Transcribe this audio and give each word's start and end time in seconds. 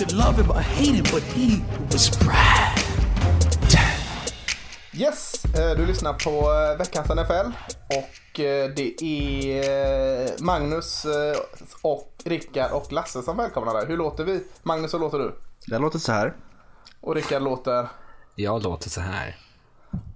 Could 0.00 0.12
love 0.12 0.42
him 0.42 0.50
or 0.50 0.60
hate 0.60 0.94
him, 0.94 1.04
but 1.12 1.22
he 1.22 1.60
was 1.92 2.18
Brad. 2.18 2.78
Yes, 4.92 5.44
eh, 5.44 5.76
du 5.76 5.86
lyssnar 5.86 6.12
på 6.12 6.30
eh, 6.30 6.78
veckans 6.78 7.08
NFL 7.08 7.52
och 7.86 8.40
eh, 8.40 8.70
det 8.76 9.02
är 9.02 10.42
Magnus 10.42 11.06
och 11.82 12.12
Rickard 12.24 12.72
och 12.72 12.92
Lasse 12.92 13.22
som 13.22 13.36
välkomnar 13.36 13.74
dig. 13.74 13.86
Hur 13.86 13.96
låter 13.96 14.24
vi? 14.24 14.44
Magnus, 14.62 14.94
hur 14.94 14.98
låter 14.98 15.18
du? 15.18 15.34
Jag 15.66 15.82
låter 15.82 15.98
så 15.98 16.12
här. 16.12 16.36
Och 17.00 17.14
Rickard 17.14 17.42
låter? 17.42 17.88
Jag 18.34 18.62
låter 18.62 18.90
så 18.90 19.00
här. 19.00 19.36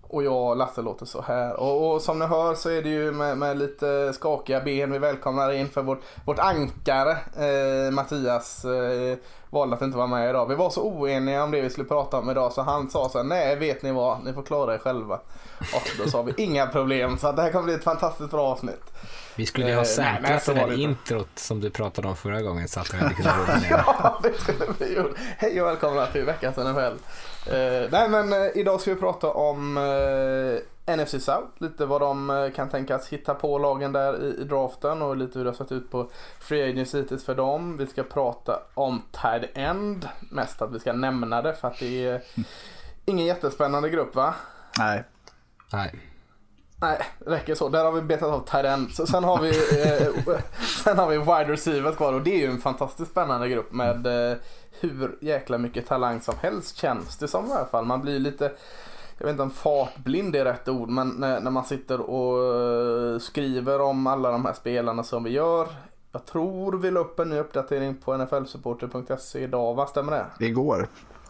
Och 0.09 0.25
jag 0.25 0.51
och 0.51 0.57
Lasse 0.57 0.83
låter 0.83 1.07
så 1.07 1.23
här. 1.23 1.61
Och, 1.61 1.93
och 1.93 2.03
som 2.03 2.19
ni 2.19 2.27
hör 2.27 2.55
så 2.55 2.71
är 2.71 2.83
det 2.83 2.89
ju 2.89 3.13
med, 3.13 3.39
med, 3.39 3.59
lite 3.59 4.13
skakiga 4.13 4.61
ben 4.61 4.93
vi 4.93 4.99
välkomnar 4.99 5.53
in 5.53 5.69
för 5.69 5.83
vårt, 5.83 6.01
vårt 6.25 6.39
ankare 6.39 7.17
eh, 7.37 7.91
Mattias 7.91 8.65
eh, 8.65 9.19
valde 9.51 9.77
att 9.77 9.83
inte 9.83 9.97
vara 9.97 10.07
med 10.07 10.31
idag. 10.31 10.47
Vi 10.49 10.55
var 10.55 10.71
så 10.71 10.83
oeniga 10.83 11.45
om 11.45 11.51
det 11.51 11.61
vi 11.61 11.71
skulle 11.71 11.89
prata 11.89 12.19
om 12.19 12.31
idag 12.31 12.53
så 12.53 12.63
han 12.63 12.91
sa 12.91 13.09
så 13.09 13.19
här, 13.19 13.25
nej 13.25 13.57
vet 13.57 13.83
ni 13.83 13.93
vad, 13.93 14.25
ni 14.25 14.33
får 14.33 14.43
klara 14.43 14.75
er 14.75 14.79
själva. 14.79 15.15
Och 15.75 15.91
då 15.99 16.11
sa 16.11 16.23
vi 16.23 16.33
inga 16.37 16.67
problem 16.67 17.19
så 17.19 17.33
det 17.33 17.43
här 17.43 17.53
kommer 17.53 17.65
bli 17.65 17.75
ett 17.75 17.85
fantastiskt 17.85 18.31
bra 18.31 18.47
avsnitt. 18.47 18.93
Vi 19.37 19.47
skulle 19.47 19.69
ju 19.69 19.77
ha 19.77 19.85
säkrat 19.85 20.47
det 20.47 20.55
där 20.55 20.81
introt 20.81 21.29
som 21.35 21.61
du 21.61 21.71
pratade 21.71 22.09
om 22.09 22.17
förra 22.17 22.43
gången 22.43 22.69
så 22.69 22.81
att 22.81 22.95
vi 22.95 22.99
hade 22.99 23.15
kunnat 23.15 23.35
Ja, 23.71 24.21
det 24.23 24.41
skulle 24.41 24.67
vi 24.79 24.97
gjort. 24.97 25.15
Hej 25.39 25.63
och 25.63 25.69
välkomna 25.69 26.07
till 26.07 26.25
veckans 26.25 26.57
NFL. 26.57 26.97
Uh, 27.47 27.91
nej 27.91 28.09
men 28.09 28.33
uh, 28.33 28.49
idag 28.55 28.81
ska 28.81 28.95
vi 28.95 29.01
prata 29.01 29.31
om 29.31 29.77
uh, 29.77 30.59
NFC 30.97 31.25
South, 31.25 31.49
lite 31.59 31.87
vad 31.87 32.01
de 32.01 32.51
kan 32.57 32.69
tänkas 32.69 33.09
hitta 33.09 33.35
på 33.35 33.59
lagen 33.59 33.93
där 33.93 34.23
i, 34.23 34.41
i 34.41 34.45
draften 34.45 35.03
och 35.03 35.17
lite 35.17 35.39
hur 35.39 35.45
det 35.45 35.51
har 35.51 35.57
sett 35.57 35.73
ut 35.73 35.91
på 35.91 36.11
Free 36.41 36.71
Agency 36.71 36.99
hittills 36.99 37.25
för 37.25 37.35
dem. 37.35 37.77
Vi 37.77 37.87
ska 37.87 38.03
prata 38.03 38.63
om 38.75 39.03
Tide 39.13 39.49
End, 39.55 40.09
mest 40.31 40.63
att 40.63 40.73
vi 40.73 40.81
ska 40.81 40.93
nämna 40.93 41.43
det 41.43 41.55
för 41.55 41.69
att 41.69 41.79
det 41.79 42.07
är 42.07 42.23
ingen 43.05 43.27
jättespännande 43.27 43.91
grupp 43.91 44.15
va? 44.15 44.35
Nej. 44.79 45.05
Nej. 45.73 45.95
Nej, 46.81 46.99
räcker 47.27 47.55
så. 47.55 47.69
Där 47.69 47.85
har 47.85 47.93
vi 47.93 48.03
betat 48.03 48.29
av 48.29 48.41
tight 48.41 48.95
Så 48.95 49.07
sen 49.07 49.25
har 49.25 49.41
vi, 49.41 49.49
eh, 49.49 50.37
sen 50.85 50.99
har 50.99 51.09
vi 51.09 51.19
wide 51.19 51.53
receivers 51.53 51.97
kvar 51.97 52.13
och 52.13 52.23
det 52.23 52.35
är 52.35 52.39
ju 52.39 52.51
en 52.51 52.61
fantastiskt 52.61 53.11
spännande 53.11 53.49
grupp 53.49 53.73
med 53.73 54.07
eh, 54.07 54.37
hur 54.89 55.19
jäkla 55.21 55.59
mycket 55.59 55.87
talang 55.87 56.21
som 56.21 56.35
helst 56.41 56.77
känns 56.77 57.17
det 57.17 57.29
som 57.29 57.47
i 57.47 57.53
alla 57.53 57.67
fall. 57.67 57.85
Man 57.85 58.01
blir 58.01 58.19
lite, 58.19 58.53
jag 59.19 59.27
vet 59.27 59.33
inte 59.33 59.43
om 59.43 59.51
fartblind 59.51 60.37
är 60.37 60.45
rätt 60.45 60.69
ord, 60.69 60.89
men 60.89 61.09
när, 61.09 61.41
när 61.41 61.51
man 61.51 61.65
sitter 61.65 62.01
och 62.01 62.55
eh, 62.57 63.19
skriver 63.19 63.81
om 63.81 64.07
alla 64.07 64.31
de 64.31 64.45
här 64.45 64.53
spelarna 64.53 65.03
som 65.03 65.25
vi 65.25 65.31
gör. 65.31 65.69
Jag 66.13 66.27
tror 66.27 66.79
vi 66.79 66.91
la 66.91 67.01
upp 67.01 67.19
en 67.19 67.29
ny 67.29 67.39
uppdatering 67.39 67.95
på 67.95 68.17
nflsupporter.se 68.17 69.39
idag, 69.39 69.75
va? 69.75 69.87
Stämmer 69.87 70.13
det? 70.13 70.47
Igår. 70.47 70.89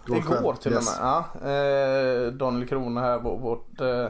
Igår 0.09 0.55
till 0.55 0.73
yes. 0.73 0.99
och 0.99 1.05
med. 1.05 1.25
Ja. 1.43 1.51
Eh, 1.51 2.33
Daniel 2.33 2.69
Krona 2.69 3.01
här, 3.01 3.19
vårt 3.19 3.81
eh, 3.81 4.07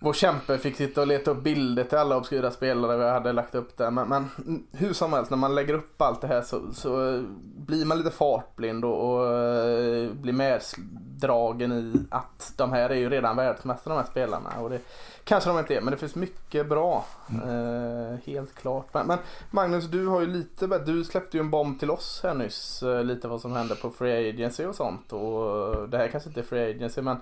vår 0.00 0.12
kämpe 0.12 0.58
fick 0.58 0.76
sitta 0.76 1.00
och 1.00 1.06
leta 1.06 1.30
upp 1.30 1.42
bilder 1.42 1.84
till 1.84 1.98
alla 1.98 2.16
obskyra 2.16 2.50
spelare 2.50 2.96
vi 2.96 3.04
hade 3.04 3.32
lagt 3.32 3.54
upp 3.54 3.76
där. 3.76 3.90
Men, 3.90 4.08
men 4.08 4.26
hur 4.72 4.92
som 4.92 5.12
helst, 5.12 5.30
när 5.30 5.38
man 5.38 5.54
lägger 5.54 5.74
upp 5.74 6.02
allt 6.02 6.20
det 6.20 6.26
här 6.26 6.42
så, 6.42 6.72
så 6.72 7.22
blir 7.56 7.84
man 7.84 7.98
lite 7.98 8.10
fartblind 8.10 8.84
och, 8.84 9.10
och 9.10 9.34
eh, 9.34 10.10
blir 10.10 10.32
meddragen 10.32 11.72
i 11.72 12.06
att 12.10 12.52
de 12.56 12.72
här 12.72 12.90
är 12.90 12.94
ju 12.94 13.10
redan 13.10 13.36
världsmästare 13.36 13.94
de 13.94 14.00
här 14.00 14.10
spelarna. 14.10 14.50
Och 14.60 14.70
det 14.70 14.80
kanske 15.28 15.50
de 15.50 15.58
inte 15.58 15.74
är, 15.74 15.80
men 15.80 15.90
det 15.90 15.96
finns 15.98 16.14
mycket 16.14 16.68
bra. 16.68 17.06
Mm. 17.30 17.48
Uh, 17.48 18.18
helt 18.26 18.54
klart. 18.54 18.94
Men, 18.94 19.06
men, 19.06 19.18
Magnus, 19.50 19.84
du 19.84 20.06
har 20.06 20.20
ju 20.20 20.26
lite 20.26 20.66
Du 20.66 21.04
släppte 21.04 21.36
ju 21.36 21.40
en 21.40 21.50
bomb 21.50 21.80
till 21.80 21.90
oss 21.90 22.20
här 22.22 22.34
nyss. 22.34 22.82
Uh, 22.82 23.04
lite 23.04 23.28
vad 23.28 23.40
som 23.40 23.52
hände 23.52 23.74
på 23.74 23.90
Free 23.90 24.28
Agency 24.28 24.64
och 24.64 24.74
sånt. 24.74 25.12
Och 25.12 25.88
det 25.88 25.98
här 25.98 26.08
kanske 26.08 26.28
inte 26.28 26.40
är 26.40 26.44
Free 26.44 26.70
Agency, 26.70 27.02
men 27.02 27.16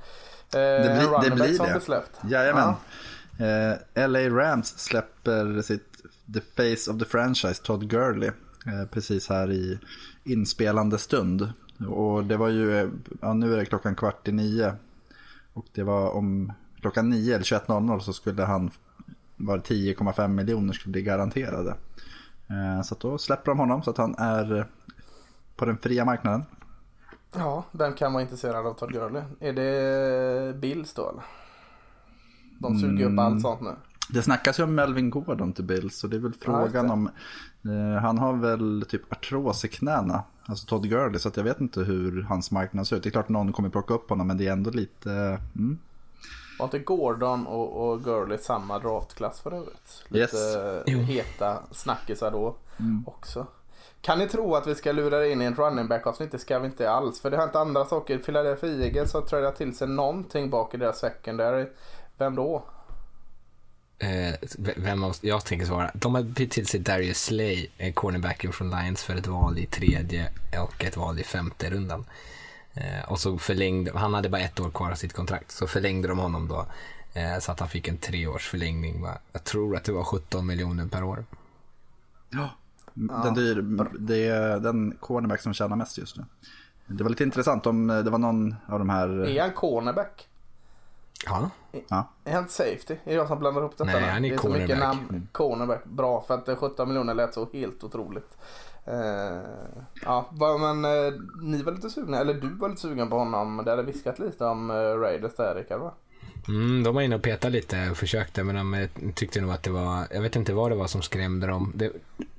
Eh, 0.55 0.59
det, 0.59 1.21
bli, 1.21 1.29
det 1.29 1.35
blir 1.35 1.75
det. 1.75 1.81
Släppt. 1.81 2.21
Jajamän. 2.25 2.75
Ja. 3.39 3.47
Eh, 3.95 4.09
LA 4.09 4.29
Rams 4.29 4.79
släpper 4.79 5.63
sitt 5.63 6.03
The 6.35 6.41
Face 6.41 6.91
of 6.91 6.99
the 6.99 7.05
Franchise, 7.05 7.63
Todd 7.63 7.91
Gurley, 7.91 8.31
eh, 8.67 8.89
precis 8.91 9.29
här 9.29 9.51
i 9.53 9.79
inspelande 10.25 10.99
stund. 10.99 11.53
Och 11.89 12.25
det 12.25 12.37
var 12.37 12.49
ju, 12.49 12.91
ja 13.21 13.35
nu 13.35 13.53
är 13.53 13.57
det 13.57 13.65
klockan 13.65 13.95
kvart 13.95 14.29
i 14.29 14.33
nio. 14.33 14.73
Och 15.53 15.67
det 15.73 15.83
var 15.83 16.11
om 16.11 16.53
klockan 16.81 17.11
nio 17.11 17.35
eller 17.35 17.45
21.00 17.45 17.99
så 17.99 18.13
skulle 18.13 18.43
han, 18.43 18.71
var 19.37 19.59
10,5 19.59 20.29
miljoner 20.29 20.73
skulle 20.73 20.93
bli 20.93 21.03
garanterade. 21.03 21.75
Eh, 22.51 22.83
så 22.83 22.97
då 23.01 23.19
släpper 23.19 23.51
de 23.51 23.59
honom 23.59 23.83
så 23.83 23.91
att 23.91 23.99
han 23.99 24.15
är 24.19 24.67
på 25.57 25.65
den 25.65 25.79
fria 25.79 26.05
marknaden. 26.05 26.45
Ja, 27.35 27.65
vem 27.73 27.93
kan 27.93 28.13
vara 28.13 28.23
intresserad 28.23 28.67
av 28.67 28.75
Todd 28.75 28.93
Gurley? 28.93 29.23
Är 29.41 29.53
det 29.53 30.59
Bills 30.59 30.95
då 30.95 31.11
eller? 31.11 31.23
De 32.59 32.79
suger 32.79 33.07
mm. 33.07 33.13
upp 33.13 33.21
allt 33.21 33.43
sånt 33.43 33.61
nu. 33.61 33.77
Det 34.11 34.23
snackas 34.23 34.59
ju 34.59 34.63
om 34.63 34.75
Melvin 34.75 35.11
Gordon 35.11 35.53
till 35.53 35.65
Bills 35.65 35.99
så 35.99 36.07
det 36.07 36.17
är 36.17 36.21
väl 36.21 36.33
frågan 36.33 36.87
ja, 36.87 36.93
om 36.93 37.11
eh, 37.65 38.03
Han 38.03 38.19
har 38.19 38.33
väl 38.33 38.85
typ 38.89 39.13
artros 39.13 39.65
i 39.65 39.69
knäna 39.69 40.25
Alltså 40.47 40.67
Todd 40.67 40.89
Gurley 40.89 41.19
så 41.19 41.31
jag 41.35 41.45
vet 41.45 41.61
inte 41.61 41.81
hur 41.81 42.23
hans 42.23 42.51
marknad 42.51 42.87
ser 42.87 42.97
ut. 42.97 43.03
Det 43.03 43.09
är 43.09 43.11
klart 43.11 43.29
någon 43.29 43.53
kommer 43.53 43.69
plocka 43.69 43.95
upp 43.95 44.11
honom 44.11 44.27
men 44.27 44.37
det 44.37 44.47
är 44.47 44.53
ändå 44.53 44.71
lite 44.71 45.41
mm. 45.55 45.79
Var 46.59 46.67
inte 46.67 46.79
Gordon 46.79 47.47
och, 47.47 47.89
och 47.89 48.05
Gurley 48.05 48.39
samma 48.39 48.79
draftklass 48.79 49.41
för 49.41 49.53
övrigt? 49.53 50.05
Lite 50.09 50.37
yes. 50.87 51.09
heta 51.09 51.63
snackisar 51.73 52.31
då 52.31 52.57
mm. 52.79 53.05
också. 53.07 53.47
Kan 54.01 54.19
ni 54.19 54.29
tro 54.29 54.55
att 54.55 54.67
vi 54.67 54.75
ska 54.75 54.93
lura 54.93 55.27
in 55.27 55.43
i 55.43 55.45
en 55.45 55.55
running 55.55 55.89
back 55.89 56.07
avsnitt? 56.07 56.33
Det 56.33 56.39
ska 56.39 56.59
vi 56.59 56.67
inte 56.67 56.91
alls. 56.91 57.21
För 57.21 57.31
det 57.31 57.37
har 57.37 57.45
inte 57.45 57.59
andra 57.59 57.85
saker. 57.85 58.19
Philadelphia 58.19 58.85
Eagles 58.85 59.13
har 59.13 59.21
trädat 59.21 59.57
till 59.57 59.77
sig 59.77 59.89
någonting 59.89 60.51
bak 60.51 60.75
i 60.75 60.77
deras 60.77 60.99
secondary. 60.99 61.67
Vem 62.19 62.35
då? 62.35 62.65
Eh, 63.99 64.35
vem 64.77 65.05
av, 65.05 65.17
jag 65.21 65.45
tänker 65.45 65.67
svara. 65.67 65.91
De 65.95 66.15
har 66.15 66.23
bytt 66.23 66.51
till 66.51 66.67
sig 66.67 66.81
Darius 66.81 67.23
Slay, 67.23 67.69
cornerbacken 67.95 68.53
från 68.53 68.71
Lions, 68.71 69.03
för 69.03 69.15
ett 69.15 69.27
val 69.27 69.59
i 69.59 69.67
tredje 69.67 70.29
och 70.63 70.85
ett 70.85 70.97
val 70.97 71.19
i 71.19 71.25
femte 71.25 71.71
rundan. 71.71 72.05
Eh, 72.77 73.11
och 73.13 73.21
så 73.21 73.39
förlängde, 73.39 73.99
han 73.99 74.15
hade 74.15 74.29
bara 74.29 74.41
ett 74.41 74.61
år 74.61 74.71
kvar 74.71 74.91
av 74.91 74.95
sitt 74.95 75.13
kontrakt, 75.13 75.51
så 75.51 75.67
förlängde 75.67 76.09
de 76.09 76.19
honom 76.19 76.49
då. 76.49 76.67
Eh, 77.15 77.39
så 77.39 77.53
att 77.53 77.61
han 77.61 77.69
fick 77.69 77.89
en 77.89 77.99
treårs 77.99 78.49
förlängning. 78.49 79.07
Jag 79.33 79.45
tror 79.45 79.77
att 79.77 79.85
det 79.85 79.93
var 79.93 80.05
17 80.05 80.47
miljoner 80.47 80.87
per 80.87 81.05
år. 81.05 81.25
Ja. 82.31 82.51
Den, 82.95 83.35
dyr, 83.35 83.63
det 83.99 84.27
är 84.27 84.61
den 84.61 84.97
cornerback 85.01 85.43
som 85.43 85.55
tjänar 85.55 85.77
mest 85.77 85.99
just 85.99 86.17
nu. 86.17 86.25
Det 86.87 87.03
var 87.03 87.11
lite 87.11 87.25
intressant 87.25 87.67
om 87.67 87.87
det 87.87 88.11
var 88.11 88.19
någon 88.19 88.55
av 88.67 88.79
de 88.79 88.89
här... 88.89 89.09
Är 89.27 89.41
han 89.41 89.53
cornerback? 89.53 90.29
Ja. 91.25 91.51
ja. 91.89 92.09
Är 92.25 92.35
han 92.35 92.49
safety? 92.49 92.95
Är 92.95 92.99
det 93.05 93.15
jag 93.15 93.29
som 93.29 93.39
blandar 93.39 93.61
ihop 93.61 93.79
detta? 93.79 93.85
Nej, 93.85 94.11
han 94.11 94.25
är, 94.25 94.29
det 94.29 94.35
är 94.35 94.39
cornerback. 94.39 94.69
så 94.69 94.75
mycket 94.75 94.79
namn. 94.79 95.29
Cornerback. 95.33 95.85
Bra, 95.85 96.25
för 96.27 96.35
att 96.35 96.59
17 96.59 96.89
miljoner 96.89 97.15
lät 97.15 97.35
så 97.35 97.49
helt 97.53 97.85
otroligt. 97.85 98.37
Uh, 98.89 99.43
ja, 100.03 100.31
men 100.61 100.85
uh, 100.85 101.21
ni 101.43 101.63
var 101.63 101.73
lite 101.73 101.91
sugna, 101.91 102.21
eller 102.21 102.35
du 102.35 102.49
var 102.49 102.69
lite 102.69 102.81
sugen 102.81 103.11
på 103.11 103.19
honom. 103.19 103.63
Det 103.65 103.71
hade 103.71 103.83
viskat 103.83 104.19
lite 104.19 104.45
om 104.45 104.71
uh, 104.71 104.77
Raiders 104.77 105.35
där, 105.37 105.55
Rickard 105.55 105.81
va? 105.81 105.95
Mm, 106.49 106.83
de 106.83 106.95
var 106.95 107.03
inne 107.03 107.17
och 107.17 107.23
petade 107.23 107.53
lite 107.53 107.91
och 107.91 107.97
försökte 107.97 108.45
men 108.45 108.55
de 108.55 108.89
tyckte 109.13 109.41
nog 109.41 109.51
att 109.51 109.63
det 109.63 109.71
var, 109.71 110.07
jag 110.11 110.23
vet 110.23 110.37
inte 110.37 110.53
vad 110.53 110.71
det 110.71 110.75
var 110.75 110.87
som 110.87 111.03
skrämde 111.03 111.47
dem. 111.47 111.73
Det, 111.75 111.93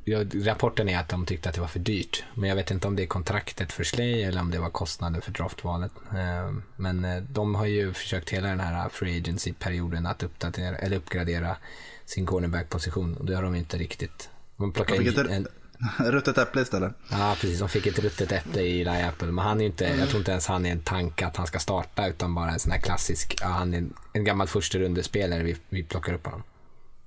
ja, 0.04 0.24
rapporten 0.34 0.90
är 0.90 1.00
att 1.00 1.10
de 1.10 1.26
tyckte 1.26 1.50
att 1.50 1.56
det 1.56 1.62
var 1.62 1.68
för 1.68 1.80
dyrt. 1.80 2.24
Men 2.34 2.50
jag 2.50 2.56
vet 2.56 2.72
inte 2.72 2.88
om 2.88 2.96
det 2.96 3.04
är 3.04 3.08
kontraktet 3.08 3.72
för 3.72 3.84
Slay 3.84 4.24
eller 4.24 4.42
om 4.42 4.52
det 4.52 4.60
var 4.60 4.70
kostnaden 4.70 5.22
för 5.22 5.32
draftvalet. 5.32 5.92
Eh, 6.12 6.54
men 6.76 7.06
eh, 7.06 7.24
de 7.24 7.56
har 7.56 7.66
ju 7.66 7.94
försökt 7.94 8.30
hela 8.30 8.48
den 8.48 8.60
här 8.60 8.90
free 8.90 9.18
agency-perioden 9.18 10.06
att 10.06 10.24
uppdatera, 10.24 10.78
eller 10.78 10.98
uppgradera 10.98 11.58
sin 12.06 12.26
cornerback-position 12.26 13.18
och 13.18 13.26
det 13.26 13.36
har 13.36 13.44
de 13.44 13.56
inte 13.56 13.78
riktigt. 13.78 14.30
De 14.58 14.72
plockade 14.72 15.04
in 15.04 15.30
en, 15.30 15.48
Ruttet 15.98 16.38
äpple 16.38 16.62
istället. 16.62 16.94
Ja, 17.12 17.36
precis. 17.42 17.60
De 17.60 17.70
fick 17.70 17.88
ett 17.88 18.00
ruttet 18.00 18.32
äpple 18.32 18.62
i 18.62 18.82
Eli 18.82 19.04
Apple. 19.04 19.28
Men 19.28 19.46
han 19.46 19.62
är 19.62 19.66
inte, 19.66 19.86
jag 19.86 20.10
tror 20.10 20.20
inte 20.20 20.32
ens 20.32 20.48
han 20.48 20.66
är 20.66 20.72
en 20.72 20.82
tanke 20.82 21.28
att 21.28 21.38
han 21.38 21.48
ska 21.48 21.60
starta 21.60 22.08
utan 22.08 22.36
bara 22.36 22.52
en 22.52 22.60
sån 22.60 22.72
här 22.72 22.80
klassisk, 22.80 23.36
ja, 23.42 23.48
han 23.48 23.74
är 23.74 23.78
en, 23.78 23.94
en 24.14 24.24
gammal 24.24 24.48
första 24.48 24.78
rundespelare 24.78 25.44
vi, 25.44 25.58
vi 25.70 25.84
plockar 25.84 26.14
upp 26.14 26.26
honom. 26.26 26.44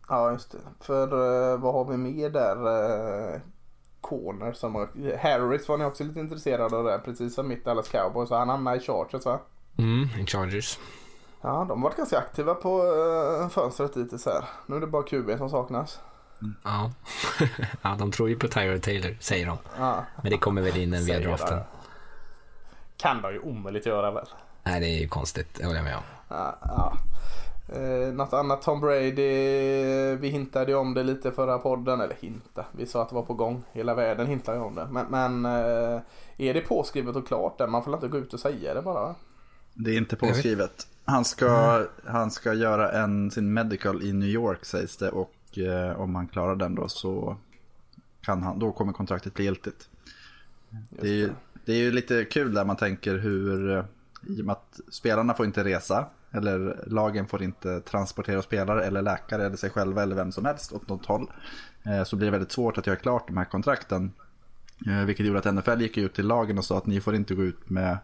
Ja, 0.09 0.33
just 0.33 0.53
det. 0.53 0.59
För 0.81 1.03
uh, 1.03 1.61
vad 1.61 1.75
har 1.75 1.85
vi 1.85 1.97
mer 1.97 2.31
där? 2.31 2.57
Uh, 2.57 3.41
corner. 4.01 4.53
Som, 4.53 4.89
Harris 5.21 5.69
var 5.69 5.79
ni 5.79 5.85
också 5.85 6.05
lite 6.05 6.21
intresserade 6.21 6.77
av 6.77 6.85
det, 6.85 7.01
precis 7.05 7.35
som 7.35 7.49
mitt 7.49 7.65
Dallas 7.65 7.89
Cowboys. 7.89 8.29
Så 8.29 8.37
han 8.37 8.49
hamnade 8.49 8.77
i 8.77 8.81
Chargers 8.81 9.25
va? 9.25 9.41
Mm, 9.79 10.09
i 10.21 10.27
Chargers. 10.27 10.79
Ja, 11.41 11.67
de 11.69 11.83
har 11.83 11.89
varit 11.89 11.97
ganska 11.97 12.19
aktiva 12.19 12.55
på 12.55 12.83
uh, 12.83 13.49
fönstret 13.49 13.97
hittills 13.97 14.27
här. 14.27 14.45
Nu 14.67 14.77
är 14.77 14.81
det 14.81 14.87
bara 14.87 15.03
QB 15.03 15.39
som 15.39 15.51
saknas. 15.51 15.99
Ja. 16.65 16.93
ja, 17.83 17.97
de 17.99 18.13
tror 18.13 18.29
ju 18.29 18.37
på 18.37 18.49
Tyler 18.49 18.79
Taylor, 18.79 19.17
säger 19.21 19.47
de. 19.47 19.59
Ja. 19.79 20.05
Men 20.23 20.31
det 20.31 20.39
kommer 20.39 20.63
väl 20.63 20.77
in 20.77 20.95
en 20.95 21.05
via 21.05 21.21
draften. 21.21 21.61
Kan 22.97 23.23
de 23.23 23.33
ju 23.33 23.39
omöjligt 23.39 23.87
göra 23.87 24.11
väl? 24.11 24.27
Nej, 24.63 24.81
det 24.81 24.87
är 24.87 25.01
ju 25.01 25.09
konstigt, 25.09 25.55
det 25.55 25.65
håller 25.65 25.79
jag 25.79 25.85
med 25.85 25.97
om. 25.97 26.03
Ja, 26.29 26.59
ja. 26.61 26.97
Eh, 27.77 28.13
något 28.13 28.33
annat 28.33 28.63
Tom 28.63 28.81
Brady, 28.81 30.17
vi 30.17 30.29
hintade 30.29 30.71
ju 30.71 30.77
om 30.77 30.95
det 30.95 31.03
lite 31.03 31.33
förra 31.33 31.59
podden, 31.59 32.01
eller 32.01 32.17
hinta, 32.21 32.65
vi 32.73 32.87
sa 32.87 33.03
att 33.03 33.09
det 33.09 33.15
var 33.15 33.23
på 33.23 33.35
gång. 33.35 33.65
Hela 33.73 33.95
världen 33.95 34.27
hintade 34.27 34.59
ju 34.59 34.65
om 34.65 34.75
det. 34.75 34.87
Men, 34.91 35.07
men 35.07 35.45
eh, 35.45 36.01
är 36.37 36.55
det 36.55 36.61
påskrivet 36.61 37.17
och 37.17 37.27
klart 37.27 37.59
där? 37.59 37.67
Man 37.67 37.85
får 37.85 37.95
inte 37.95 38.09
gå 38.09 38.19
ut 38.19 38.35
och 38.35 38.41
säga 38.41 38.75
det 38.75 38.83
bara? 38.83 39.15
Det 39.75 39.91
är 39.91 39.97
inte 39.99 40.17
påskrivet. 40.17 40.87
Han 41.05 41.25
ska, 41.25 41.77
mm. 41.77 41.89
han 42.07 42.31
ska 42.31 42.55
göra 42.55 42.93
en, 42.93 43.31
sin 43.31 43.53
medical 43.53 44.03
i 44.03 44.13
New 44.13 44.29
York 44.29 44.65
sägs 44.65 44.97
det 44.97 45.11
och 45.11 45.33
eh, 45.59 46.01
om 46.01 46.15
han 46.15 46.29
klarar 46.29 46.57
den 46.57 46.75
då 46.75 46.89
så 46.89 47.37
kan 48.21 48.43
han, 48.43 48.59
då 48.59 48.73
kommer 48.73 48.93
kontraktet 48.93 49.35
bli 49.35 49.45
giltigt. 49.45 49.89
Det 50.91 51.09
är, 51.09 51.13
ju, 51.13 51.31
det 51.65 51.73
är 51.73 51.77
ju 51.77 51.93
lite 51.93 52.25
kul 52.25 52.55
där 52.55 52.65
man 52.65 52.77
tänker 52.77 53.19
hur, 53.19 53.77
eh, 53.77 53.85
i 54.27 54.41
och 54.41 54.47
med 54.47 54.53
att 54.53 54.81
spelarna 54.89 55.35
får 55.35 55.47
inte 55.47 55.65
resa, 55.65 56.07
eller 56.31 56.85
lagen 56.87 57.27
får 57.27 57.43
inte 57.43 57.81
transportera 57.81 58.43
spelare 58.43 58.85
eller 58.85 59.03
läkare 59.03 59.47
eller 59.47 59.57
sig 59.57 59.71
själva 59.71 60.03
eller 60.03 60.17
vem 60.17 60.33
som 60.33 60.45
helst 60.45 60.73
åt 60.73 60.89
något 60.89 61.07
håll. 61.07 61.31
Eh, 61.83 62.05
så 62.05 62.17
blir 62.17 62.27
det 62.27 62.33
väldigt 62.33 62.53
svårt 62.53 62.79
att 62.79 62.87
göra 62.87 62.97
klart 62.97 63.27
de 63.27 63.37
här 63.37 63.45
kontrakten. 63.45 64.13
Eh, 64.87 65.05
vilket 65.05 65.27
gjorde 65.27 65.39
att 65.39 65.55
NFL 65.55 65.81
gick 65.81 65.99
ut 65.99 66.15
till 66.15 66.27
lagen 66.27 66.59
och 66.59 66.65
sa 66.65 66.79
att 66.79 66.87
ni 66.87 67.01
får 67.01 67.15
inte 67.15 67.35
gå 67.35 67.43
ut 67.43 67.71
med 67.71 67.99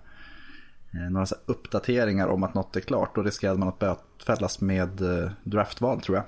några 1.11 1.27
uppdateringar 1.47 2.29
om 2.29 2.43
att 2.43 2.55
något 2.55 2.77
är 2.77 2.81
klart. 2.81 3.15
Då 3.15 3.23
riskerade 3.23 3.59
man 3.59 3.69
att 3.69 3.79
bötfällas 3.79 4.61
med 4.61 5.03
draftval 5.45 6.01
tror 6.01 6.17
jag. 6.17 6.25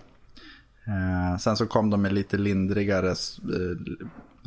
Eh, 0.89 1.39
sen 1.39 1.57
så 1.57 1.67
kom 1.67 1.91
de 1.91 2.03
med 2.03 2.13
lite 2.13 2.37
lindrigare 2.37 3.15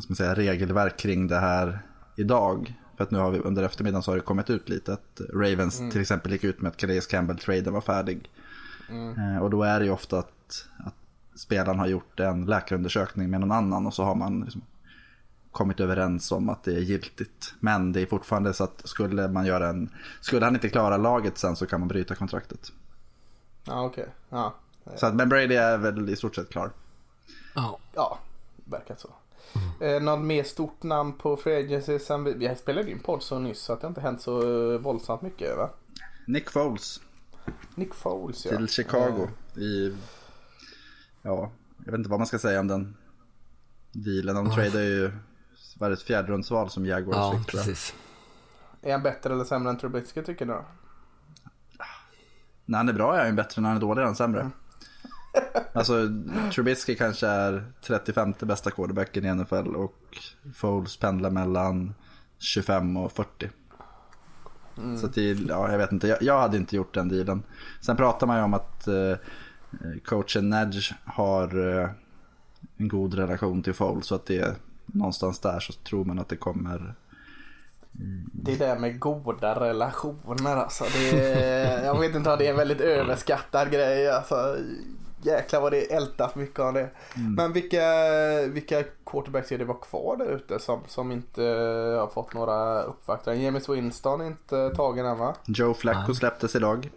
man 0.07 0.15
säga, 0.15 0.35
regelverk 0.35 0.97
kring 0.97 1.27
det 1.27 1.39
här 1.39 1.81
idag. 2.15 2.73
För 2.97 3.03
att 3.03 3.11
nu 3.11 3.17
har 3.17 3.31
vi 3.31 3.39
under 3.39 3.63
eftermiddagen 3.63 4.03
så 4.03 4.11
har 4.11 4.15
det 4.15 4.21
kommit 4.21 4.49
ut 4.49 4.69
lite 4.69 4.93
att 4.93 5.21
Ravens 5.33 5.79
mm. 5.79 5.91
till 5.91 6.01
exempel 6.01 6.31
gick 6.31 6.43
ut 6.43 6.61
med 6.61 6.69
att 6.69 6.77
Calais 6.77 7.07
Campbell-traden 7.07 7.73
var 7.73 7.81
färdig. 7.81 8.29
Mm. 8.89 9.41
Och 9.41 9.49
då 9.49 9.63
är 9.63 9.79
det 9.79 9.85
ju 9.85 9.91
ofta 9.91 10.19
att, 10.19 10.65
att 10.77 10.95
spelaren 11.39 11.79
har 11.79 11.88
gjort 11.88 12.19
en 12.19 12.45
läkarundersökning 12.45 13.29
med 13.29 13.39
någon 13.39 13.51
annan 13.51 13.85
och 13.88 13.93
så 13.93 14.03
har 14.03 14.15
man 14.15 14.39
liksom 14.39 14.61
kommit 15.51 15.79
överens 15.79 16.31
om 16.31 16.49
att 16.49 16.63
det 16.63 16.75
är 16.75 16.79
giltigt. 16.79 17.53
Men 17.59 17.91
det 17.93 18.01
är 18.01 18.05
fortfarande 18.05 18.53
så 18.53 18.63
att 18.63 18.81
skulle 18.88 19.27
man 19.27 19.45
göra 19.45 19.69
en, 19.69 19.89
skulle 20.21 20.45
han 20.45 20.55
inte 20.55 20.69
klara 20.69 20.97
laget 20.97 21.38
sen 21.38 21.55
så 21.55 21.65
kan 21.65 21.79
man 21.79 21.89
bryta 21.89 22.15
kontraktet. 22.15 22.71
Ja 23.63 23.85
okej, 23.85 24.03
okay. 24.03 24.13
ja. 24.29 24.55
Så 24.95 25.06
att, 25.06 25.16
men 25.16 25.30
Brady 25.30 25.56
är 25.56 25.78
väl 25.78 26.10
i 26.10 26.16
stort 26.16 26.36
sett 26.36 26.50
klar. 26.50 26.72
Ja, 27.56 27.80
ja 27.94 28.19
verkar 28.66 28.95
så. 28.95 29.10
Mm. 29.56 29.95
Eh, 29.95 30.01
något 30.01 30.25
mer 30.25 30.44
stort 30.44 30.83
namn 30.83 31.13
på 31.13 31.38
Free 31.38 31.66
Agency 31.66 32.00
sen 32.00 32.24
vi, 32.24 32.33
vi 32.33 32.56
spelade 32.56 32.92
in 32.92 33.00
podd 33.00 33.24
så 33.24 33.39
nyss 33.39 33.60
så 33.60 33.74
att 33.74 33.81
det 33.81 33.88
inte 33.88 34.01
hänt 34.01 34.22
så 34.22 34.78
våldsamt 34.78 35.22
mycket 35.22 35.57
va? 35.57 35.69
Nick 36.28 36.50
Foles. 36.50 37.01
Nick 37.75 37.94
Foles 37.94 38.45
ja. 38.45 38.57
Till 38.57 38.68
Chicago. 38.68 39.28
Mm. 39.56 39.63
I, 39.63 39.98
ja, 41.22 41.51
jag 41.77 41.92
vet 41.92 41.98
inte 41.98 42.10
vad 42.10 42.19
man 42.19 42.27
ska 42.27 42.39
säga 42.39 42.60
om 42.60 42.68
den 42.68 42.98
dealen. 43.92 44.36
De 44.36 44.51
tradar 44.51 44.81
ju 44.81 45.12
var 45.77 45.89
det 45.89 45.94
ett 45.94 46.01
fjärderumsval 46.01 46.69
som 46.69 46.86
Jaguars 46.86 47.16
ja, 47.16 47.38
fick 47.38 47.48
precis. 47.48 47.95
Är 48.81 48.92
han 48.92 49.04
bättre 49.04 49.34
eller 49.34 49.44
sämre 49.44 49.69
än 49.69 49.77
Trubisky 49.77 50.24
tycker 50.24 50.45
du? 50.45 50.62
När 52.66 52.77
han 52.77 52.89
är 52.89 52.94
bra 52.94 53.18
är 53.18 53.25
han 53.25 53.36
bättre, 53.36 53.62
när 53.62 53.69
han 53.69 53.77
är 53.77 53.81
dålig 53.81 54.01
är 54.01 54.06
han 54.06 54.16
sämre. 54.16 54.42
Mm. 54.42 54.51
Alltså 55.74 55.94
Trubisky 56.54 56.95
kanske 56.95 57.28
är 57.28 57.66
35 57.81 58.33
bästa 58.39 58.72
quarterbacken 58.72 59.25
i 59.25 59.33
NFL 59.33 59.75
och 59.75 60.18
Foles 60.56 60.98
pendlar 60.98 61.30
mellan 61.30 61.94
25 62.39 62.98
och 62.98 63.12
40. 63.12 63.50
Mm. 64.78 64.98
Så 64.98 65.07
det, 65.07 65.31
ja, 65.31 65.72
jag 65.72 65.78
vet 65.78 65.92
inte, 65.92 66.07
jag, 66.07 66.22
jag, 66.22 66.42
hade 66.42 66.57
inte 66.57 66.75
gjort 66.75 66.94
den 66.94 67.10
dealen. 67.10 67.44
Sen 67.81 67.98
pratar 67.98 68.28
man 68.28 68.38
ju 68.38 68.44
om 68.44 68.54
att 68.54 68.88
eh, 68.88 69.16
coachen 70.06 70.50
Nedge 70.50 70.95
har 71.06 71.77
eh, 71.80 71.89
en 72.77 72.88
god 72.88 73.13
relation 73.13 73.63
till 73.63 73.74
Foles 73.74 74.06
så 74.06 74.16
att 74.16 74.25
det 74.25 74.56
någonstans 74.86 75.39
där 75.39 75.60
så 75.60 75.74
tror 75.74 76.06
man 76.06 76.19
att 76.19 76.30
det 76.30 76.36
kommer 76.36 76.95
det 78.34 78.56
där 78.56 78.80
med 78.80 79.00
goda 79.00 79.60
relationer 79.60 80.56
alltså. 80.56 80.84
Det 80.94 81.34
är, 81.34 81.86
jag 81.86 82.00
vet 82.00 82.16
inte 82.16 82.31
om 82.31 82.38
det 82.38 82.45
är 82.45 82.51
en 82.51 82.57
väldigt 82.57 82.81
överskattad 82.81 83.72
grej. 83.72 84.12
Alltså, 84.12 84.57
jäklar 85.23 85.62
vad 85.62 85.71
det 85.71 85.91
ältas 85.91 86.35
mycket 86.35 86.59
av 86.59 86.73
det. 86.73 86.89
Mm. 87.15 87.33
Men 87.35 87.53
vilka, 87.53 87.81
vilka 88.47 88.83
quarterbacks 89.06 89.51
är 89.51 89.57
det 89.57 89.65
var 89.65 89.81
kvar 89.81 90.18
där 90.18 90.25
ute 90.25 90.59
som, 90.59 90.81
som 90.88 91.12
inte 91.12 91.44
har 92.00 92.07
fått 92.07 92.33
några 92.33 92.81
uppvaktningar? 92.81 93.44
James 93.44 93.69
Winston 93.69 94.21
är 94.21 94.25
inte 94.25 94.69
tagen 94.69 95.06
än 95.06 95.18
va? 95.18 95.35
Joe 95.45 95.73
Flacco 95.73 96.13
släpptes 96.13 96.56
idag. 96.56 96.89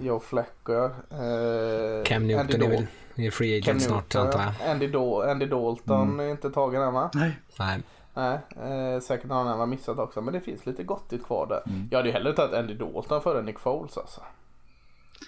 Joe 0.00 0.20
Flacco 0.20 0.72
ja. 0.72 0.84
Eh, 0.84 2.04
Cam 2.04 2.26
Newton 2.26 2.62
är 2.62 2.68
väl 2.68 2.86
är 3.14 3.30
free 3.30 3.58
agent 3.58 3.64
Cam 3.66 3.80
snart 3.80 4.14
antar 4.14 4.40
jag. 4.40 4.70
Andy, 4.70 4.86
Do 4.86 5.22
Andy 5.22 5.46
Dalton 5.46 6.08
mm. 6.08 6.26
är 6.26 6.30
inte 6.30 6.50
tagen 6.50 6.82
än 6.82 6.94
va? 6.94 7.10
Nej. 7.14 7.38
Nej. 7.58 7.82
Nej, 8.14 8.38
eh, 8.56 9.00
säkert 9.00 9.30
har 9.30 9.44
han 9.44 9.70
missat 9.70 9.98
också. 9.98 10.20
Men 10.20 10.34
det 10.34 10.40
finns 10.40 10.66
lite 10.66 10.82
gottigt 10.82 11.24
kvar 11.24 11.46
där. 11.46 11.62
Mm. 11.66 11.88
Jag 11.90 11.98
hade 11.98 12.08
ju 12.08 12.12
hellre 12.12 12.32
tagit 12.32 12.54
Andy 12.54 12.74
Dalton 12.74 13.22
före 13.22 13.42
Nick 13.42 13.58
Foles 13.58 13.98
alltså. 13.98 14.20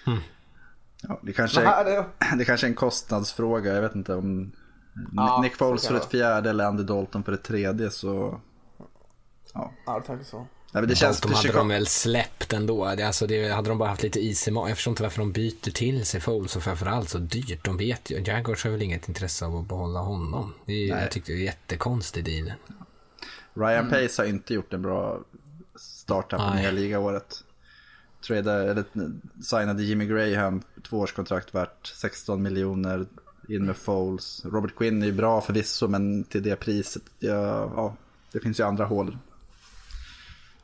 Mm. 0.07 0.19
Ja, 1.01 1.19
det, 1.23 1.33
kanske 1.33 1.61
är, 1.61 1.85
det... 1.85 2.05
det 2.37 2.45
kanske 2.45 2.67
är 2.67 2.69
en 2.69 2.75
kostnadsfråga. 2.75 3.73
Jag 3.73 3.81
vet 3.81 3.95
inte 3.95 4.13
om 4.15 4.51
ja, 5.15 5.41
Nick 5.41 5.55
Foles 5.55 5.87
för 5.87 5.95
ett 5.95 6.11
fjärde 6.11 6.49
eller 6.49 6.65
Andy 6.65 6.83
Dalton 6.83 7.23
för 7.23 7.31
ett 7.31 7.43
tredje 7.43 7.89
så... 7.89 8.41
Ja, 9.53 9.71
ja 9.85 9.99
det 9.99 10.05
tänker 10.05 10.25
så. 10.25 10.47
Ja, 10.73 10.81
det 10.81 10.95
känns 10.95 11.21
de 11.21 11.33
hade 11.33 11.51
de 11.51 11.67
väl 11.67 11.87
släppt 11.87 12.53
ändå. 12.53 12.95
Det, 12.95 13.03
alltså, 13.03 13.27
det, 13.27 13.49
hade 13.49 13.69
de 13.69 13.77
bara 13.77 13.89
haft 13.89 14.03
lite 14.03 14.19
is 14.19 14.47
i 14.47 14.51
Jag 14.51 14.75
förstår 14.75 14.91
inte 14.91 15.03
varför 15.03 15.19
de 15.19 15.31
byter 15.31 15.71
till 15.71 16.05
sig 16.05 16.21
Foles 16.21 16.55
och 16.55 16.63
framförallt 16.63 17.09
så 17.09 17.17
dyrt. 17.17 17.65
De 17.65 17.77
vet 17.77 18.09
ju, 18.09 18.23
Jaguars 18.25 18.63
har 18.63 18.71
väl 18.71 18.81
inget 18.81 19.07
intresse 19.07 19.45
av 19.45 19.55
att 19.55 19.67
behålla 19.67 19.99
honom. 19.99 20.53
Det 20.65 20.89
är, 20.89 21.01
jag 21.01 21.11
tyckte 21.11 21.31
det 21.31 21.37
var 21.37 21.43
jättekonstig 21.43 22.25
deal. 22.25 22.53
Ryan 23.53 23.87
mm. 23.87 23.89
Pace 23.89 24.21
har 24.21 24.27
inte 24.27 24.53
gjort 24.53 24.73
en 24.73 24.81
bra 24.81 25.19
start 25.75 26.31
här 26.31 26.49
på 26.49 26.55
nya 26.55 26.71
ligaåret. 26.71 27.43
Trade, 28.27 28.53
eller 28.53 28.83
signade 29.43 29.83
Jimmy 29.83 30.05
Graham, 30.05 30.61
tvåårskontrakt 30.89 31.55
värt 31.55 31.87
16 31.87 32.41
miljoner. 32.41 33.05
In 33.49 33.65
med 33.65 33.77
Foles. 33.77 34.45
Robert 34.45 34.75
Quinn 34.75 35.03
är 35.03 35.11
bra 35.11 35.41
förvisso, 35.41 35.87
men 35.87 36.23
till 36.23 36.43
det 36.43 36.55
priset, 36.55 37.03
ja, 37.19 37.71
ja 37.75 37.95
det 38.31 38.39
finns 38.39 38.59
ju 38.59 38.63
andra 38.63 38.85
hål 38.85 39.17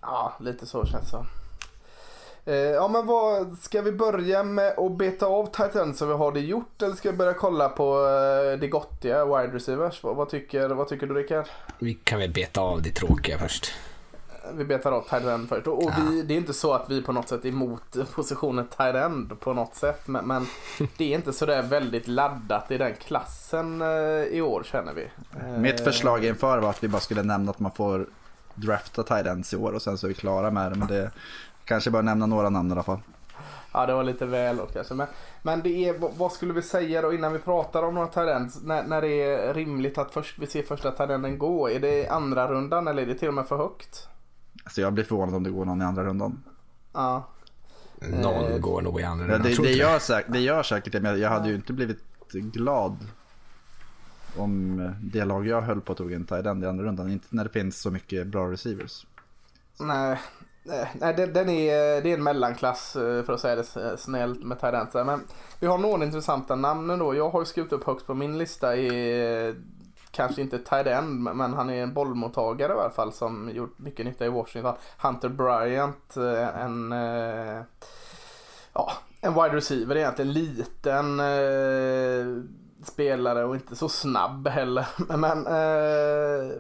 Ja, 0.01 0.33
lite 0.39 0.65
så 0.65 0.85
känns 0.85 1.11
det 1.11 1.25
eh, 2.51 2.57
Ja 2.57 2.87
men 2.87 3.05
vad, 3.05 3.57
ska 3.57 3.81
vi 3.81 3.91
börja 3.91 4.43
med 4.43 4.79
att 4.79 4.97
beta 4.97 5.25
av 5.25 5.45
tight 5.45 5.97
så 5.97 6.05
vi 6.05 6.13
har 6.13 6.31
det 6.31 6.39
gjort 6.39 6.81
eller 6.81 6.95
ska 6.95 7.11
vi 7.11 7.17
börja 7.17 7.33
kolla 7.33 7.69
på 7.69 8.05
eh, 8.05 8.59
det 8.59 8.67
gottiga 8.67 9.25
wide 9.25 9.55
receivers? 9.55 10.03
Vad, 10.03 10.15
vad, 10.15 10.29
tycker, 10.29 10.69
vad 10.69 10.87
tycker 10.87 11.07
du 11.07 11.13
Rickard? 11.13 11.45
Vi 11.79 11.93
kan 11.93 12.19
väl 12.19 12.33
beta 12.33 12.61
av 12.61 12.81
det 12.81 12.91
tråkiga 12.91 13.37
först. 13.37 13.71
Vi 14.53 14.65
betar 14.65 14.91
av 14.91 15.01
tight 15.01 15.49
först. 15.49 15.67
Och, 15.67 15.77
och 15.77 15.91
ja. 15.97 16.03
vi, 16.09 16.21
det 16.21 16.33
är 16.33 16.37
inte 16.37 16.53
så 16.53 16.73
att 16.73 16.89
vi 16.89 17.01
på 17.01 17.11
något 17.11 17.29
sätt 17.29 17.45
är 17.45 17.49
emot 17.49 18.13
positionen 18.15 18.67
tight 18.67 19.39
på 19.39 19.53
något 19.53 19.75
sätt. 19.75 20.07
Men, 20.07 20.27
men 20.27 20.47
det 20.97 21.13
är 21.13 21.15
inte 21.15 21.33
så 21.33 21.45
där 21.45 21.63
väldigt 21.63 22.07
laddat 22.07 22.71
i 22.71 22.77
den 22.77 22.93
klassen 22.93 23.81
eh, 23.81 23.87
i 24.23 24.41
år 24.41 24.63
känner 24.65 24.93
vi. 24.93 25.09
Mitt 25.59 25.79
förslag 25.79 26.25
inför 26.25 26.57
var 26.57 26.69
att 26.69 26.83
vi 26.83 26.87
bara 26.87 27.01
skulle 27.01 27.23
nämna 27.23 27.51
att 27.51 27.59
man 27.59 27.71
får 27.71 28.07
drafta 28.55 29.03
tight 29.03 29.53
i 29.53 29.55
år 29.55 29.71
och 29.71 29.81
sen 29.81 29.97
så 29.97 30.07
är 30.07 30.09
vi 30.09 30.13
klara 30.13 30.51
med 30.51 30.71
det. 30.71 30.77
Men 30.77 30.87
det 30.87 31.11
kanske 31.65 31.91
bara 31.91 32.01
nämna 32.01 32.25
några 32.25 32.49
namn 32.49 32.69
i 32.69 32.71
alla 32.71 32.83
fall. 32.83 32.99
Ja 33.71 33.85
det 33.85 33.93
var 33.93 34.03
lite 34.03 34.25
väl 34.25 34.59
kanske. 34.73 34.93
Men, 34.93 35.07
men 35.41 35.61
det 35.61 35.89
är, 35.89 35.95
vad 36.17 36.31
skulle 36.31 36.53
vi 36.53 36.61
säga 36.61 37.01
då 37.01 37.13
innan 37.13 37.33
vi 37.33 37.39
pratar 37.39 37.83
om 37.83 37.95
några 37.95 38.07
tight 38.07 38.63
när, 38.63 38.83
när 38.83 39.01
det 39.01 39.23
är 39.23 39.53
rimligt 39.53 39.97
att 39.97 40.11
först, 40.11 40.39
vi 40.39 40.47
ser 40.47 40.63
första 40.63 40.91
tight 40.91 41.39
gå? 41.39 41.69
Är 41.69 41.79
det 41.79 42.07
andra 42.07 42.47
rundan 42.47 42.87
eller 42.87 43.01
är 43.01 43.05
det 43.05 43.15
till 43.15 43.27
och 43.27 43.33
med 43.33 43.47
för 43.47 43.57
högt? 43.57 44.07
Alltså 44.67 44.81
jag 44.81 44.93
blir 44.93 45.03
förvånad 45.03 45.36
om 45.36 45.43
det 45.43 45.50
går 45.50 45.65
någon 45.65 45.81
i 45.81 45.86
andra 45.86 46.03
rundan. 46.03 46.43
Ja. 46.93 47.27
Någon 48.00 48.51
eh, 48.51 48.57
går 48.57 48.81
nog 48.81 49.01
i 49.01 49.03
andra 49.03 49.25
rundan. 49.25 49.51
Ja, 49.51 49.62
det, 49.62 49.67
det, 49.67 49.74
gör 49.74 50.00
säkert, 50.00 50.33
det 50.33 50.39
gör 50.39 50.63
säkert 50.63 50.93
det, 50.93 51.01
men 51.01 51.19
jag 51.19 51.29
hade 51.29 51.50
ju 51.50 51.55
inte 51.55 51.74
blivit 51.74 52.00
glad 52.31 52.97
om 54.38 54.81
det 55.01 55.25
lag 55.25 55.47
jag 55.47 55.62
höll 55.62 55.81
på 55.81 55.93
tog 55.93 56.13
en 56.13 56.25
tight 56.25 56.45
end 56.45 56.63
i 56.63 56.67
andra 56.67 56.86
rundan. 56.86 57.12
Inte 57.12 57.27
när 57.29 57.43
det 57.43 57.50
finns 57.50 57.81
så 57.81 57.91
mycket 57.91 58.27
bra 58.27 58.51
receivers. 58.51 59.05
Nej, 59.79 60.19
nej 60.93 61.13
den 61.13 61.50
är, 61.50 62.01
det 62.01 62.09
är 62.09 62.13
en 62.13 62.24
mellanklass 62.24 62.95
eh, 62.95 63.24
för 63.24 63.33
att 63.33 63.39
säga 63.39 63.55
det 63.55 63.97
snällt 63.97 64.43
med 64.43 64.59
tight 64.59 64.93
Men 64.93 65.21
vi 65.59 65.67
har 65.67 65.77
några 65.77 66.05
intressanta 66.05 66.55
namn 66.55 66.89
ändå. 66.89 67.15
Jag 67.15 67.29
har 67.29 67.45
skrivit 67.45 67.71
upp 67.71 67.83
högst 67.83 68.07
på 68.07 68.13
min 68.13 68.38
lista 68.38 68.75
i 68.75 69.55
kanske 70.17 70.41
inte 70.41 70.59
tight 70.59 70.88
end, 70.88 71.19
men 71.19 71.53
han 71.53 71.69
är 71.69 71.83
en 71.83 71.93
bollmottagare 71.93 72.74
i 72.74 72.75
alla 72.75 72.89
fall 72.89 73.13
som 73.13 73.50
gjort 73.53 73.79
mycket 73.79 74.05
nytta 74.05 74.25
i 74.25 74.29
Washington. 74.29 74.75
Hunter 75.01 75.29
Bryant, 75.29 76.17
eh, 76.17 76.62
en, 76.63 76.91
eh, 76.91 77.62
ja, 78.74 78.91
en 79.21 79.33
wide 79.33 79.55
receiver 79.55 79.95
egentligen, 79.95 80.33
liten 80.33 81.19
eh, 81.19 82.43
spelare 82.83 83.45
och 83.45 83.55
inte 83.55 83.75
så 83.75 83.89
snabb 83.89 84.47
heller. 84.47 84.88
Men 85.17 85.47
eh, 85.47 86.57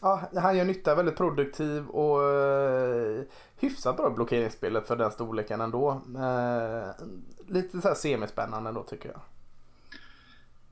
ja, 0.00 0.20
han 0.36 0.56
gör 0.56 0.64
nytta, 0.64 0.94
väldigt 0.94 1.16
produktiv 1.16 1.88
och 1.88 2.24
eh, 2.24 3.22
hyfsat 3.56 3.96
bra 3.96 4.10
blockeringsspelet 4.10 4.86
för 4.86 4.96
den 4.96 5.10
storleken 5.10 5.60
ändå. 5.60 5.90
Eh, 6.16 7.04
lite 7.46 7.80
så 7.80 7.88
här 7.88 7.94
semispännande 7.94 8.68
ändå 8.68 8.82
tycker 8.82 9.08
jag. 9.08 9.20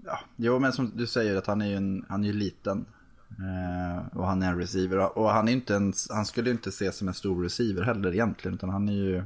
Ja, 0.05 0.19
jo 0.37 0.59
men 0.59 0.73
som 0.73 0.93
du 0.97 1.07
säger 1.07 1.37
att 1.37 1.47
han 1.47 1.63
är 1.63 1.67
ju 1.67 1.77
en, 1.77 2.07
han 2.09 2.25
är 2.25 2.27
ju 2.27 2.33
liten. 2.33 2.87
Eh, 3.31 4.19
och 4.19 4.27
han 4.27 4.43
är 4.43 4.49
en 4.49 4.59
receiver. 4.59 5.19
Och 5.19 5.31
han, 5.31 5.49
är 5.49 5.53
inte 5.53 5.77
en, 5.77 5.93
han 6.11 6.27
skulle 6.27 6.51
inte 6.51 6.69
ses 6.69 6.97
som 6.97 7.09
en 7.09 7.15
stor 7.15 7.43
receiver 7.43 7.83
heller 7.83 8.13
egentligen. 8.13 8.55
Utan 8.55 8.71
han 8.71 8.89
är 8.89 8.93
ju... 8.93 9.25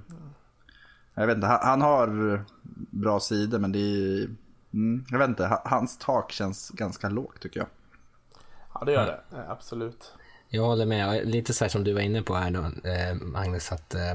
Jag 1.14 1.26
vet 1.26 1.36
inte, 1.36 1.46
han, 1.46 1.58
han 1.62 1.82
har 1.82 2.44
bra 2.90 3.20
sidor 3.20 3.58
men 3.58 3.72
det 3.72 3.78
är... 3.78 4.28
Mm, 4.72 5.04
jag 5.10 5.18
vet 5.18 5.28
inte, 5.28 5.58
hans 5.64 5.98
tak 5.98 6.32
känns 6.32 6.70
ganska 6.70 7.08
lågt 7.08 7.40
tycker 7.40 7.60
jag. 7.60 7.68
Ja 8.74 8.82
det 8.86 8.92
gör 8.92 9.06
det, 9.06 9.44
absolut. 9.48 10.12
Jag 10.48 10.62
håller 10.62 10.86
med, 10.86 11.28
lite 11.28 11.52
så 11.54 11.64
här 11.64 11.68
som 11.68 11.84
du 11.84 11.92
var 11.92 12.00
inne 12.00 12.22
på 12.22 12.34
här 12.34 12.50
då, 12.50 12.88
eh, 12.88 13.14
Magnus, 13.14 13.72
att 13.72 13.94
eh, 13.94 14.14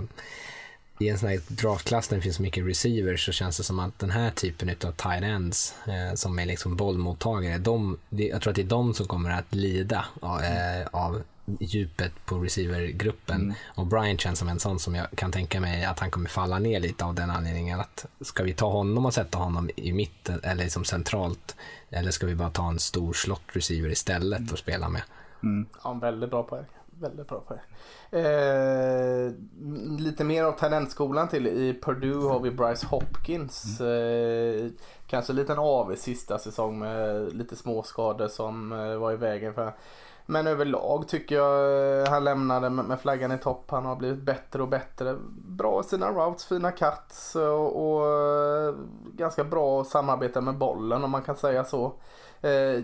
i 1.00 1.10
en 1.10 1.20
sån 1.20 1.30
här 1.30 1.40
draftklass 1.48 2.08
där 2.08 2.16
det 2.16 2.22
finns 2.22 2.40
mycket 2.40 2.66
receivers 2.68 3.26
så 3.26 3.32
känns 3.32 3.58
det 3.58 3.64
som 3.64 3.80
att 3.80 4.00
den 4.00 4.12
här 4.12 4.32
typen 4.32 4.70
av 4.70 4.92
tight 4.92 5.24
ends 5.24 5.76
eh, 5.88 6.16
som 6.16 6.40
är 6.40 6.46
liksom 6.46 6.76
bollmottagare, 6.76 7.58
de, 7.58 7.98
jag 8.10 8.42
tror 8.42 8.52
att 8.52 8.56
det 8.56 8.62
är 8.62 8.66
de 8.66 8.94
som 8.94 9.08
kommer 9.08 9.30
att 9.30 9.56
lida 9.56 10.06
av, 10.22 10.42
eh, 10.42 10.88
av 10.92 11.22
djupet 11.60 12.12
på 12.26 12.38
receivergruppen. 12.38 13.42
Mm. 13.42 13.56
Och 13.66 13.86
Brian 13.86 14.18
känns 14.18 14.40
som 14.40 14.50
en 14.50 14.60
sån 14.60 14.80
som 14.80 14.96
jag 14.96 15.08
kan 15.16 15.32
tänka 15.32 15.60
mig 15.60 15.86
att 15.86 16.00
han 16.00 16.12
kommer 16.12 16.30
falla 16.30 16.60
ner 16.60 16.80
lite 16.80 17.06
av 17.06 17.16
den 17.16 17.30
anledningen 17.30 17.80
att 17.80 18.06
ska 18.22 18.44
vi 18.44 18.54
ta 18.54 18.70
honom 18.70 19.06
och 19.06 19.14
sätta 19.14 19.38
honom 19.38 19.70
i 19.76 19.94
mitten 19.94 20.40
eller 20.44 20.64
liksom 20.64 20.86
centralt 20.86 21.56
eller 21.90 22.12
ska 22.12 22.28
vi 22.28 22.36
bara 22.36 22.50
ta 22.50 22.70
en 22.70 22.80
stor 22.80 23.14
slot 23.14 23.42
receiver 23.48 23.90
istället 23.90 24.40
mm. 24.40 24.52
och 24.52 24.60
spela 24.60 24.90
med? 24.90 25.02
Mm. 25.44 25.70
Ja, 25.84 25.94
väldigt 25.94 26.30
bra 26.30 26.44
poäng. 26.44 26.66
Väldigt 27.00 27.28
bra 27.28 27.40
poäng. 27.40 27.60
Eh, 28.24 29.32
lite 30.00 30.24
mer 30.24 30.44
av 30.44 30.52
talentskolan 30.52 31.28
till. 31.28 31.48
I 31.48 31.80
Purdue 31.82 32.30
har 32.30 32.40
vi 32.40 32.52
Bryce 32.52 32.88
Hopkins. 32.88 33.80
Mm. 33.80 34.66
Eh, 34.66 34.72
kanske 35.08 35.32
en 35.34 35.38
liten 35.38 35.60
av 35.60 35.96
sista 35.96 36.40
säsong 36.40 36.80
med 36.80 37.34
lite 37.34 37.56
småskador 37.56 38.28
som 38.28 38.72
eh, 38.72 38.96
var 38.96 39.12
i 39.12 39.16
vägen 39.16 39.54
för 39.54 39.74
men 40.26 40.48
överlag 40.48 41.08
tycker 41.08 41.36
jag 41.36 42.06
han 42.06 42.24
lämnade 42.24 42.70
med 42.70 43.00
flaggan 43.00 43.32
i 43.32 43.38
topp. 43.38 43.72
Han 43.72 43.86
har 43.86 43.96
blivit 43.96 44.22
bättre 44.22 44.62
och 44.62 44.68
bättre. 44.68 45.16
Bra 45.48 45.82
i 45.82 45.84
sina 45.84 46.12
routes, 46.12 46.46
fina 46.46 46.72
cuts 46.72 47.36
och, 47.36 47.94
och 47.94 48.76
ganska 49.14 49.44
bra 49.44 49.84
samarbete 49.84 50.42
med 50.42 50.58
bollen 50.58 51.04
om 51.04 51.12
man 51.12 51.22
kan 51.22 51.36
säga 51.36 51.64
så. 51.64 51.94
Eh, 52.42 52.84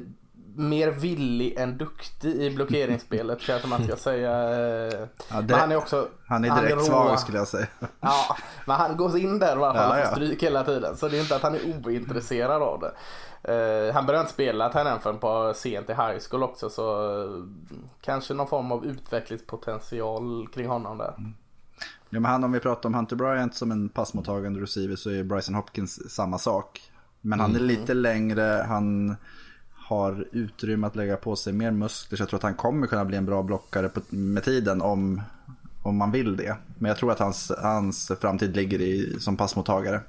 mer 0.57 0.91
villig 0.91 1.57
än 1.57 1.77
duktig 1.77 2.41
i 2.41 2.55
blockeringsspelet 2.55 3.39
kanske 3.41 3.67
man 3.67 3.83
ska 3.83 3.95
säga. 3.95 4.31
Ja, 5.29 5.41
det, 5.41 5.55
han 5.55 5.71
är 5.71 5.75
också 5.75 6.07
Han 6.27 6.45
är 6.45 6.61
direkt 6.61 6.85
svag 6.85 7.19
skulle 7.19 7.37
jag 7.37 7.47
säga. 7.47 7.67
Ja, 7.99 8.37
men 8.65 8.75
han 8.75 8.97
går 8.97 9.17
in 9.17 9.39
där 9.39 9.47
i 9.47 9.51
alla 9.51 9.73
fall 9.73 9.99
ja, 9.99 10.03
och 10.03 10.09
får 10.09 10.15
stryk 10.15 10.43
hela 10.43 10.63
tiden. 10.63 10.97
Så 10.97 11.07
det 11.07 11.17
är 11.17 11.21
inte 11.21 11.35
att 11.35 11.41
han 11.41 11.55
är 11.55 11.85
ointresserad 11.85 12.61
av 12.61 12.79
det. 12.79 12.91
Uh, 13.49 13.93
han 13.93 14.05
började 14.05 14.21
inte 14.21 14.33
spela 14.33 14.69
Tyrant 14.69 15.03
förrän 15.03 15.19
på 15.19 15.53
sent 15.55 15.89
i 15.89 15.93
high 15.93 16.17
school 16.29 16.43
också 16.43 16.69
så 16.69 17.13
uh, 17.23 17.45
kanske 18.01 18.33
någon 18.33 18.47
form 18.47 18.71
av 18.71 18.85
utvecklingspotential 18.85 20.47
kring 20.53 20.67
honom 20.67 20.97
där. 20.97 21.13
Mm. 21.17 21.33
Ja, 22.09 22.19
men 22.19 22.31
han, 22.31 22.43
om 22.43 22.51
vi 22.51 22.59
pratar 22.59 22.89
om 22.89 22.93
Hunter 22.93 23.15
Bryant 23.15 23.55
som 23.55 23.71
en 23.71 23.89
passmottagande 23.89 24.61
receiver 24.61 24.95
så 24.95 25.09
är 25.09 25.23
Bryson 25.23 25.55
Hopkins 25.55 26.15
samma 26.15 26.37
sak. 26.37 26.91
Men 27.21 27.39
han 27.39 27.51
är 27.51 27.55
mm. 27.55 27.67
lite 27.67 27.93
längre, 27.93 28.65
han 28.67 29.15
har 29.85 30.27
utrymme 30.31 30.87
att 30.87 30.95
lägga 30.95 31.17
på 31.17 31.35
sig 31.35 31.53
mer 31.53 31.71
muskler. 31.71 32.17
Så 32.17 32.21
jag 32.21 32.29
tror 32.29 32.37
att 32.37 32.43
han 32.43 32.55
kommer 32.55 32.87
kunna 32.87 33.05
bli 33.05 33.17
en 33.17 33.25
bra 33.25 33.43
blockare 33.43 33.89
på, 33.89 34.01
med 34.09 34.43
tiden 34.43 34.81
om, 34.81 35.21
om 35.83 35.97
man 35.97 36.11
vill 36.11 36.37
det. 36.37 36.57
Men 36.77 36.89
jag 36.89 36.97
tror 36.97 37.11
att 37.11 37.19
hans, 37.19 37.51
hans 37.61 38.11
framtid 38.21 38.55
ligger 38.55 38.81
i, 38.81 39.19
som 39.19 39.37
passmottagare. 39.37 40.01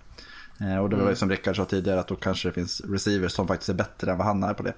Eh, 0.61 0.79
och 0.79 0.91
det 0.91 0.97
var 0.97 1.03
ju 1.03 1.09
mm. 1.09 1.17
som 1.17 1.31
Rickard 1.31 1.57
sa 1.57 1.65
tidigare 1.65 2.01
att 2.01 2.09
då 2.09 2.17
kanske 2.17 2.49
det 2.49 2.53
finns 2.53 2.81
receivers 2.81 3.33
som 3.33 3.49
faktiskt 3.49 3.69
är 3.69 3.75
bättre 3.75 4.11
än 4.11 4.19
vad 4.19 4.27
han 4.27 4.43
är 4.43 4.55
på 4.55 4.63
det. 4.63 4.75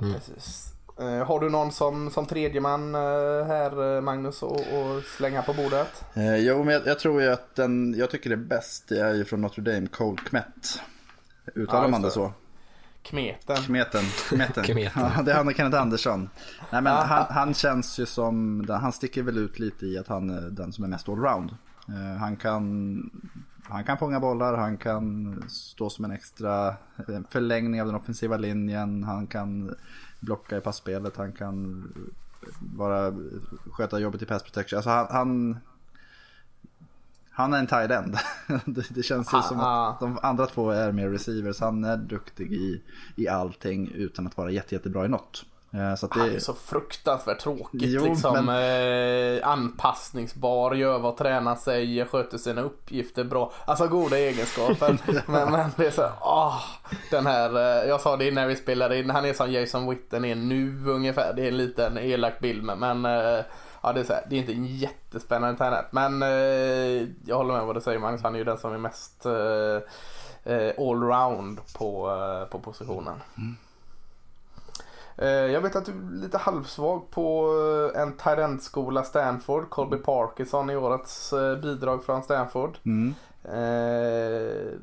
Mm. 0.00 0.14
Precis. 0.14 0.72
Eh, 1.00 1.26
har 1.26 1.40
du 1.40 1.50
någon 1.50 1.72
som, 1.72 2.10
som 2.10 2.26
tredje 2.26 2.60
man 2.60 2.94
eh, 2.94 3.00
här 3.46 3.96
eh, 3.96 4.00
Magnus 4.00 4.42
och, 4.42 4.60
och 4.60 5.02
slänga 5.16 5.42
på 5.42 5.52
bordet? 5.52 6.04
Eh, 6.14 6.36
jo 6.36 6.64
men 6.64 6.74
jag, 6.74 6.86
jag, 6.86 6.98
tror 6.98 7.22
ju 7.22 7.28
att 7.28 7.54
den 7.54 7.94
jag 7.98 8.10
tycker 8.10 8.30
är 8.30 8.36
bäst 8.36 8.92
är 8.92 9.14
ju 9.14 9.24
från 9.24 9.40
Notre 9.40 9.62
Dame, 9.62 9.86
Cole 9.86 10.16
Kmet. 10.24 10.80
Uttalar 11.54 11.82
ja, 11.82 11.88
man 11.88 12.02
det 12.02 12.10
så? 12.10 12.32
Kmeten. 13.02 13.56
Kmeten. 13.56 14.04
Kmeten. 14.28 14.64
Kmeten. 14.72 15.02
Ja, 15.16 15.22
det 15.22 15.32
är 15.32 15.36
han 15.36 15.54
Kenneth 15.54 15.80
Andersson. 15.80 16.30
Nej, 16.72 16.82
men 16.82 16.92
han, 16.92 17.26
han, 17.30 17.54
känns 17.54 17.98
ju 17.98 18.06
som, 18.06 18.66
han 18.68 18.92
sticker 18.92 19.22
väl 19.22 19.38
ut 19.38 19.58
lite 19.58 19.86
i 19.86 19.98
att 19.98 20.08
han 20.08 20.30
är 20.30 20.50
den 20.50 20.72
som 20.72 20.84
är 20.84 20.88
mest 20.88 21.08
allround. 21.08 21.56
Han 22.18 22.36
kan, 22.36 23.10
han 23.62 23.84
kan 23.84 23.98
fånga 23.98 24.20
bollar, 24.20 24.56
han 24.56 24.76
kan 24.76 25.34
stå 25.48 25.90
som 25.90 26.04
en 26.04 26.10
extra 26.10 26.74
förlängning 27.30 27.80
av 27.80 27.86
den 27.86 27.96
offensiva 27.96 28.36
linjen, 28.36 29.04
han 29.04 29.26
kan 29.26 29.74
blocka 30.20 30.56
i 30.56 30.60
passspelet, 30.60 31.16
han 31.16 31.32
kan 31.32 31.84
vara, 32.76 33.14
sköta 33.70 33.98
jobbet 33.98 34.22
i 34.22 34.26
pass 34.26 34.42
protection. 34.42 34.76
Alltså 34.76 34.90
han, 34.90 35.06
han, 35.10 35.58
han 37.38 37.52
är 37.52 37.58
en 37.58 37.66
tight 37.66 37.90
end. 37.90 38.16
det, 38.64 38.94
det, 38.94 39.02
känns 39.02 39.32
ju 39.34 39.42
som 39.42 39.60
att 39.60 40.00
de 40.00 40.18
andra 40.22 40.46
två 40.46 40.70
är 40.70 40.92
mer 40.92 41.08
receivers. 41.08 41.60
Han 41.60 41.84
är 41.84 41.96
duktig 41.96 42.52
i, 42.52 42.82
i 43.16 43.28
allting 43.28 43.90
utan 43.94 44.26
att 44.26 44.36
vara 44.36 44.50
jätte, 44.50 44.74
jättebra 44.74 45.04
i 45.04 45.08
något. 45.08 45.44
Eh, 45.70 45.94
så 45.94 46.06
det... 46.06 46.20
Han 46.20 46.30
är 46.30 46.38
så 46.38 46.54
fruktansvärt 46.54 47.40
tråkigt 47.40 47.82
jo, 47.82 48.04
liksom. 48.04 48.46
Men... 48.46 49.36
Eh, 49.36 49.48
anpassningsbar, 49.48 50.74
gör 50.74 50.98
vad 50.98 51.16
tränaren 51.16 51.56
säger, 51.56 52.04
sköter 52.04 52.38
sina 52.38 52.62
uppgifter 52.62 53.24
bra. 53.24 53.52
Alltså 53.64 53.88
goda 53.88 54.18
egenskaper. 54.18 54.98
men, 55.26 55.52
men 55.52 55.70
det 55.76 55.86
är 55.86 55.90
så 55.90 56.10
åh, 56.20 56.60
den 57.10 57.26
här, 57.26 57.56
eh, 57.56 57.88
jag 57.88 58.00
sa 58.00 58.16
det 58.16 58.28
innan 58.28 58.48
vi 58.48 58.56
spelade 58.56 58.98
in, 58.98 59.10
han 59.10 59.24
är 59.24 59.32
som 59.32 59.52
Jason 59.52 59.90
Witten 59.90 60.24
är 60.24 60.34
nu 60.34 60.84
ungefär. 60.86 61.32
Det 61.34 61.42
är 61.42 61.48
en 61.48 61.56
liten 61.56 61.98
elak 61.98 62.40
bild 62.40 62.62
men 62.62 63.04
eh, 63.04 63.44
ja, 63.88 63.92
det, 63.92 64.00
är 64.00 64.04
så 64.04 64.12
här, 64.12 64.26
det 64.30 64.36
är 64.36 64.40
inte 64.40 64.52
en 64.52 64.66
jättespännande 64.66 65.58
tränare. 65.58 65.84
Men 65.90 66.22
eh, 66.22 67.08
jag 67.24 67.36
håller 67.36 67.54
med 67.54 67.66
vad 67.66 67.76
du 67.76 67.80
säger 67.80 67.98
Magnus, 67.98 68.22
han 68.22 68.34
är 68.34 68.38
ju 68.38 68.44
den 68.44 68.58
som 68.58 68.72
är 68.72 68.78
mest 68.78 69.26
eh, 69.26 69.82
eh 70.54 70.72
allround 70.78 71.60
på, 71.78 72.10
på 72.50 72.58
positionen. 72.58 73.22
Mm. 73.38 73.56
Eh, 75.18 75.28
jag 75.28 75.60
vet 75.60 75.76
att 75.76 75.84
du 75.84 75.92
är 75.92 76.20
lite 76.20 76.38
halvsvag 76.38 77.10
på 77.10 77.52
eh, 77.94 78.02
en 78.02 78.16
Tyrant-skola 78.16 79.04
Stanford. 79.04 79.70
Colby 79.70 79.96
Parkinson 79.96 80.70
i 80.70 80.76
årets 80.76 81.32
eh, 81.32 81.56
bidrag 81.56 82.04
från 82.04 82.22
Stanford. 82.22 82.78
Mm. 82.84 83.14
Eh, 83.44 84.78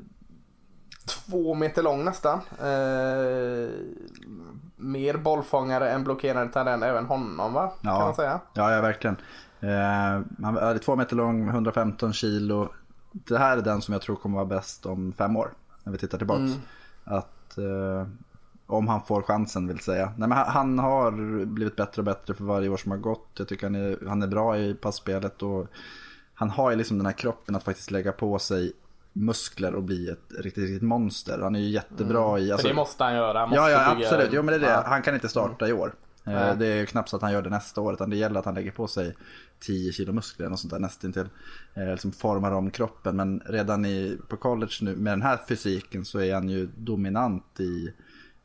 två 1.06 1.54
meter 1.54 1.82
lång 1.82 2.04
nästan. 2.04 2.40
Eh, 4.78 4.84
mer 4.84 5.16
bollfångare 5.16 5.90
än 5.90 6.04
blockerande 6.04 6.52
Tyrant, 6.52 6.84
även 6.84 7.06
honom 7.06 7.52
va? 7.52 7.72
Ja, 7.80 7.90
kan 7.90 8.00
man 8.00 8.14
säga. 8.14 8.40
Ja, 8.54 8.72
ja 8.72 8.80
verkligen. 8.80 9.16
Eh, 9.60 10.22
han 10.42 10.56
är 10.56 10.78
två 10.78 10.96
meter 10.96 11.16
lång, 11.16 11.48
115 11.48 12.12
kilo. 12.12 12.68
Det 13.12 13.38
här 13.38 13.56
är 13.56 13.62
den 13.62 13.82
som 13.82 13.92
jag 13.92 14.02
tror 14.02 14.16
kommer 14.16 14.36
vara 14.36 14.46
bäst 14.46 14.86
om 14.86 15.12
fem 15.12 15.36
år. 15.36 15.50
När 15.84 15.92
vi 15.92 15.98
tittar 15.98 16.18
tillbaks. 16.18 16.40
Mm. 16.40 16.60
Att 17.04 17.58
om 18.66 18.88
han 18.88 19.02
får 19.02 19.22
chansen 19.22 19.68
vill 19.68 19.78
säga. 19.78 20.12
Nej, 20.16 20.28
men 20.28 20.38
han 20.38 20.78
har 20.78 21.10
blivit 21.44 21.76
bättre 21.76 22.00
och 22.00 22.04
bättre 22.04 22.34
för 22.34 22.44
varje 22.44 22.68
år 22.68 22.76
som 22.76 22.90
har 22.90 22.98
gått. 22.98 23.28
Jag 23.38 23.48
tycker 23.48 23.66
han 23.66 23.74
är, 23.74 24.08
han 24.08 24.22
är 24.22 24.26
bra 24.26 24.58
i 24.58 24.74
passspelet 24.74 25.42
och 25.42 25.66
han 26.34 26.50
har 26.50 26.70
ju 26.70 26.76
liksom 26.76 26.98
den 26.98 27.06
här 27.06 27.12
kroppen 27.12 27.56
att 27.56 27.62
faktiskt 27.62 27.90
lägga 27.90 28.12
på 28.12 28.38
sig 28.38 28.72
muskler 29.16 29.74
och 29.74 29.82
bli 29.82 30.08
ett 30.08 30.32
riktigt, 30.38 30.64
riktigt 30.64 30.82
monster. 30.82 31.38
Han 31.42 31.54
är 31.54 31.60
ju 31.60 31.68
jättebra 31.68 32.28
mm. 32.28 32.48
i... 32.48 32.52
Alltså, 32.52 32.64
för 32.64 32.74
det 32.74 32.76
måste 32.76 33.04
han 33.04 33.14
göra. 33.14 33.38
Han 33.38 33.48
måste 33.48 33.62
ja, 33.62 33.70
ja 33.70 33.94
bygga... 33.94 34.06
absolut. 34.06 34.30
Jo, 34.32 34.42
men 34.42 34.60
det 34.60 34.66
är 34.66 34.70
det. 34.70 34.88
Han 34.88 35.02
kan 35.02 35.14
inte 35.14 35.28
starta 35.28 35.68
i 35.68 35.72
år. 35.72 35.94
Mm. 36.24 36.58
Det 36.58 36.66
är 36.66 36.86
knappt 36.86 37.08
så 37.08 37.16
att 37.16 37.22
han 37.22 37.32
gör 37.32 37.42
det 37.42 37.50
nästa 37.50 37.80
år. 37.80 37.92
Utan 37.94 38.10
det 38.10 38.16
gäller 38.16 38.38
att 38.38 38.44
han 38.44 38.54
lägger 38.54 38.70
på 38.70 38.86
sig 38.86 39.16
10 39.60 39.92
kilo 39.92 40.12
muskler 40.12 40.52
och 40.52 40.58
sånt 40.58 40.72
där 40.72 40.80
nästintill. 40.80 41.28
Eh, 41.74 41.90
liksom 41.90 42.12
formar 42.12 42.52
om 42.52 42.70
kroppen. 42.70 43.16
Men 43.16 43.42
redan 43.46 43.84
i, 43.84 44.18
på 44.28 44.36
college 44.36 44.72
nu 44.80 44.96
med 44.96 45.12
den 45.12 45.22
här 45.22 45.38
fysiken 45.48 46.04
så 46.04 46.20
är 46.20 46.34
han 46.34 46.48
ju 46.48 46.68
dominant 46.76 47.60
i 47.60 47.94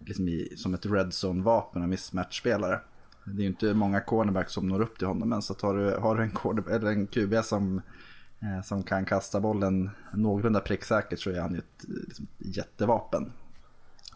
liksom 0.05 0.27
i, 0.27 0.53
som 0.57 0.73
ett 0.73 0.85
red 0.85 1.09
zone-vapen 1.11 1.81
och 1.81 1.89
mismatch-spelare. 1.89 2.79
Det 3.25 3.41
är 3.41 3.41
ju 3.41 3.47
inte 3.47 3.73
många 3.73 4.01
cornerbacks 4.01 4.53
som 4.53 4.67
når 4.67 4.81
upp 4.81 4.97
till 4.97 5.07
honom, 5.07 5.29
men 5.29 5.41
så 5.41 5.55
har 5.61 5.77
du, 5.77 5.95
har 5.95 6.15
du 6.15 6.23
en, 6.23 6.73
eller 6.75 6.91
en 6.91 7.07
QB 7.07 7.45
som, 7.45 7.77
eh, 7.77 7.83
som 8.63 8.83
kan 8.83 9.05
kasta 9.05 9.39
bollen 9.39 9.89
någorlunda 10.13 10.59
pricksäkert 10.59 11.19
så 11.19 11.29
är 11.29 11.41
han 11.41 11.53
ju 11.53 11.59
ett 11.59 11.85
liksom, 11.87 12.27
jättevapen. 12.37 13.31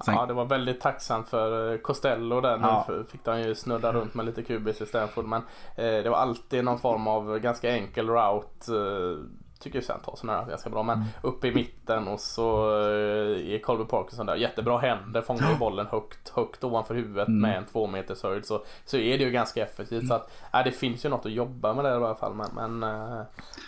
Sen... 0.05 0.13
Ja, 0.13 0.25
det 0.25 0.33
var 0.33 0.45
väldigt 0.45 0.81
tacksamt 0.81 1.29
för 1.29 1.73
eh, 1.73 1.77
Costello 1.77 2.41
där. 2.41 2.59
Ja. 2.61 2.85
Nu 2.89 3.05
fick 3.09 3.27
han 3.27 3.41
ju 3.41 3.55
snudda 3.55 3.93
runt 3.93 4.13
med 4.13 4.25
lite 4.25 4.43
kubis 4.43 4.81
i 4.81 4.85
Stanford. 4.85 5.25
Men 5.25 5.41
eh, 5.75 6.03
det 6.03 6.09
var 6.09 6.17
alltid 6.17 6.63
någon 6.63 6.79
form 6.79 7.07
av 7.07 7.39
ganska 7.39 7.71
enkel 7.71 8.09
route. 8.09 8.75
Eh, 8.75 9.25
tycker 9.59 9.81
sen 9.81 9.99
tar 10.05 10.15
sådana 10.15 10.45
ganska 10.45 10.69
bra. 10.69 10.83
Men 10.83 10.97
mm. 10.97 11.07
upp 11.21 11.45
i 11.45 11.51
mitten 11.51 12.07
och 12.07 12.19
så 12.19 12.69
eh, 12.81 13.53
är 13.53 13.59
Colby 13.59 13.85
Parkinson 13.85 14.25
där. 14.25 14.35
Jättebra 14.35 14.77
händer, 14.77 15.21
fångar 15.21 15.51
ju 15.51 15.57
bollen 15.57 15.87
högt, 15.87 16.29
högt 16.29 16.63
ovanför 16.63 16.95
huvudet 16.95 17.27
mm. 17.27 17.41
med 17.41 17.57
en 17.57 17.65
två 17.65 17.87
meters 17.87 18.23
höjd. 18.23 18.45
Så, 18.45 18.63
så 18.85 18.97
är 18.97 19.17
det 19.17 19.23
ju 19.23 19.31
ganska 19.31 19.63
effektivt. 19.63 20.03
Mm. 20.03 20.07
Så 20.07 20.13
att, 20.13 20.31
äh, 20.53 20.63
det 20.63 20.71
finns 20.71 21.05
ju 21.05 21.09
något 21.09 21.25
att 21.25 21.31
jobba 21.31 21.73
med 21.73 21.85
där 21.85 21.91
i 21.91 21.95
alla 21.95 22.15
fall. 22.15 22.33
Men, 22.33 22.79
men 22.79 22.83
äh, 22.83 23.21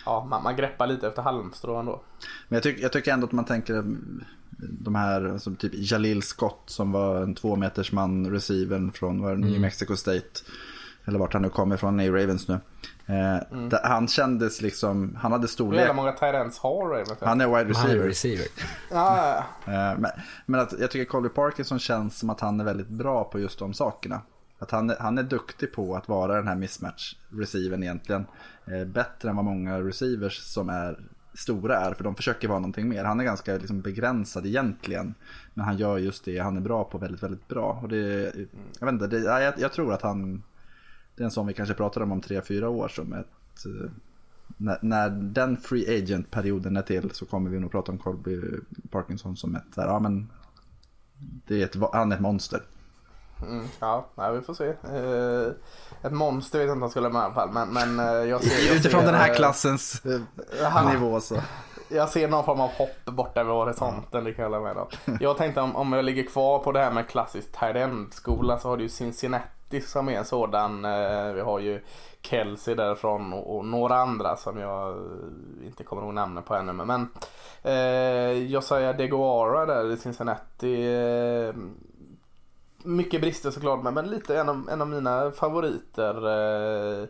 ja, 0.04 0.26
man, 0.30 0.42
man 0.42 0.56
greppar 0.56 0.86
lite 0.86 1.08
efter 1.08 1.22
halmstrå 1.22 1.76
ändå. 1.76 2.00
Men 2.48 2.56
jag, 2.56 2.62
tyck, 2.62 2.80
jag 2.80 2.92
tycker 2.92 3.12
ändå 3.12 3.26
att 3.26 3.32
man 3.32 3.44
tänker 3.44 3.84
de 4.60 4.94
här, 4.94 5.38
som 5.38 5.56
typ 5.56 5.72
Jalil 5.74 6.22
Scott 6.22 6.62
som 6.66 6.92
var 6.92 7.22
en 7.22 7.34
två 7.34 7.56
meters 7.56 7.92
man 7.92 8.30
receiver 8.30 8.90
från 8.94 9.22
var 9.22 9.36
New 9.36 9.48
mm. 9.48 9.62
Mexico 9.62 9.96
State. 9.96 10.40
Eller 11.04 11.18
vart 11.18 11.32
han 11.32 11.42
nu 11.42 11.48
kommer 11.48 11.74
ifrån, 11.74 12.00
i 12.00 12.10
Ravens 12.10 12.48
nu. 12.48 12.58
Eh, 13.08 13.52
mm. 13.52 13.70
Han 13.82 14.08
kändes 14.08 14.62
liksom, 14.62 15.18
han 15.20 15.32
hade 15.32 15.48
storlek. 15.48 15.86
Hur 15.86 15.94
många 15.94 16.12
Tyrants 16.12 16.58
har 16.58 16.88
Ravens? 16.88 17.14
Han 17.20 17.40
är 17.40 17.46
wide 17.46 17.70
receiver. 17.70 18.06
receiver. 18.06 18.46
ah, 18.90 19.36
eh, 19.66 19.98
men, 19.98 20.10
men 20.46 20.60
att, 20.60 20.74
jag 20.80 20.90
tycker 20.90 21.04
Colby 21.04 21.28
Parkinson 21.28 21.78
känns 21.78 22.18
som 22.18 22.30
att 22.30 22.40
han 22.40 22.60
är 22.60 22.64
väldigt 22.64 22.88
bra 22.88 23.24
på 23.24 23.40
just 23.40 23.58
de 23.58 23.74
sakerna. 23.74 24.20
Att 24.58 24.70
han, 24.70 24.94
han 25.00 25.18
är 25.18 25.22
duktig 25.22 25.72
på 25.72 25.96
att 25.96 26.08
vara 26.08 26.36
den 26.36 26.48
här 26.48 26.54
mismatch 26.54 27.14
receiven 27.28 27.82
egentligen. 27.82 28.26
Eh, 28.66 28.84
bättre 28.84 29.30
än 29.30 29.36
vad 29.36 29.44
många 29.44 29.80
receivers 29.80 30.38
som 30.38 30.68
är 30.68 30.98
stora 31.34 31.76
är. 31.76 31.94
För 31.94 32.04
de 32.04 32.14
försöker 32.14 32.48
vara 32.48 32.58
någonting 32.58 32.88
mer. 32.88 33.04
Han 33.04 33.20
är 33.20 33.24
ganska 33.24 33.54
liksom 33.56 33.80
begränsad 33.80 34.46
egentligen. 34.46 35.14
Men 35.54 35.64
han 35.64 35.78
gör 35.78 35.98
just 35.98 36.24
det 36.24 36.38
han 36.38 36.56
är 36.56 36.60
bra 36.60 36.84
på 36.84 36.98
väldigt, 36.98 37.22
väldigt 37.22 37.48
bra. 37.48 37.78
Och 37.82 37.88
det, 37.88 38.32
jag, 38.80 38.86
vet 38.86 38.92
inte, 38.92 39.06
det, 39.06 39.18
jag, 39.18 39.54
jag 39.58 39.72
tror 39.72 39.92
att 39.92 40.02
han 40.02 40.42
det 41.18 41.22
är 41.22 41.24
en 41.24 41.30
sån 41.30 41.46
vi 41.46 41.54
kanske 41.54 41.74
pratar 41.74 42.00
om 42.00 42.12
om 42.12 42.20
tre, 42.20 42.42
fyra 42.42 42.68
år 42.68 42.88
som 42.88 43.12
ett 43.12 43.26
eh, 43.66 43.90
när, 44.56 44.78
när, 44.82 45.10
den 45.10 45.56
free 45.56 45.98
agent-perioden 45.98 46.76
är 46.76 46.82
till 46.82 47.10
så 47.10 47.26
kommer 47.26 47.50
vi 47.50 47.60
nog 47.60 47.70
prata 47.70 47.92
om 47.92 47.98
Colby 47.98 48.40
Parkinson 48.90 49.36
som 49.36 49.54
ett, 49.56 49.62
ja 49.76 49.98
men 49.98 50.32
det 51.18 51.62
är 51.62 51.64
ett, 51.64 51.76
han 51.92 52.12
är 52.12 52.16
ett 52.16 52.22
monster. 52.22 52.62
Mm, 53.42 53.66
ja, 53.80 54.06
nej, 54.14 54.32
vi 54.32 54.40
får 54.40 54.54
se. 54.54 54.64
Uh, 54.64 55.52
ett 56.02 56.12
monster 56.12 56.58
vet 56.58 56.66
jag 56.66 56.72
inte 56.72 56.76
om 56.76 56.82
han 56.82 56.90
skulle 56.90 57.08
med 57.08 57.20
i 57.20 57.24
alla 57.24 57.34
fall. 57.34 57.50
Men, 57.50 57.68
men 57.68 58.00
uh, 58.00 58.28
jag 58.28 58.44
ser, 58.44 58.66
jag 58.66 58.76
Utifrån 58.76 59.00
ser, 59.00 59.12
den 59.12 59.20
här 59.20 59.34
klassens 59.34 60.02
uh, 60.06 60.92
nivå 60.92 61.20
så. 61.20 61.36
Jag 61.88 62.08
ser 62.08 62.28
någon 62.28 62.44
form 62.44 62.60
av 62.60 62.70
hopp 62.70 63.04
borta 63.04 63.40
över 63.40 63.52
horisonten, 63.52 64.24
det 64.24 64.32
kan 64.32 64.44
jag 64.44 64.50
hålla 64.50 64.74
med 64.74 64.76
om. 64.76 65.16
Jag 65.20 65.36
tänkte 65.36 65.60
om, 65.60 65.76
om 65.76 65.92
jag 65.92 66.04
ligger 66.04 66.22
kvar 66.22 66.58
på 66.58 66.72
det 66.72 66.80
här 66.80 66.92
med 66.92 67.08
klassisk 67.08 67.52
tight 67.52 67.76
end-skola 67.76 68.58
så 68.58 68.68
har 68.68 68.76
du 68.76 68.82
ju 68.82 68.88
Cincinnati 69.68 69.80
som 69.80 70.08
är 70.08 70.18
en 70.18 70.24
sådan. 70.24 70.84
Eh, 70.84 71.32
vi 71.32 71.40
har 71.40 71.58
ju 71.58 71.80
Kelsey 72.22 72.74
därifrån 72.74 73.32
och, 73.32 73.64
några 73.64 73.96
andra 73.96 74.36
som 74.36 74.58
jag 74.58 74.90
eh, 74.90 75.66
inte 75.66 75.84
kommer 75.84 76.02
ihåg 76.02 76.14
namnen 76.14 76.42
på 76.42 76.54
ännu. 76.54 76.72
Men 76.72 77.08
eh, 77.62 78.32
Josiah 78.32 78.96
DeGuara 78.96 79.66
där 79.66 79.92
i 79.92 79.96
Cincinnati. 79.96 80.94
Eh, 80.94 81.54
mycket 82.84 83.20
brister 83.20 83.50
såklart 83.50 83.82
men, 83.82 84.10
lite 84.10 84.38
en 84.38 84.48
av, 84.48 84.68
en 84.70 84.80
av 84.80 84.88
mina 84.88 85.30
favoriter. 85.30 86.14
Eh, 87.02 87.08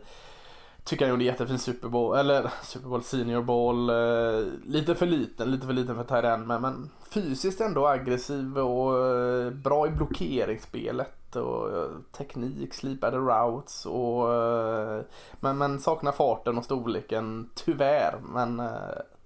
tycker 0.83 1.05
han 1.05 1.09
gjorde 1.09 1.23
jättefin 1.23 1.59
Super 1.59 1.89
Bowl, 1.89 2.17
eller 2.17 2.49
Super 2.63 2.87
Bowl 2.87 3.03
Senior 3.03 3.41
Bowl. 3.41 3.89
Eh, 3.89 4.45
lite 4.65 4.95
för 4.95 5.05
liten, 5.05 5.51
lite 5.51 5.65
för 5.65 5.73
liten 5.73 5.95
för 5.95 6.03
Tyrend 6.03 6.47
men, 6.47 6.61
men 6.61 6.89
fysiskt 7.11 7.61
ändå 7.61 7.87
aggressiv 7.87 8.57
och 8.57 9.07
eh, 9.07 9.51
bra 9.51 9.87
i 9.87 9.89
blockeringsspelet 9.89 11.18
och 11.35 11.77
eh, 11.77 11.89
teknik, 12.17 12.73
slipade 12.73 13.17
routes 13.17 13.85
och 13.85 14.33
eh, 14.33 15.01
men, 15.39 15.57
men 15.57 15.79
saknar 15.79 16.11
farten 16.11 16.57
och 16.57 16.65
storleken 16.65 17.49
tyvärr 17.55 18.15
men 18.21 18.61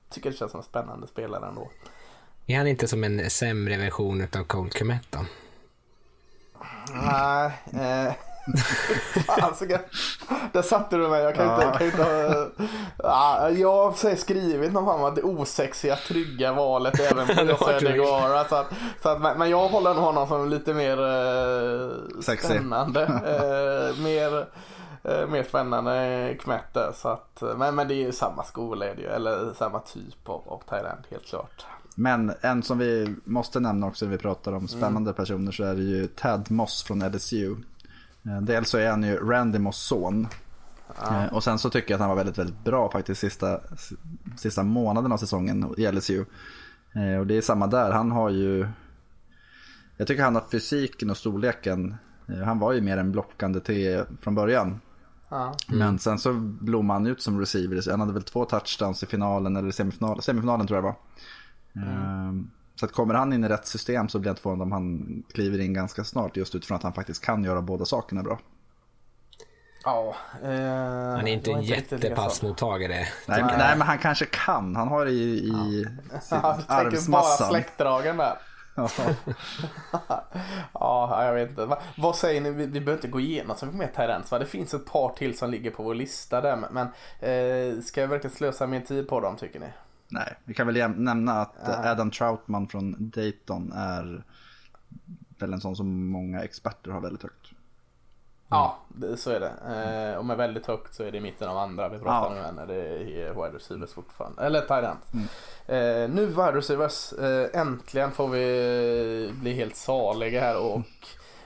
tycker 0.09 0.31
det 0.31 0.37
känns 0.37 0.51
som 0.51 0.59
en 0.59 0.63
spännande 0.63 1.07
spelare 1.07 1.47
ändå. 1.47 1.69
Är 2.45 2.57
han 2.57 2.67
inte 2.67 2.87
som 2.87 3.03
en 3.03 3.29
sämre 3.29 3.77
version 3.77 4.21
av 4.21 4.43
Colt 4.43 4.79
Komet 4.79 5.07
då? 5.09 5.19
Nej. 6.93 7.51
Eh. 7.73 8.13
Alltså, 9.27 9.65
där 10.51 10.61
satte 10.61 10.97
du 10.97 11.07
mig. 11.07 11.23
Jag 11.23 11.35
kan 11.35 11.53
inte... 11.53 11.77
Kan 11.77 11.87
inte 11.87 12.47
ja, 12.97 13.49
jag 13.49 13.91
har 13.91 14.15
skrivit 14.15 14.73
någon 14.73 14.85
form 14.85 15.03
av 15.03 15.15
det 15.15 15.23
osexiga, 15.23 15.95
trygga 15.95 16.53
valet 16.53 16.99
även 16.99 17.27
på 17.27 17.43
José 17.49 17.79
Deguara. 17.79 18.43
Så 18.43 18.55
att, 18.55 18.73
så 19.01 19.09
att, 19.09 19.37
men 19.37 19.49
jag 19.49 19.67
håller 19.67 19.93
nog 19.93 20.03
honom 20.03 20.27
som 20.27 20.49
lite 20.49 20.73
mer 20.73 20.97
eh, 20.99 22.35
spännande. 22.37 23.03
eh, 23.03 24.03
mer, 24.03 24.47
eh, 25.03 25.27
mer 25.27 25.43
spännande 25.43 26.37
Kmette. 26.39 26.91
Så 26.95 27.09
att, 27.09 27.43
men, 27.57 27.75
men 27.75 27.87
det 27.87 27.93
är 27.93 28.05
ju 28.05 28.11
samma 28.11 28.43
skola 28.43 28.85
är 28.85 28.95
det 28.95 29.01
ju, 29.01 29.07
eller 29.07 29.53
samma 29.53 29.79
typ 29.79 30.29
av, 30.29 30.41
av 30.47 30.61
Thailand 30.69 30.99
helt 31.09 31.25
klart. 31.25 31.65
Men 31.95 32.33
en 32.41 32.63
som 32.63 32.77
vi 32.77 33.15
måste 33.23 33.59
nämna 33.59 33.87
också 33.87 34.05
när 34.05 34.11
vi 34.11 34.17
pratar 34.17 34.53
om 34.53 34.67
spännande 34.67 35.09
mm. 35.09 35.13
personer 35.13 35.51
så 35.51 35.63
är 35.63 35.75
det 35.75 35.81
ju 35.81 36.07
Ted 36.07 36.51
Moss 36.51 36.83
från 36.83 36.99
LSU. 36.99 37.55
Eh, 38.25 38.41
dels 38.41 38.69
så 38.69 38.77
är 38.77 38.89
han 38.89 39.03
ju 39.03 39.15
Randy 39.15 39.59
Moss 39.59 39.77
son. 39.77 40.27
Ah. 40.95 41.27
Och 41.27 41.43
sen 41.43 41.59
så 41.59 41.69
tycker 41.69 41.91
jag 41.91 41.95
att 41.95 42.01
han 42.01 42.09
var 42.09 42.15
väldigt, 42.15 42.37
väldigt 42.37 42.63
bra 42.63 42.91
faktiskt 42.91 43.21
sista, 43.21 43.59
sista 44.37 44.63
månaden 44.63 45.11
av 45.11 45.17
säsongen 45.17 45.73
i 45.77 45.91
LSU. 45.91 46.25
Eh, 46.93 47.19
och 47.19 47.27
det 47.27 47.37
är 47.37 47.41
samma 47.41 47.67
där, 47.67 47.91
han 47.91 48.11
har 48.11 48.29
ju... 48.29 48.67
Jag 49.97 50.07
tycker 50.07 50.23
han 50.23 50.35
har 50.35 50.43
fysiken 50.51 51.09
och 51.09 51.17
storleken. 51.17 51.95
Han 52.45 52.59
var 52.59 52.73
ju 52.73 52.81
mer 52.81 52.97
en 52.97 53.11
blockande 53.11 53.59
T 53.59 54.03
från 54.21 54.35
början. 54.35 54.79
Ah. 55.29 55.53
Mm. 55.67 55.79
Men 55.79 55.99
sen 55.99 56.19
så 56.19 56.33
blommade 56.33 56.99
han 56.99 57.07
ut 57.07 57.21
som 57.21 57.39
receiver. 57.39 57.91
Han 57.91 57.99
hade 57.99 58.13
väl 58.13 58.23
två 58.23 58.45
touchdowns 58.45 59.03
i 59.03 59.05
finalen 59.05 59.55
eller 59.55 59.71
semifinalen, 59.71 60.21
semifinalen 60.21 60.67
tror 60.67 60.77
jag 60.77 60.83
det 60.83 60.95
var. 61.75 61.87
Mm. 61.87 62.49
Så 62.75 62.85
att 62.85 62.91
kommer 62.91 63.13
han 63.13 63.33
in 63.33 63.43
i 63.43 63.47
rätt 63.47 63.67
system 63.67 64.09
så 64.09 64.19
blir 64.19 64.29
jag 64.29 64.33
inte 64.33 64.41
förvånad 64.41 64.61
om 64.61 64.71
han 64.71 65.23
kliver 65.33 65.59
in 65.59 65.73
ganska 65.73 66.03
snart 66.03 66.37
just 66.37 66.55
utifrån 66.55 66.75
att 66.75 66.83
han 66.83 66.93
faktiskt 66.93 67.25
kan 67.25 67.43
göra 67.43 67.61
båda 67.61 67.85
sakerna 67.85 68.23
bra. 68.23 68.39
Ja, 69.83 70.15
eh, 70.43 70.49
han 71.15 71.27
är 71.27 71.33
inte 71.33 71.51
en 71.51 71.63
jättepassmottagare. 71.63 73.07
Nej, 73.27 73.43
nej, 73.57 73.77
men 73.77 73.81
han 73.81 73.97
kanske 73.97 74.25
kan. 74.25 74.75
Han 74.75 74.87
har 74.87 75.05
det 75.05 75.11
i, 75.11 75.37
i 75.37 75.85
ja. 76.29 76.59
armsmassan. 76.67 77.11
bara 77.11 77.49
släktdragen 77.49 78.17
där. 78.17 78.37
ja, 80.73 81.25
jag 81.25 81.33
vet 81.33 81.49
inte. 81.49 81.77
Vad 81.97 82.15
säger 82.15 82.41
ni? 82.41 82.51
Vi, 82.51 82.65
vi 82.65 82.79
behöver 82.79 82.93
inte 82.93 83.07
gå 83.07 83.19
igenom 83.19 83.57
så 83.57 83.65
mycket 83.65 83.79
mer 83.79 83.91
Tyrants 83.95 84.29
Det 84.29 84.45
finns 84.45 84.73
ett 84.73 84.85
par 84.85 85.09
till 85.09 85.37
som 85.37 85.51
ligger 85.51 85.71
på 85.71 85.83
vår 85.83 85.95
lista 85.95 86.41
där. 86.41 86.57
Men 86.71 86.87
eh, 87.19 87.81
ska 87.81 88.01
jag 88.01 88.07
verkligen 88.07 88.35
slösa 88.35 88.67
min 88.67 88.85
tid 88.85 89.07
på 89.07 89.19
dem 89.19 89.35
tycker 89.35 89.59
ni? 89.59 89.67
Nej, 90.13 90.37
vi 90.45 90.53
kan 90.53 90.67
väl 90.67 90.89
nämna 90.89 91.31
att 91.31 91.55
ja. 91.65 91.91
Adam 91.91 92.11
Troutman 92.11 92.67
från 92.67 92.95
Dayton 92.99 93.71
är 93.71 94.23
väl 95.39 95.53
en 95.53 95.61
sån 95.61 95.75
som 95.75 96.07
många 96.07 96.43
experter 96.43 96.91
har 96.91 97.01
väldigt 97.01 97.23
högt. 97.23 97.51
Ja, 98.49 98.77
så 99.15 99.31
är 99.31 99.39
det. 99.39 99.53
Eh, 100.11 100.17
och 100.17 100.25
med 100.25 100.37
väldigt 100.37 100.65
högt 100.65 100.95
så 100.95 101.03
är 101.03 101.11
det 101.11 101.17
i 101.17 101.21
mitten 101.21 101.49
av 101.49 101.57
andra 101.57 101.89
vi 101.89 101.99
pratar 101.99 102.37
ja. 102.37 102.49
om 102.49 102.55
när 102.55 102.67
det 102.67 102.75
är 102.75 103.29
wide 103.29 103.57
receivers 103.57 103.89
fortfarande. 103.89 104.41
Eller 104.41 104.61
tight 104.61 105.13
mm. 105.13 105.25
eh, 105.67 106.15
Nu 106.15 106.25
wide 106.25 106.51
receivers. 106.51 107.13
Eh, 107.13 107.59
äntligen 107.61 108.11
får 108.11 108.27
vi 108.27 109.33
bli 109.41 109.53
helt 109.53 109.75
saliga 109.75 110.41
här 110.41 110.57
och 110.57 110.81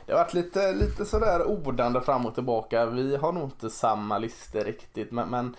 det 0.05 0.13
har 0.13 0.19
varit 0.19 0.33
lite, 0.33 0.73
lite 0.73 1.05
sådär 1.05 1.43
ordande 1.43 2.01
fram 2.01 2.25
och 2.25 2.33
tillbaka. 2.33 2.85
Vi 2.85 3.15
har 3.15 3.31
nog 3.31 3.43
inte 3.43 3.69
samma 3.69 4.17
listor 4.17 4.59
riktigt 4.59 5.11
men, 5.11 5.29
men 5.29 5.55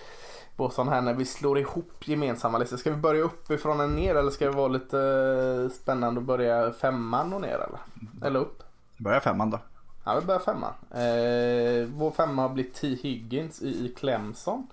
på 0.58 0.70
sån 0.70 0.88
här 0.88 1.00
när 1.00 1.14
vi 1.14 1.24
slår 1.24 1.58
ihop 1.58 2.08
gemensamma 2.08 2.58
listor. 2.58 2.76
Ska 2.76 2.90
vi 2.90 2.96
börja 2.96 3.22
uppifrån 3.22 3.80
och 3.80 3.90
ner 3.90 4.14
eller 4.14 4.30
ska 4.30 4.50
vi 4.50 4.56
vara 4.56 4.68
lite 4.68 4.98
eh, 4.98 5.70
spännande 5.70 6.20
och 6.20 6.26
börja 6.26 6.72
femman 6.72 7.32
och 7.32 7.40
ner 7.40 7.54
eller? 7.54 7.78
Eller 8.26 8.40
upp? 8.40 8.62
Börja 8.96 9.20
femman 9.20 9.50
då. 9.50 9.58
Ja, 10.04 10.20
vi 10.20 10.26
börjar 10.26 10.40
femman. 10.40 10.72
Eh, 10.90 11.88
vår 11.98 12.10
femma 12.10 12.42
har 12.42 12.48
blivit 12.48 12.74
T. 12.74 12.88
Higgins 13.02 13.62
i, 13.62 13.68
i 13.68 13.94
Clemson. 13.96 14.66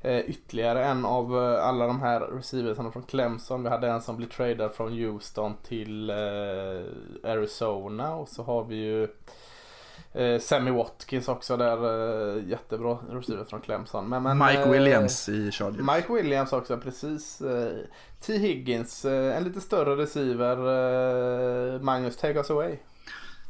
Eh, 0.00 0.18
ytterligare 0.18 0.84
en 0.84 1.04
av 1.04 1.36
eh, 1.36 1.66
alla 1.66 1.86
de 1.86 2.00
här 2.00 2.20
receiversarna 2.20 2.90
från 2.90 3.02
Clemson. 3.02 3.62
Vi 3.62 3.68
hade 3.68 3.88
en 3.88 4.02
som 4.02 4.16
blev 4.16 4.28
tradad 4.28 4.74
från 4.74 4.92
Houston 4.92 5.54
till 5.68 6.10
eh, 6.10 7.30
Arizona 7.30 8.14
och 8.14 8.28
så 8.28 8.42
har 8.42 8.64
vi 8.64 8.76
ju 8.76 9.08
Eh, 10.12 10.38
Sammy 10.38 10.70
Watkins 10.70 11.28
också 11.28 11.56
där, 11.56 12.36
eh, 12.36 12.48
jättebra 12.48 12.98
receiver 13.08 13.44
från 13.44 13.60
Clemson. 13.60 14.08
Men, 14.08 14.22
men, 14.22 14.38
Mike 14.38 14.62
eh, 14.62 14.70
Williams 14.70 15.28
i 15.28 15.50
Chargers. 15.50 15.80
Mike 15.96 16.12
Williams 16.12 16.52
också, 16.52 16.78
precis. 16.78 17.40
Eh, 17.40 17.72
T 18.20 18.38
Higgins, 18.38 19.04
eh, 19.04 19.36
en 19.36 19.44
lite 19.44 19.60
större 19.60 20.02
receiver. 20.02 20.56
Eh, 21.74 21.80
Magnus, 21.80 22.16
take 22.16 22.38
us 22.38 22.50
away. 22.50 22.76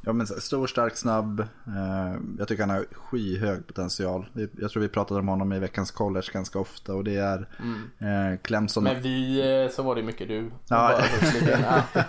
Ja, 0.04 0.12
men 0.12 0.26
stor, 0.26 0.66
stark, 0.66 0.96
snabb. 0.96 1.44
Jag 2.38 2.48
tycker 2.48 2.62
han 2.62 2.70
har 2.70 2.86
skyhög 2.92 3.66
potential. 3.66 4.26
Jag 4.58 4.70
tror 4.70 4.82
vi 4.82 4.88
pratade 4.88 5.20
om 5.20 5.28
honom 5.28 5.52
i 5.52 5.58
veckans 5.58 5.90
college 5.90 6.26
ganska 6.32 6.58
ofta 6.58 6.94
och 6.94 7.04
det 7.04 7.16
är 7.16 7.48
mm. 7.98 8.38
Clemson. 8.38 8.84
Men 8.84 9.02
vi 9.02 9.68
så 9.72 9.82
var 9.82 9.94
det 9.94 10.02
mycket 10.02 10.28
du. 10.28 10.50
Ja. 10.68 11.00
ja. 11.52 11.82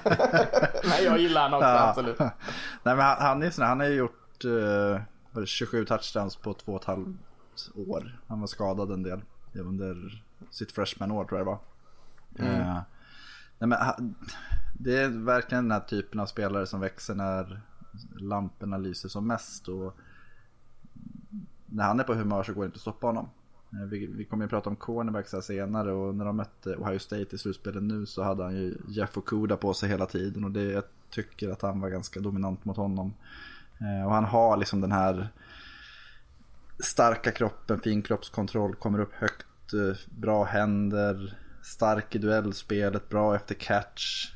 Nej, 0.83 1.03
jag 1.05 1.19
gillar 1.19 1.41
han 1.41 1.53
också, 1.53 1.67
ja. 1.67 1.89
absolut. 1.89 2.19
Nej, 2.83 2.95
men 2.95 2.99
han, 2.99 3.17
han, 3.19 3.43
är 3.43 3.49
sån, 3.49 3.65
han 3.65 3.79
har 3.79 3.87
ju 3.87 3.95
gjort 3.95 4.20
eh, 4.45 5.45
27 5.45 5.85
touchdowns 5.85 6.35
på 6.35 6.53
två 6.53 6.71
och 6.71 6.81
ett 6.81 6.87
halvt 6.87 7.71
år. 7.75 8.19
Han 8.27 8.39
var 8.39 8.47
skadad 8.47 8.91
en 8.91 9.03
del 9.03 9.21
under 9.53 10.23
sitt 10.49 10.71
freshman-år 10.71 11.25
tror 11.25 11.39
jag 11.39 11.47
det 11.47 11.51
var. 11.51 11.59
Mm. 12.35 12.61
Eh, 12.61 12.81
nej, 13.59 13.67
men, 13.67 14.15
det 14.79 14.97
är 14.97 15.09
verkligen 15.09 15.63
den 15.63 15.71
här 15.71 15.87
typen 15.87 16.19
av 16.19 16.25
spelare 16.25 16.65
som 16.65 16.79
växer 16.79 17.15
när 17.15 17.61
lamporna 18.19 18.77
lyser 18.77 19.09
som 19.09 19.27
mest. 19.27 19.67
Och 19.67 19.97
när 21.65 21.83
han 21.83 21.99
är 21.99 22.03
på 22.03 22.13
humör 22.13 22.43
så 22.43 22.53
går 22.53 22.61
det 22.61 22.65
inte 22.65 22.75
att 22.75 22.81
stoppa 22.81 23.07
honom. 23.07 23.29
Eh, 23.73 23.87
vi, 23.87 24.07
vi 24.07 24.25
kommer 24.25 24.45
ju 24.45 24.49
prata 24.49 24.69
om 24.69 24.75
cornerbacks 24.75 25.33
här 25.33 25.41
senare 25.41 25.91
och 25.91 26.15
när 26.15 26.25
de 26.25 26.37
mötte 26.37 26.75
Ohio 26.75 26.99
State 26.99 27.35
i 27.35 27.37
slutspelet 27.37 27.83
nu 27.83 28.05
så 28.05 28.23
hade 28.23 28.43
han 28.43 28.55
ju 28.55 28.77
Jeff 28.87 29.17
Okuda 29.17 29.57
på 29.57 29.73
sig 29.73 29.89
hela 29.89 30.05
tiden 30.05 30.43
och 30.43 30.51
det, 30.51 30.63
jag 30.63 30.83
tycker 31.09 31.49
att 31.49 31.61
han 31.61 31.81
var 31.81 31.89
ganska 31.89 32.19
dominant 32.19 32.65
mot 32.65 32.77
honom. 32.77 33.13
Eh, 33.81 34.05
och 34.05 34.13
han 34.13 34.25
har 34.25 34.57
liksom 34.57 34.81
den 34.81 34.91
här 34.91 35.29
starka 36.79 37.31
kroppen, 37.31 37.79
fin 37.79 38.01
kroppskontroll, 38.01 38.75
kommer 38.75 38.99
upp 38.99 39.13
högt, 39.13 39.73
eh, 39.73 39.97
bra 40.09 40.43
händer, 40.43 41.37
stark 41.63 42.15
i 42.15 42.17
duellspelet, 42.17 43.09
bra 43.09 43.35
efter 43.35 43.55
catch 43.55 44.31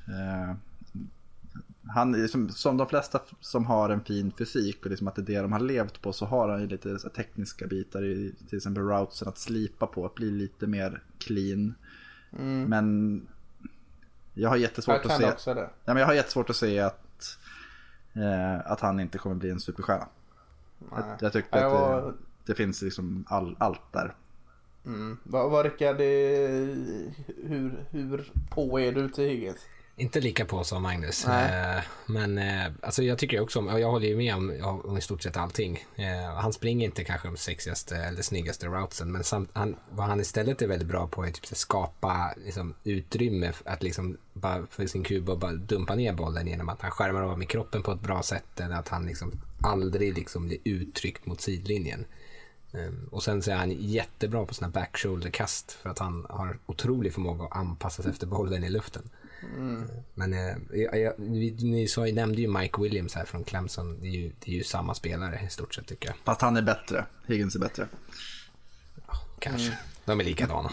han 1.88 2.16
är 2.16 2.28
som, 2.28 2.50
som 2.50 2.78
de 2.78 2.88
flesta 2.88 3.22
som 3.40 3.66
har 3.66 3.90
en 3.90 4.04
fin 4.04 4.32
fysik 4.38 4.86
och 4.86 4.92
liksom 4.92 5.08
att 5.08 5.16
det 5.16 5.22
är 5.22 5.26
det 5.26 5.42
de 5.42 5.52
har 5.52 5.60
levt 5.60 6.02
på 6.02 6.14
så 6.14 6.26
har 6.26 6.50
han 6.50 6.62
ju 6.62 6.68
lite 6.68 6.98
tekniska 6.98 7.68
bitar 7.68 8.04
i 8.06 8.36
till 8.50 8.58
exempel 8.58 8.84
routsen 8.84 9.28
att 9.28 9.38
slipa 9.38 9.88
på, 9.88 10.06
att 10.06 10.16
bli 10.16 10.32
lite 10.32 10.68
mer 10.68 11.04
clean. 11.18 11.74
Mm. 12.40 12.64
Men 12.64 13.28
jag 14.34 14.50
har 14.50 14.56
jättesvårt 14.56 15.02
jag 15.04 15.12
att 15.12 15.18
se. 15.22 15.32
Också 15.32 15.54
det. 15.54 15.70
Ja, 15.86 15.94
men 15.94 15.98
jag 15.98 16.08
har 16.08 16.14
jättesvårt 16.14 16.50
att 16.50 16.56
se 16.56 16.80
att, 16.80 17.24
eh, 17.24 17.36
att 18.66 18.80
han 18.80 19.00
inte 19.00 19.18
kommer 19.18 19.36
bli 19.36 19.50
en 19.50 19.60
superstjärna. 19.60 20.08
Jag, 20.92 21.04
jag 21.20 21.34
tycker 21.34 21.58
att 21.58 21.72
var... 21.72 22.02
det, 22.02 22.14
det, 22.46 22.56
finns 22.56 22.82
liksom 22.82 23.26
all, 23.28 23.56
allt 23.60 23.92
där. 23.92 24.16
Mm. 24.86 25.18
Vad, 25.24 25.52
vad 25.52 25.66
Rickard, 25.66 25.98
hur, 27.44 27.86
hur 27.90 28.32
på 28.50 28.80
är 28.80 28.92
du 28.92 29.10
till 29.10 29.24
Higgins? 29.24 29.66
Inte 29.98 30.20
lika 30.20 30.46
på 30.46 30.64
som 30.64 30.84
Magnus. 30.84 31.28
Eh, 31.28 31.84
men 32.06 32.38
eh, 32.38 32.66
alltså 32.82 33.04
jag 33.04 33.18
tycker 33.18 33.40
också 33.40 33.60
om, 33.60 33.80
jag 33.80 33.92
håller 33.92 34.08
ju 34.08 34.18
med 34.18 34.36
om, 34.36 34.82
om 34.84 34.98
i 34.98 35.02
stort 35.02 35.24
sett 35.24 35.38
allting. 35.38 35.86
Eh, 35.96 36.36
han 36.36 36.54
springer 36.54 36.86
inte 36.86 37.04
kanske 37.04 37.28
de 37.28 37.38
sexigaste 37.38 37.98
eller 37.98 38.22
snyggaste 38.22 38.68
routsen, 38.68 39.12
men 39.12 39.24
samt, 39.24 39.50
han, 39.54 39.76
vad 39.90 40.08
han 40.08 40.20
istället 40.20 40.62
är 40.62 40.68
väldigt 40.68 40.88
bra 40.88 41.08
på 41.08 41.26
är 41.26 41.32
typ 41.32 41.52
att 41.52 41.58
skapa 41.58 42.34
liksom, 42.46 42.74
utrymme 42.84 43.54
att 43.66 43.84
liksom 43.84 44.18
bara 44.34 44.66
för 44.70 44.88
sin 44.88 45.04
kub 45.04 45.30
och 45.30 45.40
bara 45.40 45.54
dumpa 45.54 45.96
ner 45.96 46.14
bollen 46.14 46.48
genom 46.48 46.70
att 46.70 46.82
han 46.82 46.92
skärmar 46.92 47.22
av 47.22 47.40
med 47.40 47.50
kroppen 47.50 47.84
på 47.84 47.92
ett 47.92 48.02
bra 48.02 48.24
sätt 48.24 48.60
eller 48.60 48.76
att 48.76 48.88
han 48.88 49.06
liksom 49.06 49.32
aldrig 49.62 50.18
liksom 50.18 50.48
blir 50.48 50.58
uttryckt 50.64 51.26
mot 51.26 51.42
sidlinjen. 51.42 52.06
Och 53.12 53.24
sen 53.24 53.42
så 53.42 53.52
är 53.52 53.56
han 53.56 53.72
jättebra 53.72 54.46
på 54.46 54.54
sina 54.54 54.70
back 54.70 54.98
shoulder 54.98 55.30
kast 55.30 55.72
för 55.72 55.90
att 55.90 56.00
han 56.00 56.26
har 56.30 56.60
otrolig 56.66 57.14
förmåga 57.14 57.46
att 57.46 57.56
anpassa 57.56 58.04
sig 58.04 58.12
efter 58.12 58.28
bollen 58.28 58.64
i 58.64 58.70
luften. 58.70 59.10
Mm. 59.44 59.88
Men 60.14 60.34
eh, 60.34 61.00
jag, 61.00 61.14
vi, 61.18 61.58
ni 61.62 61.88
sa, 61.88 62.02
nämnde 62.02 62.42
ju 62.42 62.48
Mike 62.48 62.82
Williams 62.82 63.16
här 63.16 63.26
från 63.26 63.44
Clemson. 63.44 64.00
Det 64.02 64.08
är, 64.08 64.12
ju, 64.12 64.32
det 64.40 64.52
är 64.52 64.56
ju 64.56 64.64
samma 64.64 64.94
spelare 64.94 65.40
i 65.46 65.50
stort 65.50 65.76
sett 65.76 65.88
tycker 65.88 66.08
jag. 66.08 66.16
Fast 66.24 66.42
han 66.42 66.58
är 66.58 66.62
bättre. 66.62 67.06
Higgins 67.28 67.56
är 67.56 67.60
bättre. 67.60 67.88
Ja, 69.08 69.14
kanske. 69.40 69.68
Mm. 69.68 69.80
De 70.06 70.20
är 70.20 70.24
likadana. 70.24 70.72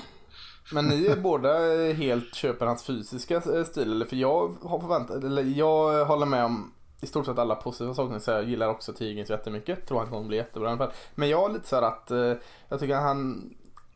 Men 0.73 0.89
ni 0.89 1.07
är 1.07 1.17
båda 1.17 1.59
helt 1.93 2.35
köper 2.35 2.67
hans 2.67 2.85
fysiska 2.85 3.41
stil? 3.41 3.93
Eller 3.93 4.07
för 4.07 4.17
jag 4.17 4.57
har 4.63 4.81
förväntat, 4.81 5.25
eller 5.25 5.43
jag 5.43 6.05
håller 6.05 6.27
med 6.27 6.45
om 6.45 6.73
i 7.01 7.07
stort 7.07 7.27
sett 7.27 7.39
alla 7.39 7.55
positiva 7.55 7.95
saker 7.95 8.19
så 8.19 8.31
jag 8.31 8.49
gillar 8.49 8.69
också 8.69 8.93
Tigins 8.93 9.31
jättemycket. 9.31 9.87
Tror 9.87 9.99
han 9.99 10.09
kommer 10.09 10.29
bli 10.29 10.37
jättebra 10.37 10.69
i 10.69 10.73
alla 10.73 10.79
fall. 10.79 10.93
Men 11.15 11.29
jag 11.29 11.39
har 11.39 11.53
lite 11.53 11.69
så 11.69 11.77
här 11.77 11.83
att 11.83 12.11
eh, 12.11 12.35
jag 12.69 12.81
tycker 12.81 12.95
att 12.95 13.03
han 13.03 13.51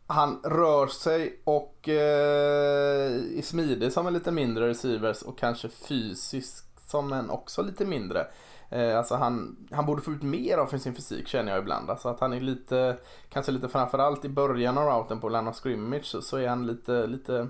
han 0.07 0.41
rör 0.45 0.87
sig 0.87 1.41
och 1.45 1.89
eh, 1.89 3.39
är 3.39 3.43
smidig 3.43 3.93
som 3.93 4.07
en 4.07 4.13
lite 4.13 4.33
mindre 4.33 4.69
receivers 4.69 5.23
och 5.23 5.39
kanske 5.39 5.69
fysisk 5.69 6.65
som 6.87 7.13
en 7.13 7.31
också 7.31 7.63
lite 7.63 7.85
mindre. 7.85 8.27
Eh, 8.71 8.99
alltså 8.99 9.15
han, 9.15 9.57
han 9.71 9.87
borde 9.87 10.03
få 10.03 10.13
ut 10.13 10.23
mer 10.23 10.59
av 10.59 10.67
sin 10.67 10.95
fysik 10.95 11.29
känner 11.29 11.53
jag 11.53 11.63
ibland. 11.63 11.91
Alltså 11.91 12.09
att 12.09 12.21
han 12.21 12.33
är 12.33 12.41
lite, 12.41 12.97
kanske 13.29 13.53
lite 13.53 13.69
framförallt 13.69 14.25
i 14.25 14.29
början 14.29 14.79
av 14.79 14.85
routen 14.87 15.21
på 15.21 15.29
line 15.29 15.49
of 15.49 15.57
scrimmage 15.57 16.05
så, 16.05 16.23
så 16.23 16.37
är 16.37 16.49
han 16.49 16.67
lite, 16.67 17.07
lite 17.07 17.49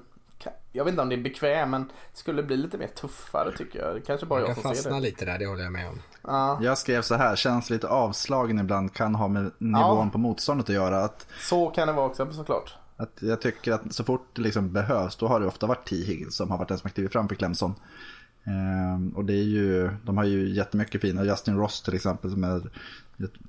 jag 0.72 0.84
vet 0.84 0.92
inte 0.92 1.02
om 1.02 1.08
det 1.08 1.14
är 1.14 1.22
bekväm 1.22 1.70
men 1.70 1.90
skulle 2.12 2.42
bli 2.42 2.56
lite 2.56 2.78
mer 2.78 2.86
tuffare 2.86 3.56
tycker 3.56 3.78
jag. 3.78 4.04
Kanske 4.06 4.26
bara 4.26 4.40
jag, 4.40 4.48
jag 4.48 4.56
som 4.56 4.62
ser 4.62 4.70
det. 4.70 4.76
fastna 4.76 4.98
lite 4.98 5.24
där, 5.24 5.38
det 5.38 5.46
håller 5.46 5.62
jag 5.62 5.72
med 5.72 5.88
om. 5.88 6.02
Ja. 6.22 6.58
Jag 6.62 6.78
skrev 6.78 7.02
så 7.02 7.14
här, 7.14 7.36
känns 7.36 7.70
lite 7.70 7.88
avslagen 7.88 8.58
ibland, 8.58 8.94
kan 8.94 9.14
ha 9.14 9.28
med 9.28 9.50
nivån 9.58 10.06
ja. 10.06 10.08
på 10.12 10.18
motståndet 10.18 10.68
att 10.68 10.74
göra. 10.74 11.04
Att, 11.04 11.26
så 11.40 11.70
kan 11.70 11.88
det 11.88 11.94
vara 11.94 12.06
också 12.06 12.32
såklart. 12.32 12.74
Att 12.96 13.18
jag 13.20 13.40
tycker 13.40 13.72
att 13.72 13.94
så 13.94 14.04
fort 14.04 14.28
det 14.32 14.42
liksom 14.42 14.72
behövs, 14.72 15.16
då 15.16 15.28
har 15.28 15.40
det 15.40 15.46
ofta 15.46 15.66
varit 15.66 15.88
T. 15.88 15.96
Higgins 15.96 16.36
som 16.36 16.50
har 16.50 16.58
varit 16.58 16.68
den 16.68 16.78
som 16.78 16.88
har 16.88 16.92
klivit 16.92 17.12
fram 17.12 17.28
för 17.28 17.34
Clemson. 17.34 17.74
Ehm, 18.44 19.08
och 19.16 19.24
det 19.24 19.32
är 19.32 19.44
ju, 19.44 19.90
de 20.04 20.16
har 20.16 20.24
ju 20.24 20.54
jättemycket 20.54 21.00
fina, 21.00 21.24
Justin 21.24 21.56
Ross 21.56 21.82
till 21.82 21.94
exempel 21.94 22.30
som 22.30 22.44
är, 22.44 22.62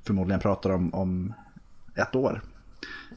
förmodligen 0.03 0.39
pratar 0.39 0.69
om, 0.69 0.93
om 0.93 1.33
ett 1.95 2.15
år. 2.15 2.41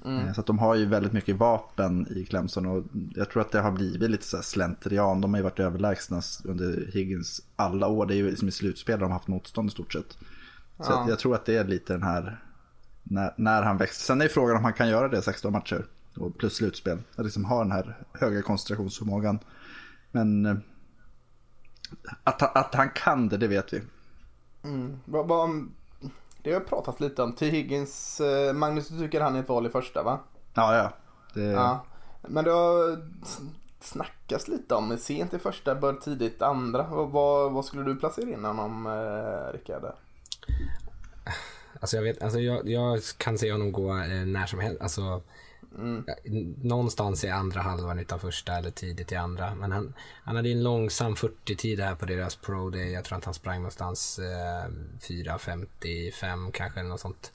Mm. 0.05 0.27
Eh, 0.27 0.33
så 0.33 0.41
att 0.41 0.47
de 0.47 0.59
har 0.59 0.75
ju 0.75 0.87
väldigt 0.87 1.13
mycket 1.13 1.37
vapen 1.37 2.07
i 2.17 2.27
Clemson 2.27 2.67
och 2.67 2.85
jag 3.15 3.31
tror 3.31 3.43
att 3.43 3.53
det 3.53 3.61
har 3.61 3.73
blivit 3.73 4.11
lite 4.11 4.25
så 4.25 4.43
slentrian. 4.43 5.21
De 5.21 5.35
har 5.35 5.39
ju 5.39 5.45
varit 5.45 5.61
överlägsna 5.61 6.23
under 6.45 6.91
Higgins 6.93 7.41
alla 7.57 7.87
år. 7.87 8.07
Det 8.07 8.15
är 8.15 8.17
ju 8.17 8.31
liksom 8.31 8.49
i 8.49 8.53
slutspel 8.53 8.99
de 8.99 9.05
har 9.05 9.13
haft 9.13 9.29
motstånd 9.29 9.69
i 9.69 9.73
stort 9.73 9.93
sett. 9.93 10.19
Så 10.79 10.93
ja. 10.93 11.07
jag, 11.09 11.19
tror 11.19 11.35
att 11.35 11.45
det 11.45 11.57
är 11.57 11.65
lite 11.65 11.93
den 11.93 12.03
här, 12.03 12.45
när, 13.03 13.35
när 13.37 13.63
han 13.63 13.77
växer. 13.77 14.05
Sen 14.05 14.21
är 14.21 14.29
frågan 14.29 14.57
om 14.57 14.65
han 14.65 14.73
kan 14.73 14.89
göra 14.89 15.09
det 15.09 15.23
16 15.23 15.53
matcher 15.53 15.87
och 16.17 16.39
plus 16.39 16.55
slutspel. 16.55 16.99
Att 17.17 17.25
liksom 17.25 17.45
ha 17.45 17.59
den 17.59 17.73
här 17.73 17.97
höga 18.13 18.43
koncentrationsförmågan. 18.43 19.39
Men 20.11 20.47
eh, 20.47 20.57
att, 22.25 22.57
att 22.57 22.75
han 22.75 22.91
kan 22.91 23.29
det, 23.29 23.37
det 23.37 23.49
vet 23.49 23.73
vi. 23.73 23.83
Mm. 24.65 24.97
Vad, 25.05 25.29
vad, 25.29 25.69
det 26.43 26.53
har 26.53 26.61
pratat 26.61 27.01
lite 27.01 27.23
om. 27.23 27.33
T. 27.33 27.51
Higgins, 27.51 28.21
eh, 28.21 28.53
Magnus 28.53 28.89
du 28.89 28.99
tycker 28.99 29.21
han 29.21 29.37
är 29.37 29.41
ett 29.41 29.49
val 29.49 29.67
i 29.67 29.71
första 29.71 30.03
va? 30.03 30.19
Ja, 30.55 30.77
ja. 30.77 30.93
Det... 31.35 31.43
ja. 31.43 31.85
Men 32.23 32.45
det 32.45 32.51
har 32.51 33.03
snackats 33.81 34.49
lite 34.49 34.75
om 34.75 34.99
sent 34.99 35.35
i 35.35 35.39
första, 35.39 35.75
bör 35.75 35.93
tidigt 35.93 36.43
andra. 36.43 36.87
Vad, 36.91 37.53
vad 37.53 37.65
skulle 37.65 37.83
du 37.83 37.97
placera 37.97 38.31
in 38.31 38.45
honom, 38.45 38.87
eh, 38.87 39.53
Rickard? 39.53 39.93
Alltså 41.81 41.97
jag, 41.97 42.03
vet, 42.03 42.23
alltså 42.23 42.39
jag, 42.39 42.69
jag 42.69 43.01
kan 43.17 43.39
se 43.39 43.53
honom 43.53 43.73
gå 43.73 43.91
eh, 43.91 44.27
när 44.27 44.47
som 44.47 44.61
helst. 44.61 44.83
Alltså, 44.83 45.23
Mm. 45.79 46.05
Någonstans 46.63 47.25
i 47.25 47.29
andra 47.29 47.61
halvan 47.61 47.99
utav 47.99 48.19
första 48.19 48.57
eller 48.57 48.71
tidigt 48.71 49.13
i 49.13 49.17
andra. 49.17 49.55
Men 49.55 49.73
han, 49.73 49.95
han 50.25 50.37
hade 50.37 50.51
en 50.51 50.63
långsam 50.63 51.15
40-tid 51.15 51.81
här 51.81 51.95
på 51.95 52.07
deras 52.07 52.37
Pro 52.37 52.71
Day. 52.71 52.93
Jag 52.93 53.05
tror 53.05 53.19
att 53.19 53.25
han 53.25 53.35
sprang 53.35 53.57
någonstans 53.57 54.19
eh, 54.19 54.71
4.55 55.01 56.51
kanske 56.53 56.81
eller 56.81 56.91
något 56.91 57.01
sånt. 57.01 57.33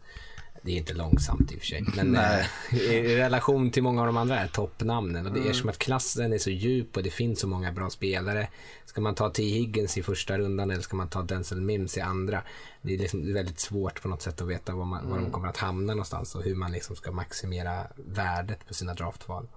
Det 0.66 0.72
är 0.72 0.78
inte 0.78 0.94
långsamt 0.94 1.52
i 1.52 1.56
och 1.56 1.60
för 1.60 1.66
sig. 1.66 1.86
Men 1.96 2.16
eh, 2.16 2.46
i 2.74 3.18
relation 3.18 3.72
till 3.72 3.84
många 3.84 4.02
av 4.02 4.08
de 4.08 4.18
andra 4.18 4.48
toppnamnen. 4.48 5.26
Och 5.26 5.34
det 5.34 5.40
är 5.40 5.42
mm. 5.42 5.54
som 5.54 5.70
att 5.70 5.78
klassen 5.78 6.34
är 6.34 6.38
så 6.38 6.50
djup 6.50 6.98
och 6.98 7.04
det 7.04 7.10
finns 7.10 7.40
så 7.40 7.48
många 7.48 7.72
bra 7.72 7.90
spelare. 7.90 8.48
Ska 8.86 9.02
man 9.02 9.16
ta 9.16 9.30
T. 9.30 9.44
Higgins 9.44 9.98
i 9.98 10.04
första 10.04 10.38
rundan 10.38 10.72
eller 10.72 10.82
ska 10.82 10.96
man 10.96 11.08
ta 11.08 11.22
Denzel 11.22 11.62
Mims 11.62 11.98
i 11.98 12.02
andra? 12.02 12.42
Det 12.82 12.94
är 12.94 12.98
liksom 12.98 13.34
väldigt 13.34 13.60
svårt 13.60 14.02
på 14.02 14.08
något 14.08 14.22
sätt 14.22 14.42
att 14.42 14.48
veta 14.48 14.76
var, 14.76 14.86
man, 14.86 15.00
mm. 15.00 15.10
var 15.10 15.18
de 15.18 15.22
mm. 15.22 15.32
kommer 15.32 15.48
att 15.48 15.58
hamna 15.58 15.94
någonstans 15.94 16.36
och 16.36 16.44
hur 16.44 16.56
man 16.56 16.72
liksom 16.72 16.96
ska 16.96 17.12
maximera 17.12 17.88
värdet 17.96 18.68
på 18.68 18.74
sina 18.74 18.94
draftval. 18.94 19.48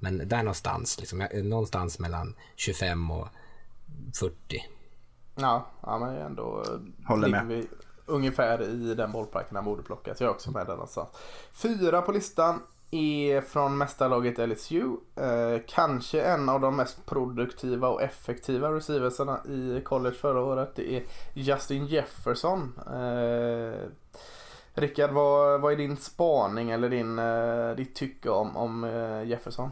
Men 0.00 0.28
där 0.28 0.38
någonstans, 0.38 1.00
liksom, 1.00 1.26
någonstans 1.34 1.98
mellan 1.98 2.34
25 2.56 3.10
och 3.10 3.28
40. 4.14 4.64
Ja, 5.34 5.66
ja 5.82 5.98
men 5.98 6.16
ändå 6.16 6.64
Håller 7.04 7.28
med. 7.28 7.46
Vi 7.46 7.66
ungefär 8.06 8.62
i 8.62 8.94
den 8.94 9.12
bollparken 9.12 9.56
han 9.56 9.64
borde 9.64 9.82
plockas. 9.82 10.20
Jag 10.20 10.28
är 10.28 10.34
också 10.34 10.50
med 10.50 10.66
den 10.66 10.80
alltså. 10.80 11.06
Fyra 11.52 12.02
på 12.02 12.12
listan 12.12 12.62
är 12.90 13.40
från 13.40 13.78
mästarlaget 13.78 14.48
LSU. 14.48 14.96
Eh, 15.16 15.60
kanske 15.68 16.22
en 16.22 16.48
av 16.48 16.60
de 16.60 16.76
mest 16.76 17.06
produktiva 17.06 17.88
och 17.88 18.02
effektiva 18.02 18.72
receiversarna 18.72 19.40
i 19.48 19.80
college 19.84 20.16
förra 20.16 20.40
året. 20.40 20.72
Det 20.74 20.96
är 20.96 21.02
Justin 21.34 21.86
Jefferson. 21.86 22.80
Eh, 22.86 23.88
Rickard, 24.74 25.10
vad, 25.10 25.60
vad 25.60 25.72
är 25.72 25.76
din 25.76 25.96
spaning 25.96 26.70
eller 26.70 26.90
din, 26.90 27.18
eh, 27.18 27.76
ditt 27.76 27.94
tycke 27.94 28.30
om, 28.30 28.56
om 28.56 28.84
eh, 28.84 29.22
Jefferson? 29.22 29.70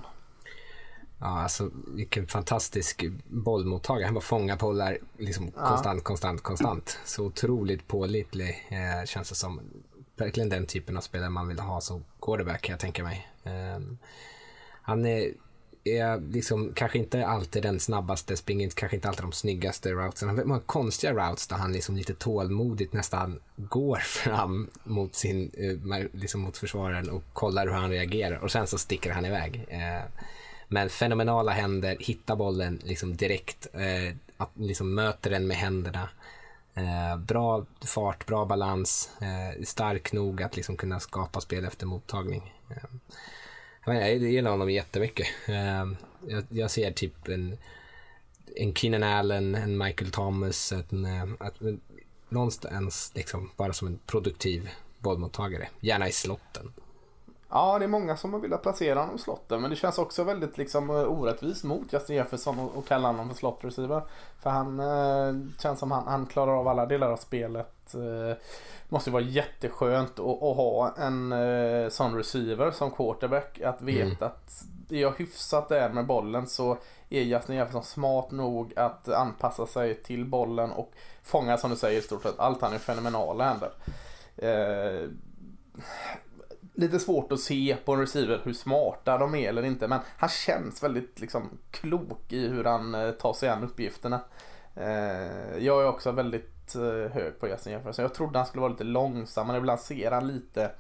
Ja, 1.25 1.43
alltså 1.43 1.71
vilken 1.87 2.27
fantastisk 2.27 3.05
bollmottagare. 3.27 4.05
Han 4.05 4.15
bara 4.15 4.21
fångar 4.21 4.57
bollar 4.57 4.99
liksom 5.19 5.53
ja. 5.57 5.69
konstant, 5.69 6.05
konstant, 6.05 6.43
konstant. 6.43 6.99
Så 7.05 7.25
otroligt 7.25 7.89
pålitlig 7.89 8.67
eh, 8.69 9.07
känns 9.07 9.29
det 9.29 9.35
som. 9.35 9.61
Verkligen 10.17 10.49
den 10.49 10.67
typen 10.67 10.97
av 10.97 11.01
spelare 11.01 11.31
man 11.31 11.49
vill 11.49 11.59
ha 11.59 11.81
som 11.81 12.05
quarterback 12.23 12.63
kan 12.63 12.73
jag 12.73 12.81
tänka 12.81 13.03
mig. 13.03 13.29
Eh, 13.45 13.81
han 14.83 15.07
är, 15.07 15.33
är 15.85 16.21
liksom 16.21 16.73
kanske 16.75 16.99
inte 16.99 17.27
alltid 17.27 17.63
den 17.63 17.81
snabbaste, 17.81 18.37
springer 18.37 18.71
kanske 18.71 18.97
inte 18.97 19.09
alltid 19.09 19.25
de 19.25 19.33
snyggaste 19.33 19.93
routsen. 19.93 20.29
Han 20.29 20.39
har 20.39 20.45
många 20.45 20.61
konstiga 20.61 21.13
routes 21.13 21.47
där 21.47 21.57
han 21.57 21.73
liksom 21.73 21.97
lite 21.97 22.15
tålmodigt 22.15 22.93
nästan 22.93 23.41
går 23.57 23.97
fram 23.99 24.71
mot, 24.85 25.15
sin, 25.15 25.51
eh, 25.55 26.07
liksom 26.13 26.41
mot 26.41 26.57
försvararen 26.57 27.11
och 27.11 27.23
kollar 27.33 27.67
hur 27.67 27.75
han 27.75 27.91
reagerar 27.91 28.39
och 28.39 28.53
sen 28.53 28.67
så 28.67 28.79
sticker 28.79 29.13
han 29.13 29.25
iväg. 29.25 29.67
Eh, 29.69 30.05
men 30.69 30.91
fenomenala 30.91 31.53
händer, 31.53 31.97
hittar 32.01 32.37
bollen 32.37 32.81
liksom 32.85 33.17
direkt, 33.17 33.67
eh, 33.73 34.17
att 34.37 34.51
liksom 34.55 34.95
möter 34.95 35.31
den 35.31 35.47
med 35.47 35.57
händerna. 35.57 36.09
Eh, 36.75 37.17
bra 37.17 37.65
fart, 37.87 38.27
bra 38.27 38.45
balans, 38.45 39.11
eh, 39.21 39.63
stark 39.65 40.13
nog 40.13 40.43
att 40.43 40.57
liksom 40.57 40.77
kunna 40.77 41.01
skapa 41.01 41.41
spel 41.41 41.65
efter 41.65 41.87
mottagning. 41.87 42.55
Eh, 42.71 43.95
jag 43.99 44.17
gillar 44.17 44.51
honom 44.51 44.71
jättemycket. 44.71 45.27
Eh, 45.49 45.87
jag, 46.29 46.45
jag 46.49 46.71
ser 46.71 46.93
typ 46.93 47.29
en, 47.29 47.59
en 48.57 48.75
Keenan 48.75 49.03
Allen, 49.03 49.55
en 49.55 49.79
Michael 49.79 50.11
Thomas, 50.11 50.73
en, 50.73 51.05
eh, 51.05 51.25
att, 51.39 51.55
någonstans 52.29 53.13
liksom 53.15 53.51
bara 53.57 53.73
som 53.73 53.89
en 53.89 53.99
produktiv 54.07 54.71
bollmottagare. 54.99 55.69
Gärna 55.81 56.09
i 56.09 56.13
slotten. 56.13 56.73
Ja, 57.55 57.79
det 57.79 57.85
är 57.85 57.89
många 57.89 58.17
som 58.17 58.33
har 58.33 58.41
velat 58.41 58.63
placera 58.63 59.01
honom 59.01 59.17
i 59.17 59.19
slotten. 59.19 59.61
Men 59.61 59.71
det 59.71 59.77
känns 59.77 59.99
också 59.99 60.25
väldigt 60.25 60.59
liksom, 60.59 60.91
eh, 60.91 60.97
orättvist 60.97 61.65
mot 61.65 61.93
Justin 61.93 62.17
Jefferson 62.17 62.59
och, 62.59 62.87
kalla 62.87 63.09
honom 63.09 63.29
för 63.29 63.37
slot 63.37 63.59
receiver. 63.61 64.03
För 64.39 64.51
han 64.51 64.81
eh, 64.81 65.59
känns 65.59 65.79
som 65.79 65.91
han, 65.91 66.07
han 66.07 66.27
klarar 66.27 66.53
av 66.53 66.69
alla 66.69 66.87
delar 66.87 67.11
av 67.11 67.17
spelet. 67.17 67.95
Eh, 67.95 68.37
måste 68.89 69.11
vara 69.11 69.23
jätteskönt 69.23 70.19
att, 70.19 70.43
att 70.43 70.57
ha 70.57 70.95
en 70.99 71.33
eh, 71.33 71.89
sån 71.89 72.17
receiver 72.17 72.71
som 72.71 72.91
quarterback. 72.91 73.61
Att 73.61 73.83
veta 73.83 74.03
mm. 74.03 74.17
att 74.21 74.65
är 74.91 75.01
jag 75.01 75.19
hyfsat 75.19 75.69
där 75.69 75.89
med 75.89 76.07
bollen 76.07 76.47
så 76.47 76.79
är 77.09 77.23
Justin 77.23 77.57
Jefferson 77.57 77.85
smart 77.85 78.31
nog 78.31 78.73
att 78.77 79.09
anpassa 79.09 79.67
sig 79.67 80.03
till 80.03 80.25
bollen 80.25 80.71
och 80.71 80.93
fånga 81.23 81.59
som 81.59 81.71
du 81.71 81.77
säger 81.77 81.99
i 81.99 82.03
stort 82.03 82.23
sett 82.23 82.41
allt. 82.41 82.63
Han 82.63 82.73
är 82.73 82.79
fenomenala 82.79 83.45
händer. 83.45 83.71
Eh, 84.37 85.09
lite 86.75 86.99
svårt 86.99 87.33
att 87.33 87.41
se 87.41 87.77
på 87.85 87.93
en 87.93 88.01
receiver 88.01 88.41
hur 88.45 88.53
smarta 88.53 89.19
de 89.19 89.35
är 89.35 89.49
eller 89.49 89.63
inte. 89.63 89.89
Men 89.89 90.01
han 90.17 90.29
känns 90.29 90.83
väldigt 90.83 91.21
liksom, 91.21 91.59
klok 91.71 92.33
i 92.33 92.49
hur 92.49 92.65
han 92.65 92.95
eh, 92.95 93.11
tar 93.11 93.33
sig 93.33 93.49
an 93.49 93.65
uppgifterna. 93.65 94.21
Eh, 94.75 95.59
jag 95.59 95.83
är 95.83 95.89
också 95.89 96.13
väldigt 96.13 96.75
eh, 96.75 97.13
hög 97.13 97.41
på 97.41 97.49
Justin 97.49 97.73
Jefferson. 97.73 98.03
Jag 98.03 98.15
trodde 98.15 98.39
han 98.39 98.47
skulle 98.47 98.61
vara 98.61 98.73
lite 98.73 98.85
långsam 98.85 99.47
men 99.47 99.57
ibland 99.57 99.81
ser 99.81 100.11
han 100.11 100.27
lite 100.27 100.71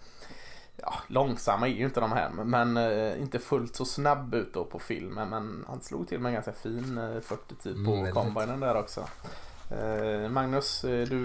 Ja, 0.76 0.94
långsamma 1.06 1.68
är 1.68 1.72
ju 1.72 1.84
inte 1.84 2.00
de 2.00 2.12
här 2.12 2.30
men 2.30 2.76
eh, 2.76 3.20
inte 3.20 3.38
fullt 3.38 3.76
så 3.76 3.84
snabb 3.84 4.34
ut 4.34 4.54
då 4.54 4.64
på 4.64 4.78
filmen 4.78 5.28
men 5.28 5.64
han 5.68 5.80
slog 5.80 6.08
till 6.08 6.20
med 6.20 6.28
en 6.30 6.34
ganska 6.34 6.52
fin 6.52 6.98
eh, 6.98 7.20
40-tid 7.20 7.86
på 7.86 7.92
mm, 7.92 8.12
combinen 8.12 8.60
där 8.60 8.76
också. 8.76 9.04
Eh, 9.70 10.30
Magnus, 10.30 10.84
är 10.84 11.06
du 11.06 11.24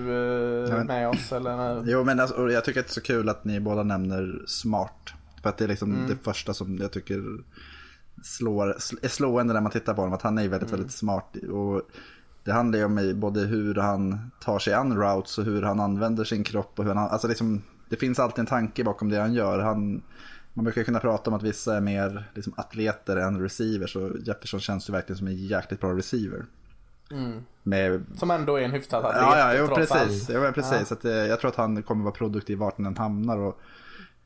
eh, 0.74 0.84
med 0.84 1.10
oss 1.10 1.32
eller? 1.32 1.84
Jo, 1.86 2.04
men 2.04 2.20
alltså, 2.20 2.50
jag 2.50 2.66
tycker 2.66 2.80
att 2.80 2.86
det 2.86 2.92
är 2.92 2.94
så 2.94 3.02
kul 3.02 3.30
att 3.30 3.46
ni 3.46 3.60
båda 3.60 3.84
nämner 3.84 4.44
smart. 4.48 5.14
För 5.42 5.50
att 5.50 5.58
det 5.58 5.64
är 5.64 5.68
liksom 5.68 5.94
mm. 5.94 6.08
det 6.10 6.16
första 6.16 6.54
som 6.54 6.78
jag 6.78 6.92
tycker 6.92 7.24
slår, 8.24 8.70
är 9.02 9.08
slående 9.08 9.54
när 9.54 9.62
man 9.62 9.72
tittar 9.72 9.94
på 9.94 10.02
honom. 10.02 10.14
Att 10.14 10.22
han 10.22 10.38
är 10.38 10.48
väldigt, 10.48 10.70
mm. 10.70 10.80
väldigt 10.80 10.96
smart. 10.96 11.36
Och 11.52 11.82
det 12.44 12.52
handlar 12.52 12.80
ju 12.80 12.86
om 12.86 13.20
både 13.20 13.40
hur 13.40 13.76
han 13.76 14.32
tar 14.42 14.60
sig 14.60 14.74
an 14.74 14.98
routes 14.98 15.38
och 15.38 15.46
hur 15.46 15.62
han 15.62 15.80
använder 15.80 16.24
sin 16.24 16.44
kropp. 16.44 16.80
Och 16.80 16.86
hur 16.86 16.94
han, 16.94 17.10
alltså 17.10 17.28
liksom, 17.28 17.62
det 17.90 17.96
finns 17.96 18.20
alltid 18.20 18.40
en 18.40 18.46
tanke 18.46 18.84
bakom 18.84 19.10
det 19.10 19.20
han 19.20 19.34
gör. 19.34 19.60
Han, 19.60 20.02
man 20.54 20.66
brukar 20.66 20.84
kunna 20.84 21.00
prata 21.00 21.30
om 21.30 21.36
att 21.36 21.44
vissa 21.44 21.78
är 21.78 21.82
mer 21.82 22.32
liksom, 22.36 22.54
atleter 22.58 23.18
än 23.18 23.42
receivers. 23.42 23.96
Och 23.96 24.20
Jefferson 24.20 24.60
känns 24.60 24.90
ju 24.90 24.94
verkligen 24.94 25.18
som 25.18 25.28
en 25.28 25.36
jäkligt 25.36 25.82
bra 25.82 25.98
receiver. 25.98 26.46
Mm. 27.12 27.46
Med... 27.64 28.06
Som 28.16 28.32
ändå 28.32 28.56
är 28.56 28.62
en 28.62 28.72
hyfsad 28.72 29.06
atlet. 29.06 29.22
Ja, 29.22 29.38
ja 29.38 29.60
jo, 29.60 29.76
precis. 29.76 30.30
Jo, 30.30 30.52
precis. 30.54 30.88
Ja. 30.90 30.96
Att, 30.98 31.06
eh, 31.06 31.12
jag 31.12 31.40
tror 31.40 31.52
att 31.52 31.58
han 31.58 31.84
kommer 31.84 32.04
vara 32.04 32.14
produktiv 32.14 32.58
vart 32.58 32.78
han 32.78 32.86
än 32.86 32.98
hamnar. 32.98 33.38
Och, 33.38 33.60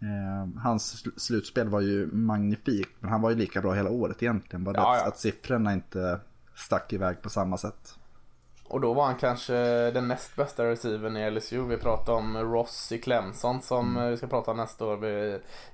eh, 0.01 0.61
hans 0.61 1.05
slutspel 1.17 1.69
var 1.69 1.81
ju 1.81 2.09
magnifikt. 2.11 2.91
Men 2.99 3.09
han 3.09 3.21
var 3.21 3.29
ju 3.29 3.35
lika 3.35 3.61
bra 3.61 3.73
hela 3.73 3.89
året 3.89 4.23
egentligen. 4.23 4.63
Bara 4.63 4.77
ja, 4.77 4.95
att, 4.95 5.01
ja. 5.01 5.07
att 5.07 5.19
siffrorna 5.19 5.73
inte 5.73 6.19
stack 6.55 6.93
iväg 6.93 7.21
på 7.21 7.29
samma 7.29 7.57
sätt. 7.57 7.95
Och 8.67 8.81
då 8.81 8.93
var 8.93 9.05
han 9.05 9.15
kanske 9.15 9.53
den 9.91 10.07
näst 10.07 10.35
bästa 10.35 10.65
receivern 10.65 11.17
i 11.17 11.31
LSU. 11.31 11.67
Vi 11.67 11.77
pratade 11.77 12.17
om 12.17 12.37
Ross 12.37 12.91
i 12.91 12.97
Clemson 12.97 13.61
som 13.61 13.97
mm. 13.97 14.09
vi 14.09 14.17
ska 14.17 14.27
prata 14.27 14.51
om 14.51 14.57
nästa 14.57 14.85
år. 14.85 15.05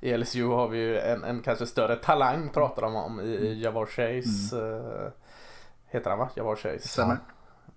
I 0.02 0.18
LSU 0.18 0.48
har 0.48 0.68
vi 0.68 0.78
ju 0.78 1.00
en, 1.00 1.24
en 1.24 1.42
kanske 1.42 1.66
större 1.66 1.96
talang 1.96 2.50
pratar 2.50 2.82
de 2.82 2.96
om 2.96 3.20
i, 3.20 3.24
i 3.24 3.64
Javor 3.64 3.86
Chase. 3.86 4.62
Mm. 4.62 5.12
Heter 5.90 6.10
han 6.10 6.20
va? 6.20 6.30
Jag 6.36 6.44
var 6.44 6.56
Chase. 6.56 6.88
Stämmer. 6.88 7.18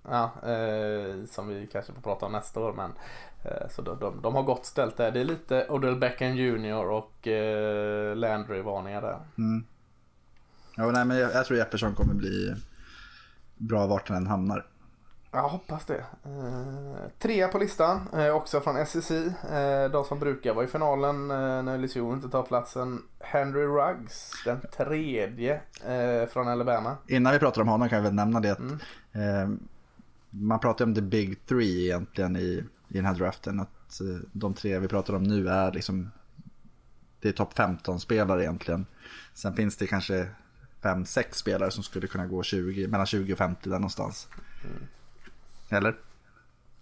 Ja, 0.02 0.32
eh, 0.42 1.24
som 1.24 1.48
vi 1.48 1.66
kanske 1.66 1.92
får 1.92 2.02
prata 2.02 2.26
om 2.26 2.32
nästa 2.32 2.60
år. 2.60 2.72
Men, 2.72 2.92
eh, 3.44 3.68
så 3.70 3.82
de, 3.82 3.98
de, 3.98 4.22
de, 4.22 4.34
har 4.34 4.42
gott 4.42 4.66
ställt 4.66 4.96
där. 4.96 5.10
Det 5.10 5.20
är 5.20 5.24
lite 5.24 5.66
Odell 5.68 5.96
Beckham 5.96 6.36
Jr 6.36 6.84
och 6.84 7.28
eh, 7.28 8.16
Landry-varningar 8.16 9.02
där. 9.02 9.18
Mm. 9.38 9.66
Ja, 10.76 10.90
nej, 10.90 11.04
men 11.04 11.16
jag, 11.16 11.32
jag 11.34 11.46
tror 11.46 11.58
Jefferson 11.58 11.94
kommer 11.94 12.14
bli 12.14 12.54
bra 13.56 13.86
vart 13.86 14.08
han 14.08 14.16
än 14.16 14.26
hamnar. 14.26 14.66
Jag 15.34 15.48
hoppas 15.48 15.84
det. 15.84 16.04
Eh, 16.24 17.10
trea 17.18 17.48
på 17.48 17.58
listan, 17.58 18.08
eh, 18.12 18.28
också 18.28 18.60
från 18.60 18.86
SEC. 18.86 19.10
Eh, 19.10 19.90
de 19.90 20.04
som 20.04 20.18
brukar 20.18 20.54
vara 20.54 20.64
i 20.64 20.68
finalen 20.68 21.30
eh, 21.30 21.62
när 21.62 21.78
LSU 21.78 22.12
inte 22.12 22.28
tar 22.28 22.42
platsen. 22.42 23.02
Henry 23.20 23.62
Ruggs, 23.62 24.32
den 24.44 24.60
tredje 24.76 25.60
eh, 25.86 26.28
från 26.28 26.48
Alabama. 26.48 26.96
Innan 27.06 27.32
vi 27.32 27.38
pratar 27.38 27.62
om 27.62 27.68
honom 27.68 27.88
kan 27.88 27.96
jag 27.96 28.02
väl 28.02 28.14
nämna 28.14 28.40
det 28.40 28.50
att 28.50 28.58
mm. 28.58 28.78
Eh, 29.12 29.58
man 30.30 30.60
pratar 30.60 30.84
om 30.84 30.94
the 30.94 31.00
big 31.00 31.46
three 31.46 31.84
egentligen 31.84 32.36
i, 32.36 32.64
i 32.88 32.94
den 32.94 33.04
här 33.04 33.14
draften. 33.14 33.60
Att 33.60 34.00
eh, 34.00 34.28
de 34.32 34.54
tre 34.54 34.78
vi 34.78 34.88
pratar 34.88 35.14
om 35.14 35.22
nu 35.22 35.48
är 35.48 35.72
liksom 35.72 36.10
det 37.20 37.28
är 37.28 37.32
topp 37.32 37.54
15 37.54 38.00
spelare 38.00 38.42
egentligen. 38.42 38.86
Sen 39.34 39.54
finns 39.54 39.76
det 39.76 39.86
kanske 39.86 40.28
5-6 40.82 41.24
spelare 41.32 41.70
som 41.70 41.82
skulle 41.82 42.06
kunna 42.06 42.26
gå 42.26 42.42
20, 42.42 42.88
mellan 42.88 43.06
20 43.06 43.32
och 43.32 43.38
50 43.38 43.70
där 43.70 43.76
någonstans. 43.76 44.28
Mm. 44.64 44.88
Eller? 45.72 45.96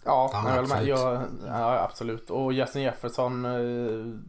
Ja, 0.03 0.29
ja 0.33 0.59
absolut. 0.59 0.87
Jag, 0.87 1.23
ja, 1.47 1.79
absolut. 1.79 2.29
Och 2.29 2.53
Justin 2.53 2.81
Jefferson 2.81 3.45
eh, 3.45 4.19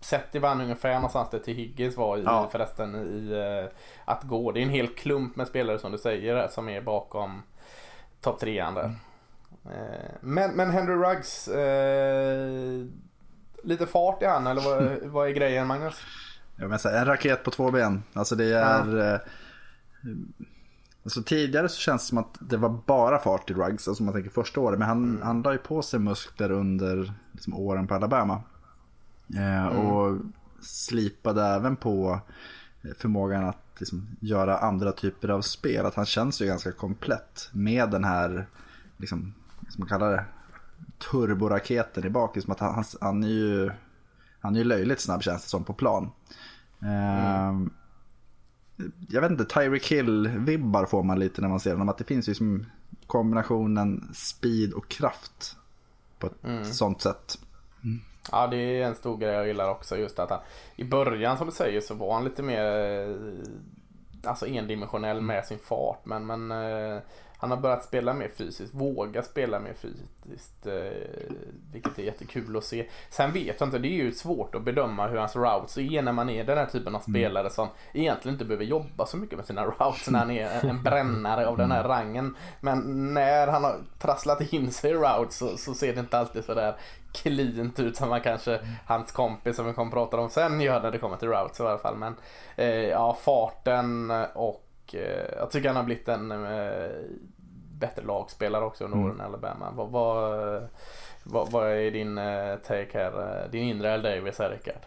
sett 0.00 0.34
i 0.34 0.38
vann 0.38 0.60
ungefär 0.60 0.94
någonstans 0.94 1.28
det 1.30 1.38
till 1.38 1.56
Higgins 1.56 1.96
var 1.96 2.18
i 2.18 2.22
ja. 2.22 2.48
förresten 2.52 2.94
i 2.94 3.32
eh, 3.32 3.76
att 4.04 4.22
gå. 4.22 4.52
Det 4.52 4.60
är 4.60 4.62
en 4.62 4.70
hel 4.70 4.88
klump 4.88 5.36
med 5.36 5.46
spelare 5.46 5.78
som 5.78 5.92
du 5.92 5.98
säger 5.98 6.48
som 6.48 6.68
är 6.68 6.80
bakom 6.80 7.42
topp 8.20 8.40
trean 8.40 8.74
där. 8.74 8.84
Mm. 8.84 8.96
Eh, 9.64 10.10
men, 10.20 10.50
men 10.50 10.70
Henry 10.70 10.94
Ruggs, 10.94 11.48
eh, 11.48 12.86
lite 13.62 13.86
fart 13.86 14.22
i 14.22 14.26
han 14.26 14.46
eller 14.46 14.62
vad, 14.62 15.02
vad 15.12 15.28
är 15.28 15.32
grejen 15.32 15.66
Magnus? 15.66 15.94
Jag 16.56 16.70
menar, 16.70 16.98
en 16.98 17.04
raket 17.04 17.44
på 17.44 17.50
två 17.50 17.70
ben. 17.70 18.02
Alltså 18.12 18.34
det 18.34 18.44
är... 18.44 18.96
Ja. 18.96 19.14
Eh, 19.14 19.20
Alltså 21.04 21.22
tidigare 21.22 21.68
så 21.68 21.78
känns 21.78 22.02
det 22.02 22.08
som 22.08 22.18
att 22.18 22.38
det 22.40 22.56
var 22.56 22.78
bara 22.86 23.18
fart 23.18 23.50
i 23.50 23.54
Ruggs, 23.54 23.88
alltså 23.88 24.02
man 24.02 24.14
tänker 24.14 24.30
första 24.30 24.60
året. 24.60 24.78
Men 24.78 24.88
han, 24.88 25.04
mm. 25.04 25.22
han 25.22 25.42
la 25.42 25.52
ju 25.52 25.58
på 25.58 25.82
sig 25.82 26.00
muskler 26.00 26.50
under 26.50 27.12
liksom, 27.32 27.54
åren 27.54 27.86
på 27.86 27.94
Alabama. 27.94 28.42
Eh, 29.34 29.66
mm. 29.66 29.78
Och 29.78 30.18
slipade 30.60 31.44
även 31.44 31.76
på 31.76 32.20
förmågan 32.98 33.44
att 33.44 33.76
liksom, 33.78 34.16
göra 34.20 34.58
andra 34.58 34.92
typer 34.92 35.28
av 35.28 35.40
spel. 35.42 35.86
Att 35.86 35.94
han 35.94 36.06
känns 36.06 36.42
ju 36.42 36.46
ganska 36.46 36.72
komplett 36.72 37.48
med 37.52 37.90
den 37.90 38.04
här, 38.04 38.46
liksom, 38.96 39.34
som 39.68 39.80
man 39.80 39.88
kallar 39.88 40.10
det, 40.10 40.24
turboraketen 41.10 42.06
i 42.06 42.10
bak. 42.10 42.36
Liksom 42.36 42.52
att 42.52 42.60
han, 42.60 42.84
han, 43.00 43.24
är 43.24 43.28
ju, 43.28 43.70
han 44.40 44.54
är 44.54 44.58
ju 44.58 44.64
löjligt 44.64 45.00
snabb 45.00 45.22
känns 45.22 45.42
det 45.42 45.48
som 45.48 45.64
på 45.64 45.72
plan. 45.72 46.10
Eh, 46.82 47.48
mm 47.48 47.70
jag 49.08 49.20
vet 49.20 49.30
inte, 49.30 49.44
Tyreek 49.44 49.92
Hill-vibbar 49.92 50.86
får 50.86 51.02
man 51.02 51.18
lite 51.18 51.40
när 51.40 51.48
man 51.48 51.60
ser 51.60 51.72
honom. 51.72 51.88
Att 51.88 51.98
det 51.98 52.04
finns 52.04 52.28
ju 52.28 52.34
som 52.34 52.66
kombinationen 53.06 54.10
speed 54.14 54.72
och 54.72 54.88
kraft 54.88 55.56
på 56.18 56.26
ett 56.26 56.44
mm. 56.44 56.64
sånt 56.64 57.02
sätt. 57.02 57.38
Mm. 57.84 58.00
Ja, 58.32 58.46
det 58.46 58.56
är 58.56 58.86
en 58.86 58.94
stor 58.94 59.16
grej 59.16 59.32
jag 59.32 59.46
gillar 59.46 59.70
också. 59.70 59.96
Just 59.96 60.18
att 60.18 60.30
han, 60.30 60.40
i 60.76 60.84
början 60.84 61.38
som 61.38 61.46
du 61.46 61.52
säger 61.52 61.80
så 61.80 61.94
var 61.94 62.14
han 62.14 62.24
lite 62.24 62.42
mer 62.42 62.64
alltså 64.24 64.46
endimensionell 64.46 65.20
med 65.20 65.46
sin 65.46 65.58
fart. 65.58 66.04
Men, 66.04 66.26
men 66.26 66.50
eh, 66.50 66.98
han 67.44 67.50
har 67.50 67.58
börjat 67.58 67.84
spela 67.84 68.14
mer 68.14 68.28
fysiskt, 68.28 68.74
våga 68.74 69.22
spela 69.22 69.60
mer 69.60 69.74
fysiskt. 69.74 70.66
Eh, 70.66 71.32
vilket 71.72 71.98
är 71.98 72.02
jättekul 72.02 72.56
att 72.56 72.64
se. 72.64 72.86
Sen 73.10 73.32
vet 73.32 73.60
jag 73.60 73.66
inte, 73.66 73.78
det 73.78 73.88
är 73.88 74.04
ju 74.04 74.12
svårt 74.12 74.54
att 74.54 74.62
bedöma 74.62 75.06
hur 75.06 75.18
hans 75.18 75.36
routes 75.36 75.78
är 75.78 76.02
när 76.02 76.12
man 76.12 76.30
är 76.30 76.44
den 76.44 76.58
här 76.58 76.66
typen 76.66 76.94
av 76.94 77.02
mm. 77.06 77.12
spelare 77.12 77.50
som 77.50 77.68
egentligen 77.92 78.34
inte 78.34 78.44
behöver 78.44 78.64
jobba 78.64 79.06
så 79.06 79.16
mycket 79.16 79.36
med 79.36 79.46
sina 79.46 79.64
routes 79.64 80.08
när 80.08 80.18
han 80.18 80.30
är 80.30 80.64
en 80.64 80.82
brännare 80.82 81.46
av 81.46 81.56
den 81.56 81.70
här 81.70 81.84
mm. 81.84 81.88
rangen. 81.88 82.36
Men 82.60 83.14
när 83.14 83.46
han 83.46 83.64
har 83.64 83.76
trasslat 83.98 84.52
in 84.52 84.70
sig 84.70 84.90
i 84.90 84.94
routes 84.94 85.36
så, 85.36 85.56
så 85.56 85.74
ser 85.74 85.94
det 85.94 86.00
inte 86.00 86.18
alltid 86.18 86.44
sådär 86.44 86.76
cleant 87.12 87.80
ut 87.80 87.96
som 87.96 88.08
man 88.08 88.20
kanske 88.20 88.60
hans 88.86 89.12
kompis 89.12 89.56
som 89.56 89.66
vi 89.66 89.72
kommer 89.72 89.92
prata 89.92 90.16
om 90.16 90.30
sen 90.30 90.60
gör 90.60 90.82
när 90.82 90.90
det 90.90 90.98
kommer 90.98 91.16
till 91.16 91.28
routes 91.28 91.60
i 91.60 91.62
alla 91.62 91.78
fall. 91.78 91.96
Men 91.96 92.14
eh, 92.56 92.66
ja, 92.68 93.18
farten 93.20 94.10
och 94.34 94.64
eh, 94.92 95.38
jag 95.38 95.50
tycker 95.50 95.68
han 95.68 95.76
har 95.76 95.84
blivit 95.84 96.08
en 96.08 96.30
eh, 96.30 96.90
bättre 97.86 98.02
lagspelare 98.06 98.64
också 98.64 98.84
under 98.84 98.98
mm. 98.98 99.08
åren 99.10 99.20
i 99.20 99.24
Alabama. 99.24 99.72
Vad, 99.76 99.90
vad, 99.90 100.68
vad, 101.22 101.50
vad, 101.50 101.72
är 101.72 101.90
din 101.90 102.18
eh, 102.18 102.56
take 102.56 102.98
här? 102.98 103.48
Din 103.52 103.62
inre 103.62 103.94
Al 103.94 104.02
Davis 104.02 104.38
här 104.38 104.50
Rickard? 104.50 104.82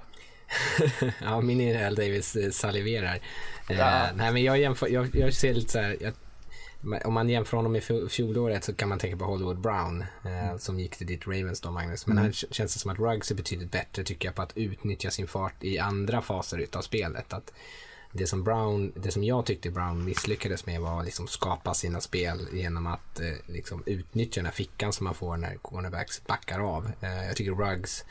ja, 1.22 1.42
min 1.42 1.62
inre 1.62 1.88
Al 1.88 1.96
Davis 1.96 2.36
eh, 2.36 2.50
saliverar. 2.50 3.20
Ja. 3.70 3.76
Uh, 3.76 4.16
nej, 4.16 4.32
men 4.34 4.44
jag, 4.44 4.60
jämför, 4.60 4.88
jag, 4.88 5.16
jag 5.16 5.34
ser 5.34 5.54
lite 5.54 5.72
så 5.72 5.80
här, 5.80 5.98
jag, 6.02 6.14
om 7.06 7.14
man 7.14 7.30
jämför 7.30 7.58
honom 7.58 7.72
med 7.72 7.84
fjolåret 8.10 8.64
så 8.64 8.74
kan 8.74 8.90
man 8.90 9.00
tänka 9.00 9.18
på 9.18 9.26
Hollywood 9.26 9.60
Brown 9.60 10.02
eh, 10.02 10.58
som 10.58 10.80
gick 10.80 10.98
till 10.98 11.08
ditt 11.08 11.28
Ravens 11.28 11.62
då 11.62 11.72
Magnus. 11.72 12.08
Men 12.08 12.18
mm. 12.18 12.26
här 12.26 12.32
känns 12.32 12.74
det 12.74 12.80
som 12.80 12.92
att 12.92 13.00
Ruggs 13.00 13.32
är 13.32 13.36
betydligt 13.36 13.72
bättre 13.72 14.04
tycker 14.04 14.28
jag 14.28 14.36
på 14.36 14.42
att 14.42 14.58
utnyttja 14.58 15.12
sin 15.12 15.28
fart 15.28 15.64
i 15.64 15.80
andra 15.80 16.22
faser 16.22 16.58
utav 16.58 16.82
spelet. 16.82 17.34
Att 17.34 17.54
det 18.12 18.28
som 18.28 18.44
Brown, 18.44 18.94
det 18.96 19.12
som 19.12 19.24
jag 19.24 19.46
tyckte 19.46 19.72
Brown 19.72 20.06
misslyckades 20.06 20.66
med 20.66 20.82
var 20.82 21.00
att 21.00 21.06
liksom 21.06 21.28
skapa 21.28 21.74
sina 21.74 22.02
spel 22.02 22.48
genom 22.54 22.88
att 22.88 23.20
eh, 23.20 23.34
liksom 23.46 23.84
utnyttja 23.86 24.40
den 24.40 24.46
här 24.46 24.54
fickan 24.54 24.94
som 24.94 25.04
man 25.04 25.14
får 25.14 25.38
när 25.38 25.56
cornerbacks 25.56 26.26
backar 26.28 26.60
av. 26.60 26.92
Eh, 27.02 27.26
jag 27.26 27.36
tycker 27.36 27.52
Ruggs 27.52 28.06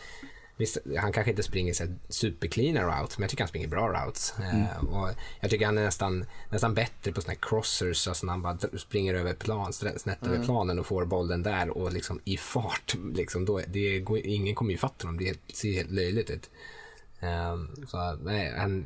Visst, 0.58 0.78
han 0.98 1.12
kanske 1.12 1.30
inte 1.30 1.42
springer 1.42 1.72
så 1.72 1.84
supercleana 2.08 2.82
routes, 2.82 3.18
men 3.18 3.22
jag 3.22 3.30
tycker 3.30 3.42
han 3.42 3.48
springer 3.48 3.68
bra 3.68 3.88
routes. 3.88 4.34
Mm. 4.38 4.62
Uh, 4.62 4.84
och 4.84 5.10
jag 5.40 5.50
tycker 5.50 5.66
han 5.66 5.78
är 5.78 5.84
nästan, 5.84 6.24
nästan 6.50 6.74
bättre 6.74 7.12
på 7.12 7.20
såna 7.20 7.32
här 7.32 7.38
crossers, 7.42 8.08
alltså 8.08 8.26
när 8.26 8.32
han 8.32 8.42
bara 8.42 8.58
springer 8.78 9.14
över 9.14 9.34
plan, 9.34 9.72
snett 9.72 10.22
mm. 10.22 10.34
över 10.34 10.44
planen 10.44 10.78
och 10.78 10.86
får 10.86 11.04
bollen 11.04 11.42
där 11.42 11.78
och 11.78 11.92
liksom 11.92 12.20
i 12.24 12.36
fart. 12.36 12.94
Liksom, 13.14 13.44
då, 13.44 13.60
det 13.68 14.00
går, 14.00 14.18
ingen 14.18 14.54
kommer 14.54 14.70
ju 14.70 14.78
fatta 14.78 15.06
honom, 15.06 15.24
det 15.24 15.54
ser 15.56 15.72
helt 15.72 15.90
löjligt 15.90 16.30
ut. 16.30 16.50
Um, 17.20 17.86
så 17.86 18.18
nej, 18.22 18.54
han, 18.56 18.84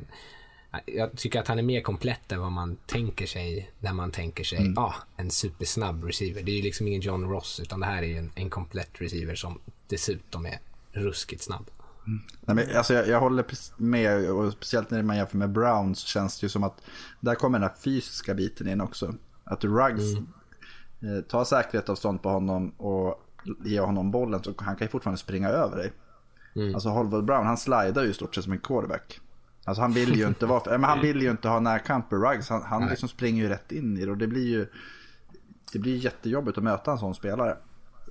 jag 0.85 1.17
tycker 1.17 1.39
att 1.39 1.47
han 1.47 1.59
är 1.59 1.63
mer 1.63 1.81
komplett 1.81 2.31
än 2.31 2.39
vad 2.39 2.51
man 2.51 2.77
tänker 2.85 3.25
sig 3.25 3.71
när 3.79 3.93
man 3.93 4.11
tänker 4.11 4.43
sig 4.43 4.57
mm. 4.57 4.77
ah, 4.77 4.95
en 5.17 5.31
supersnabb 5.31 6.03
receiver. 6.03 6.43
Det 6.43 6.51
är 6.51 6.55
ju 6.55 6.61
liksom 6.61 6.87
ingen 6.87 7.01
John 7.01 7.29
Ross 7.29 7.59
utan 7.59 7.79
det 7.79 7.85
här 7.85 8.03
är 8.03 8.07
ju 8.07 8.17
en, 8.17 8.31
en 8.35 8.49
komplett 8.49 9.01
receiver 9.01 9.35
som 9.35 9.59
dessutom 9.87 10.45
är 10.45 10.59
ruskigt 10.91 11.43
snabb. 11.43 11.69
Mm. 12.07 12.21
Nej, 12.41 12.55
men, 12.55 12.77
alltså, 12.77 12.93
jag, 12.93 13.07
jag, 13.07 13.19
håller 13.19 13.45
med 13.77 14.31
och 14.31 14.53
speciellt 14.53 14.91
när 14.91 15.03
man 15.03 15.17
jämför 15.17 15.37
med 15.37 15.51
Brown 15.51 15.95
så 15.95 16.07
känns 16.07 16.39
det 16.39 16.45
ju 16.45 16.49
som 16.49 16.63
att 16.63 16.81
där 17.19 17.35
kommer 17.35 17.59
den 17.59 17.69
här 17.69 17.75
fysiska 17.83 18.33
biten 18.33 18.67
in 18.67 18.81
också. 18.81 19.15
Att 19.43 19.63
Ruggs 19.63 20.03
mm. 20.17 20.27
eh, 21.01 21.21
tar 21.21 21.43
säkerhetsavstånd 21.43 22.21
på 22.21 22.29
honom 22.29 22.69
och 22.69 23.27
ger 23.65 23.81
honom 23.81 24.11
bollen 24.11 24.43
så 24.43 24.53
han 24.57 24.75
kan 24.75 24.85
ju 24.85 24.91
fortfarande 24.91 25.17
springa 25.17 25.49
över 25.49 25.77
dig. 25.77 25.91
Mm. 26.55 26.75
Alltså 26.75 26.89
Hollywood 26.89 27.25
Brown 27.25 27.45
han 27.45 27.57
slidar 27.57 28.03
ju 28.03 28.09
i 28.09 28.13
stort 28.13 28.35
sett 28.35 28.43
som 28.43 28.53
en 28.53 28.59
quarterback. 28.59 29.19
Alltså 29.65 29.81
han 29.81 29.93
vill 29.93 30.15
ju 30.15 30.27
inte 30.27 30.45
vara, 30.45 30.77
men 30.77 30.83
han 30.83 31.01
vill 31.01 31.21
ju 31.21 31.31
inte 31.31 31.49
ha 31.49 31.59
närkamp 31.59 32.11
med 32.11 32.21
Ruggs. 32.21 32.49
Han, 32.49 32.63
han 32.63 32.87
liksom 32.89 33.09
springer 33.09 33.43
ju 33.43 33.49
rätt 33.49 33.71
in 33.71 33.97
i 33.97 34.05
det 34.05 34.11
och 34.11 34.17
det 34.17 34.27
blir 34.27 34.47
ju 34.47 34.67
det 35.73 35.79
blir 35.79 35.95
jättejobbigt 35.95 36.57
att 36.57 36.63
möta 36.63 36.91
en 36.91 36.97
sån 36.97 37.15
spelare. 37.15 37.57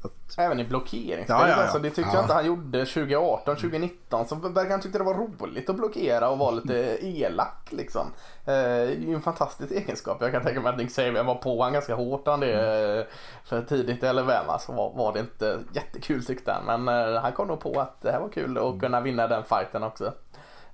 Att... 0.04 0.38
Även 0.38 0.60
i 0.60 0.64
blockeringsspel. 0.64 1.36
Ja, 1.38 1.48
ja, 1.48 1.56
ja. 1.56 1.62
Alltså, 1.62 1.78
det 1.78 1.90
tyckte 1.90 2.14
jag 2.14 2.24
inte 2.24 2.34
han 2.34 2.46
gjorde 2.46 2.86
2018, 2.86 3.56
2019. 3.56 4.28
Så 4.28 4.34
verkar 4.34 4.70
han 4.70 4.80
tyckte 4.80 4.98
det 4.98 5.04
var 5.04 5.14
roligt 5.14 5.70
att 5.70 5.76
blockera 5.76 6.28
och 6.28 6.38
vara 6.38 6.50
lite 6.50 6.98
elak 7.02 7.68
liksom. 7.70 8.06
Eh, 8.44 8.52
det 8.54 8.94
är 8.94 8.96
ju 8.96 9.14
en 9.14 9.22
fantastisk 9.22 9.72
egenskap. 9.72 10.18
Jag 10.20 10.32
kan 10.32 10.42
tänka 10.42 10.60
mig 10.60 10.70
att 10.72 10.78
Nick 10.78 10.90
Saban 10.90 11.26
var 11.26 11.34
på 11.34 11.62
han 11.62 11.72
ganska 11.72 11.94
hårt 11.94 12.26
han 12.26 12.40
det 12.40 12.98
eh, 12.98 13.06
för 13.44 13.62
tidigt 13.62 14.02
i 14.02 14.06
Alabama. 14.06 14.58
Så 14.58 14.72
var, 14.72 14.92
var 14.94 15.12
det 15.12 15.20
inte 15.20 15.58
jättekul 15.72 16.24
tyckte 16.24 16.52
han. 16.52 16.82
Men 16.84 17.14
eh, 17.14 17.20
han 17.22 17.32
kom 17.32 17.48
nog 17.48 17.60
på 17.60 17.80
att 17.80 18.02
det 18.02 18.12
här 18.12 18.20
var 18.20 18.28
kul 18.28 18.58
att 18.58 18.80
kunna 18.80 19.00
vinna 19.00 19.26
den 19.26 19.44
fighten 19.44 19.82
också. 19.82 20.12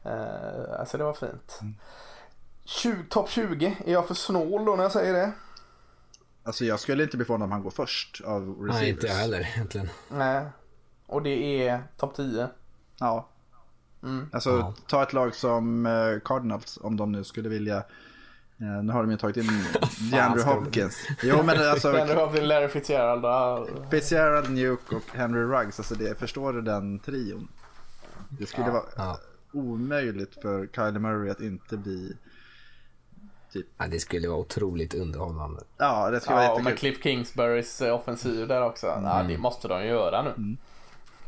Eh, 0.07 0.81
alltså 0.81 0.99
det 0.99 1.05
var 1.05 1.13
fint. 1.13 1.61
Mm. 1.63 1.75
Topp 3.09 3.31
20, 3.31 3.77
är 3.87 3.93
jag 3.93 4.07
för 4.07 4.15
snål 4.15 4.65
då 4.65 4.77
när 4.77 4.83
jag 4.83 4.93
säger 4.93 5.13
det? 5.13 5.33
Alltså 6.43 6.65
jag 6.65 6.81
skulle 6.81 7.03
inte 7.03 7.17
bli 7.17 7.27
förvånad 7.27 7.47
om 7.47 7.53
han 7.53 7.63
går 7.63 7.71
först 7.71 8.21
av 8.25 8.43
receivers. 8.43 8.81
Nej, 8.81 8.91
inte 8.91 9.07
jag 9.07 9.15
heller 9.15 9.41
egentligen. 9.41 9.89
Nej. 10.09 10.47
Och 11.07 11.23
det 11.23 11.69
är 11.69 11.83
topp 11.97 12.15
10? 12.15 12.49
Ja. 12.99 13.29
Mm. 14.03 14.31
Alltså 14.33 14.51
ja. 14.51 14.75
ta 14.87 15.03
ett 15.03 15.13
lag 15.13 15.35
som 15.35 15.87
eh, 15.87 16.21
Cardinals 16.25 16.79
om 16.83 16.97
de 16.97 17.13
nu 17.13 17.25
skulle 17.25 17.49
vilja 17.49 17.77
eh, 18.59 18.83
nu 18.83 18.93
har 18.93 19.03
de 19.03 19.11
ju 19.11 19.17
tagit 19.17 19.37
in 19.37 19.65
DeAndre 20.11 20.43
Hopkins. 20.43 21.09
Jo 21.23 21.43
men 21.43 21.69
alltså. 21.69 21.93
DeAndre 21.93 22.15
Hopkins, 22.15 22.47
Larry 22.47 22.69
Fitzgerald. 22.69 23.69
Fitzgerald, 23.91 24.51
Nuke 24.51 24.97
och 24.97 25.17
Henry 25.17 25.43
Ruggs. 25.43 25.81
Alltså 25.81 25.95
det, 25.95 26.19
förstår 26.19 26.53
du 26.53 26.63
den 26.63 26.99
trion? 26.99 27.49
Det 28.29 28.47
skulle 28.47 28.67
ja. 28.67 28.73
vara 28.73 28.85
ja. 28.97 29.21
Omöjligt 29.57 30.43
för 30.43 30.67
Kylie 30.67 30.99
Murray 30.99 31.31
att 31.31 31.41
inte 31.41 31.77
bli 31.77 32.17
Typ. 33.53 33.67
Ja, 33.79 33.87
det 33.87 34.01
skulle 34.01 34.29
vara 34.29 34.39
otroligt 34.39 34.95
underhållande. 34.95 35.63
Ja, 35.79 36.11
det 36.11 36.21
skulle 36.21 36.35
ja, 36.35 36.37
vara 36.37 36.45
jättekul. 36.45 36.67
Och 36.67 36.71
med 36.71 36.79
Cliff 36.79 37.03
Kingsburys 37.03 37.83
eh, 37.83 37.95
offensiv 37.95 38.49
där 38.49 38.63
också. 38.63 38.87
Mm. 38.87 39.05
Ja, 39.05 39.23
det 39.29 39.39
måste 39.39 39.69
de 39.69 39.87
göra 39.87 40.23
nu. 40.23 40.31
Mm. 40.31 40.57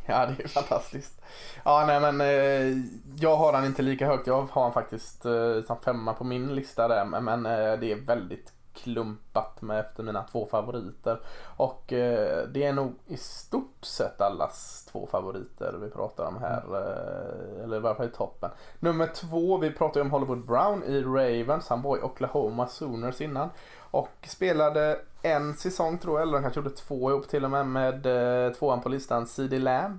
Ja, 0.07 0.27
det 0.27 0.45
är 0.45 0.49
fantastiskt. 0.49 1.21
Ja, 1.65 1.85
nej 1.87 2.01
men 2.01 2.21
eh, 2.21 2.85
jag 3.17 3.37
har 3.37 3.53
han 3.53 3.65
inte 3.65 3.83
lika 3.83 4.07
högt. 4.07 4.27
Jag 4.27 4.43
har 4.43 4.63
han 4.63 4.73
faktiskt 4.73 5.25
eh, 5.25 5.63
som 5.67 5.81
femma 5.85 6.15
på 6.15 6.25
min 6.25 6.55
lista 6.55 6.89
där. 6.89 7.05
Men 7.05 7.47
eh, 7.47 7.81
det 7.81 7.93
är 7.93 8.07
väldigt 8.07 8.53
klumpat 8.83 9.63
med 9.63 9.81
efter 9.81 10.03
mina 10.03 10.23
två 10.23 10.47
favoriter. 10.47 11.21
Och 11.57 11.93
eh, 11.93 12.49
det 12.49 12.65
är 12.65 12.73
nog 12.73 12.95
i 13.07 13.17
stort 13.17 13.85
sett 13.85 14.21
allas 14.21 14.87
två 14.93 15.09
favoriter 15.11 15.75
vi 15.81 15.91
pratar 15.91 16.25
om 16.25 16.37
här. 16.37 16.63
Eh, 16.73 17.65
eller 17.65 17.77
i 17.77 17.81
varje 17.81 17.97
fall 17.97 18.07
i 18.07 18.11
toppen. 18.11 18.51
Nummer 18.81 19.07
två, 19.07 19.59
vi 19.59 19.71
pratar 19.71 20.01
ju 20.01 20.05
om 20.05 20.11
Hollywood 20.11 20.47
Brown 20.47 20.85
i 20.85 21.03
Ravens. 21.03 21.69
Han 21.69 21.83
var 21.83 21.97
i 21.99 22.03
Oklahoma 22.03 22.67
Sooners 22.67 23.21
innan. 23.21 23.51
Och 23.91 24.27
spelade 24.27 25.01
en 25.23 25.55
säsong 25.55 25.99
tror 25.99 26.19
jag, 26.19 26.23
eller 26.23 26.33
han 26.33 26.43
kanske 26.43 26.61
gjorde 26.61 26.77
två 26.77 27.11
ihop 27.11 27.29
till 27.29 27.45
och 27.45 27.51
med 27.51 27.67
med 27.67 28.07
eh, 28.47 28.53
tvåan 28.53 28.81
på 28.81 28.89
listan, 28.89 29.27
CD 29.27 29.59
Lamb. 29.59 29.99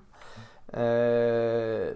Eh, 0.74 1.94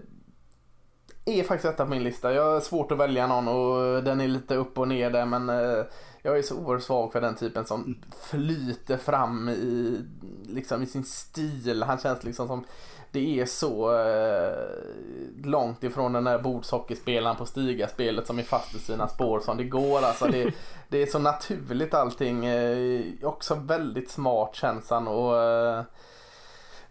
är 1.25 1.43
faktiskt 1.43 1.73
etta 1.73 1.83
på 1.83 1.89
min 1.89 2.03
lista. 2.03 2.33
Jag 2.33 2.53
har 2.53 2.59
svårt 2.59 2.91
att 2.91 2.97
välja 2.97 3.27
någon 3.27 3.47
och 3.47 4.03
den 4.03 4.21
är 4.21 4.27
lite 4.27 4.55
upp 4.55 4.77
och 4.77 4.87
ner 4.87 5.09
där 5.09 5.25
men 5.25 5.49
eh, 5.49 5.83
jag 6.23 6.37
är 6.37 6.41
så 6.41 6.55
oerhört 6.55 6.83
svag 6.83 7.11
för 7.11 7.21
den 7.21 7.35
typen 7.35 7.65
som 7.65 7.97
flyter 8.29 8.97
fram 8.97 9.49
i, 9.49 10.01
liksom, 10.45 10.83
i 10.83 10.85
sin 10.85 11.03
stil. 11.03 11.83
Han 11.83 11.97
känns 11.97 12.23
liksom 12.23 12.47
som 12.47 12.65
det 13.11 13.39
är 13.39 13.45
så 13.45 13.97
eh, 13.97 14.53
långt 15.43 15.83
ifrån 15.83 16.13
den 16.13 16.23
där 16.23 16.39
bordshockeyspelaren 16.39 17.35
på 17.35 17.45
Stiga-spelet 17.45 18.27
som 18.27 18.39
är 18.39 18.43
fast 18.43 18.75
i 18.75 18.79
sina 18.79 19.07
spår 19.07 19.39
som 19.39 19.57
det 19.57 19.63
går. 19.63 20.01
Alltså 20.01 20.25
det, 20.25 20.53
det 20.89 21.01
är 21.01 21.05
så 21.05 21.19
naturligt 21.19 21.93
allting. 21.93 22.45
Eh, 22.45 23.03
också 23.23 23.55
väldigt 23.55 24.11
smart 24.11 24.55
känns 24.55 24.89
han 24.89 25.07
och 25.07 25.37
eh, 25.41 25.79
eh, 25.79 25.83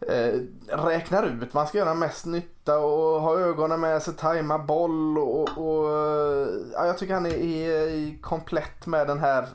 Eh, 0.09 0.41
räknar 0.77 1.23
ut 1.27 1.55
vad 1.55 1.61
han 1.63 1.67
ska 1.67 1.79
göra 1.79 1.95
mest 1.95 2.27
nytta 2.27 2.79
och 2.79 3.21
ha 3.21 3.39
ögonen 3.39 3.81
med 3.81 4.03
sig, 4.03 4.15
tajma 4.15 4.59
boll 4.59 5.19
och, 5.19 5.59
och 5.59 5.89
eh, 5.91 6.49
ja, 6.73 6.87
jag 6.87 6.99
tycker 6.99 7.15
han 7.15 7.27
är, 7.27 7.35
är, 7.35 8.21
komplett 8.21 8.87
med 8.87 9.07
den 9.07 9.19
här 9.19 9.49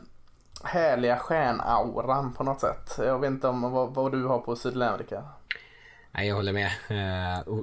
härliga 0.63 1.17
stjärnauran 1.17 2.33
på 2.33 2.43
något 2.43 2.59
sätt. 2.59 2.95
Jag 2.97 3.19
vet 3.19 3.31
inte 3.31 3.47
om 3.47 3.71
vad, 3.71 3.93
vad 3.93 4.11
du 4.11 4.25
har 4.25 4.39
på 4.39 4.55
Sydamerika. 4.55 5.23
Nej, 6.11 6.27
jag 6.27 6.35
håller 6.35 6.53
med. 6.53 6.71
Uh, 6.91 7.59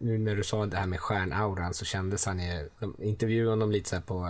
nu 0.00 0.18
när 0.18 0.36
du 0.36 0.42
sa 0.42 0.66
det 0.66 0.76
här 0.76 0.86
med 0.86 1.00
stjärnauran 1.00 1.74
så 1.74 1.84
kändes 1.84 2.26
han 2.26 2.38
ju... 2.38 2.70
De 2.78 2.94
intervjuade 2.98 3.50
honom 3.50 3.70
lite 3.70 3.88
så 3.88 4.00
på 4.00 4.26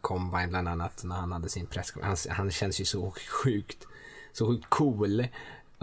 Combine 0.00 0.48
bland 0.48 0.68
annat 0.68 1.04
när 1.04 1.16
han 1.16 1.32
hade 1.32 1.48
sin 1.48 1.66
press. 1.66 1.92
Han, 2.02 2.16
han 2.28 2.50
känns 2.50 2.80
ju 2.80 2.84
så 2.84 3.14
sjukt, 3.44 3.86
så 4.32 4.46
sjukt 4.46 4.66
cool. 4.68 5.26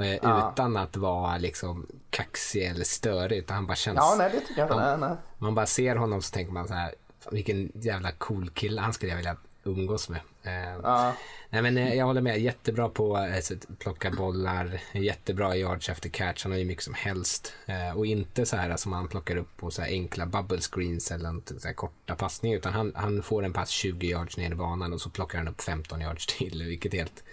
Eh, 0.04 0.20
ja. 0.22 0.52
Utan 0.54 0.78
att 0.78 0.98
vara 0.98 1.38
liksom 1.38 1.88
kaxig 2.10 2.66
eller 2.66 2.86
störig. 2.86 3.38
Utan 3.38 3.56
han 3.56 3.68
bara 3.68 3.76
känns... 3.76 3.98
Ja, 3.98 4.16
nej 4.18 4.30
det 4.34 4.40
tycker 4.40 4.62
jag 4.62 4.72
inte. 4.72 4.98
Nej, 4.98 5.18
Man 5.38 5.56
bara 5.56 5.66
ser 5.66 5.96
honom 5.96 6.22
så 6.22 6.34
tänker 6.34 6.54
man 6.54 6.68
så 6.68 6.74
här. 6.74 6.96
Vilken 7.32 7.72
jävla 7.76 8.12
cool 8.12 8.50
kille. 8.50 8.82
Han 8.82 8.94
skulle 8.94 9.12
jag 9.12 9.18
vilja 9.18 9.38
umgås 9.64 10.10
med. 10.10 10.22
Eh, 10.44 10.80
ja. 10.84 11.14
Nej 11.50 11.62
men 11.62 11.78
eh, 11.78 11.94
jag 11.94 12.06
håller 12.06 12.22
med. 12.22 12.40
Jättebra 12.40 12.90
på 12.90 13.16
att 13.16 13.52
plocka 13.80 14.12
bollar. 14.12 14.82
Jättebra 14.94 15.56
yards 15.56 15.90
efter 15.90 16.10
catch. 16.10 16.44
Han 16.44 16.52
har 16.52 16.60
ju 16.60 16.66
mycket 16.66 16.84
som 16.84 16.94
helst. 16.94 17.54
Och 17.96 18.06
inte 18.06 18.46
så 18.46 18.56
här 18.56 18.78
som 18.78 18.94
han 18.94 19.08
plockar 19.08 19.36
upp 19.36 19.58
på 19.58 19.72
så 19.72 19.82
enkla 19.82 20.26
bubble 20.26 20.62
screens 20.62 21.12
eller 21.12 21.60
så 21.60 21.68
här 21.68 21.74
korta 21.74 22.16
passningar. 22.16 22.58
Utan 22.58 22.74
han, 22.74 22.92
han 22.96 23.24
får 23.24 23.44
en 23.46 23.54
pass 23.54 23.70
20 23.70 24.08
yards 24.08 24.38
ner 24.38 24.52
i 24.52 24.56
banan 24.56 24.94
och 24.94 25.02
så 25.02 25.10
plockar 25.10 25.38
han 25.38 25.48
upp 25.48 25.62
15 25.62 26.02
yards 26.02 26.26
till. 26.26 26.64
Vilket 26.64 26.94
är 26.94 26.98
helt 26.98 27.24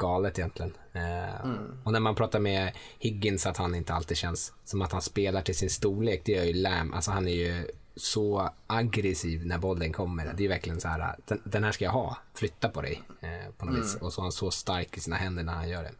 galet 0.00 0.38
egentligen. 0.38 0.72
Eh, 0.92 1.44
mm. 1.44 1.78
Och 1.84 1.92
när 1.92 2.00
man 2.00 2.14
pratar 2.14 2.40
med 2.40 2.72
Higgins 2.98 3.46
att 3.46 3.56
han 3.56 3.74
inte 3.74 3.94
alltid 3.94 4.16
känns 4.16 4.52
som 4.64 4.82
att 4.82 4.92
han 4.92 5.02
spelar 5.02 5.42
till 5.42 5.56
sin 5.56 5.70
storlek, 5.70 6.22
det 6.24 6.32
gör 6.32 6.44
ju 6.44 6.52
Lam. 6.52 6.94
Alltså 6.94 7.10
han 7.10 7.28
är 7.28 7.34
ju 7.34 7.66
så 7.96 8.50
aggressiv 8.66 9.46
när 9.46 9.58
bollen 9.58 9.92
kommer. 9.92 10.34
Det 10.36 10.44
är 10.44 10.48
verkligen 10.48 10.80
så 10.80 10.88
här, 10.88 11.16
den, 11.26 11.42
den 11.44 11.64
här 11.64 11.72
ska 11.72 11.84
jag 11.84 11.92
ha, 11.92 12.16
flytta 12.34 12.68
på 12.68 12.82
dig 12.82 13.02
eh, 13.20 13.52
på 13.58 13.64
något 13.64 13.74
mm. 13.74 13.82
vis. 13.82 13.94
Och 13.94 14.12
så 14.12 14.20
är 14.20 14.22
han 14.22 14.32
så 14.32 14.50
stark 14.50 14.96
i 14.96 15.00
sina 15.00 15.16
händer 15.16 15.42
när 15.42 15.52
han 15.52 15.68
gör 15.68 15.82
det. 15.82 15.92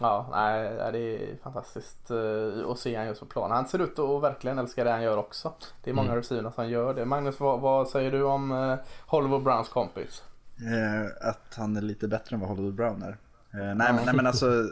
Ja, 0.00 0.26
nej, 0.30 0.92
det 0.92 0.98
är 0.98 1.36
fantastiskt 1.42 2.10
uh, 2.10 2.70
att 2.70 2.78
se 2.78 2.96
han 2.96 3.06
just 3.06 3.20
på 3.20 3.26
plan. 3.26 3.50
Han 3.50 3.68
ser 3.68 3.78
ut 3.78 3.98
att 3.98 4.22
verkligen 4.22 4.58
älska 4.58 4.84
det 4.84 4.90
han 4.90 5.02
gör 5.02 5.16
också. 5.16 5.52
Det 5.84 5.90
är 5.90 5.94
många 5.94 6.12
mm. 6.12 6.52
som 6.52 6.70
gör 6.70 6.94
det. 6.94 7.04
Magnus, 7.04 7.40
vad, 7.40 7.60
vad 7.60 7.88
säger 7.88 8.10
du 8.12 8.22
om 8.22 8.52
uh, 8.52 8.78
Hollywood 9.06 9.42
Browns 9.42 9.68
kompis? 9.68 10.22
Eh, 10.66 11.28
att 11.28 11.54
han 11.54 11.76
är 11.76 11.80
lite 11.80 12.08
bättre 12.08 12.34
än 12.34 12.40
vad 12.40 12.48
Hollywood 12.48 12.74
Brown 12.74 13.02
är. 13.02 13.18
Eh, 13.52 13.74
nej, 13.74 13.92
men, 13.92 14.04
nej 14.04 14.14
men 14.14 14.26
alltså, 14.26 14.70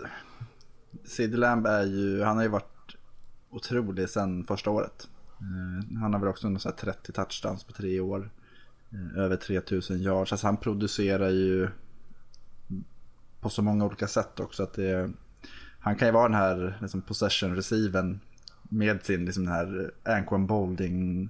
Sid 1.04 1.38
Lamb 1.38 1.66
är 1.66 1.82
ju, 1.82 2.22
han 2.22 2.36
har 2.36 2.42
ju 2.42 2.48
varit 2.48 2.96
otrolig 3.50 4.08
sedan 4.08 4.44
första 4.44 4.70
året. 4.70 5.08
Eh, 5.40 5.98
han 6.00 6.12
har 6.12 6.20
väl 6.20 6.28
också 6.28 6.58
så 6.58 6.72
30 6.72 7.12
touchdowns 7.12 7.64
på 7.64 7.72
tre 7.72 8.00
år. 8.00 8.30
Eh, 8.92 9.18
över 9.18 9.36
3000 9.36 9.98
yards. 9.98 10.32
Alltså 10.32 10.46
han 10.46 10.56
producerar 10.56 11.28
ju 11.28 11.68
på 13.40 13.48
så 13.48 13.62
många 13.62 13.84
olika 13.84 14.06
sätt 14.06 14.40
också. 14.40 14.62
att 14.62 14.72
det, 14.72 15.10
Han 15.78 15.96
kan 15.96 16.08
ju 16.08 16.12
vara 16.12 16.28
den 16.28 16.38
här 16.38 16.78
liksom, 16.80 17.02
possession 17.02 17.56
receiven 17.56 18.20
med 18.62 19.04
sin 19.04 19.24
liksom, 19.24 19.44
den 19.44 19.54
här 19.54 19.90
Anquan 20.04 20.46
Bolding 20.46 21.28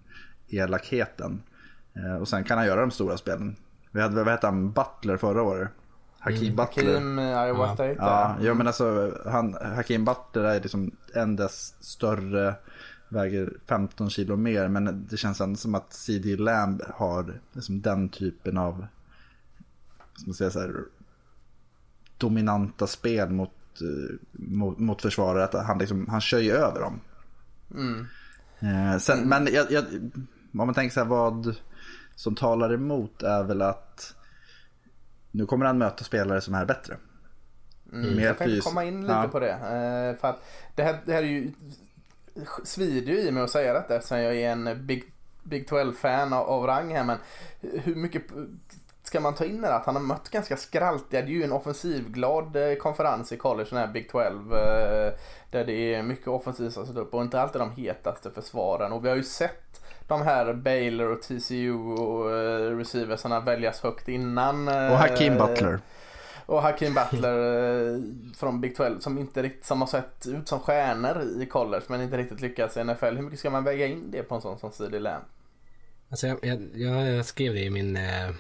elakheten. 0.49 1.43
Eh, 1.95 2.15
och 2.15 2.29
sen 2.29 2.45
kan 2.45 2.59
han 2.59 2.67
göra 2.67 2.81
de 2.81 2.91
stora 2.91 3.17
spelen. 3.17 3.57
Vi 3.91 4.01
hade, 4.01 4.25
vad 4.25 4.29
hette 4.29 4.47
han, 4.47 4.73
Butler 4.73 5.17
förra 5.17 5.43
året? 5.43 5.71
Hakim 6.19 6.43
mm. 6.43 6.57
Butler. 6.57 6.93
Hakim, 6.93 7.19
Iowa 7.19 7.75
ja. 7.79 7.95
Ja, 7.99 8.37
ja, 8.41 8.55
men 8.55 8.67
alltså 8.67 9.19
han, 9.27 9.55
Hakim 9.55 10.05
Butler 10.05 10.45
är 10.45 10.61
liksom 10.61 10.91
en 11.15 11.37
dess 11.37 11.75
större, 11.81 12.55
väger 13.09 13.53
15 13.67 14.11
kilo 14.11 14.37
mer. 14.37 14.69
Men 14.69 15.07
det 15.11 15.17
känns 15.17 15.41
ändå 15.41 15.57
som 15.57 15.75
att 15.75 15.93
CD 15.93 16.37
Lamb 16.37 16.83
har 16.95 17.41
liksom 17.53 17.81
den 17.81 18.09
typen 18.09 18.59
av, 18.59 18.87
ska 20.15 20.27
man 20.27 20.35
säga 20.35 20.51
så 20.51 20.61
här, 20.61 20.75
dominanta 22.19 22.87
spel 22.87 23.31
mot, 23.31 23.51
eh, 23.81 24.17
mot, 24.33 24.79
mot 24.79 25.03
försvarare. 25.03 25.45
Att 25.45 25.67
han, 25.67 25.79
liksom, 25.79 26.09
han 26.09 26.21
kör 26.21 26.39
ju 26.39 26.53
över 26.53 26.81
dem. 26.81 27.01
Mm. 27.75 28.07
Eh, 28.61 28.99
sen, 28.99 29.29
men 29.29 29.49
jag, 29.53 29.71
jag, 29.71 29.85
om 30.53 30.67
man 30.67 30.75
tänker 30.75 30.95
så 30.95 31.01
här 31.01 31.07
vad 31.07 31.57
som 32.21 32.35
talar 32.35 32.73
emot 32.73 33.23
är 33.23 33.43
väl 33.43 33.63
att 33.63 34.15
nu 35.31 35.47
kommer 35.47 35.67
han 35.67 35.79
möta 35.79 36.05
spelare 36.05 36.41
som 36.41 36.55
är 36.55 36.65
bättre. 36.65 36.97
Mm. 37.93 38.17
Mer 38.17 38.25
jag 38.25 38.39
tänkte 38.39 38.61
komma 38.61 38.85
in 38.85 39.01
lite 39.01 39.13
ja. 39.13 39.29
på 39.29 39.39
det. 39.39 39.53
Eh, 39.53 40.21
för 40.21 40.29
att 40.29 40.43
det 40.75 40.83
här, 40.83 41.01
det 41.05 41.13
här 41.13 41.23
är 41.23 41.27
ju 41.27 41.53
svider 42.65 43.13
ju 43.13 43.19
i 43.21 43.31
mig 43.31 43.43
att 43.43 43.51
säga 43.51 43.73
detta 43.73 43.97
eftersom 43.97 44.19
jag 44.19 44.37
är 44.37 44.51
en 44.51 44.87
Big, 44.87 45.05
Big 45.43 45.69
12-fan 45.69 46.33
av, 46.33 46.47
av 46.47 46.67
rang 46.67 46.95
här. 46.95 47.05
Men 47.05 47.19
hur 47.61 47.95
mycket 47.95 48.23
ska 49.03 49.21
man 49.21 49.35
ta 49.35 49.45
in 49.45 49.61
det 49.61 49.75
att 49.75 49.87
han 49.87 49.97
har 49.97 50.03
mött 50.03 50.29
ganska 50.31 50.57
skraltiga, 50.57 51.23
det 51.23 51.29
är 51.29 51.33
ju 51.33 51.45
en 51.45 51.53
offensivglad 51.53 52.57
eh, 52.57 52.75
konferens 52.75 53.33
i 53.33 53.37
college, 53.37 53.69
den 53.71 53.79
här 53.79 53.93
Big 53.93 54.11
12. 54.11 54.53
Eh, 54.53 55.13
där 55.51 55.65
det 55.65 55.95
är 55.95 56.03
mycket 56.03 56.29
offensivt 56.29 56.73
som 56.73 56.97
upp 56.97 57.15
och 57.15 57.23
inte 57.23 57.41
alltid 57.41 57.61
de 57.61 57.71
hetaste 57.71 58.31
försvaren. 58.31 58.93
Och 58.93 59.05
vi 59.05 59.09
har 59.09 59.17
ju 59.17 59.25
sett 59.25 59.80
de 60.11 60.23
här 60.23 60.53
Baylor 60.53 61.09
och 61.09 61.23
TCU 61.23 61.73
och 61.73 62.27
uh, 62.27 62.77
receiversarna 62.77 63.41
väljas 63.41 63.81
högt 63.81 64.09
innan. 64.09 64.69
och 64.69 64.75
Hakim 64.75 65.37
Butler. 65.37 65.81
Och 66.47 66.63
Hakim 66.63 66.95
Butler 66.95 68.35
från 68.37 68.61
Big 68.61 68.77
12 68.77 69.01
som 69.01 69.19
inte 69.19 69.43
riktigt 69.43 69.65
som 69.65 69.81
har 69.81 69.89
sett 69.89 70.27
ut 70.27 70.49
som 70.49 70.61
stjärnor 70.61 71.43
i 71.43 71.47
college 71.47 71.85
men 71.87 72.01
inte 72.01 72.17
riktigt 72.17 72.41
lyckats 72.41 72.77
i 72.77 72.85
NFL. 72.85 73.17
Hur 73.17 73.23
mycket 73.23 73.39
ska 73.39 73.51
man 73.51 73.65
väga 73.65 73.87
in 73.87 74.11
det 74.11 74.23
på 74.23 74.35
en 74.35 74.41
sån 74.41 74.59
som 74.59 74.73
CD 74.73 74.99
Lamb? 74.99 75.25
Alltså 76.11 76.27
jag, 76.27 76.39
jag, 76.75 77.09
jag, 77.09 77.25
skrev 77.25 77.55
det 77.55 77.61
i 77.61 77.71
min 77.71 77.97
eh 77.97 78.31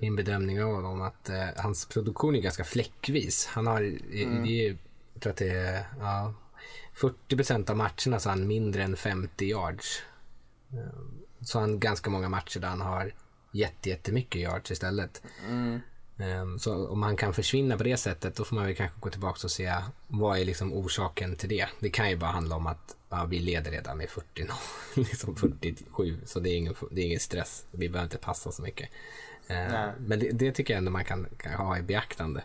min 0.00 0.16
bedömning 0.16 0.62
av 0.62 0.72
honom 0.72 1.02
att 1.02 1.28
eh, 1.28 1.48
hans 1.56 1.86
produktion 1.86 2.34
är 2.34 2.40
ganska 2.40 2.64
fläckvis. 2.64 3.46
Han 3.46 3.66
har, 3.66 3.80
mm. 3.80 4.44
det 4.44 4.66
är, 4.66 4.76
jag 5.12 5.22
tror 5.22 5.30
att 5.30 5.36
det 5.36 5.50
är 5.50 5.84
ja, 6.00 6.34
40 6.94 7.36
procent 7.36 7.70
av 7.70 7.76
matcherna 7.76 8.20
så 8.20 8.28
han 8.28 8.46
mindre 8.46 8.82
än 8.82 8.96
50 8.96 9.44
yards. 9.44 10.02
Eh, 10.72 11.00
så 11.40 11.60
han 11.60 11.80
ganska 11.80 12.10
många 12.10 12.28
matcher 12.28 12.60
där 12.60 12.68
han 12.68 12.80
har 12.80 13.12
jättemycket 13.52 14.40
yards 14.40 14.70
istället. 14.70 15.22
Mm. 15.48 15.80
Eh, 16.18 16.56
så 16.58 16.88
om 16.88 17.02
han 17.02 17.16
kan 17.16 17.34
försvinna 17.34 17.76
på 17.76 17.84
det 17.84 17.96
sättet 17.96 18.36
då 18.36 18.44
får 18.44 18.56
man 18.56 18.66
väl 18.66 18.74
kanske 18.74 19.00
gå 19.00 19.10
tillbaka 19.10 19.40
och 19.44 19.50
se 19.50 19.74
vad 20.08 20.38
är 20.38 20.44
liksom 20.44 20.72
orsaken 20.72 21.36
till 21.36 21.48
det. 21.48 21.66
Det 21.80 21.90
kan 21.90 22.10
ju 22.10 22.16
bara 22.16 22.30
handla 22.30 22.56
om 22.56 22.66
att 22.66 22.96
ja, 23.08 23.24
vi 23.24 23.38
leder 23.38 23.70
redan 23.70 23.98
med 23.98 24.08
40 24.08 24.46
liksom 24.94 25.36
47 25.36 26.18
så 26.24 26.40
det 26.40 26.50
är, 26.50 26.56
ingen, 26.56 26.74
det 26.90 27.00
är 27.00 27.06
ingen 27.06 27.20
stress. 27.20 27.64
Vi 27.70 27.88
behöver 27.88 28.06
inte 28.06 28.18
passa 28.18 28.52
så 28.52 28.62
mycket. 28.62 28.90
Eh, 29.46 29.90
men 29.98 30.18
det, 30.18 30.30
det, 30.30 30.52
tycker 30.52 30.74
jag 30.74 30.78
ändå 30.78 30.90
man 30.90 31.04
kan, 31.04 31.26
kan, 31.36 31.52
ha 31.52 31.78
i 31.78 31.82
beaktande. 31.82 32.42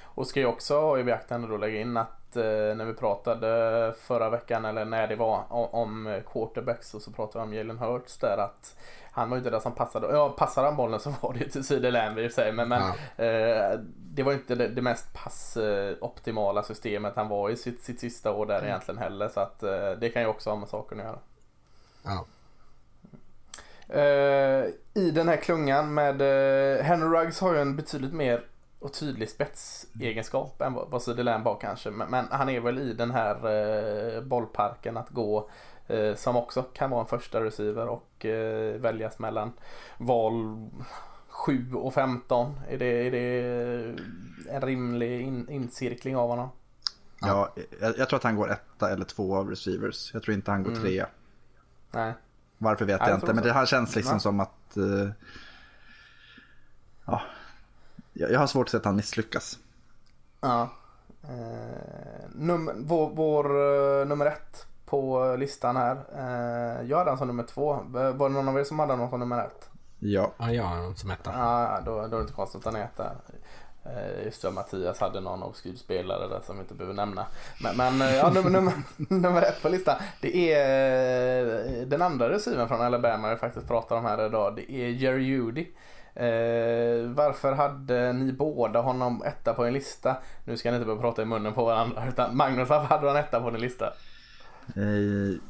Och 0.00 0.26
ska 0.26 0.40
jag 0.40 0.50
också 0.50 0.80
ha 0.80 0.98
i 0.98 1.04
beaktande 1.04 1.48
då 1.48 1.56
lägga 1.56 1.80
in 1.80 1.96
att 1.96 2.17
eh, 2.36 2.76
när 2.76 2.84
vi 2.84 2.94
pratade 2.94 3.94
förra 4.00 4.30
veckan 4.30 4.64
eller 4.64 4.84
när 4.84 5.08
det 5.08 5.16
var 5.16 5.44
om, 5.50 6.20
quarterbacks 6.32 6.94
och 6.94 7.02
så 7.02 7.10
pratade 7.10 7.44
vi 7.44 7.48
om 7.48 7.54
Jalen 7.54 7.78
Hurts 7.78 8.18
där 8.18 8.38
att 8.38 8.76
han 9.12 9.30
var 9.30 9.36
ju 9.36 9.38
inte 9.38 9.50
den 9.50 9.60
som 9.60 9.72
passade. 9.72 10.06
Ja, 10.12 10.28
passade 10.28 10.66
han 10.66 10.76
bollen 10.76 11.00
så 11.00 11.14
var 11.20 11.32
det 11.32 11.56
ju 11.56 11.62
till 11.62 11.92
Lamb 11.92 12.18
i 12.18 12.30
sig. 12.30 12.52
Men, 12.52 12.68
men 12.68 12.82
ja. 13.16 13.24
eh, 13.24 13.78
det 13.96 14.22
var 14.22 14.32
inte 14.32 14.54
det, 14.54 14.68
det 14.68 14.82
mest 14.82 15.06
passoptimala 15.14 16.62
systemet 16.62 17.12
han 17.16 17.28
var 17.28 17.50
i 17.50 17.56
sitt, 17.56 17.82
sitt 17.82 18.00
sista 18.00 18.32
år 18.32 18.46
där 18.46 18.58
mm. 18.58 18.68
egentligen 18.68 18.98
heller. 18.98 19.28
Så 19.28 19.40
att 19.40 19.62
eh, 19.62 19.90
det 19.90 20.10
kan 20.10 20.22
ju 20.22 20.28
också 20.28 20.50
ha 20.50 20.56
med 20.56 20.68
saken 20.68 21.00
att 21.00 21.06
göra. 21.06 21.18
Ja. 22.02 22.24
Uh, 23.94 24.66
I 24.94 25.10
den 25.10 25.28
här 25.28 25.36
klungan 25.36 25.94
med 25.94 26.22
uh, 26.22 26.82
Henry 26.82 27.18
Ruggs 27.18 27.40
har 27.40 27.54
ju 27.54 27.60
en 27.60 27.76
betydligt 27.76 28.12
mer 28.12 28.44
och 28.78 28.92
tydlig 28.92 29.28
spetsegenskap 29.28 30.62
än 30.62 30.74
vad 30.74 31.02
Söderlän 31.02 31.42
var 31.42 31.58
kanske. 31.60 31.90
Men, 31.90 32.10
men, 32.10 32.26
han 32.30 32.48
är 32.48 32.60
väl 32.60 32.78
i 32.78 32.92
den 32.92 33.10
här 33.10 33.46
uh, 34.16 34.22
bollparken 34.22 34.96
att 34.96 35.10
gå 35.10 35.50
som 36.16 36.36
också 36.36 36.62
kan 36.62 36.90
vara 36.90 37.00
en 37.00 37.06
första 37.06 37.44
receiver 37.44 37.88
och 37.88 38.26
väljas 38.80 39.18
mellan 39.18 39.52
val 39.98 40.56
7 41.28 41.74
och 41.74 41.94
15. 41.94 42.60
Är 42.68 42.78
det, 42.78 43.06
är 43.06 43.10
det 43.10 44.02
en 44.50 44.60
rimlig 44.60 45.20
in, 45.20 45.48
incirkling 45.48 46.16
av 46.16 46.28
honom? 46.28 46.48
Ja, 47.20 47.54
jag, 47.80 47.98
jag, 47.98 48.08
tror 48.08 48.16
att 48.16 48.24
han 48.24 48.36
går 48.36 48.52
etta 48.52 48.90
eller 48.90 49.04
två 49.04 49.36
av 49.36 49.50
receivers. 49.50 50.10
Jag 50.14 50.22
tror 50.22 50.34
inte 50.34 50.50
han 50.50 50.62
går 50.62 50.70
mm. 50.70 50.82
trea. 50.82 51.06
Nej. 51.90 52.12
Varför 52.58 52.84
vet 52.84 53.00
jag, 53.00 53.08
jag 53.08 53.16
inte, 53.16 53.34
men 53.34 53.44
det 53.44 53.52
här 53.52 53.66
känns 53.66 53.96
liksom 53.96 54.14
ja. 54.14 54.20
som 54.20 54.40
att... 54.40 54.76
Uh, 54.76 55.10
ja, 57.04 57.22
jag 58.18 58.38
har 58.38 58.46
svårt 58.46 58.66
att 58.66 58.70
se 58.70 58.76
att 58.76 58.84
han 58.84 58.96
misslyckas. 58.96 59.58
Ja. 60.40 60.68
Uh, 61.24 62.30
num 62.34 62.70
vår, 62.76 63.10
vår 63.10 63.56
uh, 63.56 64.06
nummer 64.06 64.26
ett 64.26 64.66
på 64.86 65.36
listan 65.38 65.76
här. 65.76 65.96
Uh, 65.96 66.88
jag 66.90 66.98
hade 66.98 67.10
han 67.10 67.18
som 67.18 67.26
nummer 67.26 67.44
två. 67.44 67.80
Var 67.88 68.28
det 68.28 68.34
någon 68.34 68.48
av 68.48 68.58
er 68.58 68.64
som 68.64 68.78
hade 68.78 68.92
honom 68.92 69.10
som 69.10 69.20
nummer 69.20 69.44
ett? 69.44 69.70
Ja. 69.98 70.32
Ja, 70.38 70.52
jag 70.52 70.64
har 70.64 70.76
honom 70.76 70.96
som 70.96 71.10
etta. 71.10 71.32
Ja, 71.34 71.80
då, 71.84 71.92
då 71.94 72.02
är 72.02 72.08
det 72.08 72.20
inte 72.20 72.32
konstigt 72.32 72.58
att 72.58 72.64
han 72.64 72.76
är 72.76 72.84
etta. 72.84 73.12
Eh, 73.84 74.24
just 74.24 74.42
det, 74.42 74.50
Mattias 74.50 75.00
hade 75.00 75.20
någon 75.20 75.42
obskyr 75.42 75.74
spelare 75.76 76.28
där 76.28 76.40
som 76.46 76.56
vi 76.56 76.62
inte 76.62 76.74
behöver 76.74 76.94
nämna. 76.94 77.26
Men, 77.62 77.76
men 77.76 78.08
eh, 78.08 78.16
ja, 78.16 78.30
nummer, 78.30 78.50
nummer, 78.50 78.72
nummer 78.96 79.42
ett 79.42 79.62
på 79.62 79.68
listan. 79.68 79.96
Det 80.20 80.52
är 80.52 81.46
eh, 81.46 81.86
den 81.86 82.02
andra 82.02 82.30
receiven 82.30 82.68
från 82.68 82.80
Alabama 82.80 83.28
jag 83.28 83.40
faktiskt 83.40 83.68
pratar 83.68 83.96
om 83.96 84.04
här 84.04 84.26
idag. 84.26 84.56
Det 84.56 84.72
är 84.72 84.88
Jerry 84.88 85.24
Judy. 85.24 85.66
Eh, 86.18 87.08
varför 87.08 87.52
hade 87.52 88.12
ni 88.12 88.32
båda 88.32 88.80
honom 88.80 89.22
etta 89.22 89.54
på 89.54 89.64
en 89.64 89.72
lista? 89.72 90.16
Nu 90.44 90.56
ska 90.56 90.70
ni 90.70 90.76
inte 90.76 90.86
börja 90.86 91.00
prata 91.00 91.22
i 91.22 91.24
munnen 91.24 91.54
på 91.54 91.64
varandra. 91.64 92.08
Utan 92.08 92.36
Magnus, 92.36 92.68
varför 92.68 92.86
hade 92.86 93.06
han 93.06 93.16
etta 93.16 93.40
på 93.40 93.50
din 93.50 93.60
lista? 93.60 93.86
Eh, 94.76 95.40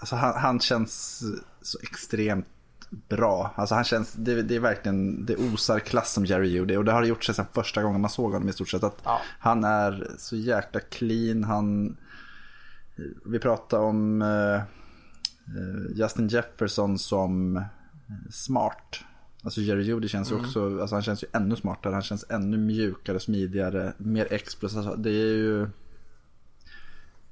alltså 0.00 0.16
han, 0.16 0.34
han 0.34 0.60
känns 0.60 1.22
så 1.62 1.78
extremt 1.82 2.46
bra. 2.90 3.50
Alltså 3.54 3.74
han 3.74 3.84
känns, 3.84 4.12
det, 4.12 4.42
det, 4.42 4.56
är 4.56 4.60
verkligen, 4.60 5.26
det 5.26 5.36
osar 5.36 5.78
klass 5.78 6.12
som 6.12 6.24
Jerry 6.24 6.48
Judy 6.48 6.76
och 6.76 6.84
det 6.84 6.92
har 6.92 7.02
det 7.02 7.08
gjort 7.08 7.24
sig 7.24 7.34
sedan 7.34 7.46
första 7.52 7.82
gången 7.82 8.00
man 8.00 8.10
såg 8.10 8.32
honom 8.32 8.48
i 8.48 8.52
stort 8.52 8.68
sett. 8.68 8.84
Att 8.84 8.98
ja. 9.04 9.20
Han 9.38 9.64
är 9.64 10.10
så 10.18 10.36
jäkla 10.36 10.80
clean, 10.80 11.44
han, 11.44 11.96
vi 13.24 13.38
pratade 13.38 13.82
om 13.82 14.22
uh, 14.22 14.60
Justin 15.94 16.28
Jefferson 16.28 16.98
som 16.98 17.64
smart. 18.30 19.00
Alltså 19.46 19.60
Jerry 19.60 19.82
Judy 19.82 20.08
känns 20.08 20.30
mm. 20.30 20.44
också, 20.44 20.80
alltså 20.80 20.96
han 20.96 21.02
känns 21.02 21.22
ju 21.22 21.26
ännu 21.32 21.56
smartare, 21.56 21.92
han 21.92 22.02
känns 22.02 22.24
ännu 22.28 22.56
mjukare, 22.56 23.20
smidigare, 23.20 23.92
mer 23.96 24.32
explosiv. 24.32 24.78
Alltså 24.78 24.94
det 24.96 25.10
är 25.10 25.34
ju 25.34 25.68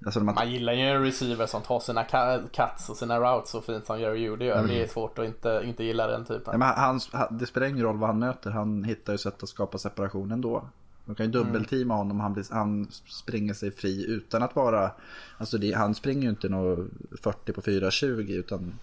Alltså 0.05 0.21
man... 0.21 0.35
man... 0.35 0.51
gillar 0.51 0.73
ju 0.73 0.81
en 0.81 1.03
receiver 1.03 1.47
som 1.47 1.62
tar 1.62 1.81
sina 1.81 2.05
cuts 2.53 2.89
och 2.89 2.97
sina 2.97 3.21
routes 3.21 3.51
så 3.51 3.61
fint 3.61 3.87
som 3.87 4.01
Jerry 4.01 4.21
Judy 4.21 4.45
gör. 4.45 4.59
Mm. 4.59 4.71
Det 4.71 4.83
är 4.83 4.87
svårt 4.87 5.19
att 5.19 5.25
inte, 5.27 5.62
inte 5.65 5.85
gilla 5.85 6.07
den 6.07 6.25
typen. 6.25 6.53
Ja, 6.53 6.59
men 6.59 6.69
han, 6.69 7.01
det 7.31 7.47
spelar 7.47 7.67
ingen 7.67 7.83
roll 7.83 7.97
vad 7.97 8.09
han 8.09 8.19
möter. 8.19 8.51
Han 8.51 8.85
hittar 8.85 9.12
ju 9.12 9.19
sätt 9.19 9.43
att 9.43 9.49
skapa 9.49 9.79
separation 9.79 10.31
ändå. 10.31 10.69
De 11.05 11.15
kan 11.15 11.27
ju 11.27 11.33
dubbelteama 11.33 11.95
honom. 11.95 12.21
Han, 12.21 12.33
blir, 12.33 12.45
han 12.51 12.89
springer 13.07 13.55
sig 13.55 13.71
fri 13.71 14.07
utan 14.09 14.43
att 14.43 14.57
vara... 14.57 14.91
Alltså 15.39 15.59
det, 15.59 15.73
han 15.73 15.95
springer 15.95 16.23
ju 16.23 16.29
inte 16.29 16.49
något 16.49 16.89
40 17.23 17.53
på 17.53 17.61
4.20 17.61 18.31
utan... 18.31 18.75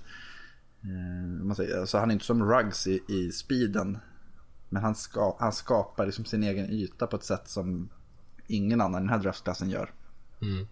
Eh, 0.84 1.44
man 1.44 1.56
säger, 1.56 1.80
alltså 1.80 1.98
han 1.98 2.10
är 2.10 2.14
inte 2.14 2.26
som 2.26 2.44
Ruggs 2.52 2.88
i, 2.88 3.02
i 3.08 3.32
speeden. 3.32 3.98
Men 4.70 4.84
han, 4.84 4.96
ska, 4.96 5.38
han 5.40 5.54
skapar 5.54 6.06
liksom 6.06 6.26
sin 6.26 6.44
egen 6.44 6.70
yta 6.70 7.08
på 7.08 7.16
ett 7.16 7.24
sätt 7.24 7.48
som 7.48 7.90
ingen 8.48 8.82
annan 8.82 9.02
i 9.02 9.06
den 9.06 9.10
här 9.10 9.20
draftklassen 9.20 9.70
gör. 9.70 9.94
Mm. 10.42 10.68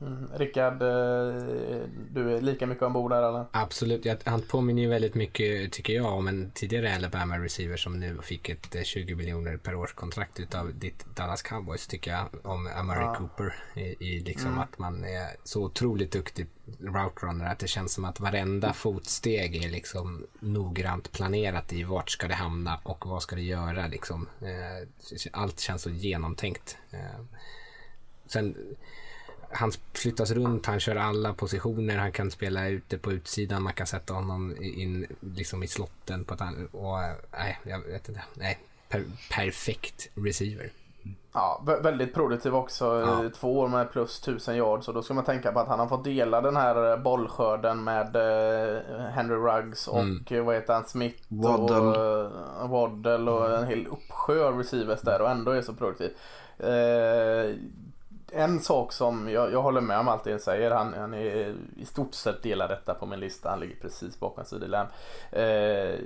Mm. 0.00 0.28
Rickard, 0.34 0.82
eh, 0.82 1.82
du 2.10 2.36
är 2.36 2.40
lika 2.40 2.66
mycket 2.66 2.82
ombord 2.82 3.10
där 3.10 3.28
eller? 3.28 3.44
Absolut, 3.50 4.06
han 4.24 4.42
påminner 4.42 4.82
ju 4.82 4.88
väldigt 4.88 5.14
mycket 5.14 5.72
tycker 5.72 5.92
jag 5.92 6.12
om 6.12 6.28
en 6.28 6.50
tidigare 6.50 6.94
Alabama 6.94 7.38
receiver 7.38 7.76
som 7.76 8.00
nu 8.00 8.18
fick 8.22 8.48
ett 8.48 8.86
20 8.86 9.12
eh, 9.12 9.16
miljoner 9.16 9.56
per 9.56 9.74
års 9.74 9.92
kontrakt 9.92 10.40
utav 10.40 10.74
ditt 10.74 11.06
Dallas 11.16 11.42
Cowboys 11.42 11.86
tycker 11.86 12.10
jag. 12.10 12.28
Om 12.42 12.68
Amari 12.76 13.00
ja. 13.00 13.14
Cooper. 13.14 13.54
I, 13.74 13.80
i 13.80 14.20
liksom 14.20 14.50
mm. 14.50 14.60
att 14.60 14.78
man 14.78 15.04
är 15.04 15.28
så 15.44 15.62
otroligt 15.62 16.12
duktig 16.12 16.46
route 16.80 17.26
runner 17.26 17.44
att 17.44 17.58
det 17.58 17.68
känns 17.68 17.92
som 17.92 18.04
att 18.04 18.20
varenda 18.20 18.72
fotsteg 18.72 19.64
är 19.64 19.70
liksom 19.70 20.26
noggrant 20.40 21.12
planerat 21.12 21.72
i 21.72 21.82
vart 21.82 22.10
ska 22.10 22.28
det 22.28 22.34
hamna 22.34 22.80
och 22.82 23.06
vad 23.06 23.22
ska 23.22 23.36
det 23.36 23.42
göra 23.42 23.86
liksom. 23.86 24.28
Eh, 24.40 24.88
allt 25.32 25.60
känns 25.60 25.82
så 25.82 25.90
genomtänkt. 25.90 26.76
Sen 28.26 28.56
han 29.50 29.72
flyttas 29.92 30.30
runt, 30.30 30.66
han 30.66 30.80
kör 30.80 30.96
alla 30.96 31.34
positioner, 31.34 31.96
han 31.96 32.12
kan 32.12 32.30
spela 32.30 32.68
ute 32.68 32.98
på 32.98 33.12
utsidan, 33.12 33.62
man 33.62 33.72
kan 33.72 33.86
sätta 33.86 34.14
honom 34.14 34.56
in 34.60 35.06
liksom 35.20 35.62
i 35.62 35.68
slotten 35.68 36.24
på 36.24 36.34
ett 36.34 36.40
och 36.72 36.98
nej, 37.32 37.58
jag 37.62 37.80
vet 37.80 38.08
inte, 38.08 38.24
nej, 38.34 38.58
per, 38.88 39.04
perfekt 39.30 40.10
receiver. 40.14 40.70
Ja, 41.32 41.62
väldigt 41.82 42.14
produktiv 42.14 42.54
också. 42.54 42.84
Ja. 42.84 43.30
Två 43.34 43.58
år 43.58 43.68
med 43.68 43.92
plus 43.92 44.20
tusen 44.20 44.56
yards. 44.56 44.88
Och 44.88 44.94
då 44.94 45.02
ska 45.02 45.14
man 45.14 45.24
tänka 45.24 45.52
på 45.52 45.60
att 45.60 45.68
han 45.68 45.78
har 45.78 45.86
fått 45.86 46.04
dela 46.04 46.40
den 46.40 46.56
här 46.56 46.96
bollskörden 46.96 47.84
med 47.84 48.16
eh, 48.16 48.80
Henry 49.10 49.36
Ruggs 49.36 49.88
och 49.88 50.00
mm. 50.00 50.44
vad 50.44 50.54
heter 50.54 50.74
han, 50.74 50.84
Smith 50.84 51.22
Waddle. 51.28 51.76
och 51.76 52.68
Waddle 52.68 53.30
och 53.30 53.58
en 53.58 53.66
hel 53.66 53.86
uppsjö 53.86 54.50
receivers 54.50 55.00
där 55.00 55.22
och 55.22 55.30
ändå 55.30 55.50
är 55.50 55.62
så 55.62 55.74
produktiv. 55.74 56.10
En 58.32 58.60
sak 58.60 58.92
som 58.92 59.30
jag, 59.30 59.52
jag 59.52 59.62
håller 59.62 59.80
med 59.80 59.98
om 59.98 60.08
allt 60.08 60.24
det 60.24 60.38
säger. 60.38 60.70
Han, 60.70 60.94
han 60.94 61.14
är 61.14 61.54
i 61.76 61.86
stort 61.86 62.14
sett 62.14 62.42
delar 62.42 62.68
detta 62.68 62.94
på 62.94 63.06
min 63.06 63.20
lista. 63.20 63.50
Han 63.50 63.60
ligger 63.60 63.76
precis 63.76 64.20
bakom 64.20 64.44
CD 64.44 64.66
Eh, 65.30 66.00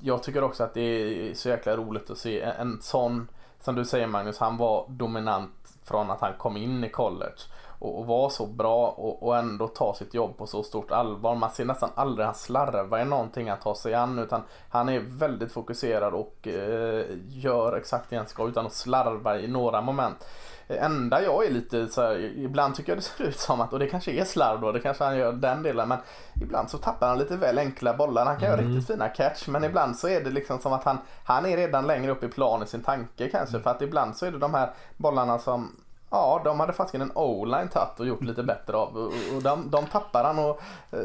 jag 0.00 0.22
tycker 0.22 0.44
också 0.44 0.64
att 0.64 0.74
det 0.74 0.80
är 0.80 1.34
så 1.34 1.48
jäkla 1.48 1.76
roligt 1.76 2.10
att 2.10 2.18
se 2.18 2.40
en, 2.40 2.52
en 2.58 2.82
sån, 2.82 3.28
som 3.60 3.74
du 3.74 3.84
säger 3.84 4.06
Magnus, 4.06 4.38
han 4.38 4.56
var 4.56 4.86
dominant 4.88 5.78
från 5.84 6.10
att 6.10 6.20
han 6.20 6.32
kom 6.38 6.56
in 6.56 6.84
i 6.84 6.90
college 6.90 7.40
och, 7.78 7.98
och 7.98 8.06
var 8.06 8.28
så 8.28 8.46
bra 8.46 8.88
och, 8.88 9.22
och, 9.22 9.36
ändå 9.36 9.68
ta 9.68 9.94
sitt 9.94 10.14
jobb 10.14 10.36
på 10.36 10.46
så 10.46 10.62
stort 10.62 10.90
allvar. 10.90 11.34
Man 11.34 11.50
ser 11.50 11.64
nästan 11.64 11.90
aldrig 11.94 12.26
han 12.26 12.34
slarva 12.34 13.02
i 13.02 13.04
någonting 13.04 13.50
han 13.50 13.58
tar 13.58 13.74
sig 13.74 13.94
an 13.94 14.18
utan 14.18 14.42
han 14.70 14.88
är 14.88 15.00
väldigt 15.00 15.52
fokuserad 15.52 16.14
och 16.14 16.48
eh, 16.48 17.06
gör 17.28 17.76
exakt 17.76 18.10
det 18.10 18.16
han 18.16 18.26
ska 18.26 18.48
utan 18.48 18.66
att 18.66 18.72
slarva 18.72 19.38
i 19.38 19.48
några 19.48 19.80
moment 19.80 20.26
enda 20.68 21.22
jag 21.22 21.46
är 21.46 21.50
lite 21.50 21.86
så 21.86 22.00
här, 22.00 22.18
ibland 22.18 22.74
tycker 22.74 22.92
jag 22.92 22.98
det 22.98 23.02
ser 23.18 23.24
ut 23.24 23.38
som 23.38 23.60
att, 23.60 23.72
och 23.72 23.78
det 23.78 23.86
kanske 23.86 24.12
är 24.12 24.24
slarv 24.24 24.60
då, 24.60 24.72
det 24.72 24.80
kanske 24.80 25.04
han 25.04 25.16
gör 25.16 25.32
den 25.32 25.62
delen, 25.62 25.88
men 25.88 25.98
ibland 26.42 26.70
så 26.70 26.78
tappar 26.78 27.08
han 27.08 27.18
lite 27.18 27.36
väl 27.36 27.58
enkla 27.58 27.94
bollar. 27.94 28.24
Han 28.26 28.36
kan 28.38 28.48
mm. 28.48 28.60
göra 28.60 28.70
riktigt 28.70 28.86
fina 28.86 29.08
catch, 29.08 29.48
men 29.48 29.64
ibland 29.64 29.96
så 29.96 30.08
är 30.08 30.24
det 30.24 30.30
liksom 30.30 30.58
som 30.58 30.72
att 30.72 30.84
han, 30.84 30.98
han 31.24 31.46
är 31.46 31.56
redan 31.56 31.86
längre 31.86 32.12
upp 32.12 32.22
i 32.22 32.28
plan 32.28 32.62
i 32.62 32.66
sin 32.66 32.82
tanke 32.82 33.28
kanske, 33.28 33.60
för 33.60 33.70
att 33.70 33.82
ibland 33.82 34.16
så 34.16 34.26
är 34.26 34.30
det 34.30 34.38
de 34.38 34.54
här 34.54 34.70
bollarna 34.96 35.38
som 35.38 35.76
Ja, 36.10 36.40
de 36.44 36.60
hade 36.60 36.72
faktiskt 36.72 37.02
en 37.02 37.12
o-line 37.14 37.68
tagit 37.68 38.00
och 38.00 38.06
gjort 38.06 38.22
lite 38.22 38.42
bättre 38.42 38.76
av. 38.76 38.96
Och 39.36 39.42
de, 39.42 39.70
de 39.70 39.86
tappar 39.86 40.24
han 40.24 40.38
och 40.38 40.60
eh, 40.90 41.00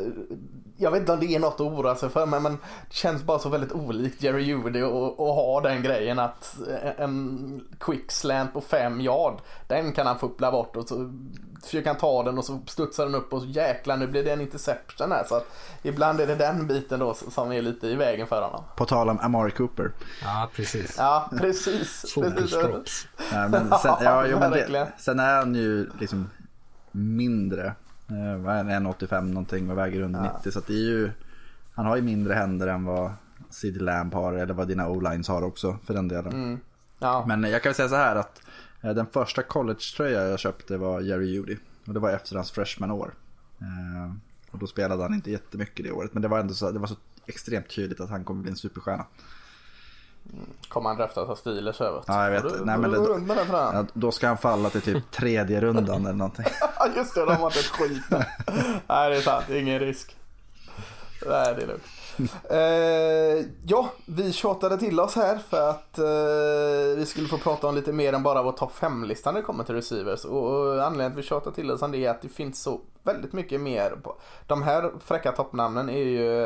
jag 0.77 0.91
vet 0.91 0.99
inte 0.99 1.13
om 1.13 1.19
det 1.19 1.35
är 1.35 1.39
något 1.39 1.53
att 1.53 1.61
oroa 1.61 1.95
sig 1.95 2.09
för 2.09 2.25
men, 2.25 2.43
men 2.43 2.57
det 2.87 2.93
känns 2.93 3.23
bara 3.23 3.39
så 3.39 3.49
väldigt 3.49 3.71
olikt 3.71 4.23
Jerry 4.23 4.43
Judy 4.43 4.81
att 4.81 5.17
ha 5.17 5.61
den 5.61 5.81
grejen 5.81 6.19
att 6.19 6.55
en 6.97 7.63
quick 7.79 8.11
slant 8.11 8.53
på 8.53 8.61
fem 8.61 9.01
yard 9.01 9.33
den 9.67 9.91
kan 9.91 10.07
han 10.07 10.19
fuppla 10.19 10.51
bort 10.51 10.75
och 10.75 10.87
så 10.87 11.11
försöker 11.65 11.89
han 11.89 11.97
ta 11.97 12.23
den 12.23 12.37
och 12.37 12.45
så 12.45 12.59
studsar 12.67 13.05
den 13.05 13.15
upp 13.15 13.33
och 13.33 13.41
så 13.41 13.47
jäklar 13.47 13.97
nu 13.97 14.07
blir 14.07 14.23
det 14.23 14.31
en 14.31 14.41
interception 14.41 15.11
här 15.11 15.23
så 15.27 15.35
att 15.35 15.47
ibland 15.83 16.21
är 16.21 16.27
det 16.27 16.35
den 16.35 16.67
biten 16.67 16.99
då 16.99 17.13
som 17.13 17.51
är 17.51 17.61
lite 17.61 17.87
i 17.87 17.95
vägen 17.95 18.27
för 18.27 18.41
honom. 18.41 18.63
På 18.75 18.85
tal 18.85 19.09
om 19.09 19.19
Amari 19.19 19.51
Cooper. 19.51 19.91
Ja 20.23 20.49
precis. 20.55 20.95
Ja 20.97 21.29
precis. 21.37 22.15
precis. 22.35 23.07
ja, 23.31 23.47
men 23.47 23.69
sen, 23.69 23.95
ja, 24.01 24.25
jo, 24.27 24.39
men 24.39 24.51
det, 24.51 24.91
sen 24.97 25.19
är 25.19 25.35
han 25.35 25.55
ju 25.55 25.89
liksom 25.99 26.29
mindre. 26.91 27.65
Eh, 28.09 28.13
1,85 28.13 29.21
någonting 29.21 29.71
och 29.71 29.77
väger 29.77 30.01
under 30.01 30.19
ja. 30.19 30.37
90 30.37 30.51
så 30.51 30.59
det 30.67 30.73
är 30.73 30.77
ju 30.77 31.11
Han 31.73 31.85
har 31.85 31.95
ju 31.95 32.01
mindre 32.01 32.33
händer 32.33 32.67
än 32.67 32.85
vad 32.85 33.11
CD 33.49 33.79
Lamp 33.79 34.13
har 34.13 34.33
eller 34.33 34.53
vad 34.53 34.67
dina 34.67 34.89
O-lines 34.89 35.27
har 35.27 35.41
också 35.41 35.77
för 35.85 35.93
den 35.93 36.07
delen. 36.07 36.33
Mm. 36.33 36.59
Ja. 36.99 37.23
Men 37.27 37.43
jag 37.43 37.63
kan 37.63 37.69
väl 37.69 37.75
säga 37.75 37.89
så 37.89 37.95
här 37.95 38.15
att 38.15 38.37
eh, 38.37 38.50
den 38.81 39.07
första 39.07 39.43
college-tröja 39.43 40.27
jag 40.27 40.39
köpte 40.39 40.77
var 40.77 41.01
Jerry 41.01 41.25
Judy. 41.25 41.57
Och 41.87 41.93
det 41.93 41.99
var 41.99 42.11
efter 42.11 42.35
hans 42.35 42.51
freshman-år. 42.51 43.13
Eh, 43.59 44.13
och 44.51 44.59
då 44.59 44.67
spelade 44.67 45.03
han 45.03 45.13
inte 45.13 45.31
jättemycket 45.31 45.85
det 45.85 45.91
året. 45.91 46.13
Men 46.13 46.21
det 46.21 46.27
var 46.27 46.39
ändå 46.39 46.53
så, 46.53 46.71
det 46.71 46.79
var 46.79 46.87
så 46.87 46.95
extremt 47.25 47.69
tydligt 47.69 47.99
att 47.99 48.09
han 48.09 48.23
kommer 48.23 48.41
bli 48.41 48.51
en 48.51 48.57
superstjärna. 48.57 49.05
Kommer 50.67 50.89
han 50.89 50.97
draftas 50.97 51.29
av 51.29 51.35
Steelers 51.35 51.81
över? 51.81 52.03
Ja, 52.07 52.23
jag 52.23 52.31
vet. 52.31 52.53
Du, 52.53 52.65
Nej, 52.65 52.77
men 52.77 52.91
då, 52.91 53.19
ja, 53.51 53.85
då 53.93 54.11
ska 54.11 54.27
han 54.27 54.37
falla 54.37 54.69
till 54.69 54.81
typ 54.81 55.11
tredje 55.11 55.61
rundan 55.61 56.05
eller 56.05 56.17
någonting. 56.17 56.45
Just 56.95 57.15
det, 57.15 57.25
de 57.25 57.35
har 57.35 57.45
inte 57.47 57.59
ett 57.59 57.65
skit. 57.65 58.03
Nej, 58.87 59.09
det 59.09 59.17
är 59.17 59.21
sant. 59.21 59.49
Ingen 59.49 59.79
risk. 59.79 60.15
Nej, 61.27 61.55
det 61.55 61.61
är 61.61 61.67
lugnt. 61.67 61.83
eh, 62.49 63.45
ja, 63.65 63.89
vi 64.05 64.33
tjatade 64.33 64.77
till 64.77 64.99
oss 64.99 65.15
här 65.15 65.37
för 65.37 65.69
att 65.69 65.97
eh, 65.97 66.97
vi 66.97 67.05
skulle 67.05 67.27
få 67.27 67.37
prata 67.37 67.67
om 67.67 67.75
lite 67.75 67.93
mer 67.93 68.13
än 68.13 68.23
bara 68.23 68.43
vår 68.43 68.51
topp 68.51 68.71
5-lista 68.73 69.31
när 69.31 69.39
det 69.39 69.45
kommer 69.45 69.63
till 69.63 69.75
receivers. 69.75 70.25
Och, 70.25 70.51
och 70.51 70.85
anledningen 70.85 71.11
till 71.11 71.19
att 71.19 71.25
vi 71.25 71.27
tjatar 71.27 71.51
till 71.51 71.71
oss 71.71 71.81
om 71.81 71.91
det 71.91 72.05
är 72.05 72.09
att 72.09 72.21
det 72.21 72.29
finns 72.29 72.61
så 72.61 72.81
väldigt 73.03 73.33
mycket 73.33 73.61
mer. 73.61 73.89
På. 73.89 74.15
De 74.47 74.63
här 74.63 74.91
fräcka 74.99 75.31
toppnamnen 75.31 75.89
är 75.89 76.03
ju 76.03 76.41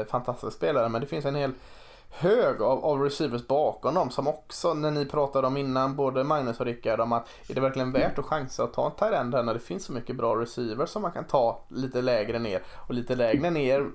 eh, 0.00 0.06
fantastiska 0.06 0.50
spelare 0.50 0.88
men 0.88 1.00
det 1.00 1.06
finns 1.06 1.24
en 1.24 1.34
hel 1.34 1.52
hög 2.10 2.62
av, 2.62 2.84
av 2.84 3.02
receivers 3.02 3.46
bakom 3.46 3.94
dem 3.94 4.10
som 4.10 4.28
också 4.28 4.74
när 4.74 4.90
ni 4.90 5.06
pratade 5.06 5.46
om 5.46 5.56
innan 5.56 5.96
både 5.96 6.24
Magnus 6.24 6.60
och 6.60 6.66
Rickard 6.66 7.00
om 7.00 7.12
att 7.12 7.28
är 7.48 7.54
det 7.54 7.60
verkligen 7.60 7.92
värt 7.92 8.18
att 8.18 8.24
chansa 8.24 8.64
att 8.64 8.72
ta 8.72 8.86
en 8.86 8.92
Tyrend 8.92 9.30
när 9.30 9.54
det 9.54 9.60
finns 9.60 9.84
så 9.84 9.92
mycket 9.92 10.16
bra 10.16 10.40
receivers 10.40 10.90
som 10.90 11.02
man 11.02 11.12
kan 11.12 11.24
ta 11.24 11.64
lite 11.68 12.02
lägre 12.02 12.38
ner 12.38 12.62
och 12.88 12.94
lite 12.94 13.14
lägre 13.14 13.50
ner 13.50 13.90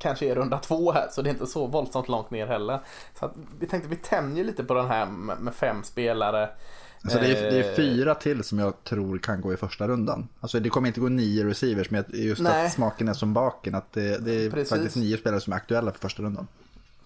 kanske 0.00 0.26
är 0.26 0.34
runda 0.34 0.58
två 0.58 0.92
här 0.92 1.08
så 1.10 1.22
det 1.22 1.28
är 1.28 1.32
inte 1.32 1.46
så 1.46 1.66
våldsamt 1.66 2.08
långt 2.08 2.30
ner 2.30 2.46
heller. 2.46 2.80
Så 3.18 3.24
att 3.24 3.34
vi 3.60 3.66
tänkte 3.66 3.88
vi 3.88 3.96
tämjer 3.96 4.44
lite 4.44 4.64
på 4.64 4.74
den 4.74 4.86
här 4.86 5.06
med, 5.06 5.54
fem 5.54 5.82
spelare. 5.82 6.48
Alltså 7.02 7.18
det, 7.18 7.26
är, 7.26 7.50
det 7.50 7.66
är 7.66 7.70
eh, 7.70 7.76
fyra 7.76 8.14
till 8.14 8.44
som 8.44 8.58
jag 8.58 8.84
tror 8.84 9.18
kan 9.18 9.40
gå 9.40 9.52
i 9.52 9.56
första 9.56 9.88
rundan. 9.88 10.28
Alltså 10.40 10.60
det 10.60 10.68
kommer 10.68 10.88
inte 10.88 11.00
gå 11.00 11.08
nio 11.08 11.44
receivers 11.44 11.90
men 11.90 12.04
just 12.08 12.42
Nej. 12.42 12.66
att 12.66 12.72
smaken 12.72 13.08
är 13.08 13.14
som 13.14 13.34
baken. 13.34 13.74
Att 13.74 13.92
det, 13.92 14.18
det 14.18 14.44
är 14.44 14.50
Precis. 14.50 14.70
faktiskt 14.70 14.96
nio 14.96 15.16
spelare 15.16 15.40
som 15.40 15.52
är 15.52 15.56
aktuella 15.56 15.92
för 15.92 15.98
första 15.98 16.22
rundan. 16.22 16.46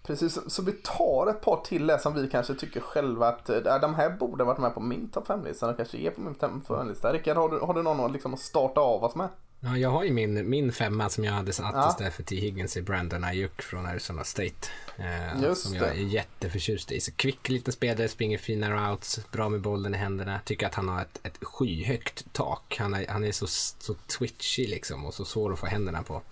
Precis, 0.06 0.38
så 0.46 0.62
vi 0.62 0.72
tar 0.72 1.26
ett 1.30 1.40
par 1.40 1.56
till 1.56 1.86
där 1.86 1.98
som 1.98 2.14
vi 2.14 2.28
kanske 2.28 2.54
tycker 2.54 2.80
själva 2.80 3.28
att 3.28 3.50
äh, 3.50 3.80
de 3.80 3.94
här 3.94 4.10
borde 4.10 4.44
varit 4.44 4.58
med 4.58 4.74
på 4.74 4.80
min 4.80 5.08
topp 5.08 5.28
5-lista 5.28 5.70
och 5.70 5.76
kanske 5.76 5.98
är 5.98 6.10
på 6.10 6.20
min 6.20 6.34
topp 6.34 6.50
5-lista. 6.66 7.12
Rickard, 7.12 7.36
har 7.36 7.48
du, 7.48 7.58
har 7.58 7.74
du 7.74 7.82
någon 7.82 8.12
liksom 8.12 8.34
att 8.34 8.40
starta 8.40 8.80
av 8.80 9.04
oss 9.04 9.14
med? 9.14 9.28
Ja, 9.64 9.78
jag 9.78 9.90
har 9.90 10.04
ju 10.04 10.12
min, 10.12 10.50
min 10.50 10.72
femma 10.72 11.08
som 11.08 11.24
jag 11.24 11.32
hade 11.32 11.52
satt 11.52 11.74
ja. 11.74 11.88
istället 11.90 12.14
för 12.14 12.22
T. 12.22 12.36
Higgins 12.36 12.76
i 12.76 12.82
Brandon 12.82 13.24
Ayuk 13.24 13.62
från 13.62 13.86
Arizona 13.86 14.24
State. 14.24 14.68
Eh, 14.96 15.42
Just 15.42 15.62
som 15.62 15.74
jag 15.74 15.88
är 15.88 15.94
jätteförtjust 15.94 16.92
i. 16.92 17.00
Så 17.00 17.12
kvick 17.12 17.48
liten 17.48 17.72
spelare, 17.72 18.08
springer 18.08 18.38
fina 18.38 18.70
routes, 18.70 19.20
bra 19.32 19.48
med 19.48 19.60
bollen 19.60 19.94
i 19.94 19.98
händerna. 19.98 20.40
Tycker 20.44 20.66
att 20.66 20.74
han 20.74 20.88
har 20.88 21.02
ett, 21.02 21.20
ett 21.22 21.38
skyhögt 21.44 22.24
tak. 22.32 22.76
Han 22.78 22.94
är, 22.94 23.06
han 23.08 23.24
är 23.24 23.32
så, 23.32 23.46
så 23.46 23.94
twitchy 23.94 24.66
liksom 24.66 25.04
och 25.04 25.14
så 25.14 25.24
svår 25.24 25.52
att 25.52 25.58
få 25.58 25.66
händerna 25.66 26.02
på. 26.02 26.22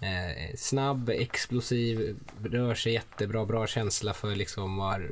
Eh, 0.00 0.56
snabb, 0.56 1.08
explosiv, 1.08 2.16
rör 2.42 2.74
sig 2.74 2.92
jättebra, 2.92 3.44
bra 3.44 3.66
känsla 3.66 4.14
för 4.14 4.34
liksom 4.34 4.76
var 4.76 5.10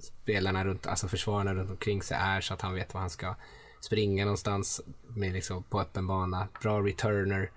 spelarna 0.00 0.64
runt, 0.64 0.86
alltså 0.86 1.08
försvararna 1.08 1.54
runt 1.54 1.70
omkring 1.70 2.02
sig 2.02 2.16
är 2.20 2.40
så 2.40 2.54
att 2.54 2.60
han 2.60 2.74
vet 2.74 2.94
var 2.94 3.00
han 3.00 3.10
ska 3.10 3.34
springa 3.80 4.24
någonstans 4.24 4.80
med 5.08 5.32
liksom 5.32 5.62
på 5.62 5.80
öppen 5.80 6.06
bana. 6.06 6.48
Bra 6.62 6.80
returner. 6.80 7.50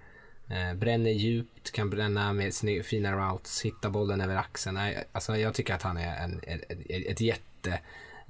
Eh, 0.47 0.73
bränner 0.73 1.11
djupt, 1.11 1.71
kan 1.71 1.89
bränna 1.89 2.33
med 2.33 2.53
fina 2.83 3.11
routes, 3.11 3.61
hitta 3.61 3.89
bollen 3.89 4.21
över 4.21 4.35
axeln. 4.35 4.79
Alltså 5.11 5.37
jag 5.37 5.53
tycker 5.53 5.73
att 5.73 5.81
han 5.81 5.97
är 5.97 6.23
en, 6.23 6.39
ett, 6.43 6.71
ett 6.89 7.21
jätte 7.21 7.79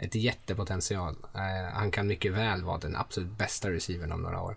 ett 0.01 0.15
jättepotential. 0.15 1.15
Eh, 1.33 1.73
han 1.73 1.91
kan 1.91 2.07
mycket 2.07 2.31
väl 2.31 2.63
vara 2.63 2.77
den 2.77 2.95
absolut 2.95 3.29
bästa 3.29 3.71
receivern 3.71 4.11
om 4.11 4.21
några 4.21 4.41
år. 4.41 4.55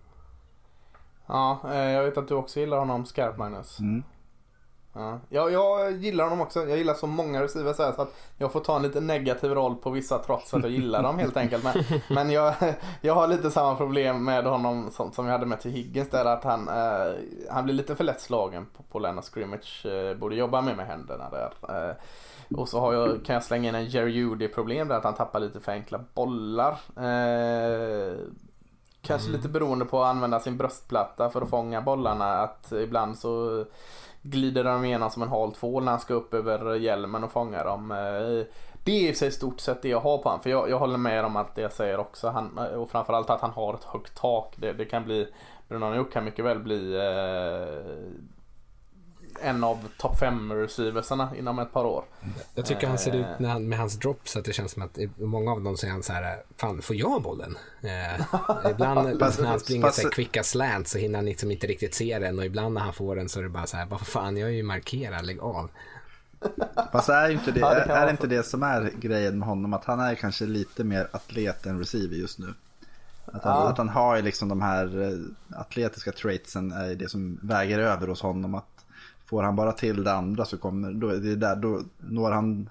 Ja, 1.27 1.61
eh, 1.65 1.91
jag 1.91 2.05
vet 2.05 2.19
att 2.19 2.29
du 2.29 2.35
också 2.35 2.61
gillar 2.61 2.79
honom 2.79 3.07
skarpt 3.07 3.39
Magnus. 3.39 3.81
Mm. 3.81 4.03
Ja. 4.95 5.21
Jag, 5.29 5.53
jag 5.53 5.93
gillar 5.93 6.25
honom 6.25 6.41
också. 6.41 6.69
Jag 6.69 6.79
gillar 6.79 6.95
så 6.95 7.07
många 7.07 7.43
receivers 7.43 7.79
här 7.79 7.93
så 7.93 8.03
att 8.03 8.15
jag 8.39 8.53
får 8.53 8.61
ta 8.61 8.77
en 8.77 8.83
lite 8.83 9.01
negativ 9.01 9.51
roll 9.51 9.75
på 9.77 9.91
vissa 9.91 10.19
trots 10.19 10.55
att 10.55 10.63
jag 10.63 10.71
gillar 10.71 11.03
dem 11.03 11.19
helt 11.19 11.37
enkelt. 11.37 11.65
Men, 11.65 11.85
men 12.09 12.31
jag, 12.31 12.55
jag 13.01 13.15
har 13.15 13.29
lite 13.29 13.51
samma 13.51 13.75
problem 13.75 14.25
med 14.25 14.45
honom 14.45 14.91
som, 14.91 15.13
som 15.13 15.27
jag 15.27 15.33
hade 15.33 15.47
med 15.47 15.61
till 15.61 15.71
Higgins 15.71 16.11
där 16.11 16.25
att 16.25 16.45
han, 16.45 16.69
eh, 16.69 17.15
han 17.51 17.65
blir 17.65 17.75
lite 17.75 17.97
för 17.97 18.05
lätt 18.05 18.21
slagen 18.21 18.67
på, 18.77 18.83
på 18.83 18.99
Lena 18.99 19.23
Scrimmage. 19.23 19.87
Eh, 19.87 20.17
borde 20.17 20.37
jobba 20.37 20.61
mer 20.61 20.75
med 20.75 20.87
händerna 20.87 21.31
där. 21.31 21.53
Eh, 21.69 21.97
och 22.57 22.69
så 22.69 22.81
har 22.81 22.93
jag, 22.93 23.25
kan 23.25 23.35
jag 23.35 23.45
slänga 23.45 23.69
in 23.69 23.75
en 23.75 23.87
Jerry 23.87 24.13
Judy 24.13 24.49
problem 24.49 24.89
där 24.89 24.97
att 24.97 25.05
han 25.05 25.15
tappar 25.15 25.41
lite 25.41 25.61
för 25.61 25.73
enkla 25.73 26.01
bollar. 26.15 26.73
Eh, 26.97 28.19
kanske 29.03 29.29
mm. 29.29 29.37
lite 29.37 29.49
beroende 29.49 29.85
på 29.85 30.03
att 30.03 30.11
använda 30.11 30.41
sin 30.41 30.57
bröstplatta 30.57 31.31
för 31.31 31.43
att 31.43 31.51
fånga 31.51 31.83
bollarna. 31.83 32.25
Att 32.25 32.73
ibland 32.73 33.19
så 33.19 33.65
glider 34.25 34.65
de 34.65 34.85
igenom 34.85 35.11
som 35.11 35.23
en 35.23 35.29
hal 35.29 35.53
tvål 35.53 35.85
när 35.85 35.93
han 35.93 36.01
ska 36.01 36.15
upp 36.15 36.35
över 36.35 36.75
hjälmen 36.75 37.25
och 37.25 37.33
fånga 37.33 37.65
dem. 37.65 37.91
Eh, 37.91 38.47
det 38.85 38.93
är 38.93 39.11
i 39.11 39.15
sig 39.15 39.31
stort 39.31 39.61
sett 39.61 39.83
det 39.83 39.89
jag 39.89 40.01
har 40.01 40.19
på 40.19 40.29
honom. 40.29 40.43
För 40.43 40.51
jag, 40.51 40.71
jag 40.71 40.79
håller 40.79 40.99
med 40.99 41.25
om 41.25 41.37
allt 41.37 41.55
det 41.55 41.63
jag 41.63 41.73
säger 41.73 42.01
också. 42.01 42.29
Han, 42.29 42.59
eh, 42.59 42.65
och 42.65 42.91
framförallt 42.91 43.31
att 43.31 43.41
han 43.41 43.51
har 43.51 43.75
ett 43.75 43.85
högt 43.85 44.15
tak. 44.21 44.55
Det, 44.57 44.73
det 44.73 44.85
kan 44.85 45.05
bli, 45.05 45.29
Bruno 45.69 45.85
Ayuk 45.85 46.13
kan 46.13 46.25
mycket 46.25 46.45
väl 46.45 46.59
bli 46.59 46.95
eh, 46.95 47.85
en 49.45 49.65
av 49.65 49.89
topp 49.99 50.19
5 50.19 50.53
receiversarna 50.53 51.37
inom 51.39 51.59
ett 51.59 51.73
par 51.73 51.85
år. 51.85 52.05
Jag 52.55 52.67
tycker 52.67 52.87
han 52.87 52.99
ser 52.99 53.15
ut 53.15 53.27
när 53.39 53.49
han, 53.49 53.69
med 53.69 53.79
hans 53.79 53.99
drops 53.99 54.37
att 54.37 54.45
det 54.45 54.53
känns 54.53 54.73
som 54.73 54.83
att 54.83 54.99
många 55.17 55.53
av 55.53 55.63
dem 55.63 55.77
säger 55.77 55.93
han 55.93 56.03
så 56.03 56.13
här, 56.13 56.43
fan 56.57 56.83
får 56.83 56.97
jag 56.97 57.23
bollen? 57.23 57.57
Eh, 57.83 58.71
ibland 58.71 59.19
när 59.19 59.47
han 59.47 59.61
springer 59.61 59.91
så 59.91 60.03
här 60.03 60.11
quicka 60.11 60.43
slant 60.43 60.89
så 60.89 60.99
hinner 60.99 61.19
han 61.19 61.27
liksom 61.27 61.51
inte 61.51 61.67
riktigt 61.67 61.95
se 61.95 62.19
den 62.19 62.39
och 62.39 62.45
ibland 62.45 62.75
när 62.75 62.81
han 62.81 62.93
får 62.93 63.17
den 63.17 63.29
så 63.29 63.39
är 63.39 63.43
det 63.43 63.49
bara 63.49 63.67
så 63.67 63.77
här, 63.77 63.87
vad 63.87 64.01
fan 64.01 64.37
jag 64.37 64.49
är 64.49 64.53
ju 64.53 64.63
markerad, 64.63 65.27
lägg 65.27 65.41
av. 65.41 65.71
Fast 66.93 67.09
är 67.09 67.31
inte 67.31 67.53
det, 67.53 67.61
ja, 67.61 67.75
det 67.75 67.93
är 67.93 68.11
inte 68.11 68.27
det 68.27 68.43
som 68.43 68.63
är 68.63 68.93
grejen 69.01 69.39
med 69.39 69.49
honom 69.49 69.73
att 69.73 69.85
han 69.85 70.01
är 70.01 70.15
kanske 70.15 70.47
lite 70.47 70.85
mer 70.85 71.09
atlet 71.13 71.67
än 71.67 71.79
receiver 71.79 72.17
just 72.17 72.39
nu? 72.39 72.55
Att 73.27 73.45
han, 73.45 73.63
ja. 73.63 73.69
att 73.69 73.79
han 73.79 73.89
har 73.89 74.23
liksom 74.23 74.49
de 74.49 74.63
här 74.63 75.03
eh, 75.03 75.61
atletiska 75.61 76.13
traitsen 76.13 76.73
är 76.73 76.95
det 76.95 77.09
som 77.09 77.39
väger 77.43 77.79
över 77.79 78.09
hos 78.09 78.23
honom. 78.23 78.55
Att 78.55 78.74
får 79.27 79.43
han 79.43 79.57
bara 79.57 79.73
till 79.73 80.05
det 80.05 80.13
andra 80.13 80.45
så 80.45 80.59
kommer, 80.59 80.93
då, 80.93 81.09
det 81.09 81.37
där, 81.37 81.57
då 81.57 81.81
når 81.99 82.31
han 82.31 82.69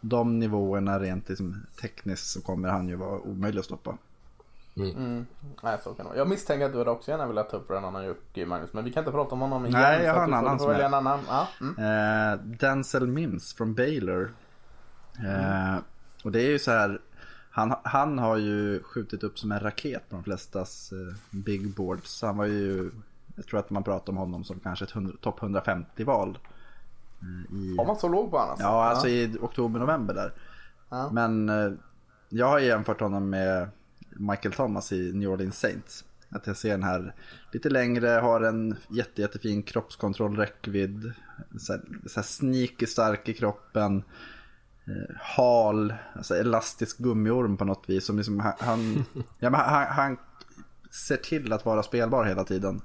de 0.00 0.38
nivåerna 0.38 1.00
rent 1.00 1.28
liksom, 1.28 1.66
tekniskt 1.80 2.26
så 2.26 2.42
kommer 2.42 2.68
han 2.68 2.88
ju 2.88 2.96
vara 2.96 3.20
omöjlig 3.20 3.58
att 3.58 3.64
stoppa. 3.64 3.98
Mm. 4.76 4.96
Mm. 4.96 5.26
Nej, 5.62 5.78
så 5.84 5.94
kan 5.94 6.06
det 6.06 6.16
Jag 6.16 6.28
misstänker 6.28 6.66
att 6.66 6.72
du 6.72 6.78
hade 6.78 6.90
också 6.90 7.10
gärna 7.10 7.26
velat 7.26 7.50
ta 7.50 7.56
upp 7.56 7.70
en 7.70 7.84
annan 7.84 8.04
Jocke 8.04 8.46
Magnus. 8.46 8.72
Men 8.72 8.84
vi 8.84 8.92
kan 8.92 9.00
inte 9.00 9.12
prata 9.12 9.34
om 9.34 9.40
honom 9.40 9.66
igen. 9.66 9.80
Nej, 9.80 10.04
jag 10.04 10.14
har 10.14 10.24
en 10.24 10.34
annan 10.34 10.58
som 10.58 10.70
är... 10.70 10.80
en 10.80 10.94
annan. 10.94 11.20
Ja. 11.28 11.48
Mm. 11.60 12.32
Eh, 12.32 12.40
Denzel 12.44 13.06
Mims 13.06 13.54
från 13.54 13.74
Baylor. 13.74 14.30
Eh, 15.18 15.76
och 16.24 16.32
det 16.32 16.40
är 16.40 16.50
ju 16.50 16.58
så 16.58 16.70
här. 16.70 17.00
Han, 17.50 17.74
han 17.84 18.18
har 18.18 18.36
ju 18.36 18.82
skjutit 18.82 19.22
upp 19.22 19.38
som 19.38 19.52
en 19.52 19.60
raket 19.60 20.08
på 20.08 20.16
de 20.16 20.24
flestas 20.24 20.92
eh, 20.92 21.14
big 21.30 21.74
boards. 21.74 22.22
Han 22.22 22.36
var 22.36 22.46
ju 22.46 22.90
jag 23.40 23.46
tror 23.46 23.60
att 23.60 23.70
man 23.70 23.84
pratar 23.84 24.12
om 24.12 24.16
honom 24.16 24.44
som 24.44 24.60
kanske 24.60 24.84
ett 24.84 25.20
topp 25.20 25.40
150-val. 25.40 26.38
Eh, 27.22 27.56
I... 27.56 27.76
Har 27.78 27.86
man 27.86 27.96
så 27.96 28.08
låg 28.08 28.30
på 28.30 28.36
honom? 28.36 28.50
Alltså? 28.50 28.66
Ja, 28.66 28.84
alltså 28.84 29.08
i 29.08 29.36
oktober-november 29.40 30.14
där. 30.14 30.32
Ja. 30.88 31.10
Men 31.12 31.48
eh, 31.48 31.72
jag 32.28 32.46
har 32.46 32.58
jämfört 32.58 33.00
honom 33.00 33.30
med 33.30 33.68
Michael 34.10 34.54
Thomas 34.54 34.92
i 34.92 35.12
New 35.12 35.30
Orleans 35.30 35.58
Saints. 35.58 36.04
Att 36.28 36.46
jag 36.46 36.56
ser 36.56 36.70
den 36.70 36.82
här 36.82 37.14
lite 37.52 37.68
längre, 37.68 38.08
har 38.08 38.40
en 38.40 38.76
jätte, 38.88 39.20
jättefin 39.22 39.62
kroppskontroll, 39.62 40.36
räckvidd. 40.36 41.12
Så 41.58 41.72
här, 41.72 41.82
så 42.06 42.20
här 42.20 42.26
sneaky 42.26 42.86
stark 42.86 43.28
i 43.28 43.34
kroppen. 43.34 44.02
Eh, 44.86 45.16
hal, 45.20 45.94
alltså 46.14 46.36
elastisk 46.36 46.98
gummiorm 46.98 47.56
på 47.56 47.64
något 47.64 47.84
vis. 47.88 48.06
Som 48.06 48.16
liksom, 48.16 48.52
han, 48.58 49.04
ja, 49.38 49.50
han, 49.56 49.86
han 49.86 50.16
ser 50.90 51.16
till 51.16 51.52
att 51.52 51.64
vara 51.64 51.82
spelbar 51.82 52.24
hela 52.24 52.44
tiden. 52.44 52.82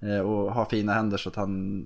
Eh, 0.00 0.18
och 0.18 0.52
har 0.52 0.64
fina 0.64 0.94
händer 0.94 1.16
så 1.16 1.28
att 1.28 1.36
han... 1.36 1.84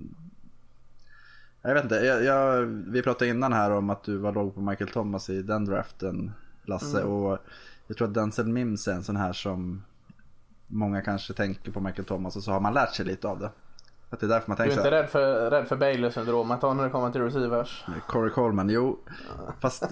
Jag 1.61 1.73
vet 1.73 1.83
inte, 1.83 1.95
jag, 1.95 2.23
jag, 2.23 2.65
vi 2.65 3.01
pratade 3.01 3.31
innan 3.31 3.53
här 3.53 3.71
om 3.71 3.89
att 3.89 4.03
du 4.03 4.17
var 4.17 4.33
låg 4.33 4.55
på 4.55 4.61
Michael 4.61 4.89
Thomas 4.89 5.29
i 5.29 5.41
den 5.41 5.65
draften 5.65 6.31
Lasse. 6.63 7.01
Mm. 7.01 7.13
Och 7.13 7.37
jag 7.87 7.97
tror 7.97 8.07
att 8.07 8.13
Denzel 8.13 8.47
Mims 8.47 8.87
är 8.87 8.93
en 8.93 9.03
sån 9.03 9.15
här 9.15 9.33
som 9.33 9.83
många 10.67 11.01
kanske 11.01 11.33
tänker 11.33 11.71
på 11.71 11.79
Michael 11.79 12.05
Thomas 12.05 12.35
och 12.35 12.43
så 12.43 12.51
har 12.51 12.59
man 12.59 12.73
lärt 12.73 12.93
sig 12.93 13.05
lite 13.05 13.27
av 13.27 13.39
det. 13.39 13.49
Att 14.09 14.19
det 14.19 14.25
är 14.25 14.27
därför 14.27 14.47
man 14.47 14.57
tänker 14.57 14.75
du 14.75 14.81
är 14.81 14.85
inte 14.85 14.97
rädd 14.97 15.09
för, 15.09 15.51
rädd 15.51 15.67
för 15.67 15.75
Bailey-syndromet 15.75 16.61
när 16.61 16.83
det 16.83 16.89
kommer 16.89 17.11
till 17.11 17.21
receivers? 17.21 17.85
Corey 18.07 18.31
Coleman, 18.31 18.69
jo. 18.69 18.99
Fast, 19.59 19.83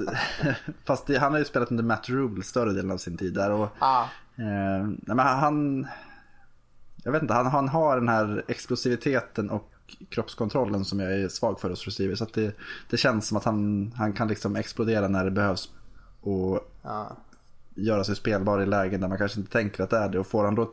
fast 0.85 1.07
det, 1.07 1.17
han 1.17 1.31
har 1.31 1.39
ju 1.39 1.45
spelat 1.45 1.71
under 1.71 1.83
Matt 1.83 2.09
Rule 2.09 2.43
större 2.43 2.73
delen 2.73 2.91
av 2.91 2.97
sin 2.97 3.17
tid 3.17 3.33
där. 3.33 3.51
Och, 3.51 3.67
ah. 3.79 4.03
eh, 4.35 4.87
men 4.97 5.19
han, 5.19 5.87
jag 7.03 7.11
vet 7.11 7.21
inte, 7.21 7.33
han, 7.33 7.45
han 7.45 7.67
har 7.67 7.95
den 7.95 8.09
här 8.09 8.43
explosiviteten 8.47 9.49
och 9.49 9.71
kroppskontrollen 10.09 10.85
som 10.85 10.99
jag 10.99 11.13
är 11.13 11.27
svag 11.27 11.59
för 11.59 11.69
hos 11.69 11.85
receiver. 11.85 12.15
Så 12.15 12.27
det, 12.33 12.55
det 12.89 12.97
känns 12.97 13.27
som 13.27 13.37
att 13.37 13.43
han, 13.43 13.91
han 13.97 14.13
kan 14.13 14.27
liksom 14.27 14.55
explodera 14.55 15.07
när 15.07 15.25
det 15.25 15.31
behövs. 15.31 15.71
Och 16.21 16.71
ja. 16.81 17.17
göra 17.75 18.03
sig 18.03 18.15
spelbar 18.15 18.61
i 18.61 18.65
lägen 18.65 19.01
där 19.01 19.07
man 19.07 19.17
kanske 19.17 19.39
inte 19.39 19.51
tänker 19.51 19.83
att 19.83 19.89
det 19.89 19.97
är 19.97 20.09
det. 20.09 20.19
Och 20.19 20.27
får 20.27 20.45
han 20.45 20.55
då 20.55 20.71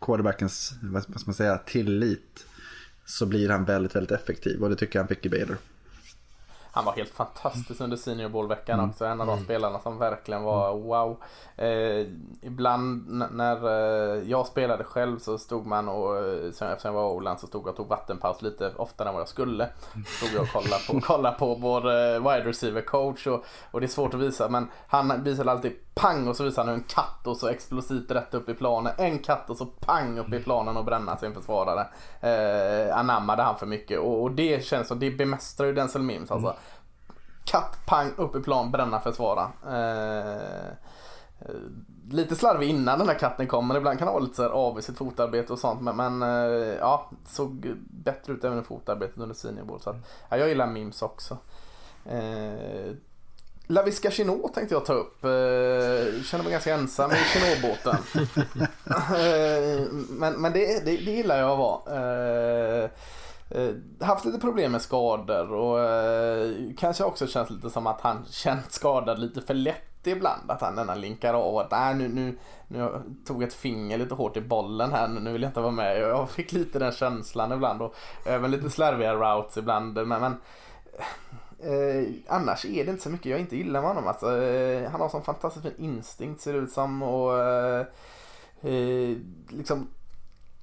quarterbackens, 0.00 0.74
vad 0.82 1.02
ska 1.02 1.12
man 1.26 1.34
säga, 1.34 1.58
tillit 1.58 2.46
så 3.04 3.26
blir 3.26 3.48
han 3.48 3.64
väldigt, 3.64 3.96
väldigt 3.96 4.12
effektiv. 4.12 4.62
Och 4.62 4.70
det 4.70 4.76
tycker 4.76 4.98
jag 4.98 5.02
han 5.02 5.08
fick 5.08 5.26
i 5.26 5.30
Baylor. 5.30 5.56
Han 6.72 6.84
var 6.84 6.92
helt 6.92 7.14
fantastisk 7.14 7.80
under 7.80 7.96
Senior 7.96 8.28
Bowl-veckan 8.28 8.78
mm. 8.78 8.90
också. 8.90 9.04
En 9.04 9.20
av 9.20 9.26
de 9.26 9.32
mm. 9.32 9.44
spelarna 9.44 9.78
som 9.78 9.98
verkligen 9.98 10.42
var 10.42 10.70
mm. 10.70 10.82
wow. 10.82 11.22
Eh, 11.56 12.06
ibland 12.42 13.08
när 13.30 13.66
eh, 13.66 14.30
jag 14.30 14.46
spelade 14.46 14.84
själv 14.84 15.18
så 15.18 15.38
stod 15.38 15.66
man 15.66 15.88
och 15.88 16.16
eh, 16.16 16.46
eftersom 16.46 16.76
jag 16.82 16.92
var 16.92 17.10
Oland 17.10 17.40
så 17.40 17.46
stod 17.46 17.62
jag 17.62 17.68
och 17.68 17.76
tog 17.76 17.88
vattenpaus 17.88 18.42
lite 18.42 18.72
oftare 18.76 19.08
än 19.08 19.14
vad 19.14 19.20
jag 19.20 19.28
skulle. 19.28 19.68
Stod 20.06 20.28
jag 20.34 20.42
och 20.42 20.52
kollade 20.52 20.82
på, 20.88 21.00
kollade 21.06 21.38
på 21.38 21.54
vår 21.54 21.86
eh, 21.86 22.32
wide 22.32 22.48
receiver 22.48 22.82
coach 22.82 23.26
och, 23.26 23.44
och 23.70 23.80
det 23.80 23.86
är 23.86 23.88
svårt 23.88 24.14
att 24.14 24.20
visa 24.20 24.48
men 24.48 24.68
han 24.86 25.24
visade 25.24 25.50
alltid 25.50 25.72
pang 25.98 26.28
och 26.28 26.36
så 26.36 26.44
visade 26.44 26.70
han 26.70 26.78
en 26.78 26.84
katt 26.84 27.26
och 27.26 27.36
så 27.36 27.48
explosivt 27.48 28.10
rätt 28.10 28.34
upp 28.34 28.48
i 28.48 28.54
planen. 28.54 28.92
En 28.98 29.18
katt 29.18 29.50
och 29.50 29.56
så 29.56 29.66
pang 29.66 30.18
upp 30.18 30.32
i 30.32 30.40
planen 30.40 30.76
och 30.76 30.84
bränna 30.84 31.16
sin 31.16 31.34
försvarare. 31.34 31.86
Eh, 32.20 32.98
anammade 32.98 33.42
han 33.42 33.56
för 33.56 33.66
mycket 33.66 33.98
och, 33.98 34.22
och 34.22 34.30
det 34.30 34.64
känns 34.64 34.88
som 34.88 34.98
det 34.98 35.10
bemästrar 35.10 35.66
ju 35.66 35.72
Denzel 35.72 36.02
Mims 36.02 36.30
alltså. 36.30 36.48
Mm. 36.48 36.60
Katt, 37.44 37.78
pang, 37.86 38.10
upp 38.16 38.36
i 38.36 38.40
plan, 38.40 38.70
bränna, 38.70 39.00
försvara. 39.00 39.50
Eh, 39.66 40.72
Eh, 41.40 41.54
lite 42.10 42.36
slarvig 42.36 42.68
innan 42.68 42.98
den 42.98 43.08
här 43.08 43.18
katten 43.18 43.46
kom 43.46 43.68
men 43.68 43.76
ibland 43.76 43.98
kan 43.98 44.08
han 44.08 44.14
vara 44.14 44.24
lite 44.24 44.36
så 44.36 44.48
av 44.48 44.78
i 44.78 44.82
sitt 44.82 44.98
fotarbete 44.98 45.52
och 45.52 45.58
sånt 45.58 45.80
men, 45.80 45.96
men 45.96 46.22
eh, 46.22 46.76
ja, 46.80 47.10
såg 47.26 47.74
bättre 47.90 48.32
ut 48.32 48.44
även 48.44 48.58
i 48.58 48.62
fotarbetet 48.62 49.18
under 49.18 49.34
seniorboll 49.34 49.80
så 49.80 49.90
att, 49.90 49.96
ja, 50.28 50.36
jag 50.36 50.48
gillar 50.48 50.66
Mims 50.66 51.02
också. 51.02 51.38
Eh, 52.04 52.92
Laviska 53.70 54.10
Chinot 54.10 54.54
tänkte 54.54 54.74
jag 54.74 54.84
ta 54.84 54.92
upp. 54.92 55.24
Eh, 55.24 56.22
känner 56.22 56.42
mig 56.42 56.52
ganska 56.52 56.74
ensam 56.74 57.10
i 57.10 57.14
Chinot-båten. 57.14 57.96
Eh, 59.08 59.80
men 60.08 60.34
men 60.34 60.52
det, 60.52 60.84
det, 60.84 60.96
det 60.96 61.10
gillar 61.10 61.38
jag 61.38 61.50
att 61.50 61.58
vara. 61.58 62.84
Eh, 62.84 62.90
haft 64.00 64.24
lite 64.24 64.38
problem 64.38 64.72
med 64.72 64.82
skador 64.82 65.52
och 65.52 65.78
kanske 66.78 67.04
också 67.04 67.26
känns 67.26 67.50
lite 67.50 67.70
som 67.70 67.86
att 67.86 68.00
han 68.00 68.24
känt 68.30 68.72
skadad 68.72 69.18
lite 69.18 69.40
för 69.40 69.54
lätt 69.54 70.06
ibland. 70.06 70.50
Att 70.50 70.60
han 70.60 70.76
denna 70.76 70.94
linkar 70.94 71.34
av 71.34 71.58
att 71.58 71.72
äh, 71.72 71.96
nu, 71.96 72.08
nu, 72.08 72.38
nu 72.68 73.02
tog 73.26 73.42
ett 73.42 73.54
finger 73.54 73.98
lite 73.98 74.14
hårt 74.14 74.36
i 74.36 74.40
bollen 74.40 74.92
här, 74.92 75.08
nu 75.08 75.32
vill 75.32 75.42
jag 75.42 75.48
inte 75.48 75.60
vara 75.60 75.72
med. 75.72 76.00
Jag 76.00 76.30
fick 76.30 76.52
lite 76.52 76.78
den 76.78 76.92
känslan 76.92 77.52
ibland 77.52 77.82
och 77.82 77.94
även 78.26 78.50
lite 78.50 78.70
slarviga 78.70 79.14
routes 79.14 79.56
ibland. 79.56 79.94
Men, 79.94 80.20
men 80.20 80.36
eh, 81.58 82.08
annars 82.26 82.64
är 82.64 82.84
det 82.84 82.90
inte 82.90 83.02
så 83.02 83.10
mycket 83.10 83.26
jag 83.26 83.40
inte 83.40 83.56
gillar 83.56 83.80
med 83.80 83.90
honom. 83.90 84.06
Alltså, 84.06 84.42
eh, 84.42 84.90
han 84.90 85.00
har 85.00 85.08
sån 85.08 85.22
fantastiskt 85.22 85.66
fin 85.66 85.84
instinkt 85.84 86.40
ser 86.40 86.52
det 86.52 86.58
ut 86.58 86.72
som. 86.72 87.02
Och 87.02 87.38
eh, 87.38 87.86
eh, 88.62 89.16
liksom 89.48 89.88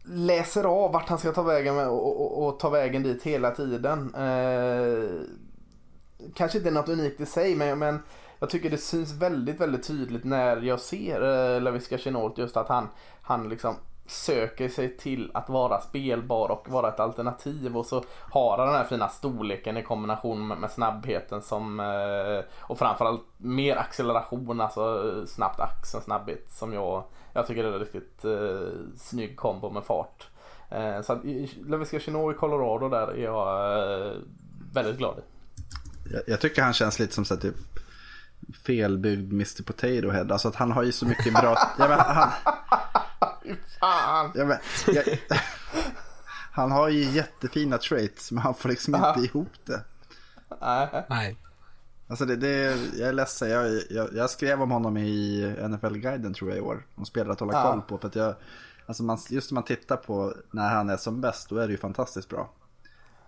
läser 0.03 0.63
av 0.63 0.91
vart 0.91 1.09
han 1.09 1.17
ska 1.17 1.31
ta 1.31 1.43
vägen 1.43 1.75
med 1.75 1.87
och, 1.87 2.21
och, 2.21 2.47
och 2.47 2.59
ta 2.59 2.69
vägen 2.69 3.03
dit 3.03 3.23
hela 3.23 3.51
tiden. 3.51 4.15
Eh, 4.15 5.09
kanske 6.35 6.57
inte 6.57 6.71
något 6.71 6.89
unikt 6.89 7.21
i 7.21 7.25
sig 7.25 7.55
men, 7.55 7.79
men 7.79 7.99
jag 8.39 8.49
tycker 8.49 8.69
det 8.69 8.77
syns 8.77 9.11
väldigt, 9.11 9.61
väldigt 9.61 9.87
tydligt 9.87 10.23
när 10.23 10.61
jag 10.61 10.79
ser 10.79 11.55
eh, 11.55 11.61
Laviska 11.61 11.97
Chenault 11.97 12.37
just 12.37 12.57
att 12.57 12.69
han, 12.69 12.87
han 13.21 13.49
liksom 13.49 13.75
söker 14.07 14.69
sig 14.69 14.97
till 14.97 15.31
att 15.33 15.49
vara 15.49 15.81
spelbar 15.81 16.51
och 16.51 16.69
vara 16.69 16.89
ett 16.89 16.99
alternativ 16.99 17.77
och 17.77 17.85
så 17.85 18.03
har 18.31 18.57
han 18.57 18.67
den 18.67 18.75
här 18.75 18.83
fina 18.83 19.09
storleken 19.09 19.77
i 19.77 19.83
kombination 19.83 20.47
med, 20.47 20.57
med 20.57 20.71
snabbheten 20.71 21.41
som 21.41 21.79
eh, 21.79 22.45
och 22.59 22.79
framförallt 22.79 23.21
mer 23.37 23.75
acceleration, 23.75 24.61
alltså 24.61 25.23
snabbt 25.27 25.59
axeln, 25.59 26.03
snabbhet 26.03 26.51
som 26.51 26.73
jag, 26.73 27.03
jag 27.33 27.47
tycker 27.47 27.63
är 27.63 27.73
en 27.73 27.79
riktigt 27.79 28.25
eh, 28.25 28.67
snygg 28.97 29.35
kombo 29.35 29.69
med 29.69 29.83
fart. 29.83 30.27
Eh, 30.69 31.01
så 31.01 31.13
att 31.13 31.23
Leviska 31.67 31.99
Chino 31.99 32.31
i 32.31 32.35
Colorado 32.35 32.89
där 32.89 33.07
är 33.07 33.23
jag 33.23 33.79
eh, 34.07 34.13
väldigt 34.73 34.97
glad 34.97 35.17
i. 35.17 35.21
Jag, 36.13 36.21
jag 36.27 36.41
tycker 36.41 36.61
han 36.61 36.73
känns 36.73 36.99
lite 36.99 37.13
som 37.13 37.25
så 37.25 37.37
typ 37.37 37.55
felbyggd 38.65 39.33
Mr 39.33 39.63
Potato 39.63 40.09
Head. 40.09 40.31
Alltså 40.31 40.47
att 40.47 40.55
han 40.55 40.71
har 40.71 40.83
ju 40.83 40.91
så 40.91 41.05
mycket 41.05 41.33
bra... 41.33 41.57
ja, 41.79 41.87
men 41.87 41.99
han... 41.99 42.29
Fan! 43.79 44.31
Ja, 44.35 44.45
men, 44.45 44.57
jag... 44.87 45.05
han 46.51 46.71
har 46.71 46.89
ju 46.89 47.03
jättefina 47.03 47.77
traits 47.77 48.31
men 48.31 48.43
han 48.43 48.53
får 48.53 48.69
liksom 48.69 48.95
inte 48.95 49.19
ihop 49.19 49.53
det. 49.65 49.81
Nej. 51.09 51.37
Alltså 52.07 52.25
det, 52.25 52.35
det, 52.35 52.77
jag 52.97 53.09
är 53.09 53.13
ledsen, 53.13 53.49
jag, 53.49 53.81
jag, 53.89 54.13
jag 54.13 54.29
skrev 54.29 54.61
om 54.61 54.71
honom 54.71 54.97
i 54.97 55.41
NFL-guiden 55.69 56.33
tror 56.33 56.49
jag 56.49 56.57
i 56.57 56.61
år. 56.61 56.85
Om 56.95 57.05
spelare 57.05 57.33
att 57.33 57.39
hålla 57.39 57.63
koll 57.63 57.81
på. 57.81 57.97
För 57.97 58.07
att 58.07 58.15
jag, 58.15 58.35
alltså 58.85 59.03
man, 59.03 59.17
just 59.29 59.51
när 59.51 59.55
man 59.55 59.63
tittar 59.63 59.97
på 59.97 60.33
när 60.51 60.69
han 60.69 60.89
är 60.89 60.97
som 60.97 61.21
bäst 61.21 61.49
då 61.49 61.57
är 61.57 61.67
det 61.67 61.71
ju 61.71 61.77
fantastiskt 61.77 62.29
bra. 62.29 62.49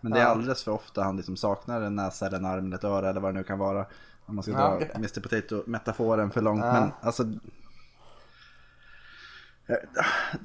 Men 0.02 0.12
det 0.12 0.20
är 0.20 0.26
alldeles 0.26 0.64
för 0.64 0.72
ofta 0.72 1.04
han 1.04 1.18
liksom 1.18 1.38
saknar 1.38 1.82
en 1.82 1.96
näsa 1.96 2.28
eller 2.28 2.38
en 2.38 2.46
arm 2.46 2.66
eller 2.66 2.76
ett 2.76 2.84
öra 2.84 3.10
eller 3.10 3.22
vad 3.22 3.34
det 3.34 3.38
nu 3.38 3.44
kan 3.44 3.60
vara. 3.60 3.86
Om 4.26 4.36
man 4.36 4.44
ska 4.44 4.52
dra 4.52 4.76
okay. 4.76 4.90
Mr 4.96 5.22
Potato-metaforen 5.22 6.32
för 6.32 6.42
långt. 6.42 6.66
Ja. 6.66 6.74
Men 6.74 6.92
alltså. 7.02 7.24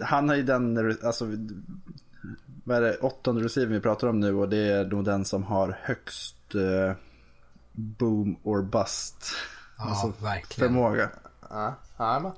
Han 0.01 0.29
har 0.29 0.37
ju 0.37 0.43
den, 0.43 0.97
alltså. 1.05 1.25
Vad 2.65 2.77
är 2.77 2.81
det, 2.81 2.97
åttonde 2.97 3.45
receiver 3.45 3.75
vi 3.75 3.81
pratar 3.81 4.09
om 4.09 4.21
nu 4.21 4.35
och 4.35 4.49
det 4.49 4.73
är 4.73 4.85
nog 4.85 5.05
den 5.05 5.25
som 5.25 5.43
har 5.43 5.79
högst 5.83 6.55
uh, 6.55 6.93
boom 7.73 8.37
or 8.43 8.63
bust. 8.63 9.25
Ja, 9.79 9.85
alltså, 9.85 10.25
verkligen. 10.25 10.69
Förmåga. 10.69 11.11
Ja, 11.51 11.75
ja 11.97 12.35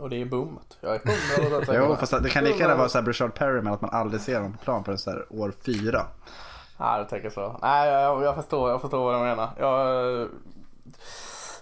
och 0.00 0.10
det 0.10 0.20
är 0.20 0.24
boomet. 0.24 0.78
Jag 0.80 0.94
är 0.94 0.98
hundra 0.98 1.74
jo, 1.74 1.96
fast 1.96 2.22
det 2.22 2.30
kan 2.30 2.44
lika 2.44 2.58
gärna 2.58 2.76
vara 2.76 2.88
så 2.88 2.98
här 2.98 3.02
Brishard 3.02 3.34
Perry 3.34 3.62
med 3.62 3.72
att 3.72 3.80
man 3.80 3.90
aldrig 3.90 4.20
ser 4.20 4.36
honom 4.36 4.52
på 4.52 4.58
plan 4.58 4.84
förrän 4.84 4.98
så 4.98 5.10
här 5.10 5.26
år 5.30 5.52
fyra. 5.66 6.06
Ja, 6.78 6.98
du 6.98 7.08
tänker 7.08 7.30
så. 7.30 7.58
Nej, 7.62 7.90
jag, 7.90 8.22
jag, 8.22 8.34
förstår, 8.34 8.70
jag 8.70 8.80
förstår 8.80 9.04
vad 9.04 9.14
du 9.14 9.18
menar. 9.18 9.50
Jag 9.58 10.28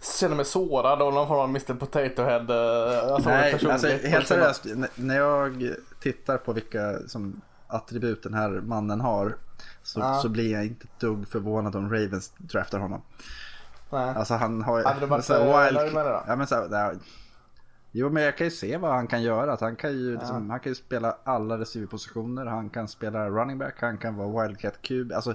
känner 0.00 0.36
mig 0.36 0.44
sårad 0.44 1.02
av 1.02 1.14
någon 1.14 1.28
form 1.28 1.38
av 1.38 1.48
Mr 1.48 1.74
Potato 1.74 2.22
Head. 2.22 2.50
Eh, 2.50 3.12
alltså, 3.12 3.30
Nej, 3.30 3.52
alltså 3.70 3.86
helt 3.86 4.28
seriöst. 4.28 4.66
När 4.94 5.16
jag 5.16 5.74
tittar 6.00 6.38
på 6.38 6.52
vilka 6.52 6.98
som 7.06 7.40
attribut 7.66 8.22
den 8.22 8.34
här 8.34 8.50
mannen 8.50 9.00
har. 9.00 9.36
Så, 9.82 10.00
ja. 10.00 10.14
så 10.14 10.28
blir 10.28 10.52
jag 10.52 10.66
inte 10.66 10.84
ett 10.84 11.00
dugg 11.00 11.28
förvånad 11.28 11.76
om 11.76 11.92
Ravens 11.92 12.32
draftar 12.38 12.78
honom. 12.78 13.02
Nej. 13.90 14.14
Alltså 14.16 14.34
han 14.34 14.62
har 14.62 14.84
Hade 14.84 15.00
du 15.00 15.06
varit 15.06 15.30
wild... 15.30 15.94
med 15.94 16.06
det 16.06 16.10
då? 16.10 16.24
Ja, 16.26 16.36
men 16.36 16.46
så 16.46 16.54
här, 16.54 16.96
Jo 17.92 18.10
men 18.10 18.22
jag 18.22 18.36
kan 18.36 18.46
ju 18.46 18.50
se 18.50 18.76
vad 18.76 18.90
han 18.90 19.06
kan 19.06 19.22
göra. 19.22 19.52
Att 19.52 19.60
han, 19.60 19.76
kan 19.76 19.92
ju, 19.92 20.12
ja. 20.12 20.18
liksom, 20.18 20.50
han 20.50 20.60
kan 20.60 20.70
ju 20.70 20.74
spela 20.74 21.16
alla 21.24 21.58
receiverpositioner. 21.58 22.46
Han 22.46 22.70
kan 22.70 22.88
spela 22.88 23.28
running 23.28 23.58
back. 23.58 23.74
Han 23.80 23.98
kan 23.98 24.16
vara 24.16 24.42
wildcat 24.46 24.82
cube. 24.82 25.16
Alltså, 25.16 25.34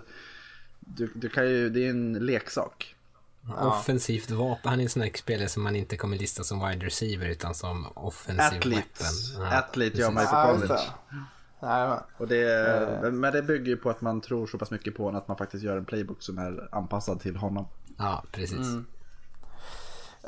du, 0.79 1.11
du 1.15 1.29
kan 1.29 1.49
ju, 1.49 1.69
det 1.69 1.85
är 1.85 1.89
en 1.89 2.13
leksak. 2.13 2.95
Ja. 3.47 3.79
Offensivt 3.79 4.31
vapen. 4.31 4.69
Han 4.69 4.79
är 4.79 4.83
en 4.83 4.89
sån 4.89 5.01
här 5.01 5.11
spelare 5.15 5.49
som 5.49 5.63
man 5.63 5.75
inte 5.75 5.97
kommer 5.97 6.17
lista 6.17 6.43
som 6.43 6.67
wide 6.67 6.85
receiver 6.85 7.27
utan 7.27 7.53
som 7.55 7.87
offensiv 7.93 8.57
Athlete. 8.57 9.03
Ja, 9.37 9.57
Athlete 9.57 9.97
gör 9.97 10.11
man 10.11 10.23
ju 10.23 10.29
på 10.29 10.59
college. 10.59 10.81
Ja, 11.59 12.07
och 12.17 12.27
det, 12.27 13.11
men 13.11 13.33
det 13.33 13.41
bygger 13.41 13.67
ju 13.67 13.77
på 13.77 13.89
att 13.89 14.01
man 14.01 14.21
tror 14.21 14.47
så 14.47 14.57
pass 14.57 14.71
mycket 14.71 14.95
på 14.95 15.03
honom 15.03 15.21
att 15.21 15.27
man 15.27 15.37
faktiskt 15.37 15.63
gör 15.63 15.77
en 15.77 15.85
playbook 15.85 16.21
som 16.21 16.37
är 16.37 16.75
anpassad 16.75 17.19
till 17.19 17.35
honom. 17.35 17.67
Ja, 17.97 18.23
precis. 18.31 18.57
Mm. 18.57 18.85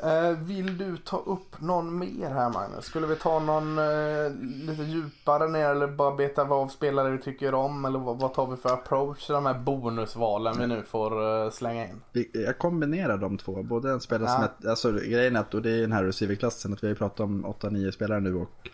Eh, 0.02 0.38
vill 0.38 0.78
du 0.78 0.96
ta 0.96 1.16
upp 1.16 1.60
någon 1.60 1.98
mer 1.98 2.30
här 2.30 2.50
Magnus? 2.50 2.84
Skulle 2.84 3.06
vi 3.06 3.16
ta 3.16 3.38
någon 3.38 3.78
eh, 3.78 4.30
lite 4.40 4.82
djupare 4.82 5.48
ner 5.48 5.68
eller 5.68 5.86
bara 5.86 6.16
beta 6.16 6.42
av 6.42 6.68
spelare 6.68 7.10
vi 7.10 7.18
tycker 7.18 7.54
om? 7.54 7.84
Eller 7.84 7.98
vad, 7.98 8.18
vad 8.18 8.34
tar 8.34 8.46
vi 8.46 8.56
för 8.56 8.72
approach 8.72 9.26
till 9.26 9.34
de 9.34 9.46
här 9.46 9.58
bonusvalen 9.58 10.58
vi 10.58 10.66
nu 10.66 10.82
får 10.82 11.44
eh, 11.44 11.50
slänga 11.50 11.84
in? 11.84 12.00
Jag 12.32 12.58
kombinerar 12.58 13.18
de 13.18 13.38
två. 13.38 13.62
Både 13.62 13.90
en 13.90 14.00
spelare 14.00 14.30
ja. 14.30 14.34
som 14.34 14.66
är, 14.66 14.70
alltså 14.70 14.92
grejen 14.92 15.36
är 15.36 15.40
att, 15.40 15.54
och 15.54 15.62
det 15.62 15.70
är 15.70 15.80
den 15.80 15.92
här 15.92 16.04
receiverklassen, 16.04 16.72
att 16.72 16.82
vi 16.82 16.86
har 16.86 16.92
ju 16.92 16.98
pratat 16.98 17.20
om 17.20 17.46
8-9 17.46 17.90
spelare 17.90 18.20
nu 18.20 18.34
och 18.34 18.68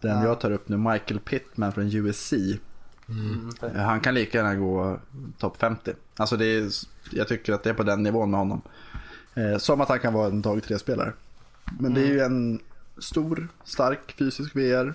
den 0.00 0.18
ja. 0.18 0.24
jag 0.24 0.40
tar 0.40 0.50
upp 0.50 0.68
nu, 0.68 0.76
Michael 0.76 1.20
Pittman 1.20 1.72
från 1.72 1.84
USC. 1.84 2.32
Mm. 2.32 3.50
mm 3.62 3.76
Han 3.76 4.00
kan 4.00 4.14
lika 4.14 4.38
gärna 4.38 4.54
gå 4.54 4.98
topp 5.38 5.56
50. 5.56 5.92
Alltså 6.16 6.36
det 6.36 6.46
är, 6.46 6.70
jag 7.12 7.28
tycker 7.28 7.52
att 7.52 7.62
det 7.62 7.70
är 7.70 7.74
på 7.74 7.82
den 7.82 8.02
nivån 8.02 8.30
med 8.30 8.40
honom. 8.40 8.62
Eh, 9.38 9.58
som 9.58 9.80
att 9.80 9.88
han 9.88 10.00
kan 10.00 10.14
vara 10.14 10.26
en 10.26 10.42
dag 10.42 10.62
tre 10.62 10.78
spelare 10.78 11.12
Men 11.64 11.92
mm. 11.92 11.94
det 11.94 12.08
är 12.08 12.12
ju 12.12 12.20
en 12.20 12.60
stor, 12.98 13.48
stark 13.64 14.14
fysisk 14.18 14.56
VR. 14.56 14.94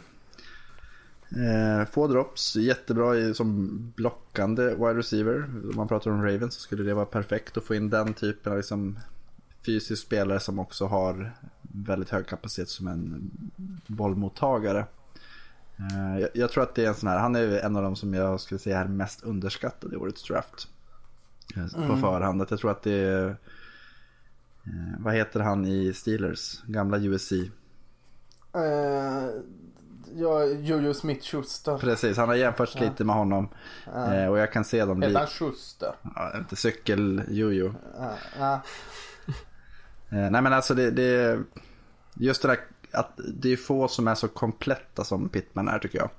Eh, 1.36 1.88
få 1.92 2.08
drops, 2.08 2.56
jättebra 2.56 3.16
i, 3.16 3.34
som 3.34 3.70
blockande 3.96 4.64
wide 4.64 4.94
receiver. 4.94 5.44
Om 5.44 5.76
man 5.76 5.88
pratar 5.88 6.12
om 6.12 6.24
Ravens 6.24 6.54
så 6.54 6.62
skulle 6.62 6.84
det 6.84 6.94
vara 6.94 7.06
perfekt 7.06 7.58
att 7.58 7.64
få 7.64 7.76
in 7.76 7.90
den 7.90 8.14
typen 8.14 8.52
av 8.52 8.58
liksom, 8.58 9.00
fysisk 9.66 10.04
spelare 10.04 10.40
som 10.40 10.60
också 10.60 10.86
har 10.86 11.32
väldigt 11.62 12.10
hög 12.10 12.28
kapacitet 12.28 12.70
som 12.70 12.88
en 12.88 13.32
bollmottagare. 13.88 14.86
Eh, 15.78 16.20
jag, 16.20 16.30
jag, 16.34 16.52
tror 16.52 16.64
att 16.64 16.76
det 16.76 16.86
är 16.86 16.90
en 16.90 16.96
sån 16.96 17.10
här, 17.10 17.20
han 17.20 17.36
är 17.36 17.60
en 17.60 17.76
av 17.76 17.84
de 17.84 17.96
som 17.96 18.14
jag 18.14 18.40
skulle 18.40 18.60
säga 18.60 18.80
är 18.80 18.88
mest 18.88 19.24
underskattade 19.24 19.96
i 19.96 19.98
årets 19.98 20.24
draft. 20.24 20.68
Eh, 21.56 21.68
på 21.68 21.84
mm. 21.84 22.02
förhand. 22.02 22.42
Att 22.42 22.52
jag 22.52 22.60
tror 22.60 22.72
att 22.72 22.84
det 22.84 22.94
är 22.94 23.36
Eh, 24.68 25.00
vad 25.00 25.14
heter 25.14 25.40
han 25.40 25.66
i 25.66 25.94
Steelers? 25.94 26.64
Gamla 26.68 26.98
USC? 26.98 27.32
Uh, 27.32 27.50
ja, 30.16 30.46
Jojo 30.46 30.94
Smith-Schuster. 30.94 31.78
Precis, 31.78 32.18
han 32.18 32.30
har 32.30 32.36
jämförts 32.36 32.76
uh. 32.76 32.82
lite 32.82 33.04
med 33.04 33.16
honom. 33.16 33.50
Uh. 33.88 34.28
och 34.28 34.38
jag 34.40 34.52
kan 34.52 34.66
se 34.66 34.86
dem. 34.86 35.02
Heter 35.02 35.20
han 35.20 35.28
Schuster? 35.28 35.96
Ja, 36.16 36.38
inte 36.38 36.56
cykel-Jojo. 36.56 37.76
nej 40.10 40.42
men 40.42 40.54
alltså 40.54 40.74
det, 40.74 40.92
det, 40.92 41.40
just 42.14 42.42
det 42.42 42.48
där 42.48 42.58
att 42.94 43.20
det 43.34 43.54
är 43.54 43.58
få 43.58 43.88
som 43.88 44.08
är 44.08 44.16
så 44.16 44.28
kompletta 44.28 45.04
som 45.04 45.30
Pittman 45.30 45.68
är 45.68 45.80
tycker 45.80 45.98
jag. 45.98 46.10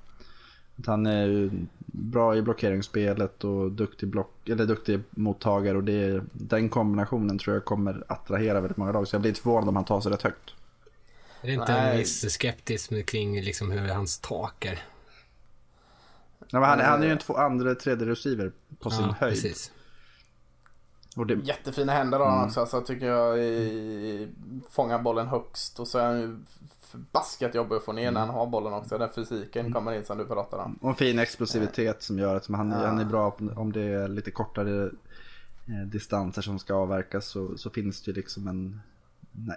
Han 0.85 1.05
är 1.05 1.51
bra 1.85 2.35
i 2.35 2.41
blockeringsspelet 2.41 3.43
och 3.43 3.71
duktig, 3.71 4.09
block, 4.09 4.49
eller 4.49 4.65
duktig 4.65 4.99
mottagare. 5.09 5.77
Och 5.77 5.83
det, 5.83 6.23
den 6.31 6.69
kombinationen 6.69 7.37
tror 7.37 7.55
jag 7.55 7.65
kommer 7.65 8.03
attrahera 8.07 8.61
väldigt 8.61 8.77
många 8.77 8.91
lag. 8.91 9.07
Så 9.07 9.15
jag 9.15 9.21
blir 9.21 9.31
inte 9.31 9.41
förvånad 9.41 9.69
om 9.69 9.75
han 9.75 9.85
tar 9.85 10.01
sig 10.01 10.11
rätt 10.11 10.21
högt. 10.21 10.53
Är 11.41 11.47
det 11.47 11.53
inte 11.53 11.73
Nej. 11.73 11.91
en 11.91 11.97
viss 11.97 12.37
skeptism 12.37 12.95
kring 13.01 13.41
liksom 13.41 13.71
hur 13.71 13.87
hans 13.87 14.19
tak 14.19 14.65
är? 14.65 14.83
Nej, 16.51 16.63
han, 16.63 16.79
han 16.79 17.01
är 17.01 17.05
ju 17.05 17.11
en 17.11 17.17
två, 17.17 17.37
andra, 17.37 17.75
tredje 17.75 18.07
receiver 18.07 18.51
på 18.79 18.89
sin 18.89 19.05
ja, 19.05 19.15
höjd. 19.19 19.33
Precis. 19.33 19.71
Och 21.15 21.27
det... 21.27 21.33
Jättefina 21.43 21.93
händer 21.93 22.19
har 22.19 22.25
han 22.25 22.35
mm. 22.35 22.47
också. 22.47 22.59
Alltså, 22.59 22.81
tycker 22.81 23.05
jag 23.05 23.39
i... 23.39 24.29
fångar 24.69 24.99
bollen 24.99 25.27
högst. 25.27 25.79
Och 25.79 25.87
så 25.87 25.97
är 25.97 26.05
han 26.05 26.19
ju 26.19 26.39
förbaskat 26.95 27.55
jobbig 27.55 27.75
att 27.75 27.83
få 27.83 27.93
ner 27.93 28.11
när 28.11 28.19
han 28.19 28.29
har 28.29 28.47
bollen 28.47 28.73
också. 28.73 28.97
Den 28.97 29.09
fysiken 29.15 29.61
mm. 29.61 29.73
kommer 29.73 29.93
in 29.93 30.05
som 30.05 30.17
du 30.17 30.25
pratar 30.25 30.57
om. 30.57 30.79
Och 30.81 30.89
en 30.89 30.95
fin 30.95 31.19
explosivitet 31.19 32.03
som 32.03 32.19
gör 32.19 32.35
att 32.35 32.47
han, 32.47 32.71
ja. 32.71 32.87
han 32.87 32.99
är 32.99 33.05
bra 33.05 33.37
om 33.55 33.71
det 33.71 33.83
är 33.83 34.07
lite 34.07 34.31
kortare 34.31 34.85
eh, 35.67 35.87
distanser 35.87 36.41
som 36.41 36.59
ska 36.59 36.73
avverkas 36.73 37.25
så, 37.25 37.57
så 37.57 37.69
finns 37.69 38.01
det 38.01 38.11
ju 38.11 38.15
liksom 38.15 38.47
en 38.47 38.81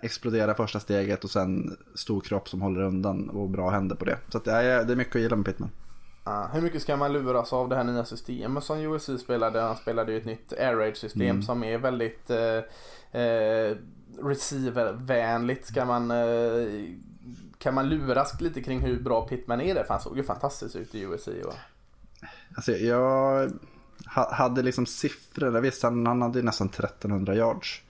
explodera 0.03 0.55
första 0.55 0.81
steget 0.81 1.25
och 1.25 1.31
sen 1.31 1.77
stor 1.95 2.21
kropp 2.21 2.49
som 2.49 2.63
håller 2.63 2.81
undan 2.81 3.31
och 3.31 3.51
bra 3.51 3.71
händer 3.71 3.97
på 3.97 4.05
det. 4.05 4.19
Så 4.29 4.39
att, 4.39 4.47
ja, 4.47 4.63
det 4.63 4.93
är 4.93 4.97
mycket 4.97 5.17
att 5.17 5.23
gilla 5.23 5.37
med 5.37 5.47
Pittman. 5.47 5.71
Uh, 6.27 6.55
hur 6.55 6.61
mycket 6.61 6.83
ska 6.83 6.97
man 6.97 7.13
luras 7.13 7.53
av 7.53 7.69
det 7.69 7.77
här 7.77 7.85
nya 7.85 8.05
systemet 8.05 8.65
som 8.65 8.79
USC 8.79 9.11
spelade? 9.21 9.61
Han 9.61 9.77
spelade 9.77 10.13
ju 10.13 10.19
ett 10.19 10.25
nytt 10.25 10.53
air 10.53 10.77
raid 10.77 10.97
system 10.97 11.31
mm. 11.31 11.43
som 11.43 11.65
är 11.65 11.79
väldigt 11.79 12.31
uh, 12.31 12.37
uh, 13.21 13.77
receivervänligt. 14.23 15.67
Ska 15.67 15.85
man 15.85 16.11
kan 17.59 17.75
man 17.75 17.89
luras 17.89 18.41
lite 18.41 18.63
kring 18.63 18.81
hur 18.81 19.01
bra 19.01 19.29
Pittman 19.29 19.61
är 19.61 19.75
där? 19.75 19.85
För 19.85 19.95
han 19.95 20.03
såg 20.03 20.17
ju 20.17 20.23
fantastiskt 20.23 20.77
ut 20.77 20.95
i 20.95 21.03
USC. 21.03 21.29
Va? 21.45 21.53
Alltså 22.57 22.73
jag 22.73 23.51
hade 24.07 24.63
liksom 24.63 24.87
siffror. 24.87 25.61
Visst, 25.61 25.83
han, 25.83 26.07
han 26.07 26.23
hade 26.23 26.43
nästan 26.43 26.67
1300 26.69 27.35
yards. 27.35 27.83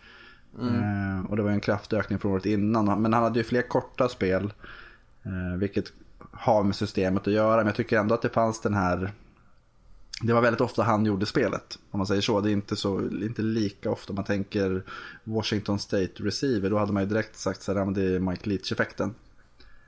Mm. 0.60 0.74
Eh, 0.74 1.30
och 1.30 1.36
det 1.36 1.42
var 1.42 1.50
en 1.50 1.60
kraftig 1.60 1.96
ökning 1.96 2.18
från 2.18 2.32
året 2.32 2.46
innan. 2.46 3.02
Men 3.02 3.12
han 3.12 3.22
hade 3.22 3.38
ju 3.38 3.44
fler 3.44 3.62
korta 3.62 4.08
spel. 4.08 4.52
Eh, 5.22 5.58
vilket 5.58 5.92
har 6.30 6.64
med 6.64 6.76
systemet 6.76 7.26
att 7.26 7.32
göra. 7.32 7.56
Men 7.56 7.66
jag 7.66 7.76
tycker 7.76 7.98
ändå 7.98 8.14
att 8.14 8.22
det 8.22 8.28
fanns 8.28 8.60
den 8.60 8.74
här... 8.74 9.12
Det 10.22 10.32
var 10.32 10.40
väldigt 10.40 10.60
ofta 10.60 10.82
han 10.82 11.04
gjorde 11.04 11.26
spelet. 11.26 11.78
Om 11.90 11.98
man 11.98 12.06
säger 12.06 12.20
så. 12.20 12.40
Det 12.40 12.50
är 12.50 12.52
inte, 12.52 12.76
så, 12.76 13.00
inte 13.00 13.42
lika 13.42 13.90
ofta 13.90 14.12
man 14.12 14.24
tänker 14.24 14.82
Washington 15.24 15.78
State 15.78 16.12
receiver. 16.16 16.70
Då 16.70 16.78
hade 16.78 16.92
man 16.92 17.02
ju 17.02 17.08
direkt 17.08 17.36
sagt 17.36 17.68
att 17.68 17.94
det 17.94 18.02
är 18.02 18.18
Mike 18.18 18.48
Leach-effekten. 18.48 19.14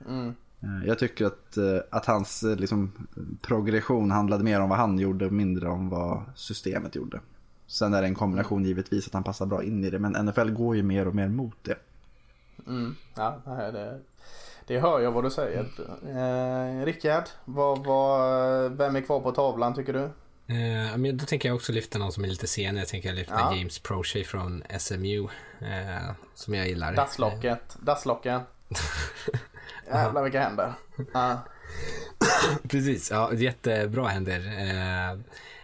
Mm. 0.07 0.35
Eh, 0.63 0.87
jag 0.87 0.99
tycker 0.99 1.25
att, 1.25 1.57
eh, 1.57 1.77
att 1.89 2.05
hans 2.05 2.43
eh, 2.43 2.55
liksom, 2.55 3.07
progression 3.41 4.11
handlade 4.11 4.43
mer 4.43 4.59
om 4.59 4.69
vad 4.69 4.77
han 4.77 4.99
gjorde 4.99 5.25
och 5.25 5.31
mindre 5.31 5.69
om 5.69 5.89
vad 5.89 6.23
systemet 6.35 6.95
gjorde. 6.95 7.19
Sen 7.67 7.93
är 7.93 8.01
det 8.01 8.07
en 8.07 8.15
kombination 8.15 8.65
givetvis 8.65 9.07
att 9.07 9.13
han 9.13 9.23
passar 9.23 9.45
bra 9.45 9.63
in 9.63 9.83
i 9.83 9.89
det 9.89 9.99
men 9.99 10.25
NFL 10.25 10.49
går 10.49 10.75
ju 10.75 10.83
mer 10.83 11.07
och 11.07 11.15
mer 11.15 11.27
mot 11.27 11.57
det. 11.61 11.75
Mm, 12.67 12.95
ja, 13.15 13.41
det, 13.45 13.99
det 14.67 14.79
hör 14.79 14.99
jag 14.99 15.11
vad 15.11 15.23
du 15.23 15.29
säger. 15.29 15.65
Eh, 16.07 16.85
Rickard, 16.85 17.23
vad, 17.45 17.85
vad, 17.85 18.71
vem 18.71 18.95
är 18.95 19.01
kvar 19.01 19.19
på 19.19 19.31
tavlan 19.31 19.75
tycker 19.75 19.93
du? 19.93 20.03
Eh, 20.53 20.97
men 20.97 21.17
då 21.17 21.25
tänker 21.25 21.49
jag 21.49 21.55
också 21.55 21.71
lyfta 21.71 21.99
någon 21.99 22.11
som 22.11 22.23
är 22.23 22.27
lite 22.27 22.47
senare. 22.47 22.81
Jag 22.81 22.87
tänker 22.87 23.13
lyfta 23.13 23.39
ja. 23.39 23.55
James 23.55 23.79
Prochet 23.79 24.27
från 24.27 24.63
SMU. 24.79 25.27
Eh, 25.59 26.11
som 26.35 26.53
jag 26.53 26.67
gillar. 26.67 26.95
Dasslocket, 26.95 27.77
dasslocken. 27.79 28.41
Jävlar 29.87 30.23
vilka 30.23 30.41
händer. 30.41 30.73
Precis, 32.69 33.11
ja 33.11 33.33
jättebra 33.33 34.07
händer. 34.07 34.39
Eh, 34.39 35.19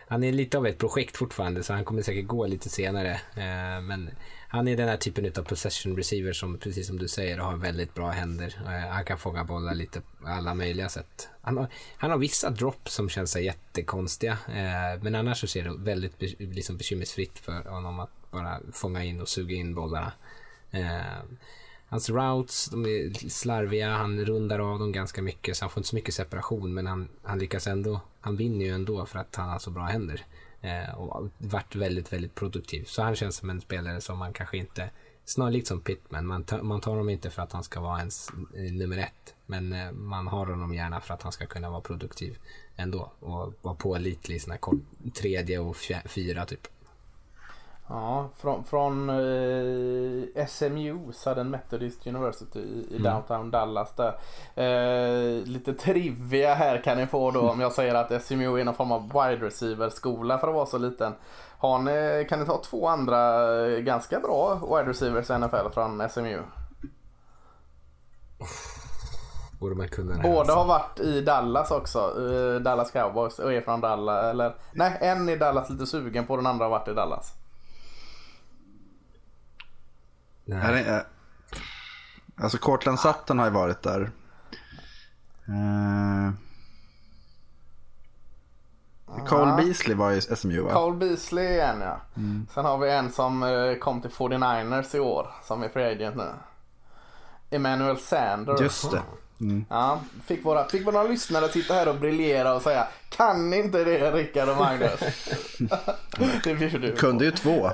han 0.08 0.24
är 0.24 0.32
lite 0.32 0.58
av 0.58 0.68
ett 0.68 0.78
projekt 0.78 1.18
fortfarande 1.18 1.64
så 1.64 1.74
han 1.74 1.86
kommer 1.86 2.02
säkert 2.02 2.28
gå 2.28 2.48
lite 2.48 2.70
senare. 2.70 3.12
Eh, 3.36 3.82
men 3.82 4.10
han 4.48 4.68
är 4.68 4.78
den 4.78 4.88
här 4.88 4.98
typen 4.98 5.32
av 5.38 5.44
possession 5.44 5.98
receiver 5.98 6.34
som 6.34 6.58
precis 6.58 6.88
som 6.88 7.00
du 7.00 7.08
säger 7.08 7.38
har 7.38 7.58
väldigt 7.58 7.94
bra 7.94 8.10
händer. 8.10 8.60
Eh, 8.66 8.90
han 8.90 9.06
kan 9.06 9.18
fånga 9.18 9.44
bollar 9.44 9.76
lite 9.76 10.02
på 10.02 10.28
alla 10.28 10.54
möjliga 10.54 10.90
sätt. 10.90 11.30
Han 11.42 11.58
har, 11.58 11.68
han 11.98 12.12
har 12.12 12.18
vissa 12.18 12.50
dropp 12.50 12.90
som 12.90 13.10
känns 13.10 13.36
jättekonstiga. 13.36 14.38
Eh, 14.48 15.02
men 15.02 15.16
annars 15.16 15.40
så 15.40 15.48
ser 15.48 15.64
det 15.64 15.78
väldigt 15.78 16.22
liksom 16.40 16.78
bekymmersfritt 16.78 17.40
för 17.40 17.70
honom 17.70 18.00
att 18.00 18.32
bara 18.32 18.60
fånga 18.74 19.04
in 19.04 19.22
och 19.22 19.30
suga 19.30 19.56
in 19.56 19.76
bollarna. 19.76 20.12
Hans 21.90 22.10
routes, 22.10 22.66
de 22.66 22.86
är 22.86 23.30
slarviga, 23.30 23.90
han 23.90 24.26
rundar 24.26 24.60
av 24.60 24.80
dem 24.80 24.92
ganska 24.92 25.22
mycket 25.22 25.58
så 25.58 25.66
han 25.66 25.70
får 25.70 25.80
inte 25.80 25.90
så 25.90 25.96
mycket 25.96 26.14
separation 26.14 26.74
men 26.74 26.88
han, 26.88 27.10
han 27.24 27.40
lyckas 27.40 27.68
ändå, 27.68 28.00
han 28.20 28.36
vinner 28.36 28.66
ju 28.66 28.72
ändå 28.72 29.06
för 29.06 29.20
att 29.20 29.36
han 29.36 29.50
har 29.50 29.60
så 29.60 29.72
bra 29.72 29.84
händer. 29.84 30.26
Eh, 30.62 31.00
och 31.00 31.30
varit 31.38 31.76
väldigt, 31.76 32.14
väldigt 32.14 32.36
produktiv. 32.36 32.84
Så 32.84 33.04
han 33.04 33.16
känns 33.16 33.36
som 33.36 33.50
en 33.50 33.62
spelare 33.62 34.02
som 34.02 34.18
man 34.18 34.34
kanske 34.34 34.58
inte, 34.58 34.90
snarlikt 35.26 35.68
som 35.68 35.82
Pittman, 35.82 36.26
man, 36.26 36.44
tar, 36.44 36.62
man 36.62 36.82
tar 36.82 36.92
honom 36.92 37.10
inte 37.10 37.30
för 37.30 37.42
att 37.42 37.52
han 37.52 37.64
ska 37.64 37.80
vara 37.80 38.00
ens 38.00 38.30
eh, 38.56 38.74
nummer 38.74 38.98
ett. 38.98 39.36
Men 39.46 39.74
eh, 39.74 39.92
man 39.92 40.28
har 40.28 40.46
honom 40.46 40.74
gärna 40.74 41.02
för 41.02 41.14
att 41.14 41.22
han 41.22 41.32
ska 41.32 41.46
kunna 41.46 41.70
vara 41.70 41.82
produktiv 41.82 42.38
ändå 42.76 43.12
och 43.20 43.54
vara 43.62 43.76
pålitlig 43.76 44.36
i 44.36 44.40
sina 44.40 44.58
tredje 45.14 45.60
och 45.60 45.78
fyra 46.06 46.46
typ. 46.46 46.68
Ja, 47.90 48.30
från, 48.38 48.64
från 48.64 49.10
eh, 49.10 50.46
SMU, 50.48 51.12
Southern 51.14 51.50
Methodist 51.50 52.08
University 52.08 52.60
i 52.60 52.98
mm. 52.98 53.04
downtown 53.04 53.52
Dallas 53.52 53.94
där. 53.96 54.18
Eh, 54.56 55.44
lite 55.44 55.74
trivia 55.74 56.54
här 56.54 56.82
kan 56.84 56.98
ni 56.98 57.08
få 57.08 57.32
då 57.32 57.50
om 57.50 57.60
jag 57.60 57.72
säger 57.72 57.96
att 57.96 58.24
SMU 58.24 58.60
är 58.60 58.66
någon 58.66 58.74
form 58.74 58.92
av 58.92 59.02
wide 59.02 59.46
receiver 59.46 59.90
skola 59.90 60.38
för 60.38 60.48
att 60.48 60.54
vara 60.54 60.66
så 60.66 60.78
liten. 60.78 61.14
Har 61.58 61.80
ni, 61.80 62.26
kan 62.30 62.40
ni 62.40 62.46
ta 62.46 62.62
två 62.64 62.88
andra 62.88 63.42
eh, 63.66 63.80
ganska 63.80 64.20
bra 64.20 64.56
wide 64.56 64.90
receivers 64.90 65.30
i 65.30 65.38
NFL 65.38 65.70
från 65.74 66.10
SMU? 66.10 66.40
Borde 69.60 69.76
man 69.76 69.88
kunna 69.88 70.22
Båda 70.24 70.40
alltså. 70.40 70.56
har 70.56 70.66
varit 70.66 71.00
i 71.00 71.22
Dallas 71.22 71.72
också. 71.72 72.00
Uh, 72.20 72.62
Dallas 72.62 72.92
Cowboys 72.92 73.40
och 73.40 73.54
är 73.54 73.62
från 73.62 73.82
Dallas. 73.82 74.24
Eller 74.24 74.56
nej, 74.72 74.98
en 75.02 75.30
i 75.30 75.36
Dallas 75.36 75.70
lite 75.70 75.86
sugen 75.86 76.28
på 76.28 76.36
den 76.36 76.46
andra 76.46 76.66
har 76.66 76.70
varit 76.70 76.88
i 76.88 76.94
Dallas. 76.94 77.34
Nej. 80.48 80.84
Är 80.84 81.04
alltså 82.36 82.58
Cortland 82.58 83.00
Sutton 83.00 83.40
har 83.40 83.46
ju 83.46 83.52
varit 83.52 83.82
där. 83.82 84.12
Uh, 85.50 86.32
Cole 89.28 89.56
Beasley 89.58 89.96
var 89.96 90.12
ju 90.12 90.22
SMU 90.22 90.62
va? 90.62 90.74
Cole 90.74 90.98
Beasley 90.98 91.46
är 91.46 91.74
en 91.74 91.82
ja. 91.82 92.02
Mm. 92.18 92.48
Sen 92.54 92.66
har 92.66 92.78
vi 92.78 92.92
en 92.92 93.12
som 93.12 93.44
eh, 93.44 93.76
kom 93.76 94.02
till 94.02 94.12
49ers 94.12 94.96
i 94.96 95.00
år 95.00 95.32
som 95.44 95.64
är 95.64 95.70
free 95.70 95.92
agent 95.92 96.16
nu. 96.16 96.30
Emmanuel 97.50 97.98
Sanders. 97.98 98.62
Just 98.62 98.92
det. 98.92 99.02
Mm. 99.40 99.66
Ja, 99.70 100.02
fick, 100.26 100.46
våra, 100.46 100.66
fick 100.68 100.88
våra 100.88 101.04
lyssnare 101.04 101.46
att 101.46 101.52
sitta 101.52 101.74
här 101.74 101.88
och 101.88 101.96
briljera 101.96 102.56
och 102.56 102.62
säga 102.62 102.88
Kan 103.10 103.54
inte 103.54 103.84
det 103.84 104.12
Rickard 104.12 104.50
och 104.50 104.58
Magnus? 104.58 105.00
det 106.44 106.98
Kunde 106.98 107.26
ju 107.26 107.32
två. 107.32 107.72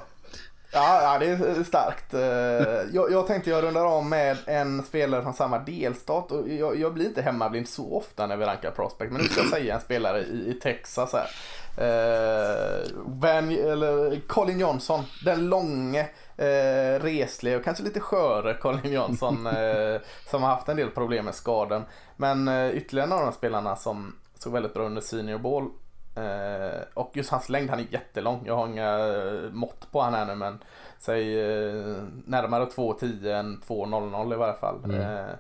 Ja, 0.73 1.01
ja, 1.01 1.19
det 1.19 1.25
är 1.25 1.63
starkt. 1.63 2.13
Eh, 2.13 2.95
jag, 2.95 3.11
jag 3.11 3.27
tänkte 3.27 3.49
jag 3.49 3.63
rundar 3.63 3.85
om 3.85 4.09
med 4.09 4.37
en 4.45 4.83
spelare 4.83 5.23
från 5.23 5.33
samma 5.33 5.59
delstat. 5.59 6.31
Och 6.31 6.49
jag, 6.49 6.79
jag 6.79 6.93
blir 6.93 7.05
inte 7.05 7.21
hemmablind 7.21 7.67
så 7.67 7.93
ofta 7.97 8.27
när 8.27 8.37
vi 8.37 8.45
rankar 8.45 8.71
prospect. 8.71 9.11
Men 9.11 9.21
nu 9.21 9.27
ska 9.27 9.41
jag 9.41 9.49
säga 9.49 9.75
en 9.75 9.81
spelare 9.81 10.19
i, 10.21 10.49
i 10.49 10.53
Texas 10.53 11.13
här. 11.13 11.29
Eh, 11.77 12.81
Van, 13.05 13.51
eller 13.51 14.19
Colin 14.27 14.59
Johnson, 14.59 15.03
den 15.25 15.49
långe, 15.49 16.01
eh, 16.37 16.99
reslige 17.01 17.57
och 17.57 17.63
kanske 17.63 17.83
lite 17.83 17.99
sköre 17.99 18.53
Colin 18.53 18.93
Johnson. 18.93 19.47
Eh, 19.53 20.01
som 20.29 20.43
har 20.43 20.49
haft 20.49 20.69
en 20.69 20.77
del 20.77 20.89
problem 20.89 21.25
med 21.25 21.35
skadan. 21.35 21.83
Men 22.15 22.47
eh, 22.47 22.69
ytterligare 22.69 23.09
några 23.09 23.21
av 23.21 23.31
de 23.31 23.37
spelarna 23.37 23.75
som 23.75 24.15
såg 24.39 24.53
väldigt 24.53 24.73
bra 24.73 24.85
under 24.85 25.01
Senior 25.01 25.37
Ball 25.37 25.69
Eh, 26.15 26.81
och 26.93 27.11
just 27.13 27.31
hans 27.31 27.49
längd, 27.49 27.69
han 27.69 27.79
är 27.79 27.87
jättelång. 27.89 28.43
Jag 28.45 28.55
har 28.55 28.67
inga 28.67 28.97
eh, 28.99 29.51
mått 29.51 29.91
på 29.91 30.01
han 30.01 30.13
ännu 30.13 30.35
men 30.35 30.59
säg 30.99 31.39
eh, 31.39 32.03
närmare 32.25 32.65
2,10 32.65 33.39
än 33.39 33.61
2,00 33.61 34.33
i 34.33 34.37
varje 34.37 34.53
fall. 34.53 34.83
Mm. 34.83 35.01
Eh, 35.01 35.33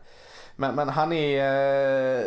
men, 0.55 0.75
men 0.75 0.89
han 0.89 1.13
är 1.13 2.19
eh, 2.19 2.25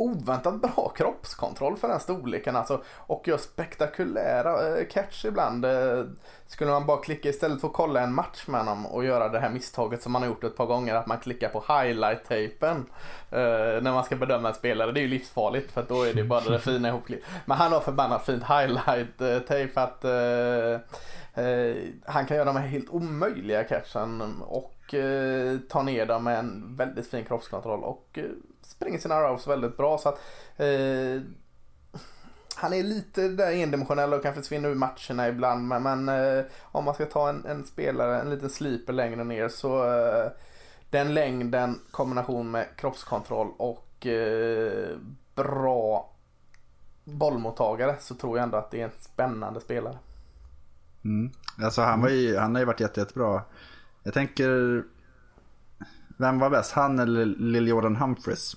oväntat 0.00 0.60
bra 0.60 0.92
kroppskontroll 0.96 1.76
för 1.76 1.88
den 1.88 2.00
storleken 2.00 2.56
alltså. 2.56 2.82
Och 2.86 3.28
gör 3.28 3.36
spektakulära 3.36 4.78
eh, 4.78 4.86
catch 4.86 5.24
ibland. 5.24 5.64
Eh, 5.64 6.04
skulle 6.46 6.70
man 6.70 6.86
bara 6.86 7.00
klicka 7.00 7.28
istället 7.28 7.60
för 7.60 7.68
att 7.68 7.74
kolla 7.74 8.00
en 8.00 8.14
match 8.14 8.46
med 8.46 8.60
honom 8.60 8.86
och 8.86 9.04
göra 9.04 9.28
det 9.28 9.38
här 9.38 9.50
misstaget 9.50 10.02
som 10.02 10.12
man 10.12 10.22
har 10.22 10.28
gjort 10.28 10.44
ett 10.44 10.56
par 10.56 10.66
gånger 10.66 10.94
att 10.94 11.06
man 11.06 11.18
klickar 11.18 11.48
på 11.48 11.60
highlight-tejpen 11.60 12.76
eh, 13.30 13.82
när 13.82 13.92
man 13.92 14.04
ska 14.04 14.16
bedöma 14.16 14.48
en 14.48 14.54
spelare. 14.54 14.92
Det 14.92 15.00
är 15.00 15.02
ju 15.02 15.08
livsfarligt 15.08 15.72
för 15.72 15.84
då 15.88 16.02
är 16.02 16.14
det 16.14 16.24
bara 16.24 16.40
det 16.40 16.58
fina 16.58 16.88
ihopklippt. 16.88 17.26
Men 17.44 17.56
han 17.56 17.72
har 17.72 17.80
förbannat 17.80 18.26
fint 18.26 18.42
highlight-tejp 18.42 19.72
för 19.72 19.80
att 19.80 20.04
eh, 20.04 20.80
han 22.04 22.26
kan 22.26 22.36
göra 22.36 22.44
de 22.44 22.56
här 22.56 22.66
helt 22.66 22.90
omöjliga 22.90 23.64
catchen 23.64 24.42
och 24.42 24.94
eh, 24.94 25.58
ta 25.68 25.82
ner 25.82 26.06
dem 26.06 26.24
med 26.24 26.38
en 26.38 26.76
väldigt 26.76 27.10
fin 27.10 27.24
kroppskontroll 27.24 27.84
och 27.84 28.18
springer 28.70 28.98
sina 28.98 29.20
routes 29.20 29.46
väldigt 29.46 29.76
bra. 29.76 29.98
Så 29.98 30.08
att, 30.08 30.20
eh, 30.56 31.22
han 32.54 32.72
är 32.72 32.82
lite 32.82 33.28
där 33.28 33.52
endimensionell 33.52 34.14
och 34.14 34.22
kan 34.22 34.34
försvinna 34.34 34.68
ur 34.68 34.74
matcherna 34.74 35.28
ibland. 35.28 35.68
Men, 35.68 35.82
men 35.82 36.08
eh, 36.08 36.44
om 36.62 36.84
man 36.84 36.94
ska 36.94 37.06
ta 37.06 37.28
en, 37.28 37.46
en, 37.46 37.64
spelare, 37.64 38.20
en 38.20 38.30
liten 38.30 38.50
sliper 38.50 38.92
längre 38.92 39.24
ner 39.24 39.48
så 39.48 39.84
eh, 39.84 40.30
den 40.90 41.14
längden 41.14 41.80
kombination 41.90 42.50
med 42.50 42.66
kroppskontroll 42.76 43.48
och 43.56 44.06
eh, 44.06 44.96
bra 45.34 46.10
bollmottagare 47.04 47.96
så 48.00 48.14
tror 48.14 48.38
jag 48.38 48.44
ändå 48.44 48.58
att 48.58 48.70
det 48.70 48.80
är 48.80 48.84
en 48.84 48.90
spännande 49.00 49.60
spelare. 49.60 49.98
Mm. 51.04 51.32
Alltså 51.62 51.82
han, 51.82 52.00
var 52.00 52.08
ju, 52.08 52.36
han 52.36 52.54
har 52.54 52.60
ju 52.60 52.66
varit 52.66 52.80
jätte, 52.80 53.00
jättebra. 53.00 53.42
Jag 54.02 54.14
tänker, 54.14 54.82
vem 56.18 56.38
var 56.38 56.50
bäst? 56.50 56.72
Han 56.72 56.98
eller 56.98 57.24
Lil 57.24 57.68
Jordan 57.68 57.96
Humphries? 57.96 58.56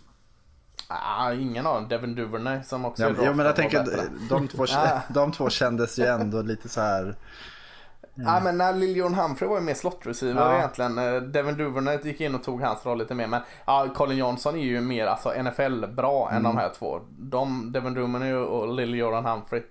Ah, 1.18 1.34
ingen 1.34 1.68
av 1.68 1.76
dem. 1.76 1.88
Devin 1.88 2.16
Duvernay 2.16 2.64
som 2.64 2.86
också 2.86 3.04
ja, 3.04 3.10
är 3.10 3.26
Ja 3.26 3.34
men 3.34 3.46
jag 3.46 3.56
tänker 3.56 3.86
de 4.30 4.48
två, 4.48 4.66
ah. 4.76 5.02
de 5.10 5.32
två 5.32 5.50
kändes 5.50 6.00
ju 6.00 6.06
ändå 6.06 6.42
lite 6.42 6.70
så 6.70 6.82
här. 6.82 7.16
Ja 8.16 8.32
mm. 8.32 8.44
men 8.44 8.58
när 8.58 8.74
Liljon 8.74 9.14
Humphrey 9.14 9.50
var 9.50 9.58
ju 9.58 9.64
mer 9.64 9.74
slot-receiver 9.74 10.52
ja. 10.52 10.58
egentligen. 10.58 10.98
Eh, 10.98 11.22
Devin 11.22 11.58
Duvernay 11.58 12.00
gick 12.04 12.22
in 12.22 12.36
och 12.36 12.44
tog 12.44 12.62
hans 12.62 12.86
roll 12.86 12.98
lite 12.98 13.16
mer. 13.16 13.28
Men 13.28 13.42
ja, 13.66 13.88
Colin 13.96 14.18
Johnson 14.18 14.56
är 14.56 14.64
ju 14.64 14.82
mer 14.82 15.06
alltså, 15.06 15.44
NFL-bra 15.44 16.28
mm. 16.28 16.38
än 16.38 16.44
de 16.44 16.50
mm. 16.50 16.62
här 16.62 16.70
två. 16.70 17.00
De, 17.10 17.72
Devin 17.72 17.94
Duvernay 17.94 18.34
och 18.34 18.74
Lil 18.74 18.94
Jordan 18.94 19.26
Humphrey 19.26 19.64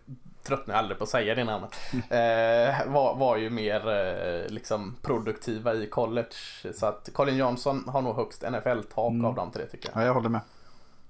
tröttnar 0.42 0.74
aldrig 0.74 0.98
på 0.98 1.04
att 1.04 1.10
säga 1.10 1.34
det 1.34 1.44
namnet. 1.44 1.70
Mm. 1.92 2.68
Eh, 2.68 2.92
var, 2.92 3.14
var 3.14 3.36
ju 3.36 3.50
mer 3.50 3.88
eh, 3.88 4.50
liksom 4.50 4.96
produktiva 5.02 5.74
i 5.74 5.86
college. 5.86 6.34
Så 6.74 6.86
att 6.86 7.08
Colin 7.12 7.36
Johnson 7.36 7.84
har 7.88 8.02
nog 8.02 8.16
högst 8.16 8.42
NFL-tak 8.42 9.10
mm. 9.10 9.24
av 9.24 9.34
de 9.34 9.50
tre 9.50 9.66
tycker 9.66 9.90
jag. 9.94 10.02
Ja 10.02 10.06
jag 10.06 10.14
håller 10.14 10.28
med. 10.28 10.40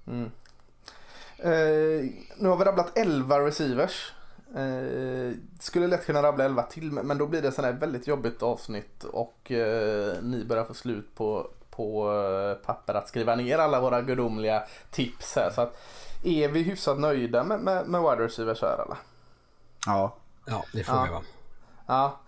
Mm. 0.07 0.31
Eh, 1.37 2.09
nu 2.37 2.49
har 2.49 2.57
vi 2.57 2.63
rabblat 2.63 2.97
11 2.97 3.39
receivers. 3.39 4.13
Eh, 4.55 5.37
skulle 5.59 5.87
lätt 5.87 6.05
kunna 6.05 6.23
rabbla 6.23 6.45
11 6.45 6.63
till 6.63 6.91
men 6.91 7.17
då 7.17 7.27
blir 7.27 7.41
det 7.41 7.51
sådär 7.51 7.73
väldigt 7.73 8.07
jobbigt 8.07 8.43
avsnitt 8.43 9.03
och 9.03 9.51
eh, 9.51 10.21
ni 10.21 10.45
börjar 10.45 10.63
få 10.63 10.73
slut 10.73 11.15
på, 11.15 11.47
på 11.69 12.11
eh, 12.11 12.65
papper 12.65 12.93
att 12.93 13.07
skriva 13.07 13.35
ner 13.35 13.57
alla 13.57 13.81
våra 13.81 14.01
gudomliga 14.01 14.63
tips 14.91 15.35
här. 15.35 15.49
Så 15.49 15.61
att, 15.61 15.81
är 16.23 16.49
vi 16.49 16.63
hyfsat 16.63 16.99
nöjda 16.99 17.43
med, 17.43 17.59
med, 17.59 17.87
med 17.87 18.01
wide 18.01 18.25
receivers 18.25 18.61
här 18.61 18.73
eller? 18.73 18.97
Ja. 19.85 20.15
Ja, 20.45 20.63
det 20.73 20.83
får 20.83 20.95
ja. 20.95 21.03
vi 21.03 21.09
vara. 21.09 21.23
Ja. 21.87 22.19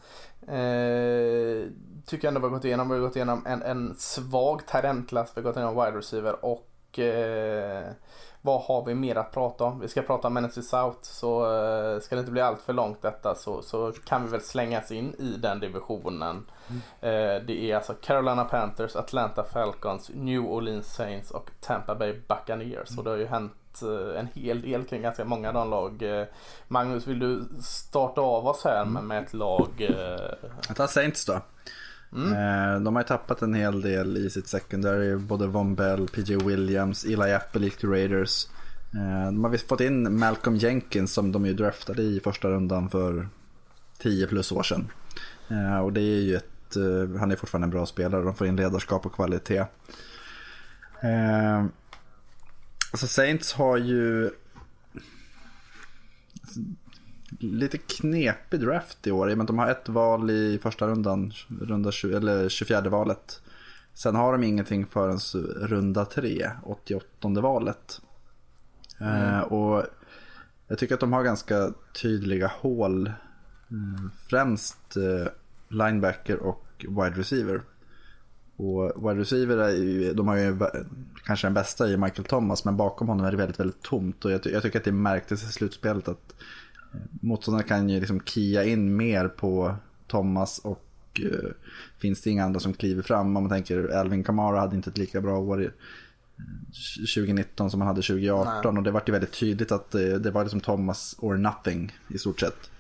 Eh, 0.54 1.70
tycker 2.06 2.28
jag 2.28 2.36
ändå 2.36 2.40
vi 2.40 2.46
har 2.46 2.50
gått 2.50 2.66
igenom. 2.66 2.90
Vi 2.90 2.96
har 2.96 3.02
gått 3.02 3.16
igenom 3.16 3.46
en, 3.46 3.62
en 3.62 3.96
svag 3.98 4.68
talentklass. 4.68 5.32
Vi 5.36 5.42
har 5.42 5.44
gått 5.44 5.58
igenom 5.58 5.76
wide 5.76 5.98
receiver 5.98 6.46
och 6.46 6.75
eh, 7.00 7.92
vad 8.46 8.62
har 8.62 8.86
vi 8.86 8.96
mer 8.96 9.16
att 9.16 9.32
prata 9.32 9.64
om? 9.64 9.80
Vi 9.80 9.88
ska 9.88 10.02
prata 10.02 10.28
om 10.28 10.34
NFC 10.34 10.70
South 10.70 10.98
så 11.02 11.56
eh, 11.56 12.00
ska 12.00 12.16
det 12.16 12.20
inte 12.20 12.32
bli 12.32 12.42
allt 12.42 12.62
för 12.62 12.74
långt 12.74 13.02
detta 13.02 13.36
så, 13.36 13.62
så 13.62 13.92
kan 14.06 14.26
vi 14.26 14.32
väl 14.32 14.42
slängas 14.42 14.92
in 14.92 15.16
i 15.20 15.38
den 15.38 15.60
divisionen. 15.60 16.46
Mm. 16.68 16.82
Eh, 17.02 17.46
det 17.46 17.72
är 17.72 17.76
alltså 17.76 17.94
Carolina 17.94 18.44
Panthers, 18.44 18.96
Atlanta 18.96 19.44
Falcons, 19.44 20.12
New 20.14 20.46
Orleans 20.46 20.94
Saints 20.94 21.32
och 21.32 21.52
Tampa 21.62 21.96
Bay 21.96 22.14
Buccaneers. 22.28 22.90
Mm. 22.90 22.98
Och 22.98 23.04
det 23.04 23.10
har 23.10 23.18
ju 23.18 23.26
hänt 23.26 23.82
eh, 23.82 24.20
en 24.20 24.28
hel 24.34 24.62
del 24.62 24.84
kring 24.84 25.02
ganska 25.02 25.26
många 25.26 25.48
av 25.48 25.54
de 25.54 25.70
lag. 25.70 26.20
Eh, 26.20 26.26
Magnus, 26.68 27.08
vill 27.08 27.20
du 27.20 27.44
starta 27.62 28.22
av 28.22 28.48
oss 28.48 28.64
här 28.64 28.86
med, 28.86 29.04
med 29.04 29.24
ett 29.24 29.34
lag? 29.34 29.70
Eh... 29.80 30.50
Jag 30.68 30.78
tar 30.78 30.88
Saints 30.88 31.26
då. 31.26 31.42
Mm. 32.16 32.34
Eh, 32.34 32.80
de 32.80 32.96
har 32.96 33.04
ju 33.04 33.08
tappat 33.08 33.42
en 33.42 33.54
hel 33.54 33.82
del 33.82 34.18
i 34.18 34.30
sitt 34.30 34.48
secondary. 34.48 35.16
Både 35.16 35.48
Von 35.48 35.76
Bell, 35.76 36.08
PJ 36.08 36.36
Williams, 36.36 37.06
Eli 37.06 37.34
Apple 37.34 37.62
gick 37.62 37.78
till 37.78 37.90
Raiders. 37.90 38.48
Eh, 38.94 39.26
de 39.26 39.44
har 39.44 39.52
visst 39.52 39.68
fått 39.68 39.82
in 39.82 40.20
Malcolm 40.20 40.56
Jenkins 40.56 41.14
som 41.14 41.32
de 41.32 41.46
ju 41.46 41.54
draftade 41.54 42.02
i 42.02 42.20
första 42.20 42.48
rundan 42.48 42.90
för 42.90 43.30
10 44.00 44.28
plus 44.28 44.52
år 44.52 44.64
sedan. 44.64 44.92
Eh, 45.48 45.80
och 45.80 45.94
det 45.94 46.02
är 46.02 46.22
ju 46.22 46.36
ett, 46.36 46.76
han 47.20 47.32
är 47.32 47.36
fortfarande 47.36 47.66
en 47.66 47.72
bra 47.72 47.86
spelare. 47.86 48.24
De 48.24 48.36
får 48.36 48.48
in 48.48 48.56
ledarskap 48.56 49.06
och 49.06 49.14
kvalitet. 49.14 49.66
Alltså 52.92 53.08
Saints 53.08 53.54
har 53.54 53.78
ju 53.78 54.32
lite 57.40 57.78
knepig 57.78 58.60
draft 58.60 59.08
i 59.08 59.12
år. 59.12 59.30
I 59.30 59.34
och 59.34 59.38
med 59.38 59.44
att 59.44 59.48
de 59.48 59.60
har 59.60 59.68
ett 59.68 59.90
val 59.90 60.30
i 60.30 60.60
första 60.62 60.88
rundan, 60.88 61.32
runda 61.62 61.92
20, 61.92 62.18
eller 62.18 62.50
24 62.50 62.82
valet. 62.82 63.42
Sen 63.94 64.16
har 64.16 64.32
de 64.32 64.44
ingenting 64.44 64.86
förrän 64.86 65.20
runda 65.68 66.06
3, 66.06 66.50
88 66.64 67.30
valet. 67.42 68.02
Mm. 69.00 69.34
Eh, 69.34 69.40
och 69.40 69.86
jag 70.68 70.78
tycker 70.78 70.94
att 70.94 71.00
de 71.00 71.14
har 71.14 71.24
ganska 71.24 71.74
tydliga 72.02 72.48
hål. 72.48 73.12
Mm, 73.72 74.12
främst 74.30 74.98
eh, 74.98 75.28
linebacker 75.68 76.38
och 76.38 76.66
wide 76.80 77.20
receiver. 77.20 77.62
Och 78.58 79.10
wide 79.10 79.22
receiver 79.22 79.58
är 79.58 79.70
ju, 79.70 80.14
de 80.14 80.28
har 80.28 80.36
ju 80.36 80.60
kanske 81.26 81.48
den 81.48 81.54
bästa 81.54 81.88
i 81.88 81.98
Michael 81.98 82.26
Thomas 82.26 82.66
men 82.66 82.78
bakom 82.78 83.08
honom 83.08 83.26
är 83.26 83.32
det 83.32 83.38
väldigt, 83.38 83.60
väldigt 83.60 83.82
tomt. 83.82 84.26
Och 84.26 84.32
jag, 84.32 84.46
jag 84.46 84.64
tycker 84.64 84.80
att 84.80 84.86
det 84.86 84.92
märktes 84.92 85.44
i 85.44 85.52
slutspelet 85.52 86.08
att 86.08 86.34
motståndarna 87.22 87.64
kan 87.64 87.90
ju 87.90 88.00
liksom 88.00 88.20
kia 88.20 88.64
in 88.64 88.96
mer 88.96 89.28
på 89.28 89.76
Thomas 90.08 90.60
och 90.60 90.86
uh, 91.24 91.52
finns 91.98 92.22
det 92.22 92.30
inga 92.30 92.46
andra 92.46 92.60
som 92.60 92.74
kliver 92.74 93.02
fram. 93.02 93.38
Om 93.38 93.44
man 93.44 93.50
tänker 93.50 93.88
Alvin 93.88 94.24
Kamara 94.24 94.60
hade 94.60 94.76
inte 94.76 94.90
ett 94.90 94.98
lika 94.98 95.22
bra 95.22 95.40
år 95.40 95.74
2019 97.16 97.72
som 97.72 97.82
han 97.82 97.88
hade 97.88 98.02
2018 98.02 98.74
Nej. 98.74 98.80
och 98.80 98.84
det 98.84 98.92
var 98.92 99.04
ju 99.06 99.12
väldigt 99.12 99.40
tydligt 99.40 99.72
att 99.72 99.92
det, 99.92 100.20
det, 100.20 100.32
var 100.32 100.44
liksom 100.44 100.60
Thomas 100.60 101.16
or 101.20 101.38
nothing 101.38 101.94
i 102.08 102.18
stort 102.18 102.40
sett. 102.40 102.72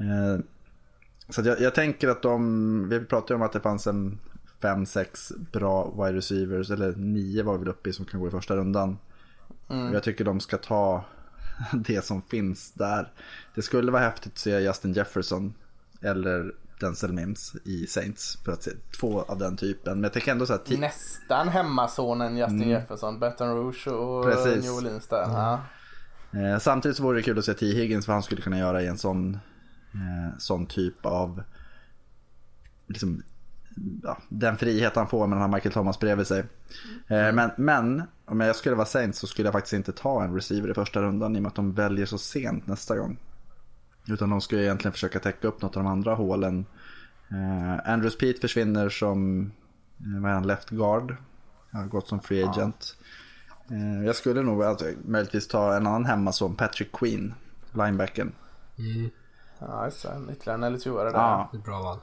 Uh, 0.00 0.40
så 1.28 1.42
jag, 1.44 1.60
jag, 1.60 1.74
tänker 1.74 2.08
att 2.08 2.22
de, 2.22 2.88
vi 2.88 3.00
pratade 3.00 3.34
om 3.34 3.42
att 3.42 3.52
det 3.52 3.60
fanns 3.60 3.86
en 3.86 4.18
5-6 4.60 5.38
bra 5.52 5.90
wide 5.90 6.18
receivers, 6.18 6.70
eller 6.70 6.94
9 6.96 7.42
var 7.42 7.52
vi 7.52 7.58
väl 7.58 7.68
uppe 7.68 7.90
i 7.90 7.92
som 7.92 8.04
kan 8.04 8.20
gå 8.20 8.28
i 8.28 8.30
första 8.30 8.56
rundan. 8.56 8.98
Mm. 9.68 9.92
Jag 9.92 10.02
tycker 10.02 10.24
de 10.24 10.40
ska 10.40 10.56
ta 10.56 11.04
det 11.72 12.04
som 12.04 12.22
finns 12.22 12.72
där. 12.72 13.12
Det 13.54 13.62
skulle 13.62 13.92
vara 13.92 14.02
häftigt 14.02 14.32
att 14.32 14.38
se 14.38 14.60
Justin 14.60 14.92
Jefferson 14.92 15.54
eller 16.00 16.52
Denzel 16.80 17.12
Mims 17.12 17.56
i 17.64 17.86
Saints 17.86 18.38
för 18.44 18.52
att 18.52 18.62
se 18.62 18.70
två 19.00 19.22
av 19.22 19.38
den 19.38 19.56
typen. 19.56 19.94
Men 19.94 20.02
jag 20.02 20.12
tänker 20.12 20.32
ändå 20.32 20.46
så 20.46 20.52
här, 20.52 20.78
Nästan 20.78 21.48
hemmasonen 21.48 22.36
Justin 22.36 22.56
mm. 22.56 22.68
Jefferson, 22.68 23.20
Baton 23.20 23.48
Rouge 23.48 23.88
och 23.88 24.24
Precis. 24.24 24.64
New 24.64 24.72
Orleans 24.72 25.06
där. 25.06 25.24
Mm. 25.24 25.36
Ja. 25.36 25.60
Eh, 26.32 26.58
samtidigt 26.58 26.96
så 26.96 27.02
vore 27.02 27.18
det 27.18 27.22
kul 27.22 27.38
att 27.38 27.44
se 27.44 27.54
T. 27.54 27.66
Higgins 27.66 28.08
vad 28.08 28.14
han 28.14 28.22
skulle 28.22 28.42
kunna 28.42 28.58
göra 28.58 28.82
i 28.82 28.86
en 28.86 28.98
sån, 28.98 29.34
eh, 29.92 30.38
sån 30.38 30.66
typ 30.66 31.06
av 31.06 31.42
liksom, 32.86 33.22
ja, 34.02 34.18
den 34.28 34.56
frihet 34.56 34.96
han 34.96 35.08
får 35.08 35.26
med 35.26 35.38
den 35.38 35.42
här 35.42 35.56
Michael 35.56 35.72
Thomas 35.72 35.98
bredvid 35.98 36.26
sig. 36.26 36.44
Mm. 37.08 37.36
Men, 37.36 37.50
men 37.56 38.02
om 38.28 38.40
jag 38.40 38.56
skulle 38.56 38.74
vara 38.74 38.86
Saints 38.86 39.18
så 39.18 39.26
skulle 39.26 39.46
jag 39.46 39.52
faktiskt 39.52 39.72
inte 39.72 39.92
ta 39.92 40.24
en 40.24 40.34
receiver 40.34 40.70
i 40.70 40.74
första 40.74 41.02
rundan 41.02 41.36
i 41.36 41.38
och 41.38 41.42
med 41.42 41.48
att 41.48 41.54
de 41.54 41.72
väljer 41.72 42.06
så 42.06 42.18
sent 42.18 42.66
nästa 42.66 42.96
gång. 42.96 43.18
Utan 44.08 44.30
de 44.30 44.40
skulle 44.40 44.62
egentligen 44.62 44.92
försöka 44.92 45.20
täcka 45.20 45.48
upp 45.48 45.62
något 45.62 45.76
av 45.76 45.82
de 45.82 45.92
andra 45.92 46.14
hålen. 46.14 46.66
Uh, 47.32 47.90
Andrews 47.90 48.18
Pete 48.18 48.40
försvinner 48.40 48.88
som 48.88 49.40
uh, 50.06 50.20
vad 50.20 50.30
är 50.30 50.34
han, 50.34 50.46
left 50.46 50.70
guard. 50.70 51.16
Han 51.70 51.80
har 51.80 51.88
gått 51.88 52.08
som 52.08 52.20
free 52.20 52.44
agent. 52.44 52.96
Ja. 53.68 53.76
Uh, 53.76 54.06
jag 54.06 54.16
skulle 54.16 54.42
nog 54.42 54.64
alltså, 54.64 54.86
möjligtvis 55.04 55.48
ta 55.48 55.76
en 55.76 55.86
annan 55.86 56.04
hemma 56.04 56.32
som 56.32 56.56
Patrick 56.56 56.92
Queen, 56.92 57.34
linebacken. 57.72 58.32
Mm. 58.78 59.10
Ja, 59.58 59.84
just 59.84 60.02
det. 60.02 60.32
Ytterligare 60.32 60.66
en 60.66 60.76
LSU-are 60.76 61.04
där. 61.04 61.12
Ja. 61.12 61.50
Bra 61.64 61.82
val. 61.82 61.98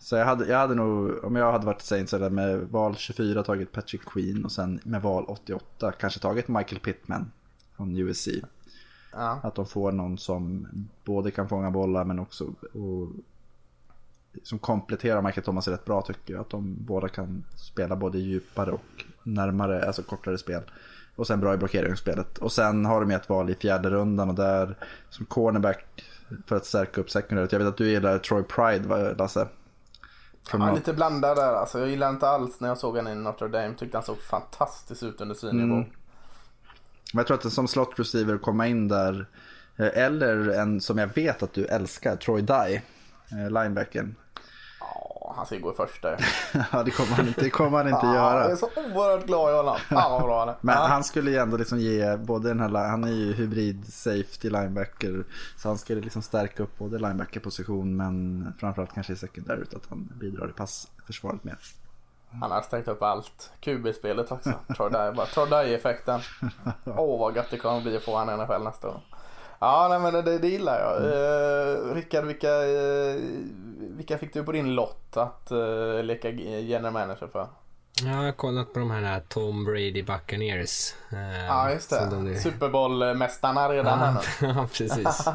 Så 0.00 0.16
jag 0.16 0.26
hade, 0.26 0.46
jag 0.46 0.58
hade 0.58 0.74
nog, 0.74 1.24
om 1.24 1.36
jag 1.36 1.52
hade 1.52 1.66
varit 1.66 1.82
Saints 1.82 2.12
hade 2.12 2.30
med 2.30 2.60
val 2.60 2.96
24 2.96 3.42
tagit 3.42 3.72
Patrick 3.72 4.04
Queen 4.04 4.44
och 4.44 4.52
sen 4.52 4.80
med 4.84 5.02
val 5.02 5.24
88 5.28 5.92
kanske 5.92 6.20
tagit 6.20 6.48
Michael 6.48 6.80
Pittman 6.80 7.32
från 7.76 7.96
USC. 7.96 8.28
Ja. 9.12 9.40
Att 9.42 9.54
de 9.54 9.66
får 9.66 9.92
någon 9.92 10.18
som 10.18 10.68
både 11.04 11.30
kan 11.30 11.48
fånga 11.48 11.70
bollar 11.70 12.04
men 12.04 12.18
också 12.18 12.44
och, 12.72 13.08
som 14.42 14.58
kompletterar 14.58 15.22
Michael 15.22 15.44
Thomas 15.44 15.68
rätt 15.68 15.84
bra 15.84 16.02
tycker 16.02 16.34
jag. 16.34 16.40
Att 16.40 16.50
de 16.50 16.76
båda 16.78 17.08
kan 17.08 17.44
spela 17.56 17.96
både 17.96 18.18
djupare 18.18 18.70
och 18.70 19.04
närmare, 19.22 19.86
alltså 19.86 20.02
kortare 20.02 20.38
spel. 20.38 20.62
Och 21.16 21.26
sen 21.26 21.40
bra 21.40 21.54
i 21.54 21.56
blockeringsspelet. 21.56 22.38
Och 22.38 22.52
sen 22.52 22.84
har 22.84 23.00
de 23.00 23.10
ett 23.10 23.28
val 23.28 23.50
i 23.50 23.54
fjärde 23.54 23.90
rundan 23.90 24.28
och 24.28 24.34
där 24.34 24.76
som 25.10 25.26
cornerback 25.26 26.04
för 26.46 26.56
att 26.56 26.66
stärka 26.66 27.00
upp 27.00 27.10
secondary. 27.10 27.48
Jag 27.50 27.58
vet 27.58 27.68
att 27.68 27.76
du 27.76 27.90
gillar 27.90 28.18
Troy 28.18 28.42
Pride, 28.42 29.14
Lasse? 29.18 29.48
Ja, 30.52 30.74
lite 30.74 30.92
blandad 30.92 31.36
där 31.36 31.54
alltså. 31.54 31.78
Jag 31.78 31.88
gillade 31.88 32.12
inte 32.12 32.28
alls 32.28 32.60
när 32.60 32.68
jag 32.68 32.78
såg 32.78 32.96
honom 32.96 33.12
i 33.12 33.16
Notre 33.16 33.48
Dame. 33.48 33.74
Tyckte 33.74 33.96
han 33.96 34.04
såg 34.04 34.22
fantastiskt 34.22 35.02
ut 35.02 35.20
under 35.20 35.34
sin 35.34 35.56
nivå. 35.56 35.74
Mm. 35.74 35.88
Men 37.12 37.18
jag 37.18 37.26
tror 37.26 37.36
att 37.36 37.42
det 37.42 37.50
som 37.50 37.68
slot 37.68 37.98
receiver 37.98 38.38
komma 38.38 38.66
in 38.66 38.88
där. 38.88 39.26
Eh, 39.76 39.98
eller 39.98 40.48
en 40.48 40.80
som 40.80 40.98
jag 40.98 41.14
vet 41.14 41.42
att 41.42 41.52
du 41.52 41.64
älskar, 41.64 42.16
Troy 42.16 42.42
Dye, 42.42 42.82
eh, 43.30 43.50
han 45.36 45.46
ska 45.46 45.58
gå 45.58 45.72
i 45.72 45.74
första. 45.74 46.10
ja, 46.72 46.82
det 46.82 46.90
kommer 46.90 47.12
han 47.12 47.28
inte, 47.28 47.40
det 47.40 47.50
kommer 47.50 47.78
han 47.78 47.88
inte 47.88 48.06
göra. 48.16 48.42
Jag 48.42 48.52
är 48.52 48.56
så 48.56 48.66
oerhört 48.76 49.26
glad 49.26 49.52
i 49.52 49.56
honom. 49.56 49.76
Fan 49.88 50.12
vad 50.12 50.22
bra 50.22 50.40
han 50.40 50.48
är. 50.48 50.56
Men 50.60 50.74
ja. 50.74 50.86
han 50.86 51.04
skulle 51.04 51.30
ju 51.30 51.36
ändå 51.36 51.56
liksom 51.56 51.78
ge 51.78 52.16
både 52.16 52.48
den 52.48 52.60
här, 52.60 52.88
han 52.88 53.04
är 53.04 53.12
ju 53.12 53.32
hybrid 53.32 53.92
safety 53.92 54.50
linebacker. 54.50 55.24
Så 55.56 55.68
han 55.68 55.78
skulle 55.78 56.00
liksom 56.00 56.22
stärka 56.22 56.62
upp 56.62 56.78
både 56.78 56.98
linebacker-position 56.98 57.96
men 57.96 58.52
framförallt 58.60 58.94
kanske 58.94 59.12
i 59.12 59.16
secondary 59.16 59.62
att 59.62 59.86
han 59.88 60.08
bidrar 60.20 60.48
i 60.48 60.52
passförsvaret 60.52 61.44
mer. 61.44 61.58
Han 62.40 62.50
har 62.50 62.62
stängt 62.62 62.88
upp 62.88 63.02
allt. 63.02 63.50
QB-spelet 63.60 64.32
också. 64.32 64.52
Troy 64.76 64.90
Åh 66.84 67.00
oh, 67.00 67.20
vad 67.20 67.36
gött 67.36 67.50
det 67.50 67.58
kommer 67.58 67.80
bli 67.80 67.96
att 67.96 68.02
få 68.02 68.16
han 68.16 68.30
i 68.30 68.44
NFL 68.44 68.64
nästa 68.64 68.88
år. 68.88 69.00
Ja, 69.60 69.86
nej, 69.90 70.12
men 70.12 70.24
det, 70.24 70.38
det 70.38 70.48
gillar 70.48 70.80
jag. 70.80 70.96
Mm. 70.96 71.10
Uh, 71.12 71.94
Rickard, 71.94 72.24
vilka, 72.24 72.48
uh, 72.48 73.20
vilka 73.78 74.18
fick 74.18 74.34
du 74.34 74.44
på 74.44 74.52
din 74.52 74.74
lott 74.74 75.16
att 75.16 75.48
uh, 75.52 76.02
leka 76.02 76.30
general 76.30 76.92
manager 76.92 77.26
för? 77.26 77.48
Jag 78.02 78.14
har 78.14 78.32
kollat 78.32 78.72
på 78.72 78.78
de 78.78 78.90
här 78.90 79.22
Tom 79.28 79.64
Brady 79.64 80.02
Buccaneers. 80.02 80.94
Uh, 81.12 81.46
ja, 81.46 81.72
just 81.72 81.90
det. 81.90 82.08
De... 82.10 82.36
Super 82.38 82.68
Bowl-mästarna 82.68 83.68
redan 83.68 83.98
här 83.98 84.12
nu. 84.12 84.48
ja, 84.48 84.68
precis. 84.72 85.28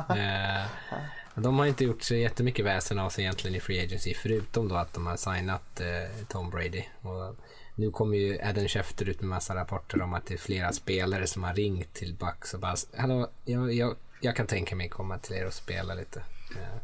de 1.36 1.60
har 1.60 1.66
inte 1.66 1.84
gjort 1.84 2.04
så 2.04 2.16
jättemycket 2.16 2.66
väsen 2.66 3.00
av 3.00 3.10
sig 3.10 3.24
egentligen 3.24 3.56
i 3.56 3.60
Free 3.60 3.86
Agency 3.86 4.14
förutom 4.14 4.68
då 4.68 4.76
att 4.76 4.94
de 4.94 5.08
har 5.08 5.16
signat 5.16 5.82
Tom 6.28 6.50
Brady. 6.50 6.84
Och 7.02 7.36
nu 7.76 7.92
kommer 7.92 8.18
ju 8.18 8.42
Adam 8.42 8.68
Schefter 8.68 9.10
ut 9.10 9.22
med 9.22 9.30
massa 9.30 9.56
rapporter 9.56 10.02
om 10.02 10.14
att 10.14 10.26
det 10.26 10.34
är 10.34 10.38
flera 10.38 10.72
spelare 10.72 11.28
som 11.28 11.44
har 11.44 11.54
ringt 11.54 11.94
till 11.94 12.16
Bucks 12.16 12.54
och 12.54 12.60
bara 12.60 12.76
Hallå, 12.98 13.28
jag, 13.46 13.74
jag 13.74 13.96
jag 14.26 14.36
kan 14.36 14.48
tänka 14.48 14.76
mig 14.76 14.90
komma 14.90 15.18
till 15.18 15.36
er 15.36 15.48
och 15.48 15.54
spela 15.54 15.94
lite. 15.94 16.22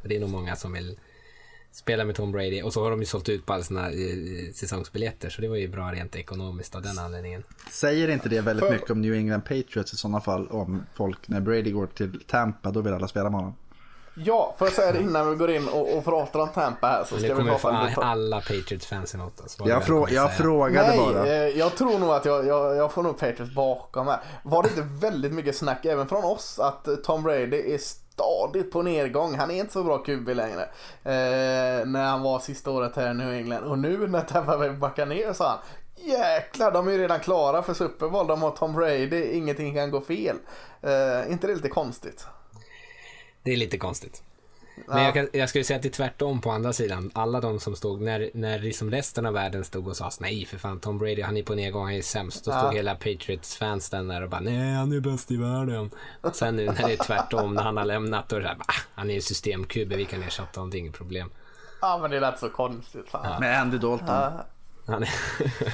Det 0.03 0.15
är 0.15 0.19
nog 0.19 0.29
många 0.29 0.55
som 0.55 0.73
vill 0.73 0.99
spela 1.71 2.05
med 2.05 2.15
Tom 2.15 2.31
Brady 2.31 2.61
och 2.61 2.73
så 2.73 2.83
har 2.83 2.91
de 2.91 2.99
ju 2.99 3.05
sålt 3.05 3.29
ut 3.29 3.45
på 3.45 3.53
alla 3.53 3.63
sina 3.63 3.91
eh, 3.91 4.53
säsongsbiljetter 4.53 5.29
så 5.29 5.41
det 5.41 5.47
var 5.47 5.55
ju 5.55 5.67
bra 5.67 5.91
rent 5.91 6.15
ekonomiskt 6.15 6.75
av 6.75 6.81
den 6.81 6.99
anledningen. 6.99 7.43
Säger 7.71 8.07
inte 8.07 8.29
det 8.29 8.41
väldigt 8.41 8.71
mycket 8.71 8.89
om 8.89 9.01
New 9.01 9.13
England 9.13 9.41
Patriots 9.41 9.93
i 9.93 9.97
sådana 9.97 10.21
fall 10.21 10.47
om 10.47 10.83
folk 10.93 11.27
när 11.27 11.39
Brady 11.39 11.71
går 11.71 11.87
till 11.87 12.23
Tampa 12.27 12.71
då 12.71 12.81
vill 12.81 12.93
alla 12.93 13.07
spela 13.07 13.29
med 13.29 13.39
honom? 13.39 13.55
Ja, 14.15 14.55
får 14.57 14.67
jag 14.67 14.73
säga 14.73 14.91
det 14.91 14.99
innan 14.99 15.29
vi 15.29 15.35
går 15.35 15.51
in 15.51 15.67
och, 15.67 15.97
och 15.97 16.05
pratar 16.05 16.39
om 16.39 16.49
Tampa 16.49 16.87
här 16.87 17.03
så 17.03 17.17
ska 17.17 17.35
vi 17.35 17.43
prata 17.43 17.83
lite... 17.83 18.01
alla 18.01 18.37
Patriots-fans 18.37 19.15
emot 19.15 19.39
oss. 19.39 19.57
Jag, 19.65 19.85
frå 19.85 20.07
jag 20.09 20.37
frågade 20.37 20.87
Nej, 20.87 20.97
bara. 20.97 21.27
Eh, 21.27 21.33
jag 21.33 21.75
tror 21.75 21.99
nog 21.99 22.09
att 22.09 22.25
jag, 22.25 22.47
jag, 22.47 22.75
jag 22.75 22.91
får 22.91 23.03
nog 23.03 23.19
Patriots 23.19 23.55
bakom 23.55 24.07
här. 24.07 24.19
Var 24.43 24.63
det 24.63 24.69
inte 24.69 24.81
väldigt 24.81 25.33
mycket 25.33 25.55
snack 25.55 25.85
även 25.85 26.07
från 26.07 26.23
oss 26.23 26.59
att 26.59 26.87
Tom 27.03 27.23
Brady 27.23 27.73
är 27.73 27.77
stadigt 27.77 28.71
på 28.71 28.81
nedgång. 28.81 29.35
Han 29.35 29.51
är 29.51 29.55
inte 29.55 29.73
så 29.73 29.83
bra 29.83 29.97
QB 29.97 30.29
längre. 30.29 30.61
Eh, 31.03 31.85
när 31.85 32.03
han 32.03 32.21
var 32.21 32.39
sista 32.39 32.71
året 32.71 32.95
här 32.95 33.11
i 33.11 33.13
New 33.13 33.33
England. 33.33 33.63
Och 33.63 33.79
nu 33.79 34.07
när 34.07 34.21
Tampa 34.21 34.57
Bay 34.57 34.69
backar 34.69 35.05
ner 35.05 35.33
så 35.33 35.43
han 35.43 35.57
Jäklar, 36.03 36.71
de 36.71 36.87
är 36.87 36.91
ju 36.91 36.97
redan 36.97 37.19
klara 37.19 37.63
för 37.63 37.73
Super 37.73 38.09
Bowl. 38.09 38.27
De 38.27 38.41
har 38.41 38.51
Tom 38.51 38.73
Brady, 38.73 39.23
ingenting 39.23 39.75
kan 39.75 39.91
gå 39.91 40.01
fel. 40.01 40.35
Eh, 40.81 41.31
inte 41.31 41.47
det 41.47 41.55
lite 41.55 41.69
konstigt? 41.69 42.27
Det 43.43 43.53
är 43.53 43.57
lite 43.57 43.77
konstigt. 43.77 44.23
Men 44.87 45.03
jag, 45.03 45.13
kan, 45.13 45.27
jag 45.33 45.49
skulle 45.49 45.63
säga 45.63 45.77
att 45.77 45.83
det 45.83 45.89
är 45.89 45.93
tvärtom 45.93 46.41
på 46.41 46.51
andra 46.51 46.73
sidan. 46.73 47.11
Alla 47.13 47.41
de 47.41 47.59
som 47.59 47.75
stod, 47.75 48.01
när, 48.01 48.29
när 48.33 48.59
liksom 48.59 48.91
resten 48.91 49.25
av 49.25 49.33
världen 49.33 49.65
stod 49.65 49.87
och 49.87 49.97
sa 49.97 50.09
nej 50.19 50.45
för 50.45 50.57
fan 50.57 50.79
Tom 50.79 50.97
Brady 50.97 51.21
han 51.21 51.37
är 51.37 51.43
på 51.43 51.55
nedgång, 51.55 51.85
han 51.85 51.93
är 51.93 52.01
sämst. 52.01 52.45
Då 52.45 52.51
stod 52.51 52.63
ja. 52.63 52.71
hela 52.71 52.95
Patriots-fans 52.95 53.89
där 53.89 54.21
och 54.23 54.29
bara 54.29 54.41
nej 54.41 54.73
han 54.73 54.91
är 54.91 54.99
bäst 54.99 55.31
i 55.31 55.37
världen. 55.37 55.91
Sen 56.33 56.55
nu 56.55 56.65
när 56.65 56.87
det 56.87 56.93
är 56.93 57.03
tvärtom, 57.03 57.53
när 57.53 57.63
han 57.63 57.77
har 57.77 57.85
lämnat, 57.85 58.29
då 58.29 58.35
är 58.35 58.39
det 58.39 58.45
såhär, 58.45 58.59
ah, 58.59 58.73
han 58.95 59.09
är 59.09 59.13
ju 59.13 59.21
systemkube, 59.21 59.95
vi 59.95 60.05
kan 60.05 60.23
ersätta 60.23 60.59
honom, 60.59 60.69
det 60.69 60.77
är 60.77 60.79
inget 60.79 60.93
problem. 60.93 61.29
Ja 61.81 61.97
men 62.01 62.11
det 62.11 62.19
lät 62.19 62.39
så 62.39 62.49
konstigt. 62.49 63.09
Fan. 63.09 63.31
Ja. 63.31 63.39
Med 63.39 63.61
Andy 63.61 63.77
Dalton. 63.77 64.07
Ja. 64.07 64.45
ja, 64.85 65.01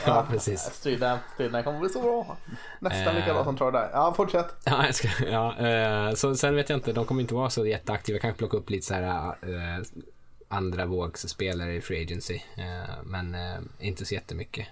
ja, 0.06 0.28
precis. 0.30 0.60
Striden 0.60 1.20
kommer 1.64 1.80
bli 1.80 1.90
så 1.90 2.02
bra. 2.02 2.38
Nästan 2.80 3.16
lika 3.16 3.34
bra 3.34 3.44
som 3.44 3.58
Troy 3.58 3.72
där. 3.72 3.90
Ja, 3.94 4.14
fortsätt. 4.14 4.56
Ja, 4.64 4.86
jag 4.86 4.96
ska, 4.96 5.08
ja 5.30 5.56
uh, 6.10 6.16
så 6.16 6.36
sen 6.36 6.56
vet 6.56 6.70
jag 6.70 6.78
inte, 6.78 6.94
de 6.94 7.06
kommer 7.06 7.22
inte 7.22 7.34
vara 7.34 7.50
så 7.50 7.66
jätteaktiva. 7.66 8.20
Kanske 8.20 8.38
plocka 8.38 8.58
upp 8.58 8.70
lite 8.70 8.86
så 8.86 8.94
här 8.94 9.28
uh, 9.28 9.86
andra 10.48 10.86
vågsspelare 10.86 11.76
i 11.76 11.82
Free 11.82 12.04
Agency. 12.04 12.36
Uh, 12.36 13.04
men 13.04 13.36
inte 13.80 14.06
så 14.06 14.14
jättemycket. 14.14 14.68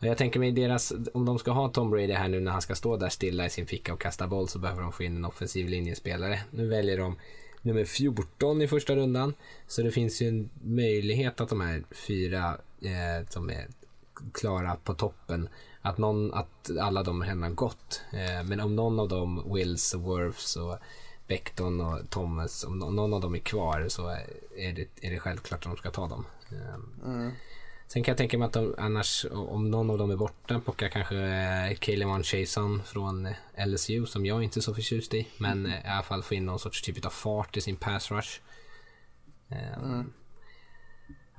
Och 0.00 0.06
jag 0.06 0.18
tänker 0.18 0.40
mig 0.40 0.52
deras, 0.52 0.92
om 1.14 1.24
de 1.24 1.38
ska 1.38 1.50
ha 1.50 1.68
Tom 1.68 1.90
Brady 1.90 2.12
här 2.12 2.28
nu 2.28 2.40
när 2.40 2.52
han 2.52 2.62
ska 2.62 2.74
stå 2.74 2.96
där 2.96 3.08
stilla 3.08 3.46
i 3.46 3.50
sin 3.50 3.66
ficka 3.66 3.92
och 3.92 4.00
kasta 4.00 4.26
boll 4.26 4.48
så 4.48 4.58
behöver 4.58 4.82
de 4.82 4.92
få 4.92 5.02
in 5.02 5.16
en 5.16 5.24
offensiv 5.24 5.68
linjespelare. 5.68 6.40
Nu 6.50 6.68
väljer 6.68 6.98
de 6.98 7.16
nummer 7.62 7.84
14 7.84 8.62
i 8.62 8.68
första 8.68 8.96
rundan. 8.96 9.34
Så 9.66 9.82
det 9.82 9.90
finns 9.90 10.22
ju 10.22 10.28
en 10.28 10.50
möjlighet 10.62 11.40
att 11.40 11.48
de 11.48 11.60
här 11.60 11.82
fyra 11.90 12.58
eh, 12.82 13.28
som 13.28 13.50
är 13.50 13.68
klara 14.34 14.76
på 14.76 14.94
toppen, 14.94 15.48
att, 15.82 15.98
någon, 15.98 16.34
att 16.34 16.70
alla 16.80 17.02
de 17.02 17.22
redan 17.22 17.54
gått. 17.54 18.02
Eh, 18.12 18.44
men 18.44 18.60
om 18.60 18.76
någon 18.76 19.00
av 19.00 19.08
dem, 19.08 19.52
Wills 19.54 19.94
och 19.94 20.00
Worths 20.00 20.56
och 20.56 20.78
Beckton 21.26 21.80
och 21.80 22.10
Thomas, 22.10 22.64
om 22.64 22.78
någon 22.78 23.14
av 23.14 23.20
dem 23.20 23.34
är 23.34 23.38
kvar 23.38 23.86
så 23.88 24.08
är 24.56 24.72
det, 24.72 25.06
är 25.06 25.10
det 25.10 25.18
självklart 25.18 25.66
att 25.66 25.72
de 25.72 25.76
ska 25.76 25.90
ta 25.90 26.08
dem. 26.08 26.24
Eh, 26.50 27.10
mm. 27.10 27.30
Sen 27.88 28.02
kan 28.02 28.12
jag 28.12 28.18
tänka 28.18 28.38
mig 28.38 28.46
att 28.46 28.52
de, 28.52 28.74
annars, 28.78 29.26
om 29.30 29.70
någon 29.70 29.90
av 29.90 29.98
dem 29.98 30.10
är 30.10 30.16
borta, 30.16 30.60
plockar 30.60 30.88
kanske 30.88 31.16
eh, 31.16 31.76
Caleb 31.78 32.24
Chason 32.24 32.82
från 32.84 33.28
LSU 33.66 34.06
som 34.06 34.26
jag 34.26 34.42
inte 34.42 34.58
är 34.58 34.62
så 34.62 34.74
förtjust 34.74 35.14
i. 35.14 35.28
Men 35.38 35.66
mm. 35.66 35.72
i 35.72 35.88
alla 35.88 36.02
fall 36.02 36.22
få 36.22 36.34
in 36.34 36.46
någon 36.46 36.58
sorts 36.58 36.82
typ 36.82 37.06
av 37.06 37.10
fart 37.10 37.56
i 37.56 37.60
sin 37.60 37.76
pass 37.76 38.10
rush. 38.10 38.40
Eh, 39.48 39.78
mm. 39.78 40.12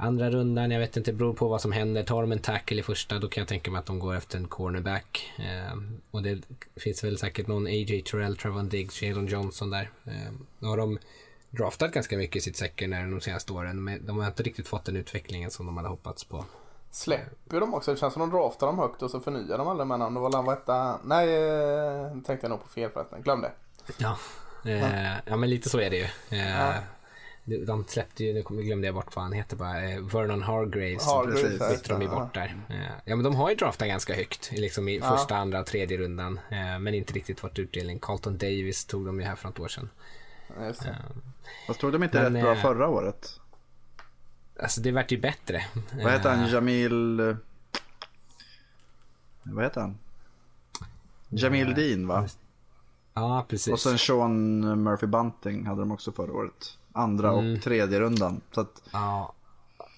Andra 0.01 0.29
rundan, 0.29 0.71
jag 0.71 0.79
vet 0.79 0.97
inte, 0.97 1.11
det 1.11 1.17
beror 1.17 1.33
på 1.33 1.47
vad 1.47 1.61
som 1.61 1.71
händer. 1.71 2.03
Tar 2.03 2.21
de 2.21 2.31
en 2.31 2.39
tackle 2.39 2.79
i 2.79 2.83
första, 2.83 3.19
då 3.19 3.27
kan 3.27 3.41
jag 3.41 3.47
tänka 3.47 3.71
mig 3.71 3.79
att 3.79 3.85
de 3.85 3.99
går 3.99 4.15
efter 4.15 4.37
en 4.37 4.47
cornerback. 4.47 5.31
Eh, 5.39 5.77
och 6.11 6.23
det 6.23 6.41
finns 6.75 7.03
väl 7.03 7.17
säkert 7.17 7.47
någon 7.47 7.67
A.J. 7.67 8.01
Terrell, 8.01 8.37
Travon 8.37 8.69
Diggs, 8.69 9.01
Jalen 9.01 9.27
Johnson 9.27 9.69
där. 9.69 9.89
Eh, 10.05 10.31
nu 10.59 10.67
har 10.67 10.77
de 10.77 10.99
draftat 11.49 11.91
ganska 11.91 12.17
mycket 12.17 12.35
i 12.35 12.39
sitt 12.41 12.57
secondary 12.57 13.11
de 13.11 13.21
senaste 13.21 13.53
åren. 13.53 13.83
Men 13.83 14.05
de 14.05 14.19
har 14.19 14.27
inte 14.27 14.43
riktigt 14.43 14.67
fått 14.67 14.85
den 14.85 14.95
utvecklingen 14.95 15.51
som 15.51 15.65
de 15.65 15.77
hade 15.77 15.89
hoppats 15.89 16.23
på. 16.23 16.45
Släpper 16.91 17.59
de 17.59 17.73
också? 17.73 17.91
Det 17.93 17.99
känns 17.99 18.13
som 18.13 18.19
de 18.19 18.29
draftar 18.37 18.67
dem 18.67 18.79
högt 18.79 19.01
och 19.01 19.11
så 19.11 19.19
förnyar 19.19 19.57
de 19.57 19.67
aldrig 19.67 19.87
med 19.87 19.99
namn. 19.99 20.15
Det 20.15 20.21
var 20.21 20.53
etta... 20.53 20.99
Nej, 21.03 21.35
eh, 21.35 22.11
tänkte 22.11 22.37
jag 22.41 22.49
nog 22.49 22.63
på 22.63 22.69
fel 22.69 22.89
förresten. 22.89 23.21
Glöm 23.21 23.41
det. 23.41 23.51
Ja, 23.97 24.17
eh, 24.65 25.13
ja 25.25 25.35
men 25.35 25.49
lite 25.49 25.69
så 25.69 25.79
är 25.79 25.89
det 25.89 25.97
ju. 25.97 26.07
Eh, 26.37 26.59
ja. 26.59 26.73
De 27.43 27.85
släppte 27.87 28.23
ju, 28.23 28.33
nu 28.33 28.63
glömde 28.63 28.87
jag 28.87 28.95
bort 28.95 29.15
vad 29.15 29.23
han 29.23 29.33
heter 29.33 29.55
bara, 29.55 29.89
eh, 29.89 30.01
Vernon 30.01 30.43
Hargraves. 30.43 31.05
Hargraves 31.05 31.69
bytte 31.69 31.93
de 31.93 32.01
ju 32.01 32.07
bort 32.07 32.33
där. 32.33 32.57
Ja 33.05 33.15
men 33.15 33.23
de 33.23 33.35
har 33.35 33.49
ju 33.49 33.55
draftat 33.55 33.87
ganska 33.87 34.15
högt, 34.15 34.51
liksom 34.51 34.89
i 34.89 35.01
första, 35.01 35.33
ja. 35.33 35.39
andra, 35.39 35.63
tredje 35.63 35.97
rundan. 35.97 36.39
Men 36.79 36.87
inte 36.87 37.13
riktigt 37.13 37.39
fått 37.39 37.59
utdelning. 37.59 37.99
Carlton 37.99 38.37
Davis 38.37 38.85
tog 38.85 39.05
de 39.05 39.19
ju 39.19 39.25
här 39.25 39.35
för 39.35 39.47
något 39.47 39.59
år 39.59 39.67
sedan. 39.67 39.89
Just 40.61 40.83
det. 40.83 40.97
Fast 41.67 41.79
tog 41.79 41.91
de 41.91 42.03
inte 42.03 42.21
men, 42.21 42.33
rätt 42.33 42.43
bra 42.43 42.55
förra 42.55 42.87
året? 42.87 43.39
Alltså 44.59 44.81
det 44.81 44.91
vart 44.91 45.11
ju 45.11 45.17
bättre. 45.17 45.65
Vad 46.03 46.11
heter 46.11 46.29
han? 46.29 46.47
Jamil... 46.49 47.35
Vad 49.43 49.63
heter 49.63 49.81
han? 49.81 49.97
Jamil 51.29 51.73
Dean 51.73 52.07
va? 52.07 52.27
Ja, 53.13 53.45
precis. 53.49 53.73
Och 53.73 53.79
sen 53.79 53.97
Sean 53.97 54.59
Murphy 54.83 55.07
Bunting 55.07 55.65
hade 55.65 55.81
de 55.81 55.91
också 55.91 56.11
förra 56.11 56.33
året. 56.33 56.77
Andra 56.99 57.31
mm. 57.31 57.53
och 57.53 57.61
tredje 57.61 57.99
rundan. 57.99 58.41
Så 58.51 58.61
att... 58.61 58.81
Ja, 58.91 59.33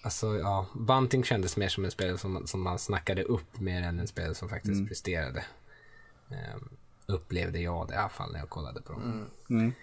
alltså 0.04 0.38
ja. 0.38 0.66
Bunting 0.74 1.24
kändes 1.24 1.58
mer 1.58 1.70
som 1.70 1.86
en 1.86 1.92
spelare 1.92 2.18
som, 2.18 2.48
som 2.48 2.62
man 2.62 2.80
snackade 2.80 3.24
upp 3.24 3.60
mer 3.60 3.82
än 3.82 4.00
en 4.00 4.08
spelare 4.08 4.36
som 4.36 4.50
faktiskt 4.50 4.74
mm. 4.74 4.88
presterade. 4.88 5.44
Um, 6.30 6.70
upplevde 7.06 7.60
jag 7.60 7.88
det 7.88 7.94
i 7.94 7.98
alla 7.98 8.10
fall 8.10 8.32
när 8.32 8.40
jag 8.40 8.50
kollade 8.50 8.82
på 8.82 8.94
dem. 8.94 9.26
Mm. 9.50 9.74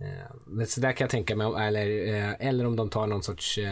Uh, 0.00 0.64
så 0.64 0.80
där 0.80 0.92
kan 0.92 1.04
jag 1.04 1.10
tänka 1.10 1.36
mig, 1.36 1.66
eller, 1.66 1.86
uh, 1.86 2.34
eller 2.38 2.66
om 2.66 2.76
de 2.76 2.90
tar 2.90 3.06
någon 3.06 3.22
sorts 3.22 3.58
uh, 3.58 3.64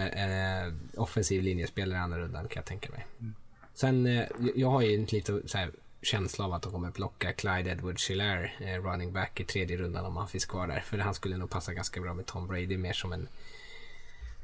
offensiv 0.97 1.43
linjespelare 1.43 1.99
i 1.99 2.03
andra 2.03 2.19
rundan 2.19 2.49
kan 2.49 2.61
jag 2.61 2.67
tänka 2.67 2.91
mig. 2.91 3.07
Mm. 3.21 3.35
Sen, 3.75 4.27
jag 4.55 4.71
har 4.71 4.83
ju 4.83 5.07
lite 5.07 5.49
så 5.49 5.59
här, 5.59 5.71
känsla 6.03 6.45
av 6.45 6.53
att 6.53 6.63
de 6.63 6.73
kommer 6.73 6.91
plocka 6.91 7.33
Clyde 7.33 7.71
Edwards 7.71 8.11
Hilaire, 8.11 8.53
eh, 8.61 8.83
running 8.83 9.13
back 9.13 9.41
i 9.41 9.45
tredje 9.45 9.77
rundan 9.77 10.05
om 10.05 10.17
han 10.17 10.29
finns 10.29 10.47
kvar 10.47 10.67
där. 10.67 10.81
För 10.81 10.99
han 10.99 11.15
skulle 11.15 11.37
nog 11.37 11.51
passa 11.51 11.75
ganska 11.75 12.01
bra 12.01 12.15
med 12.15 12.27
Tom 12.27 12.47
Brady 12.47 12.77
mer 12.77 12.93
som 12.93 13.13
en 13.13 13.29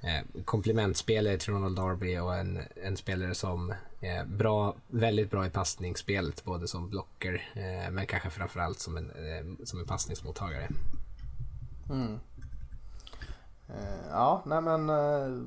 eh, 0.01 0.43
komplementspelare 0.45 1.39
till 1.39 1.53
Ronald 1.53 1.77
Darby 1.77 2.19
och 2.19 2.37
en, 2.37 2.61
en 2.85 2.97
spelare 2.97 3.35
som 3.35 3.75
är 4.01 4.25
bra, 4.25 4.77
väldigt 4.89 5.31
bra 5.31 5.47
i 5.47 5.51
passningsspelet, 5.51 6.45
både 6.45 6.69
som 6.69 6.91
blocker 6.91 7.51
eh, 7.55 7.91
men 7.91 8.07
kanske 8.07 8.31
framförallt 8.31 8.79
som 8.79 8.97
en, 8.97 9.11
eh, 9.11 9.65
som 9.65 9.81
en 9.81 9.87
passningsmottagare. 9.87 10.69
Mm. 11.91 12.21
Eh, 13.69 14.09
ja, 14.11 14.43
nej 14.47 14.61
men 14.61 14.91
eh, 14.91 15.43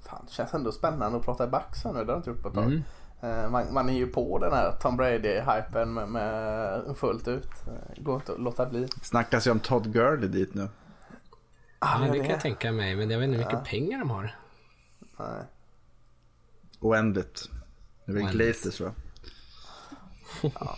fan, 0.00 0.24
det 0.26 0.32
känns 0.32 0.54
ändå 0.54 0.72
spännande 0.72 1.18
att 1.18 1.24
prata 1.24 1.44
i 1.44 1.48
backs 1.48 1.84
nu. 1.84 1.92
Det 1.92 1.98
har 1.98 2.06
jag 2.06 2.18
inte 2.18 2.30
gjort 2.30 2.42
på 2.42 2.48
ett 2.48 2.54
tag. 2.54 2.64
Mm. 2.64 2.82
Eh, 3.20 3.50
man, 3.50 3.74
man, 3.74 3.88
är 3.88 3.92
ju 3.92 4.06
på 4.06 4.38
den 4.38 4.52
här 4.52 4.72
Tom 4.80 4.96
Brady-hypen 4.96 5.84
med, 5.84 6.08
med, 6.08 6.96
fullt 6.96 7.28
ut. 7.28 7.50
Eh, 7.66 8.02
går 8.02 8.14
inte 8.14 8.32
att 8.32 8.40
låta 8.40 8.66
bli. 8.66 8.88
Snackas 9.02 9.46
ju 9.46 9.50
om 9.50 9.60
Todd 9.60 9.92
Gurley 9.92 10.28
dit 10.28 10.54
nu. 10.54 10.68
Ah, 11.78 12.06
ja, 12.06 12.12
det, 12.12 12.18
kan 12.18 12.30
jag 12.30 12.40
tänka 12.40 12.72
mig. 12.72 12.96
Men 12.96 13.10
jag 13.10 13.18
vet 13.18 13.26
inte 13.26 13.38
hur 13.38 13.44
mycket 13.44 13.58
ja. 13.58 13.70
pengar 13.70 13.98
de 13.98 14.10
har. 14.10 14.36
Nej. 15.18 15.44
Oändligt. 16.80 17.50
Det 18.04 18.12
är 18.12 18.16
väl 18.16 18.32
Glazers 18.32 18.80
va? 18.80 18.92
ja. 20.42 20.76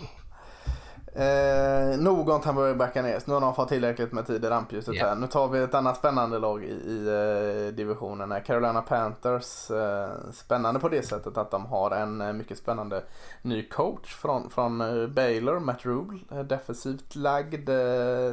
Eh, 1.13 1.99
nog 1.99 2.29
om 2.29 2.55
Bay 2.55 2.75
Buccaneers. 2.75 3.27
Nu 3.27 3.35
har 3.35 3.41
de 3.41 3.55
fått 3.55 3.69
tillräckligt 3.69 4.13
med 4.13 4.27
tid 4.27 4.45
i 4.45 4.49
rampljuset 4.49 4.95
yeah. 4.95 5.09
här. 5.09 5.17
Nu 5.17 5.27
tar 5.27 5.49
vi 5.49 5.59
ett 5.59 5.75
annat 5.75 5.97
spännande 5.97 6.39
lag 6.39 6.65
i, 6.65 6.67
i 6.67 7.07
eh, 7.09 7.75
divisionen. 7.75 8.41
Carolina 8.47 8.83
Panthers. 8.83 9.71
Eh, 9.71 10.09
spännande 10.33 10.81
på 10.81 10.89
det 10.89 11.03
sättet 11.03 11.37
att 11.37 11.51
de 11.51 11.67
har 11.67 11.91
en 11.91 12.21
eh, 12.21 12.33
mycket 12.33 12.59
spännande 12.59 13.03
ny 13.43 13.69
coach 13.69 14.15
från, 14.15 14.51
från 14.51 14.81
eh, 14.81 15.07
Baylor, 15.07 15.61
Matt 15.61 15.87
Rule. 15.87 16.19
Eh, 16.33 16.41
defensivt 16.41 17.15
lagd 17.15 17.71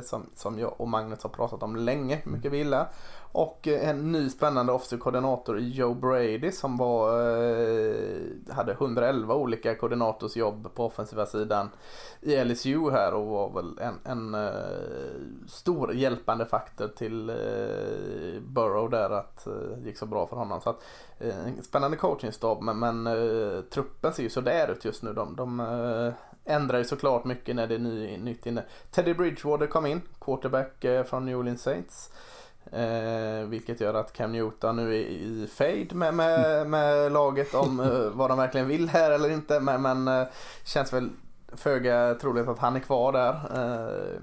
som, 0.04 0.30
som 0.36 0.60
jag 0.60 0.82
och 0.82 0.88
Magnus 0.88 1.24
har 1.24 1.30
pratat 1.30 1.64
om 1.64 1.76
länge. 1.76 2.22
Mycket 2.24 2.52
vi 2.52 2.58
gillar. 2.58 2.88
Och 3.32 3.68
en 3.68 4.12
ny 4.12 4.30
spännande 4.30 4.72
offensiv 4.72 4.98
koordinator 4.98 5.60
Joe 5.60 5.94
Brady 5.94 6.52
som 6.52 6.78
var, 6.78 7.10
hade 8.58 8.72
111 8.72 9.36
olika 9.36 9.76
koordinatorsjobb 9.76 10.74
på 10.76 10.86
offensiva 10.86 11.26
sidan 11.26 11.70
i 12.22 12.44
LSU 12.44 12.92
här 12.92 13.14
och 13.14 13.28
var 13.28 13.50
väl 13.50 13.80
en, 13.80 14.00
en 14.04 14.36
uh, 14.36 15.48
stor 15.48 15.94
hjälpande 15.94 16.46
faktor 16.46 16.88
till 16.88 17.30
uh, 17.30 18.42
Burrow 18.42 18.90
där 18.90 19.10
att 19.10 19.46
det 19.46 19.52
uh, 19.52 19.86
gick 19.86 19.98
så 19.98 20.06
bra 20.06 20.28
för 20.28 20.36
honom. 20.36 20.62
Så 20.62 20.70
att, 20.70 20.84
uh, 21.26 21.62
spännande 21.62 21.98
coachingstab 21.98 22.62
men, 22.62 22.80
men 22.80 23.04
truppen 23.70 24.14
ser 24.14 24.24
ju 24.24 24.30
sådär 24.30 24.72
ut 24.72 24.86
just 24.86 25.04
nu. 25.04 25.14
De, 25.14 25.36
de 25.36 26.14
ändrar 26.46 26.78
ju 26.78 26.84
såklart 26.84 27.26
mycket 27.26 27.56
när 27.56 27.68
det 27.68 27.76
är 27.76 27.80
ny, 27.80 28.18
nytt 28.18 28.46
inne. 28.46 28.64
Teddy 28.92 29.14
Bridgewater 29.14 29.68
kom 29.68 29.86
in, 29.86 30.02
quarterback 30.20 30.86
från 31.10 31.26
New 31.26 31.38
Orleans 31.40 31.62
Saints. 31.62 32.12
Eh, 32.72 33.48
vilket 33.48 33.82
gör 33.82 33.94
att 33.94 34.14
Cam 34.14 34.32
Newton 34.32 34.76
nu 34.76 34.96
är 34.96 35.00
i 35.00 35.48
fade 35.52 35.96
med, 35.96 36.14
med, 36.14 36.68
med 36.70 37.12
laget 37.12 37.54
om 37.54 37.80
eh, 37.80 38.10
vad 38.14 38.30
de 38.30 38.38
verkligen 38.38 38.68
vill 38.68 38.90
här 38.90 39.12
eller 39.12 39.30
inte. 39.30 39.60
Men, 39.60 39.82
men 39.82 40.08
eh, 40.08 40.28
känns 40.66 40.94
väl 40.94 41.10
föga 41.54 42.16
troligt 42.22 42.48
att 42.48 42.60
han 42.60 42.76
är 42.76 42.80
kvar 42.80 43.12
där. 43.12 43.34
Eh, 43.34 44.22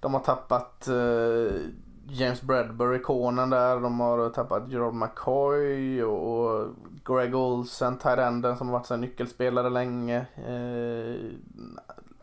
de 0.00 0.14
har 0.14 0.20
tappat 0.20 0.88
eh, 0.88 1.60
James 2.08 2.42
Bradbury-konen 2.42 3.50
där. 3.50 3.80
De 3.80 4.00
har 4.00 4.30
tappat 4.30 4.68
Gerald 4.68 4.94
McCoy 4.94 6.02
och, 6.02 6.46
och 6.46 6.68
Greg 7.04 7.34
Olsen, 7.34 7.98
Tyrenden 7.98 8.56
som 8.56 8.68
har 8.68 8.78
varit 8.78 8.90
en 8.90 9.00
nyckelspelare 9.00 9.70
länge. 9.70 10.26
Eh, 10.36 11.30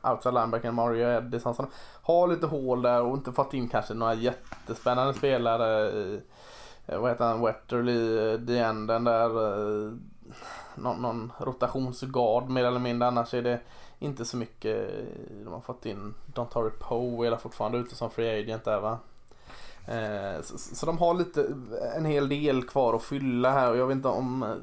Outside 0.03 0.33
linebacker 0.33 0.71
Mario 0.71 1.07
Edison. 1.07 1.55
som 1.55 1.67
har 2.01 2.27
lite 2.27 2.47
hål 2.47 2.81
där 2.81 3.01
och 3.01 3.17
inte 3.17 3.31
fått 3.31 3.53
in 3.53 3.69
kanske 3.69 3.93
några 3.93 4.13
jättespännande 4.13 5.13
spelare. 5.13 5.89
Eh, 6.85 6.99
vad 6.99 7.11
heter 7.11 7.25
han? 7.25 7.41
Wetterly, 7.41 8.17
eh, 8.17 8.39
the 8.39 8.53
där. 9.03 9.29
Eh, 9.87 9.93
någon, 10.75 11.01
någon 11.01 11.31
rotationsgard 11.37 12.49
mer 12.49 12.65
eller 12.65 12.79
mindre. 12.79 13.07
Annars 13.07 13.33
är 13.33 13.41
det 13.41 13.59
inte 13.99 14.25
så 14.25 14.37
mycket. 14.37 14.89
De 15.43 15.53
har 15.53 15.61
fått 15.61 15.85
in 15.85 16.13
Dontari 16.25 16.69
Poe 16.79 17.27
är 17.27 17.31
fortfarande 17.37 17.77
ute 17.77 17.95
som 17.95 18.09
free 18.09 18.39
agent 18.39 18.63
där 18.63 18.79
va. 18.79 18.97
Eh, 19.87 20.41
så, 20.41 20.85
de 20.85 20.97
har 20.97 21.13
lite, 21.13 21.41
eh, 21.41 21.97
en 21.97 22.05
hel 22.05 22.29
del 22.29 22.63
kvar 22.63 22.93
att 22.93 23.03
fylla 23.03 23.51
här 23.51 23.71
och 23.71 23.77
jag 23.77 23.87
vet 23.87 23.95
inte 23.95 24.07
om 24.07 24.43
eh, 24.43 24.55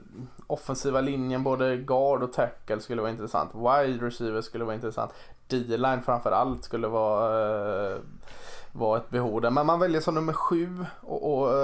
offensiva 0.46 1.00
linjen, 1.00 1.42
både 1.42 1.76
guard 1.76 2.22
och 2.22 2.32
tackle 2.32 2.80
skulle 2.80 3.02
vara 3.02 3.10
intressant. 3.10 3.50
Wide 3.54 4.06
receiver 4.06 4.40
skulle 4.40 4.64
vara 4.64 4.74
intressant. 4.74 5.10
D-line 5.46 6.02
framförallt 6.02 6.64
skulle 6.64 6.88
vara, 6.88 7.98
vara 8.72 8.98
ett 8.98 9.10
behov 9.10 9.40
där. 9.40 9.50
Men 9.50 9.66
man 9.66 9.80
väljer 9.80 10.00
som 10.00 10.14
nummer 10.14 10.32
sju 10.32 10.84
och, 11.00 11.32
och 11.32 11.54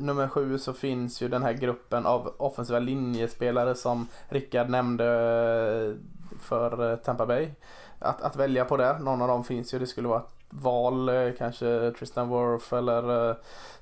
nummer 0.00 0.28
sju 0.28 0.58
så 0.58 0.72
finns 0.72 1.22
ju 1.22 1.28
den 1.28 1.42
här 1.42 1.52
gruppen 1.52 2.06
av 2.06 2.34
offensiva 2.36 2.78
linjespelare 2.78 3.74
som 3.74 4.06
Rickard 4.28 4.68
nämnde 4.68 5.96
för 6.40 6.96
Tampa 6.96 7.26
Bay. 7.26 7.48
Att, 7.98 8.22
att 8.22 8.36
välja 8.36 8.64
på 8.64 8.76
det, 8.76 8.98
någon 8.98 9.22
av 9.22 9.28
dem 9.28 9.44
finns 9.44 9.74
ju. 9.74 9.78
Det 9.78 9.86
skulle 9.86 10.08
vara 10.08 10.22
val, 10.50 11.08
eh, 11.08 11.32
kanske 11.38 11.92
Tristan 11.98 12.28
Worth 12.28 12.74
eller 12.74 13.30
eh, 13.30 13.36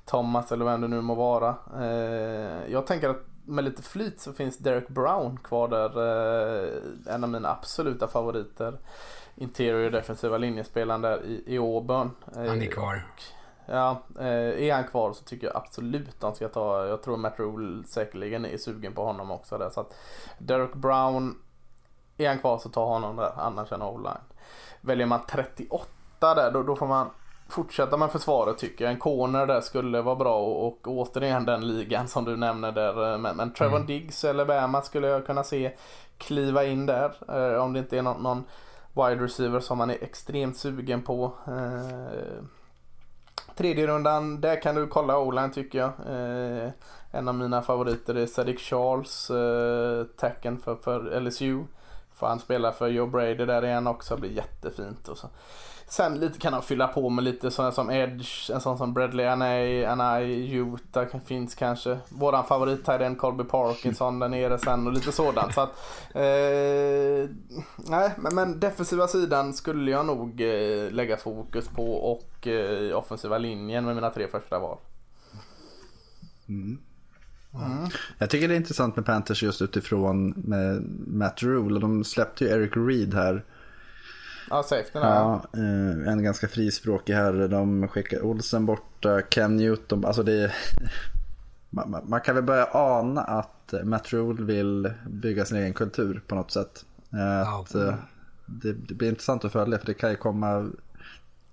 Thomas 0.05 0.51
eller 0.51 0.65
vem 0.65 0.81
det 0.81 0.87
nu 0.87 1.01
må 1.01 1.15
vara. 1.15 1.55
Eh, 1.79 2.71
jag 2.71 2.87
tänker 2.87 3.09
att 3.09 3.25
med 3.45 3.63
lite 3.63 3.81
flyt 3.83 4.21
så 4.21 4.33
finns 4.33 4.57
Derek 4.57 4.87
Brown 4.87 5.37
kvar 5.37 5.67
där. 5.67 5.99
En 7.09 7.23
av 7.23 7.29
mina 7.29 7.49
absoluta 7.49 8.07
favoriter. 8.07 8.77
Interior 9.35 9.89
defensiva 9.89 10.37
linjespelaren 10.37 11.01
där 11.01 11.25
i, 11.25 11.43
i 11.45 11.57
Auburn. 11.57 12.11
Han 12.35 12.61
är 12.61 12.71
kvar. 12.71 13.05
Ja, 13.65 14.03
är 14.19 14.73
han 14.73 14.83
kvar 14.83 15.13
så 15.13 15.23
tycker 15.23 15.47
jag 15.47 15.55
absolut 15.55 16.19
de 16.19 16.35
ska 16.35 16.47
ta, 16.47 16.87
jag 16.87 17.03
tror 17.03 17.17
Matt 17.17 17.39
Rule 17.39 17.83
säkerligen 17.83 18.45
är 18.45 18.57
sugen 18.57 18.93
på 18.93 19.05
honom 19.05 19.31
också 19.31 19.57
där. 19.57 19.69
Så 19.69 19.81
att 19.81 19.95
Derek 20.37 20.73
Brown, 20.73 21.37
är 22.17 22.27
han 22.27 22.39
kvar 22.39 22.57
så 22.57 22.69
ta 22.69 22.85
honom 22.85 23.15
där, 23.15 23.31
annars 23.37 23.71
en 23.71 23.81
o-line. 23.81 24.17
Väljer 24.81 25.07
man 25.07 25.21
38 25.29 25.87
där 26.35 26.51
då, 26.51 26.63
då 26.63 26.75
får 26.75 26.87
man 26.87 27.09
fortsätta 27.49 27.97
med 27.97 28.11
försvaret 28.11 28.57
tycker 28.57 28.85
jag. 28.85 28.93
En 28.93 28.99
corner 28.99 29.45
där 29.47 29.61
skulle 29.61 30.01
vara 30.01 30.15
bra 30.15 30.37
och, 30.37 30.67
och 30.67 30.87
återigen 30.87 31.45
den 31.45 31.67
ligan 31.67 32.07
som 32.07 32.25
du 32.25 32.37
nämner 32.37 32.71
där. 32.71 33.11
Eh, 33.11 33.17
men, 33.17 33.37
men 33.37 33.53
Trevor 33.53 33.75
mm. 33.75 33.87
Diggs 33.87 34.23
eller 34.23 34.45
Bama 34.45 34.81
skulle 34.81 35.07
jag 35.07 35.25
kunna 35.25 35.43
se 35.43 35.71
kliva 36.17 36.63
in 36.63 36.85
där. 36.85 37.13
Eh, 37.27 37.63
om 37.63 37.73
det 37.73 37.79
inte 37.79 37.97
är 37.97 38.01
någon, 38.01 38.23
någon, 38.23 38.43
wide 38.93 39.23
receiver 39.23 39.59
som 39.59 39.77
man 39.77 39.89
är 39.89 40.03
extremt 40.03 40.57
sugen 40.57 41.01
på. 41.01 41.31
Eh, 41.47 42.43
tredje 43.55 43.87
rundan, 43.87 44.41
där 44.41 44.61
kan 44.61 44.75
du 44.75 44.87
kolla 44.87 45.17
o 45.17 45.49
tycker 45.53 45.79
jag. 45.79 45.91
Eh, 46.09 46.69
en 47.11 47.27
av 47.27 47.35
mina 47.35 47.61
favoriter 47.61 48.15
är 48.15 48.25
Sadiq 48.25 48.59
Charles, 48.59 49.29
eh, 49.29 50.03
tacken 50.17 50.59
för, 50.59 50.75
för 50.75 51.19
LSU. 51.19 51.63
Får 52.13 52.27
han 52.27 52.39
spela 52.39 52.71
för 52.71 52.87
Joe 52.87 53.07
Brady 53.07 53.45
där 53.45 53.65
igen 53.65 53.87
också, 53.87 54.17
blir 54.17 54.31
jättefint. 54.31 55.07
Och 55.07 55.17
så. 55.17 55.27
Sen 55.89 56.19
lite 56.19 56.39
kan 56.39 56.53
han 56.53 56.63
fylla 56.63 56.87
på 56.87 57.09
med 57.09 57.23
lite 57.23 57.51
sådana 57.51 57.71
som 57.71 57.89
Edge, 57.89 58.51
en 58.51 58.61
sån 58.61 58.77
som 58.77 58.93
Bradley 58.93 59.25
Anay, 59.25 59.85
Anay, 59.85 60.55
Utah 60.55 61.19
finns 61.25 61.55
kanske. 61.55 61.97
Våran 62.09 62.45
favorit 62.45 62.87
här 62.87 63.15
Colby 63.15 63.43
Parkinson 63.43 64.19
där 64.19 64.29
nere 64.29 64.57
sen 64.57 64.87
och 64.87 64.93
lite 64.93 65.11
sådant. 65.11 65.53
Så 65.53 65.61
att, 65.61 65.69
eh, 66.13 67.29
nej, 67.75 68.11
men, 68.17 68.35
men, 68.35 68.59
defensiva 68.59 69.07
sidan 69.07 69.53
skulle 69.53 69.91
jag 69.91 70.05
nog 70.05 70.41
eh, 70.41 70.91
lägga 70.91 71.17
fokus 71.17 71.67
på 71.67 71.93
och 71.93 72.47
eh, 72.47 72.97
offensiva 72.97 73.37
linjen 73.37 73.85
med 73.85 73.95
mina 73.95 74.09
tre 74.09 74.27
första 74.27 74.59
val. 74.59 74.77
Mm. 76.49 76.77
Mm. 77.53 77.89
Jag 78.17 78.29
tycker 78.29 78.47
det 78.47 78.53
är 78.53 78.57
intressant 78.57 78.95
med 78.95 79.05
Panthers 79.05 79.43
just 79.43 79.61
utifrån 79.61 80.29
med 80.29 80.81
Matt 81.07 81.43
Rule. 81.43 81.79
De 81.79 82.03
släppte 82.03 82.43
ju 82.43 82.49
Eric 82.49 82.71
Reed 82.75 83.13
här 83.13 83.43
Ja, 84.49 84.63
safetyn 84.63 85.01
ja, 85.01 85.41
eh, 85.53 86.11
En 86.11 86.23
ganska 86.23 86.47
frispråkig 86.47 87.13
herre. 87.13 87.47
De 87.47 87.87
skickar 87.87 88.25
Olsen 88.25 88.65
borta, 88.65 89.21
Cam 89.21 89.57
Newton. 89.57 90.05
Alltså 90.05 90.23
det 90.23 90.33
är... 90.33 90.55
man, 91.69 92.03
man, 92.05 92.21
kan 92.21 92.35
väl 92.35 92.43
börja 92.43 92.67
ana 92.71 93.21
att 93.21 93.73
Matt 93.83 94.13
Rule 94.13 94.43
vill 94.43 94.93
bygga 95.09 95.45
sin 95.45 95.57
egen 95.57 95.73
kultur 95.73 96.23
på 96.27 96.35
något 96.35 96.51
sätt. 96.51 96.85
Eh, 97.13 97.53
att, 97.53 97.73
ja. 97.73 97.87
Eh, 97.87 97.95
det, 98.45 98.73
det, 98.73 98.93
blir 98.93 99.09
intressant 99.09 99.45
att 99.45 99.51
följa 99.51 99.79
för 99.79 99.85
det 99.85 99.93
kan 99.93 100.09
ju 100.09 100.15
komma... 100.15 100.69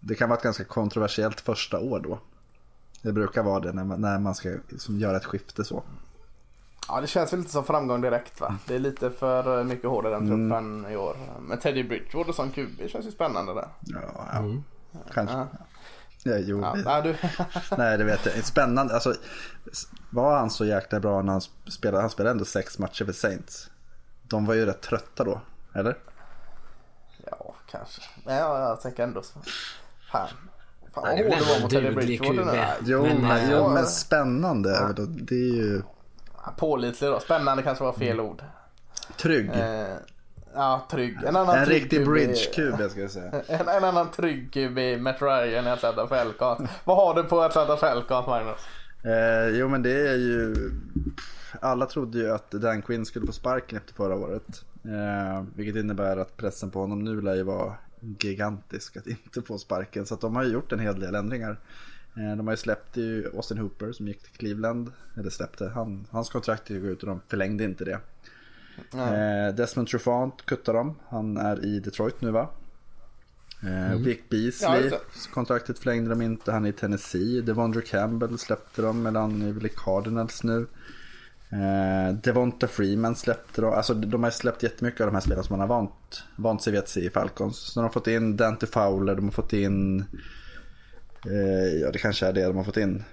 Det 0.00 0.14
kan 0.14 0.28
vara 0.28 0.38
ett 0.38 0.44
ganska 0.44 0.64
kontroversiellt 0.64 1.40
första 1.40 1.78
år 1.78 2.00
då. 2.00 2.18
Det 3.02 3.12
brukar 3.12 3.42
vara 3.42 3.60
det 3.60 3.72
när 3.72 3.84
man, 3.84 4.00
när 4.00 4.18
man 4.18 4.34
ska 4.34 4.48
liksom 4.68 4.98
göra 4.98 5.16
ett 5.16 5.24
skifte 5.24 5.64
så. 5.64 5.82
Ja 6.88 7.00
det 7.00 7.06
känns 7.06 7.32
väl 7.32 7.40
lite 7.40 7.52
som 7.52 7.64
framgång 7.64 8.00
direkt 8.00 8.40
va. 8.40 8.58
Det 8.66 8.74
är 8.74 8.78
lite 8.78 9.10
för 9.10 9.64
mycket 9.64 9.90
hårdare 9.90 10.14
den 10.14 10.26
mm. 10.26 10.50
truppen 10.50 10.78
mm. 10.78 10.92
i 10.92 10.96
år. 10.96 11.16
Men 11.40 11.58
Teddy 11.58 11.84
Bridgewater 11.84 12.32
som 12.32 12.50
QB 12.50 12.88
känns 12.88 13.06
ju 13.06 13.10
spännande 13.10 13.54
där. 13.54 13.68
Ja, 13.80 14.00
ja. 14.32 14.38
Mm. 14.38 14.62
kanske. 15.14 15.36
Ja. 15.36 15.48
Ja, 16.26 16.36
jo. 16.38 16.60
Ja, 16.60 16.74
nej, 16.84 17.02
du... 17.02 17.16
nej, 17.78 17.98
det 17.98 18.04
vet 18.04 18.26
jag. 18.26 18.44
Spännande. 18.44 18.94
Alltså, 18.94 19.14
var 20.10 20.38
han 20.38 20.50
så 20.50 20.64
jäkla 20.64 21.00
bra 21.00 21.22
när 21.22 21.32
han 21.32 21.40
spelade? 21.70 22.02
Han 22.02 22.10
spelade 22.10 22.30
ändå 22.30 22.44
sex 22.44 22.78
matcher 22.78 23.04
för 23.04 23.12
Saints. 23.12 23.70
De 24.22 24.46
var 24.46 24.54
ju 24.54 24.66
rätt 24.66 24.82
trötta 24.82 25.24
då, 25.24 25.40
eller? 25.74 25.98
Ja, 27.30 27.54
kanske. 27.70 28.02
Men 28.24 28.36
ja, 28.36 28.68
jag 28.68 28.80
tänker 28.80 29.02
ändå 29.02 29.22
så. 29.22 29.38
Fan. 30.12 30.28
Fan 30.94 31.02
vad 31.02 31.10
hård 31.10 31.18
du 31.18 31.44
var 31.44 31.60
mot 31.60 31.70
Teddy 31.70 31.90
Bridgewater 31.90 32.76
Jo, 32.84 33.02
men, 33.02 33.20
men, 33.20 33.50
jo, 33.50 33.68
men 33.68 33.86
spännande. 33.86 34.94
Det 35.08 35.34
är 35.34 35.54
ju... 35.54 35.82
Pålitlig 36.56 37.10
då. 37.10 37.20
Spännande 37.20 37.62
kanske 37.62 37.84
var 37.84 37.92
fel 37.92 38.20
mm. 38.20 38.26
ord. 38.26 38.42
Trygg. 39.16 39.50
Eh, 39.50 39.96
ja, 40.54 40.86
trygg. 40.90 41.16
En, 41.26 41.36
annan 41.36 41.58
en 41.58 41.66
riktig 41.66 42.06
bridge-QB 42.06 42.88
ska 42.88 43.00
jag 43.00 43.10
säga. 43.10 43.30
En, 43.48 43.68
en 43.68 43.84
annan 43.84 44.10
trygg 44.10 44.52
QB, 44.52 45.02
Matt 45.02 45.22
Ryan 45.22 45.66
i 45.66 45.70
Atlanta 45.70 46.06
Falcons. 46.06 46.70
Vad 46.84 46.96
har 46.96 47.14
du 47.14 47.28
på 47.28 47.42
Atlanta 47.42 47.76
Falcons, 47.76 48.26
Magnus? 48.26 48.60
Eh, 49.04 49.48
jo 49.58 49.68
men 49.68 49.82
det 49.82 50.08
är 50.08 50.16
ju... 50.16 50.70
Alla 51.60 51.86
trodde 51.86 52.18
ju 52.18 52.30
att 52.30 52.50
Dan 52.50 52.82
Quinn 52.82 53.06
skulle 53.06 53.26
få 53.26 53.32
sparken 53.32 53.78
efter 53.78 53.94
förra 53.94 54.14
året. 54.14 54.64
Eh, 54.84 55.44
vilket 55.54 55.76
innebär 55.76 56.16
att 56.16 56.36
pressen 56.36 56.70
på 56.70 56.80
honom 56.80 57.04
nu 57.04 57.20
lär 57.20 57.34
ju 57.34 57.42
vara 57.42 57.74
gigantisk 58.00 58.96
att 58.96 59.06
inte 59.06 59.42
få 59.42 59.58
sparken. 59.58 60.06
Så 60.06 60.14
att 60.14 60.20
de 60.20 60.36
har 60.36 60.44
ju 60.44 60.52
gjort 60.52 60.72
en 60.72 60.80
hel 60.80 61.00
del 61.00 61.14
ändringar. 61.14 61.58
Eh, 62.16 62.36
de 62.36 62.46
har 62.46 62.52
ju 62.52 62.56
släppt 62.56 62.96
ju 62.96 63.30
Austin 63.34 63.58
Hooper 63.58 63.92
som 63.92 64.08
gick 64.08 64.22
till 64.22 64.32
Cleveland. 64.32 64.92
Eller 65.16 65.30
släppte, 65.30 65.68
han, 65.74 66.06
hans 66.10 66.28
kontrakt 66.28 66.70
gick 66.70 66.82
ut 66.82 67.02
och 67.02 67.08
de 67.08 67.20
förlängde 67.28 67.64
inte 67.64 67.84
det. 67.84 68.00
Mm. 68.92 69.56
Desmond 69.56 69.88
Trufant 69.88 70.46
kuttar 70.46 70.74
de. 70.74 70.94
Han 71.08 71.36
är 71.36 71.64
i 71.64 71.80
Detroit 71.80 72.20
nu 72.20 72.30
va? 72.30 72.48
Eh, 73.62 73.90
mm. 73.90 74.02
Vic 74.02 74.18
Beasley, 74.30 74.88
ja, 74.88 74.98
kontraktet 75.32 75.78
förlängde 75.78 76.10
de 76.10 76.22
inte. 76.22 76.52
Han 76.52 76.64
är 76.64 76.68
i 76.68 76.72
Tennessee. 76.72 77.40
Devondre 77.40 77.82
Campbell 77.82 78.38
släppte 78.38 78.82
de, 78.82 79.02
men 79.02 79.16
han 79.16 79.42
är 79.42 79.52
väl 79.52 79.66
i 79.66 79.72
Cardinals 79.76 80.42
nu. 80.42 80.66
Eh, 81.48 82.14
Devonta 82.14 82.66
Freeman 82.66 83.16
släppte 83.16 83.60
de. 83.60 83.72
Alltså 83.72 83.94
de 83.94 84.24
har 84.24 84.30
släppt 84.30 84.62
jättemycket 84.62 85.00
av 85.00 85.06
de 85.06 85.14
här 85.14 85.20
spelarna 85.20 85.42
som 85.42 85.58
man 85.58 85.68
har 85.68 85.76
vant, 85.76 86.24
vant 86.36 86.62
sig 86.62 86.70
vid 86.70 86.80
att 86.80 86.88
se 86.88 87.00
i 87.00 87.10
Falcons. 87.10 87.56
Så 87.56 87.80
de 87.80 87.84
har 87.84 87.92
fått 87.92 88.06
in 88.06 88.36
Dante 88.36 88.66
Fowler, 88.66 89.14
de 89.14 89.24
har 89.24 89.32
fått 89.32 89.52
in 89.52 90.04
Eh, 91.26 91.80
ja, 91.80 91.90
det 91.90 91.98
kanske 91.98 92.26
är 92.26 92.32
det 92.32 92.44
de 92.44 92.56
har 92.56 92.64
fått 92.64 92.76
in. 92.76 93.04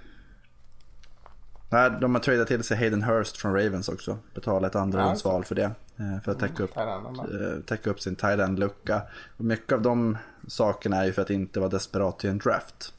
Nej, 1.70 1.90
de 2.00 2.14
har 2.14 2.22
tradat 2.22 2.48
till 2.48 2.62
sig 2.62 2.76
Hayden 2.76 3.02
Hurst 3.02 3.36
från 3.36 3.54
Ravens 3.54 3.88
också. 3.88 4.18
Betalat 4.34 4.70
ett 4.70 4.76
andrahandsval 4.76 5.44
för 5.44 5.54
det. 5.54 5.70
Eh, 5.96 6.20
för 6.24 6.32
att 6.32 6.38
täcka 6.38 6.62
upp, 6.62 6.76
mm, 6.76 7.62
täcka 7.62 7.90
upp 7.90 8.00
sin 8.00 8.16
tight 8.16 8.40
end-lucka. 8.40 9.02
Och 9.36 9.44
mycket 9.44 9.72
av 9.72 9.82
de 9.82 10.18
sakerna 10.48 10.96
är 10.96 11.04
ju 11.04 11.12
för 11.12 11.22
att 11.22 11.30
inte 11.30 11.60
vara 11.60 11.70
desperat 11.70 12.24
i 12.24 12.28
en 12.28 12.38
draft. 12.38 12.94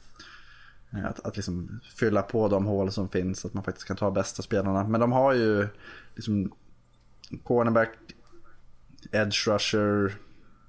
Att, 1.04 1.26
att 1.26 1.36
liksom 1.36 1.80
fylla 1.96 2.22
på 2.22 2.48
de 2.48 2.66
hål 2.66 2.92
som 2.92 3.08
finns, 3.08 3.40
så 3.40 3.48
att 3.48 3.54
man 3.54 3.64
faktiskt 3.64 3.86
kan 3.86 3.96
ta 3.96 4.10
bästa 4.10 4.42
spelarna. 4.42 4.84
Men 4.84 5.00
de 5.00 5.12
har 5.12 5.32
ju 5.32 5.68
liksom 6.14 6.52
cornerback, 7.44 7.90
edge 9.12 9.48
rusher, 9.48 10.14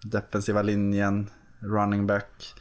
defensiva 0.04 0.62
linjen, 0.62 1.30
running 1.60 2.08
back. 2.08 2.56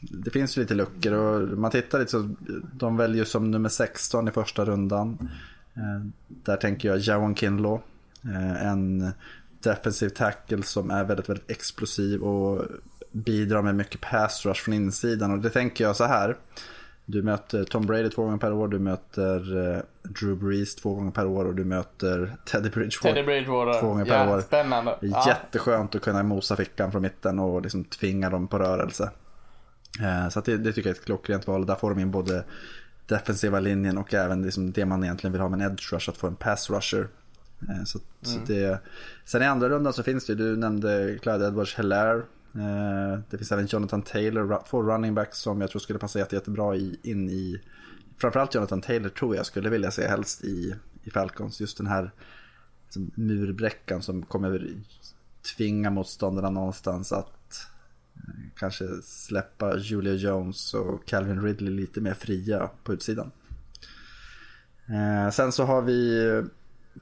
Det 0.00 0.30
finns 0.30 0.56
ju 0.56 0.60
lite 0.60 0.74
luckor 0.74 1.12
och 1.12 1.58
man 1.58 1.70
tittar 1.70 1.98
lite 1.98 2.10
så 2.10 2.34
de 2.72 2.96
väljer 2.96 3.24
som 3.24 3.50
nummer 3.50 3.68
16 3.68 4.28
i 4.28 4.30
första 4.30 4.64
rundan. 4.64 5.28
Eh, 5.74 6.06
där 6.28 6.56
tänker 6.56 6.88
jag 6.88 6.98
Jawan 6.98 7.34
Kinlaw. 7.34 7.82
Eh, 8.24 8.66
en 8.66 9.12
defensiv 9.60 10.08
tackle 10.08 10.62
som 10.62 10.90
är 10.90 11.04
väldigt, 11.04 11.28
väldigt 11.28 11.50
explosiv 11.50 12.22
och 12.22 12.64
bidrar 13.12 13.62
med 13.62 13.74
mycket 13.74 14.00
pass 14.00 14.46
rush 14.46 14.64
från 14.64 14.74
insidan. 14.74 15.30
Och 15.30 15.38
det 15.38 15.50
tänker 15.50 15.84
jag 15.84 15.96
så 15.96 16.04
här. 16.04 16.36
Du 17.06 17.22
möter 17.22 17.64
Tom 17.64 17.86
Brady 17.86 18.10
två 18.10 18.22
gånger 18.24 18.38
per 18.38 18.52
år, 18.52 18.68
du 18.68 18.78
möter 18.78 19.56
uh, 19.56 19.78
Drew 20.02 20.36
Brees 20.36 20.74
två 20.74 20.94
gånger 20.94 21.10
per 21.10 21.26
år 21.26 21.44
och 21.44 21.54
du 21.54 21.64
möter 21.64 22.36
Teddy 22.44 22.70
Bridgewater, 22.70 23.12
Teddy 23.12 23.22
Bridgewater. 23.26 23.80
två 23.80 23.88
gånger 23.88 24.04
per 24.04 24.26
ja, 24.26 24.36
år. 24.36 24.40
Spännande. 24.40 24.98
Är 25.02 25.28
jätteskönt 25.28 25.94
att 25.94 26.02
kunna 26.02 26.22
mosa 26.22 26.56
fickan 26.56 26.92
från 26.92 27.02
mitten 27.02 27.38
och 27.38 27.62
liksom 27.62 27.84
tvinga 27.84 28.30
dem 28.30 28.48
på 28.48 28.58
rörelse. 28.58 29.10
Uh, 30.00 30.28
så 30.28 30.40
det, 30.40 30.56
det, 30.56 30.72
tycker 30.72 30.88
jag 30.90 30.96
är 30.96 31.00
ett 31.00 31.04
klockrent 31.04 31.46
val. 31.46 31.66
Där 31.66 31.74
får 31.74 31.90
de 31.90 32.00
in 32.00 32.10
både 32.10 32.44
defensiva 33.06 33.60
linjen 33.60 33.98
och 33.98 34.14
även 34.14 34.42
liksom 34.42 34.72
det 34.72 34.84
man 34.84 35.04
egentligen 35.04 35.32
vill 35.32 35.42
ha 35.42 35.48
med 35.48 35.60
en 35.60 35.72
edge 35.72 35.92
rush, 35.92 36.10
att 36.10 36.16
få 36.16 36.26
en 36.26 36.36
pass 36.36 36.70
rusher. 36.70 37.08
Uh, 37.62 37.84
så, 37.84 37.98
mm. 37.98 38.46
så 38.46 38.52
det, 38.52 38.78
sen 39.24 39.42
i 39.42 39.46
andra 39.46 39.68
rundan 39.68 39.92
så 39.92 40.02
finns 40.02 40.26
det, 40.26 40.34
du 40.34 40.56
nämnde 40.56 41.18
Clyde 41.22 41.46
Edwards 41.46 41.78
Hilaire 41.78 42.22
Eh, 42.22 42.43
Eh, 42.54 43.18
det 43.30 43.38
finns 43.38 43.52
även 43.52 43.66
Jonathan 43.66 44.02
Taylor, 44.02 44.62
två 44.70 44.82
running 44.82 45.14
backs 45.14 45.38
som 45.38 45.60
jag 45.60 45.70
tror 45.70 45.80
skulle 45.80 45.98
passa 45.98 46.18
jätte, 46.18 46.36
jättebra 46.36 46.76
i, 46.76 46.98
in 47.02 47.30
i 47.30 47.60
Framförallt 48.18 48.54
Jonathan 48.54 48.80
Taylor 48.80 49.08
tror 49.08 49.36
jag 49.36 49.46
skulle 49.46 49.70
vilja 49.70 49.90
se 49.90 50.08
helst 50.08 50.44
i, 50.44 50.74
i 51.02 51.10
Falcons. 51.10 51.60
Just 51.60 51.76
den 51.76 51.86
här 51.86 52.10
liksom, 52.84 53.10
murbräckan 53.14 54.02
som 54.02 54.22
kommer 54.22 54.72
tvinga 55.56 55.90
motståndarna 55.90 56.50
någonstans 56.50 57.12
att 57.12 57.66
eh, 58.16 58.44
kanske 58.56 58.88
släppa 59.02 59.78
Julia 59.78 60.14
Jones 60.14 60.74
och 60.74 61.06
Calvin 61.06 61.42
Ridley 61.42 61.74
lite 61.74 62.00
mer 62.00 62.14
fria 62.14 62.70
på 62.84 62.92
utsidan. 62.92 63.30
Eh, 64.86 65.30
sen 65.30 65.52
så 65.52 65.64
har 65.64 65.82
vi 65.82 66.42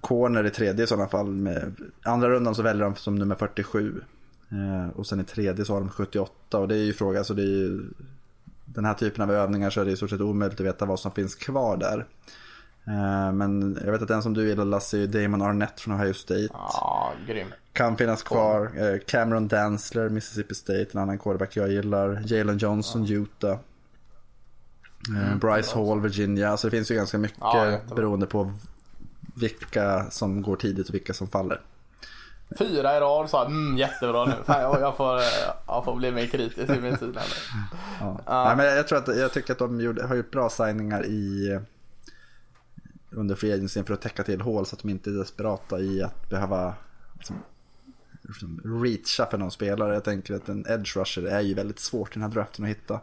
corner 0.01 0.45
i 0.45 0.51
tredje 0.51 0.85
i 0.85 0.89
sådana 0.89 1.09
fall. 1.09 1.31
Med, 1.31 1.75
andra 2.03 2.31
rundan 2.31 2.55
så 2.55 2.63
väljer 2.63 2.85
de 2.85 2.95
som 2.95 3.15
nummer 3.15 3.35
47 3.35 4.03
och 4.95 5.07
sen 5.07 5.21
i 5.21 5.25
tredje 5.25 5.65
så 5.65 5.73
har 5.73 5.81
de 5.81 5.89
78 5.91 6.59
och 6.59 6.69
det 6.69 6.75
är 6.75 6.85
ju 6.85 6.93
fråga, 6.93 7.19
alltså 7.19 7.35
det 7.35 7.43
är 7.43 7.47
ju 7.47 7.81
den 8.65 8.85
här 8.85 8.95
typen 8.95 9.23
av 9.23 9.31
övningar 9.31 9.71
så 9.71 9.81
är 9.81 9.85
det 9.85 9.91
i 9.91 9.97
stort 9.97 10.11
sett 10.11 10.21
omöjligt 10.21 10.61
att 10.61 10.67
veta 10.67 10.85
vad 10.85 11.01
som 11.01 11.13
finns 11.13 11.35
kvar 11.35 11.77
där. 11.77 12.07
Eh, 12.87 13.33
men 13.33 13.79
jag 13.85 13.93
vet 13.93 14.03
att 14.03 14.09
den 14.09 14.23
som 14.23 14.35
du 14.35 14.49
gillar 14.49 14.65
Lasse 14.65 14.99
är 14.99 15.07
Damon 15.07 15.43
Arnett 15.43 15.81
från 15.81 16.01
Ohio 16.01 16.13
State. 16.13 16.49
Ja, 16.53 17.13
grym. 17.27 17.49
Kan 17.73 17.97
finnas 17.97 18.23
kvar. 18.23 18.71
Eh, 18.77 18.99
Cameron 19.07 19.49
Danzler, 19.49 20.09
Mississippi 20.09 20.55
State, 20.55 20.87
en 20.93 21.01
annan 21.01 21.19
quarterback 21.19 21.57
jag 21.57 21.73
gillar. 21.73 22.23
Jalen 22.27 22.59
Johnson, 22.59 23.07
ja. 23.07 23.15
Utah. 23.15 23.59
Mm, 25.09 25.39
Bryce 25.39 25.75
Hall, 25.75 26.01
Virginia. 26.01 26.47
Så 26.47 26.53
alltså 26.53 26.67
det 26.67 26.71
finns 26.71 26.91
ju 26.91 26.95
ganska 26.95 27.19
mycket 27.19 27.39
ja, 27.41 27.79
beroende 27.97 28.27
på 28.27 28.53
vilka 29.35 30.11
som 30.11 30.43
går 30.43 30.57
tidigt 30.57 30.89
och 30.89 30.95
vilka 30.95 31.15
som 31.15 31.29
faller. 31.29 31.61
Fyra 32.59 32.97
i 32.97 33.01
rad 33.01 33.31
sa 33.31 33.47
mm, 33.47 33.79
jättebra 33.79 34.25
nu. 34.25 34.35
Fan, 34.45 34.61
jag, 34.61 34.81
jag, 34.81 34.97
får, 34.97 35.21
jag 35.67 35.85
får 35.85 35.97
bli 35.97 36.11
mer 36.11 36.27
kritisk 36.27 36.71
i 36.71 36.81
min 36.81 36.99
sida. 36.99 37.21
Ja. 38.01 38.21
Ja. 38.27 38.45
Nej, 38.45 38.57
men 38.57 38.67
jag, 38.77 38.89
tror 38.89 38.99
att, 38.99 39.17
jag 39.17 39.33
tycker 39.33 39.53
att 39.53 39.59
de 39.59 39.81
gjorde, 39.81 40.07
har 40.07 40.15
gjort 40.15 40.31
bra 40.31 40.51
signingar 40.51 41.07
i 41.07 41.61
under 43.11 43.35
free 43.35 43.53
agency 43.53 43.85
för 43.85 43.95
att 43.95 44.01
täcka 44.01 44.23
till 44.23 44.41
hål 44.41 44.67
så 44.67 44.77
att 44.77 44.83
de 44.83 44.91
inte 44.91 45.11
är 45.11 45.15
desperata 45.15 45.81
i 45.81 46.03
att 46.03 46.31
behöva 46.31 46.75
liksom, 48.23 48.61
reacha 48.65 49.27
för 49.31 49.39
någon 49.39 49.51
spelare. 49.51 49.95
Jag 49.95 50.05
tänker 50.05 50.35
att 50.35 50.49
en 50.49 50.67
edge 50.69 50.97
rusher 50.97 51.27
är 51.27 51.41
ju 51.41 51.55
väldigt 51.55 51.79
svårt 51.79 52.11
i 52.11 52.13
den 52.13 52.23
här 52.23 52.29
draften 52.29 52.65
att 52.65 52.71
hitta. 52.71 53.01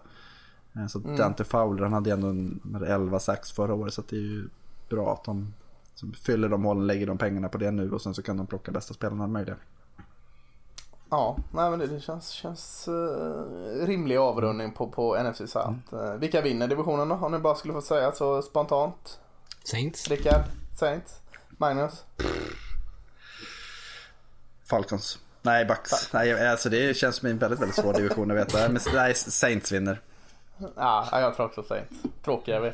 Eh, 0.75 0.87
så 0.87 0.99
mm. 0.99 1.17
Dante 1.17 1.43
Fowler 1.43 1.83
han 1.83 1.93
hade 1.93 2.11
ändå 2.11 2.27
en 2.27 2.83
11 2.87 3.19
sax 3.19 3.51
förra 3.51 3.73
året 3.73 3.93
så 3.93 4.03
det 4.09 4.15
är 4.15 4.21
ju 4.21 4.49
bra 4.89 5.13
att 5.13 5.23
de 5.23 5.53
som 5.99 6.13
fyller 6.13 6.49
de 6.49 6.63
hålen, 6.65 6.87
lägger 6.87 7.07
de 7.07 7.17
pengarna 7.17 7.49
på 7.49 7.57
det 7.57 7.71
nu 7.71 7.91
och 7.91 8.01
sen 8.01 8.13
så 8.13 8.21
kan 8.21 8.37
de 8.37 8.47
plocka 8.47 8.71
bästa 8.71 8.93
spelarna 8.93 9.27
möjliga. 9.27 9.55
Ja, 11.09 11.37
nej 11.53 11.69
men 11.69 11.79
det, 11.79 11.87
det 11.87 11.99
känns, 11.99 12.29
känns 12.29 12.87
uh, 12.87 13.85
rimlig 13.85 14.17
avrundning 14.17 14.71
på, 14.71 14.87
på 14.87 15.23
NFC 15.23 15.37
South. 15.37 15.73
Mm. 15.91 16.05
Uh, 16.05 16.13
vilka 16.13 16.41
vinner 16.41 16.67
divisionen 16.67 17.09
då? 17.09 17.15
Om 17.15 17.31
ni 17.31 17.39
bara 17.39 17.55
skulle 17.55 17.73
få 17.73 17.81
säga 17.81 18.11
så 18.11 18.41
spontant. 18.41 19.19
Saints. 19.63 20.07
Rickard, 20.07 20.43
Saints. 20.79 21.19
Magnus. 21.49 22.03
Falcons. 24.63 25.19
Nej, 25.41 25.65
Bucks. 25.65 26.13
Nej, 26.13 26.47
alltså 26.49 26.69
det 26.69 26.97
känns 26.97 27.15
som 27.15 27.29
en 27.29 27.37
väldigt, 27.37 27.59
väldigt 27.59 27.75
svår 27.75 27.93
division 27.93 28.31
att 28.31 28.37
veta. 28.37 28.69
Men 28.69 28.81
nej, 28.93 29.15
Saints 29.15 29.71
vinner. 29.71 30.01
Ja, 30.75 31.07
jag 31.11 31.35
tror 31.35 31.45
också 31.45 31.63
Saints. 31.63 31.95
Tråkiga 32.25 32.59
vi. 32.59 32.73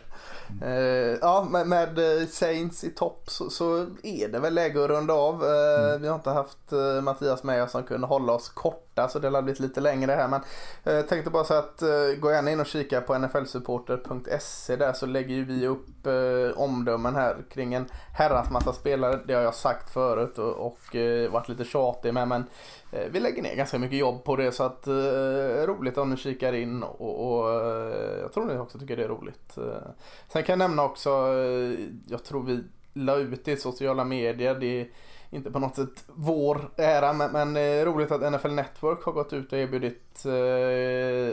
Uh, 0.66 1.18
ja, 1.22 1.48
med, 1.50 1.68
med 1.68 2.22
eh, 2.22 2.28
Saints 2.28 2.84
i 2.84 2.90
topp 2.90 3.24
så, 3.28 3.50
så, 3.50 3.86
är 4.04 4.28
det 4.28 4.40
väl 4.40 4.54
läge 4.54 4.84
att 4.84 4.90
runda 4.90 5.14
av. 5.14 5.44
Uh, 5.44 5.90
mm. 5.90 6.02
Vi 6.02 6.08
har 6.08 6.16
inte 6.16 6.30
haft 6.30 6.72
Mattias 7.04 7.44
med 7.44 7.64
oss 7.64 7.72
som 7.72 7.84
kunde 7.84 8.08
hålla 8.08 8.34
oss 8.34 8.50
korta 8.96 9.10
så 9.10 9.20
det 9.20 9.30
har 9.30 9.42
blivit 9.42 9.60
lite 9.60 9.82
längre 9.82 10.12
här. 10.12 10.28
Men 10.28 10.42
jag 10.84 11.08
tänkte 11.08 11.30
bara 11.30 11.44
så 11.44 11.54
att 11.54 11.82
eh, 11.82 12.20
gå 12.20 12.32
gärna 12.32 12.52
in 12.52 12.60
och 12.60 12.66
kika 12.66 13.02
på 13.02 13.18
nflsupporter.se 13.18 14.76
där 14.76 14.94
så 14.94 15.06
lägger 15.06 15.36
ju 15.36 15.46
vi 15.46 15.68
upp 15.68 16.06
eh, 16.06 16.62
omdömen 16.62 17.16
här 17.16 17.38
kring 17.50 17.74
en 17.74 17.86
herrans 18.14 18.50
massa 18.50 18.74
spelare. 18.74 19.20
Det 19.28 19.34
har 19.34 19.42
jag 19.42 19.56
sagt 19.56 19.94
förut 19.94 20.38
och, 20.38 20.68
och 20.68 20.96
varit 21.30 21.50
lite 21.50 21.64
tjatig 21.64 22.14
med 22.14 22.28
men 22.28 22.46
Eh, 22.92 23.12
vi 23.12 23.20
lägger 23.20 23.44
ner 23.44 23.56
ganska 23.56 23.80
mycket 23.80 23.98
jobb 23.98 24.24
på 24.24 24.36
det 24.36 24.52
så 24.52 24.64
att 24.64 24.88
eh, 24.88 25.66
roligt 25.66 25.98
om 25.98 26.10
ni 26.10 26.18
kikar 26.18 26.54
in 26.54 26.84
och, 26.84 27.40
och 27.40 27.52
eh, 27.52 28.20
jag 28.22 28.34
tror 28.34 28.46
ni 28.46 28.58
också 28.58 28.80
tycker 28.80 28.98
det 28.98 29.04
är 29.04 29.08
roligt. 29.08 29.58
Eh, 29.58 29.90
sen 30.28 30.44
kan 30.44 30.54
jag 30.54 30.70
nämna 30.70 30.84
också, 30.84 31.10
eh, 31.10 31.80
jag 32.08 32.24
tror 32.24 32.44
vi 32.44 32.64
la 32.94 33.16
ut 33.16 33.46
det 33.46 33.52
i 33.52 33.58
sociala 33.58 34.04
medier. 34.04 34.56
Det 34.56 34.82
är 34.82 34.88
inte 35.36 35.52
på 35.52 35.60
något 35.60 35.76
sätt 35.76 36.04
vår 36.08 36.70
ära 36.78 37.14
men, 37.14 37.32
men 37.32 37.58
eh, 37.58 37.86
roligt 37.86 38.12
att 38.12 38.34
NFL 38.34 38.52
Network 38.52 39.04
har 39.04 39.12
gått 39.12 39.34
ut 39.34 39.54
och 39.54 39.60
erbjudit 39.60 40.26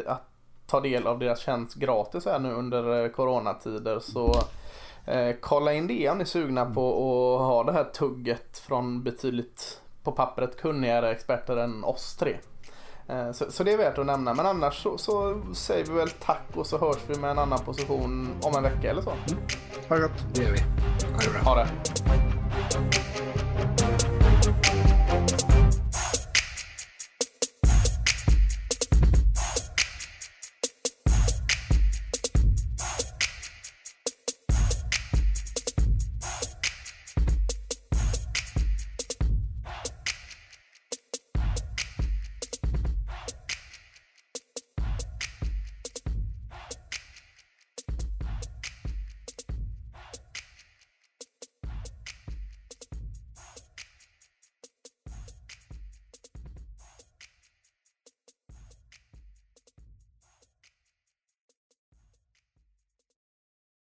att 0.06 0.28
ta 0.66 0.80
del 0.80 1.06
av 1.06 1.18
deras 1.18 1.40
tjänst 1.40 1.74
gratis 1.74 2.26
här 2.26 2.38
nu 2.38 2.52
under 2.52 3.08
coronatider. 3.08 3.98
Så 4.00 4.34
kolla 5.40 5.72
in 5.72 5.86
det 5.86 6.08
om 6.08 6.18
ni 6.18 6.22
är 6.22 6.26
sugna 6.26 6.74
på 6.74 6.90
att 7.34 7.46
ha 7.46 7.64
det 7.64 7.72
här 7.72 7.84
tugget 7.84 8.58
från 8.58 9.02
betydligt 9.02 9.80
på 10.02 10.12
pappret 10.12 10.60
kunnigare 10.60 11.10
experter 11.10 11.56
än 11.56 11.84
oss 11.84 12.16
tre. 12.16 12.36
Eh, 13.08 13.32
så, 13.32 13.50
så, 13.50 13.64
det 13.64 13.72
är 13.72 13.76
värt 13.76 13.98
att 13.98 14.06
nämna. 14.06 14.34
Men 14.34 14.46
annars 14.46 14.82
så, 14.82 14.98
så, 14.98 15.40
säger 15.54 15.84
vi 15.84 15.92
väl 15.92 16.10
tack 16.10 16.46
och 16.54 16.66
så 16.66 16.78
hörs 16.78 16.98
vi 17.06 17.20
med 17.20 17.30
en 17.30 17.38
annan 17.38 17.58
position 17.58 18.28
om 18.42 18.56
en 18.56 18.62
vecka 18.62 18.90
eller 18.90 19.02
så. 19.02 19.10
Mm. 19.10 19.42
Ha 19.88 19.96
det 19.96 20.02
gott. 20.02 20.34
Det 20.34 20.42
gör 20.42 20.52
vi. 20.52 20.60
Ha 21.12 21.18
det 21.24 21.30
bra. 21.30 21.40
Ha 21.40 21.54
det. 21.54 23.01